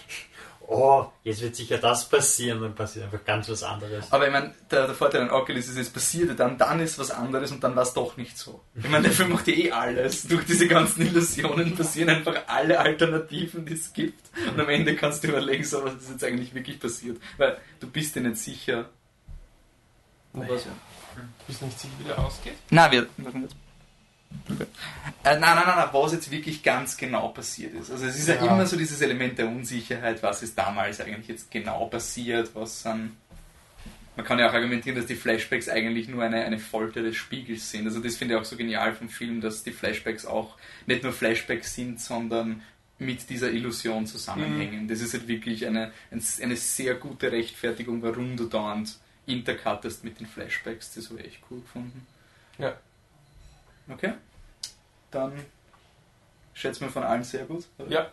oh, 0.68 1.06
jetzt 1.22 1.42
wird 1.42 1.56
sicher 1.56 1.78
das 1.78 2.08
passieren, 2.08 2.60
dann 2.60 2.74
passiert 2.74 3.06
einfach 3.06 3.24
ganz 3.24 3.48
was 3.48 3.62
anderes. 3.62 4.10
Aber 4.10 4.26
ich 4.26 4.32
meine, 4.32 4.54
der, 4.70 4.86
der 4.86 4.94
Vorteil 4.94 5.22
an 5.22 5.30
Oculus 5.30 5.68
ist, 5.68 5.76
es 5.76 5.90
passiert 5.90 6.28
ja 6.28 6.34
dann, 6.34 6.58
dann 6.58 6.80
ist 6.80 6.98
was 6.98 7.10
anderes 7.10 7.52
und 7.52 7.62
dann 7.62 7.76
war 7.76 7.82
es 7.82 7.92
doch 7.92 8.16
nicht 8.16 8.36
so. 8.38 8.60
Ich 8.74 8.88
meine, 8.88 9.04
der 9.04 9.12
Film 9.12 9.32
macht 9.32 9.48
ja 9.48 9.54
eh 9.54 9.70
alles. 9.72 10.26
Durch 10.26 10.44
diese 10.44 10.68
ganzen 10.68 11.02
Illusionen 11.06 11.74
passieren 11.76 12.10
einfach 12.10 12.36
alle 12.46 12.78
Alternativen, 12.78 13.66
die 13.66 13.74
es 13.74 13.92
gibt. 13.92 14.20
Und 14.50 14.60
am 14.60 14.68
Ende 14.68 14.96
kannst 14.96 15.24
du 15.24 15.28
überlegen, 15.28 15.64
so, 15.64 15.84
was 15.84 15.94
ist 15.94 16.10
jetzt 16.10 16.24
eigentlich 16.24 16.54
wirklich 16.54 16.80
passiert. 16.80 17.18
Weil 17.36 17.58
du 17.80 17.88
bist 17.88 18.14
dir 18.14 18.20
nicht 18.20 18.38
sicher. 18.38 18.90
Nee. 20.32 20.46
Was, 20.48 20.66
Bist 21.46 21.62
nicht 21.62 21.78
sicher, 21.78 21.94
wie 21.98 22.04
der 22.04 22.18
ausgeht? 22.18 22.54
Nein, 22.70 22.90
wir. 22.90 23.06
Okay. 24.50 24.66
Äh, 25.24 25.38
nein, 25.38 25.40
nein, 25.40 25.62
nein, 25.66 25.76
nein, 25.76 25.88
was 25.92 26.12
jetzt 26.12 26.30
wirklich 26.30 26.62
ganz 26.62 26.96
genau 26.96 27.28
passiert 27.28 27.74
ist. 27.74 27.90
Also 27.90 28.04
es 28.06 28.18
ist 28.18 28.28
ja, 28.28 28.34
Ja. 28.34 28.52
immer 28.52 28.66
so 28.66 28.76
dieses 28.76 29.00
Element 29.00 29.38
der 29.38 29.48
Unsicherheit, 29.48 30.22
was 30.22 30.42
ist 30.42 30.56
damals 30.58 31.00
eigentlich 31.00 31.28
jetzt 31.28 31.50
genau 31.50 31.86
passiert, 31.86 32.50
was 32.54 32.82
sind. 32.82 33.12
Man 34.16 34.24
kann 34.24 34.38
ja 34.38 34.48
auch 34.48 34.54
argumentieren, 34.54 34.96
dass 34.96 35.06
die 35.06 35.16
Flashbacks 35.16 35.68
eigentlich 35.68 36.08
nur 36.08 36.22
eine, 36.22 36.44
eine 36.44 36.58
Folter 36.60 37.02
des 37.02 37.16
Spiegels 37.16 37.70
sind. 37.70 37.86
Also 37.86 38.00
das 38.00 38.16
finde 38.16 38.34
ich 38.34 38.40
auch 38.40 38.44
so 38.44 38.56
genial 38.56 38.94
vom 38.94 39.08
Film, 39.08 39.40
dass 39.40 39.64
die 39.64 39.72
Flashbacks 39.72 40.24
auch 40.24 40.56
nicht 40.86 41.02
nur 41.02 41.12
Flashbacks 41.12 41.74
sind, 41.74 42.00
sondern 42.00 42.62
mit 43.00 43.28
dieser 43.28 43.50
Illusion 43.50 44.06
zusammenhängen. 44.06 44.86
Das 44.86 45.00
ist 45.00 45.14
halt 45.14 45.26
wirklich 45.26 45.66
eine, 45.66 45.90
ein- 46.12 46.22
eine 46.42 46.56
sehr 46.56 46.94
gute 46.94 47.32
Rechtfertigung, 47.32 48.02
warum 48.02 48.36
du 48.36 48.44
dauernd 48.46 48.98
intercuttest 49.26 50.04
mit 50.04 50.20
den 50.20 50.26
Flashbacks. 50.28 50.94
Das 50.94 51.10
habe 51.10 51.20
ich 51.20 51.26
echt 51.26 51.40
cool 51.50 51.60
gefunden. 51.60 52.06
Ja. 52.58 52.74
Okay. 53.88 54.14
Dann 55.10 55.32
schätzen 56.54 56.82
wir 56.82 56.90
von 56.90 57.02
allen 57.02 57.24
sehr 57.24 57.44
gut. 57.44 57.64
oder? 57.78 57.90
Ja. 57.90 58.06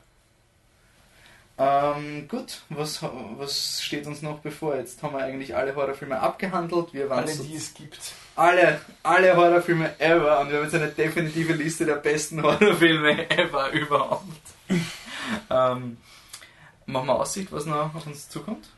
Ähm, 1.58 2.28
gut, 2.28 2.62
was, 2.70 3.04
was 3.04 3.82
steht 3.84 4.08
uns 4.08 4.22
noch 4.24 4.40
bevor? 4.40 4.76
Jetzt 4.78 5.04
haben 5.04 5.14
wir 5.14 5.24
eigentlich 5.24 5.56
alle 5.56 5.76
Horrorfilme 5.76 6.20
abgehandelt. 6.20 6.92
Wir 6.94 7.08
waren 7.10 7.20
Alle, 7.20 7.32
so 7.34 7.44
die 7.44 7.56
es 7.56 7.74
gibt. 7.74 8.00
alle, 8.36 8.82
alle 9.04 9.36
Horrorfilme 9.36 10.00
ever 10.00 10.40
und 10.40 10.50
wir 10.50 10.58
haben 10.58 10.64
jetzt 10.64 10.74
eine 10.76 10.88
definitive 10.88 11.54
Liste 11.54 11.86
der 11.86 11.96
besten 11.98 12.42
Horrorfilme 12.42 13.30
ever 13.38 13.70
überhaupt. 13.74 14.26
ähm, 15.52 15.98
machen 16.88 17.08
wir 17.08 17.20
Aussicht, 17.20 17.52
was 17.52 17.66
noch 17.66 17.94
auf 17.94 18.08
uns 18.08 18.28
zukommt? 18.28 18.70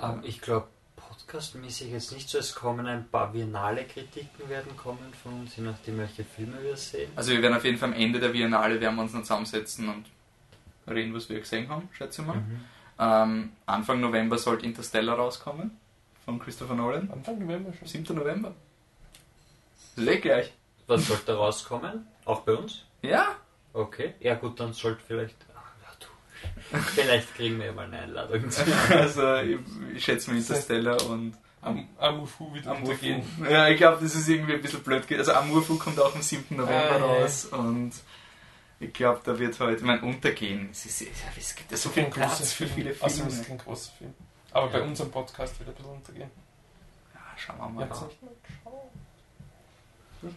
Ähm, 0.00 0.20
ich 0.22 0.40
glaube, 0.40 0.68
podcastmäßig 1.28 1.92
jetzt 1.92 2.12
nicht 2.12 2.28
so. 2.28 2.38
Es 2.38 2.54
kommen 2.54 2.86
ein 2.86 3.06
paar 3.08 3.30
biennale 3.30 3.84
Kritiken 3.84 4.48
werden 4.48 4.74
kommen 4.76 5.12
von 5.22 5.40
uns, 5.40 5.56
je 5.56 5.62
nachdem, 5.62 5.98
welche 5.98 6.24
Filme 6.24 6.62
wir 6.62 6.76
sehen. 6.76 7.10
Also 7.16 7.32
wir 7.32 7.42
werden 7.42 7.54
auf 7.54 7.64
jeden 7.64 7.76
Fall 7.76 7.90
am 7.90 7.94
Ende 7.94 8.18
der 8.18 8.30
Biennale 8.30 8.80
werden 8.80 8.96
wir 8.96 9.02
uns 9.02 9.12
noch 9.12 9.20
zusammensetzen 9.20 9.88
und 9.90 10.06
reden, 10.90 11.14
was 11.14 11.28
wir 11.28 11.38
gesehen 11.38 11.68
haben, 11.68 11.88
schätze 11.92 12.22
ich 12.22 12.28
mal. 12.28 12.36
Mhm. 12.36 12.64
Ähm, 12.98 13.52
Anfang 13.66 14.00
November 14.00 14.38
sollte 14.38 14.64
Interstellar 14.64 15.16
rauskommen 15.16 15.76
von 16.24 16.38
Christopher 16.38 16.74
Nolan. 16.74 17.10
Anfang 17.10 17.38
November 17.38 17.74
schon. 17.74 17.86
7. 17.86 18.16
November. 18.16 18.54
Das 19.96 20.04
ist 20.04 20.10
eh 20.10 20.20
gleich. 20.20 20.52
Was 20.86 21.06
sollte 21.06 21.34
rauskommen? 21.34 22.06
Auch 22.24 22.40
bei 22.40 22.54
uns? 22.54 22.84
Ja, 23.02 23.36
Okay. 23.72 24.14
Ja 24.20 24.34
gut, 24.34 24.58
dann 24.58 24.72
sollte 24.72 25.02
vielleicht... 25.06 25.36
Ja. 26.72 26.78
Vielleicht 26.94 27.34
kriegen 27.34 27.58
wir 27.58 27.66
ja 27.66 27.72
mal 27.72 27.86
eine 27.86 27.98
Einladung. 28.00 28.44
also 28.90 29.36
ich, 29.36 29.58
ich 29.94 30.04
schätze 30.04 30.30
mal 30.30 30.36
Interstellar 30.36 31.00
und 31.08 31.34
Am 31.62 31.88
Amufu 31.98 32.52
wird 32.54 32.66
Amurfu. 32.66 32.90
untergehen. 32.92 33.22
Ja, 33.50 33.68
ich 33.68 33.76
glaube, 33.78 33.98
das 34.02 34.14
ist 34.14 34.28
irgendwie 34.28 34.54
ein 34.54 34.62
bisschen 34.62 34.82
blöd. 34.82 35.04
Also 35.12 35.32
Amurfu 35.32 35.76
kommt 35.78 35.98
auch 36.00 36.14
am 36.14 36.22
7. 36.22 36.56
November 36.56 36.72
Ah, 36.74 36.98
ja. 36.98 37.04
raus 37.04 37.46
und 37.46 37.92
ich 38.80 38.92
glaube, 38.92 39.20
da 39.24 39.36
wird 39.38 39.58
halt, 39.58 39.78
ich 39.78 39.84
meine, 39.84 40.02
untergehen. 40.02 40.68
Es, 40.70 40.86
ist, 40.86 41.02
es 41.36 41.54
gibt 41.56 41.70
ja 41.72 41.76
so 41.76 41.88
viel 41.90 42.04
Kein 42.04 42.12
Platz 42.12 42.38
großer 42.38 42.44
für 42.54 42.66
viele 42.68 42.94
Also 43.00 43.16
Filme. 43.16 43.28
es 43.30 43.38
ist 43.40 43.46
kein 43.48 43.58
großer 43.58 43.90
Film. 43.98 44.14
Aber 44.52 44.68
bei 44.68 44.78
Ja. 44.78 44.84
unserem 44.84 45.10
Podcast 45.10 45.58
wird 45.58 45.68
er 45.68 45.72
ein 45.72 45.76
bisschen 45.76 45.92
untergehen. 45.92 46.30
Ja, 47.12 47.20
schauen 47.36 47.58
wir 47.58 47.68
mal. 47.68 47.86
Mal 47.86 47.88
geschaut. 47.88 48.16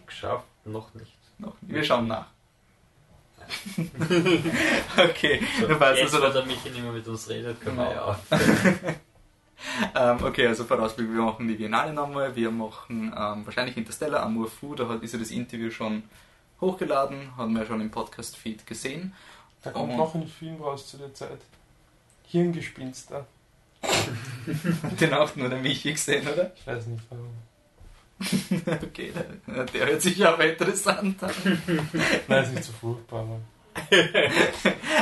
Geschafft, 0.06 0.44
noch 0.64 0.94
nicht. 0.94 1.12
Noch 1.38 1.60
nicht. 1.62 1.72
Wir 1.74 1.84
schauen 1.84 2.06
nach. 2.08 2.26
okay, 4.96 5.40
So, 5.60 5.66
du 5.66 5.80
weißt 5.80 6.00
jetzt, 6.00 6.14
also, 6.14 6.42
Michi 6.44 6.70
nicht 6.70 6.82
mehr 6.82 6.92
mit 6.92 7.06
uns 7.06 7.28
redet, 7.28 7.60
können 7.60 7.76
wir 7.76 7.84
Genau. 7.88 7.94
ja 7.94 8.04
auch. 8.04 8.16
Ähm, 9.94 10.24
okay, 10.24 10.48
also 10.48 10.64
Vorausblick, 10.64 11.06
wir 11.08 11.22
machen 11.22 11.46
die 11.46 11.54
Biennale 11.54 11.92
nochmal, 11.92 12.34
wir 12.34 12.50
machen 12.50 13.14
ähm, 13.16 13.46
wahrscheinlich 13.46 13.76
Interstellar, 13.76 14.24
Amour 14.24 14.48
Fu, 14.48 14.74
da 14.74 14.88
hat, 14.88 15.02
ist 15.04 15.12
ja 15.12 15.20
das 15.20 15.30
Interview 15.30 15.70
schon 15.70 16.02
hochgeladen, 16.60 17.36
haben 17.36 17.52
wir 17.54 17.60
ja 17.62 17.66
schon 17.68 17.80
im 17.80 17.88
Podcast-Feed 17.90 18.66
gesehen. 18.66 19.14
Da 19.62 19.70
kommt 19.70 19.92
Oh. 19.92 19.96
noch 19.96 20.14
ein 20.16 20.26
Film 20.26 20.60
raus 20.60 20.88
zu 20.88 20.96
der 20.96 21.14
Zeit. 21.14 21.38
Hirngespinster. 22.26 23.24
Den 25.00 25.14
auch 25.14 25.34
nur 25.36 25.48
der 25.48 25.58
Michi 25.60 25.92
gesehen, 25.92 26.26
oder? 26.26 26.50
Ich 26.56 26.66
weiß 26.66 26.86
nicht 26.86 27.04
warum. 27.08 27.28
okay, 28.82 29.12
der, 29.46 29.64
der 29.64 29.86
hört 29.86 30.02
sich 30.02 30.24
aber 30.26 30.44
interessant 30.44 31.22
an. 31.22 31.30
Nein, 32.28 32.42
ist 32.44 32.52
nicht 32.52 32.64
so 32.64 32.72
furchtbar, 32.80 33.24
Mann. 33.24 33.42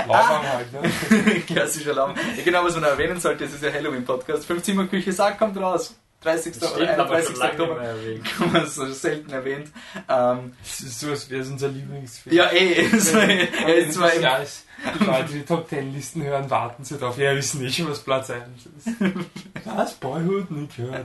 Lauwarm 0.06 0.42
halt, 0.46 0.72
ne? 0.72 1.40
Klassischer 1.46 1.94
Laum. 1.94 2.14
Ja, 2.36 2.42
genau, 2.44 2.64
was 2.64 2.74
man 2.74 2.84
erwähnen 2.84 3.18
sollte, 3.20 3.44
das 3.44 3.54
ist 3.54 3.62
ja 3.64 3.72
Halloween-Podcast. 3.72 4.44
15 4.46 4.76
Mal 4.76 4.86
Küche 4.86 5.12
sagt, 5.12 5.38
kommt 5.38 5.56
raus. 5.56 5.96
30. 6.22 6.52
Das 6.58 6.74
oder 6.74 6.84
stimmt, 6.84 6.90
schon 6.90 7.00
31. 7.00 7.36
lange 7.38 7.52
nicht 7.52 7.60
Oktober. 7.62 7.94
Kann 8.38 8.52
man 8.52 8.66
so 8.66 8.86
selten 8.92 9.32
erwähnt. 9.32 9.70
Ähm, 10.08 10.52
Es 10.62 10.80
ist 10.80 11.00
so, 11.00 11.08
als 11.10 11.30
wäre 11.30 11.40
es 11.42 11.48
unser 11.48 11.68
Lieblingsfilm. 11.68 12.36
ja, 12.36 12.50
eh. 12.52 12.84
Es 12.92 13.14
war, 13.14 13.24
ist 13.74 13.94
zwar 13.94 14.12
im 14.12 14.22
ja, 14.22 14.38
es- 14.42 14.64
die 14.98 15.04
Leute, 15.04 15.32
die 15.32 15.42
Top 15.42 15.68
Ten 15.68 15.92
Listen 15.92 16.22
hören, 16.22 16.48
warten 16.50 16.84
sie 16.84 16.96
drauf. 16.98 17.18
Ja, 17.18 17.34
wissen 17.36 17.60
nicht, 17.62 17.86
was 17.88 18.00
Platz 18.00 18.30
1 18.30 18.42
ist. 18.78 18.96
Was? 19.66 19.94
Boyhood? 19.94 20.50
Nicht 20.50 20.78
hören. 20.78 21.04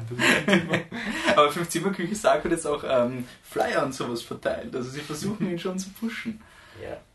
Aber 1.35 1.51
5 1.51 1.67
Zimmer 1.69 1.91
Küche 1.91 2.15
sagt 2.15 2.45
hat 2.45 2.51
jetzt 2.51 2.65
auch 2.65 2.83
ähm, 2.87 3.25
Flyer 3.43 3.83
und 3.85 3.93
sowas 3.93 4.21
verteilt. 4.21 4.73
Also 4.75 4.89
sie 4.89 5.01
versuchen 5.01 5.49
ihn 5.49 5.59
schon 5.59 5.77
zu 5.77 5.89
pushen. 5.89 6.41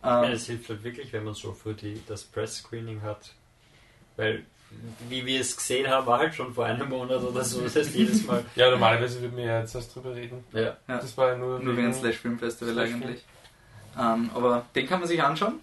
Ja. 0.02 0.24
Ähm, 0.24 0.32
es 0.32 0.46
hilft 0.46 0.68
halt 0.68 0.84
wirklich, 0.84 1.12
wenn 1.12 1.24
man 1.24 1.34
so 1.34 1.52
für 1.52 1.72
die, 1.74 2.00
das 2.06 2.24
Press-Screening 2.24 3.02
hat. 3.02 3.32
Weil, 4.16 4.44
wie 5.08 5.24
wir 5.24 5.40
es 5.40 5.56
gesehen 5.56 5.88
haben, 5.88 6.06
war 6.06 6.18
halt 6.18 6.34
schon 6.34 6.52
vor 6.54 6.66
einem 6.66 6.88
Monat 6.88 7.22
oder 7.22 7.42
so. 7.44 7.62
Das 7.62 7.74
heißt, 7.76 7.94
jedes 7.94 8.26
Mal. 8.26 8.44
Ja, 8.54 8.70
normalerweise 8.70 9.20
würden 9.22 9.36
wir 9.36 9.44
ja 9.44 9.60
jetzt 9.60 9.74
erst 9.74 9.94
drüber 9.94 10.14
reden. 10.14 10.44
Ja. 10.52 10.60
Ja. 10.60 10.76
Das 10.86 11.16
war 11.16 11.28
ja 11.30 11.36
nur, 11.38 11.58
nur 11.58 11.74
wegen 11.74 11.76
wegen- 11.76 11.86
ein 11.88 11.94
Slash 11.94 12.16
Film 12.16 12.38
Festival 12.38 12.74
Slash 12.74 12.90
eigentlich. 12.90 13.24
Ähm, 13.98 14.30
aber 14.34 14.66
den 14.74 14.86
kann 14.86 15.00
man 15.00 15.08
sich 15.08 15.22
anschauen. 15.22 15.54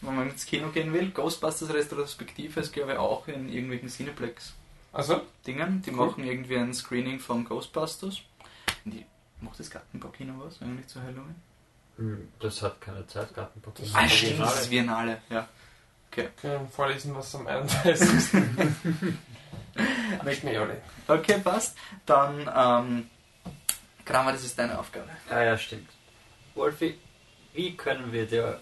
Wenn 0.00 0.14
man 0.16 0.30
ins 0.30 0.44
Kino 0.46 0.68
gehen 0.68 0.92
will. 0.92 1.10
Ghostbusters 1.10 1.72
Retrospektive 1.72 2.60
ist, 2.60 2.72
glaube 2.72 2.92
ich, 2.92 2.98
auch 2.98 3.26
in 3.28 3.48
irgendwelchen 3.52 3.88
Cineplex-Dingen. 3.88 4.56
Also, 4.92 5.22
Die 5.46 5.90
Cool. 5.90 6.06
machen 6.06 6.24
irgendwie 6.24 6.56
ein 6.56 6.72
Screening 6.74 7.20
von 7.20 7.44
Ghostbusters. 7.44 8.18
Die, 8.84 9.04
macht 9.40 9.60
das 9.60 9.70
Gartenbaukino 9.70 10.34
was 10.38 10.60
eigentlich 10.62 10.86
zu 10.88 11.00
Halloween? 11.02 11.34
Hm, 11.96 12.28
Das 12.40 12.62
hat 12.62 12.80
keine 12.80 13.06
Zeit, 13.06 13.28
Gartenpokémon. 13.34 13.80
Das- 13.82 13.94
Ah, 13.94 14.04
ist 14.06 14.12
stimmt, 14.14 14.40
das 14.40 14.60
ist 14.62 14.70
Biennale, 14.70 15.20
ja. 15.30 15.48
können 16.10 16.30
wir 16.42 16.66
vorlesen, 16.72 17.14
was 17.14 17.34
am 17.34 17.46
31. 17.46 18.42
Möchten 20.24 20.48
wir 20.50 20.60
alle. 20.62 20.80
Okay, 21.06 21.38
passt. 21.42 21.76
Dann, 22.06 22.40
ähm, 22.54 23.10
Kramer, 24.04 24.32
das 24.32 24.44
ist 24.44 24.58
deine 24.58 24.78
Aufgabe. 24.78 25.08
Ah 25.30 25.42
ja, 25.42 25.58
stimmt. 25.58 25.88
Wolfi, 26.54 26.98
wie 27.52 27.76
können 27.76 28.10
wir 28.12 28.26
dir 28.26 28.60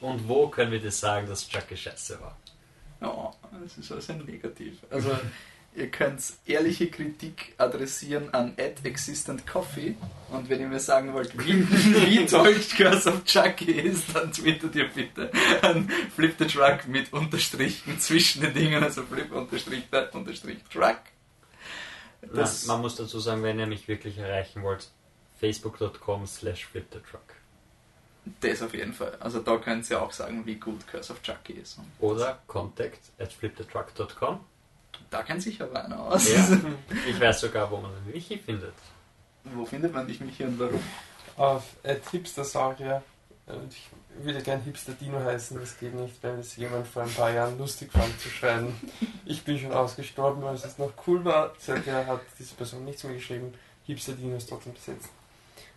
und 0.00 0.28
wo 0.28 0.48
können 0.48 0.72
wir 0.72 0.80
dir 0.80 0.90
sagen, 0.90 1.26
dass 1.28 1.48
Chucky 1.48 1.76
scheiße 1.76 2.20
war? 2.20 2.36
Ja, 3.00 3.32
das 3.62 3.78
ist 3.78 3.92
also 3.92 4.12
negativ. 4.12 4.78
Also, 4.90 5.16
ihr 5.74 5.90
könnt 5.90 6.20
ehrliche 6.46 6.90
Kritik 6.90 7.54
adressieren 7.56 8.32
an 8.34 8.56
@existentcoffee 8.58 9.96
und 10.30 10.48
wenn 10.48 10.60
ihr 10.60 10.68
mir 10.68 10.80
sagen 10.80 11.12
wollt, 11.14 11.36
wie, 11.38 11.68
wie 11.70 12.26
toll 12.26 12.56
Curse 12.76 13.10
of 13.10 13.24
Chucky 13.24 13.72
ist, 13.72 14.14
dann 14.14 14.32
twittert 14.32 14.74
ihr 14.74 14.88
bitte 14.88 15.30
an 15.62 15.88
Flip 16.14 16.34
the 16.38 16.46
Truck 16.46 16.86
mit 16.88 17.12
Unterstrichen 17.12 17.98
zwischen 17.98 18.42
den 18.42 18.54
Dingen, 18.54 18.82
also 18.82 19.02
Flip 19.04 19.30
unterstrich 19.32 19.84
the 19.90 20.16
unterstrich 20.16 20.58
Truck. 20.72 21.00
Das, 22.34 22.66
Na, 22.66 22.74
man 22.74 22.82
muss 22.82 22.96
dazu 22.96 23.18
sagen, 23.18 23.42
wenn 23.42 23.58
ihr 23.58 23.66
mich 23.66 23.88
wirklich 23.88 24.18
erreichen 24.18 24.62
wollt, 24.62 24.88
facebook.com 25.38 26.26
slash 26.26 26.66
flipthetruck. 26.66 27.39
Das 28.40 28.62
auf 28.62 28.74
jeden 28.74 28.92
Fall. 28.92 29.16
Also 29.20 29.40
da 29.40 29.56
könnt 29.56 29.88
ihr 29.90 30.00
auch 30.00 30.12
sagen, 30.12 30.44
wie 30.46 30.56
gut 30.56 30.86
Curse 30.86 31.12
of 31.12 31.22
Chucky 31.22 31.54
ist. 31.54 31.78
Und 31.78 31.86
Oder 32.00 32.38
contact 32.46 33.00
at 33.18 33.32
flipthetruck.com. 33.32 34.40
da 35.10 35.22
kennt 35.22 35.42
sich 35.42 35.60
aber 35.62 35.84
einer 35.84 36.00
aus. 36.00 36.30
Ja. 36.30 36.46
Ich 37.08 37.20
weiß 37.20 37.40
sogar, 37.40 37.70
wo 37.70 37.78
man 37.78 37.92
den 37.94 38.12
Michi 38.12 38.38
findet. 38.38 38.74
Wo 39.44 39.64
findet 39.64 39.94
man 39.94 40.06
dich, 40.06 40.20
Michi, 40.20 40.44
und 40.44 40.58
warum? 40.58 40.80
Auf 41.36 41.64
Ed 41.82 42.02
Hipstersaurier. 42.10 43.02
Und 43.46 43.72
ich 43.72 43.88
würde 44.22 44.42
gern 44.42 44.60
Hipster 44.62 44.92
Dino 44.92 45.18
heißen, 45.18 45.58
das 45.58 45.78
geht 45.78 45.94
nicht, 45.94 46.22
weil 46.22 46.38
es 46.38 46.56
jemand 46.56 46.86
vor 46.86 47.02
ein 47.02 47.10
paar 47.10 47.32
Jahren 47.32 47.58
lustig 47.58 47.90
fand 47.90 48.20
zu 48.20 48.28
schreiben. 48.28 48.74
Ich 49.24 49.42
bin 49.44 49.58
schon 49.58 49.72
ausgestorben, 49.72 50.44
als 50.44 50.64
es 50.64 50.78
noch 50.78 50.92
cool 51.06 51.24
war. 51.24 51.52
Seither 51.58 52.06
hat 52.06 52.20
diese 52.38 52.54
Person 52.54 52.84
nichts 52.84 53.02
mehr 53.02 53.14
geschrieben. 53.14 53.54
Hipster 53.86 54.12
Dino 54.12 54.36
ist 54.36 54.48
trotzdem 54.48 54.74
besetzt. 54.74 55.08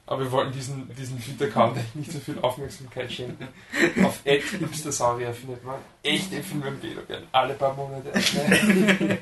Aber 0.06 0.22
wir 0.24 0.32
wollten 0.34 0.51
diesen, 0.51 0.93
diesen 0.95 1.22
Twitter-Account 1.22 1.78
eigentlich 1.78 1.95
nicht 2.08 2.12
so 2.12 2.20
viel 2.20 2.38
Aufmerksamkeit 2.39 3.10
schenken. 3.12 3.47
Auf 4.04 4.20
Ed 4.26 4.43
Hipstersaurier 4.43 5.34
findet 5.34 5.64
man 5.64 5.76
echte 6.04 6.43
Filmempfehlungen. 6.43 7.24
Alle 7.32 7.54
paar 7.54 7.74
Monate. 7.74 8.12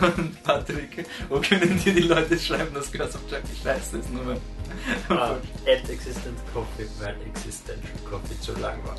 Und 0.00 0.42
Patrick, 0.42 1.06
wo 1.28 1.40
können 1.40 1.78
dir 1.82 1.94
die 1.94 2.00
Leute 2.02 2.38
schreiben, 2.38 2.74
dass 2.74 2.90
Curse 2.92 3.16
of 3.18 3.26
Chucky 3.30 3.54
scheiße 3.62 3.98
ist? 3.98 4.10
Nur 4.12 4.26
weil- 4.26 4.40
Ah, 5.08 5.36
at 5.66 5.88
existent 5.90 6.38
coffee, 6.54 6.86
weil 7.00 7.16
existential 7.26 7.92
coffee 8.08 8.38
zu 8.40 8.52
lang 8.60 8.78
war. 8.84 8.96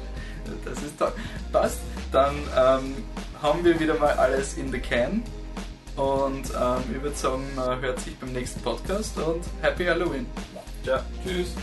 Das 0.65 0.81
ist 0.83 0.97
toll. 0.97 1.13
Passt. 1.51 1.79
Dann 2.11 2.35
ähm, 2.57 2.95
haben 3.41 3.63
wir 3.63 3.79
wieder 3.79 3.95
mal 3.97 4.11
alles 4.13 4.55
in 4.57 4.71
the 4.71 4.79
can. 4.79 5.23
Und 5.95 6.49
ähm, 6.49 6.83
ich 6.95 7.01
würde 7.01 7.15
sagen, 7.15 7.43
man 7.55 7.79
hört 7.81 7.99
sich 7.99 8.15
beim 8.17 8.31
nächsten 8.31 8.61
Podcast 8.61 9.17
und 9.17 9.43
Happy 9.61 9.85
Halloween. 9.85 10.25
Ciao. 10.83 11.01
Tschüss. 11.23 11.55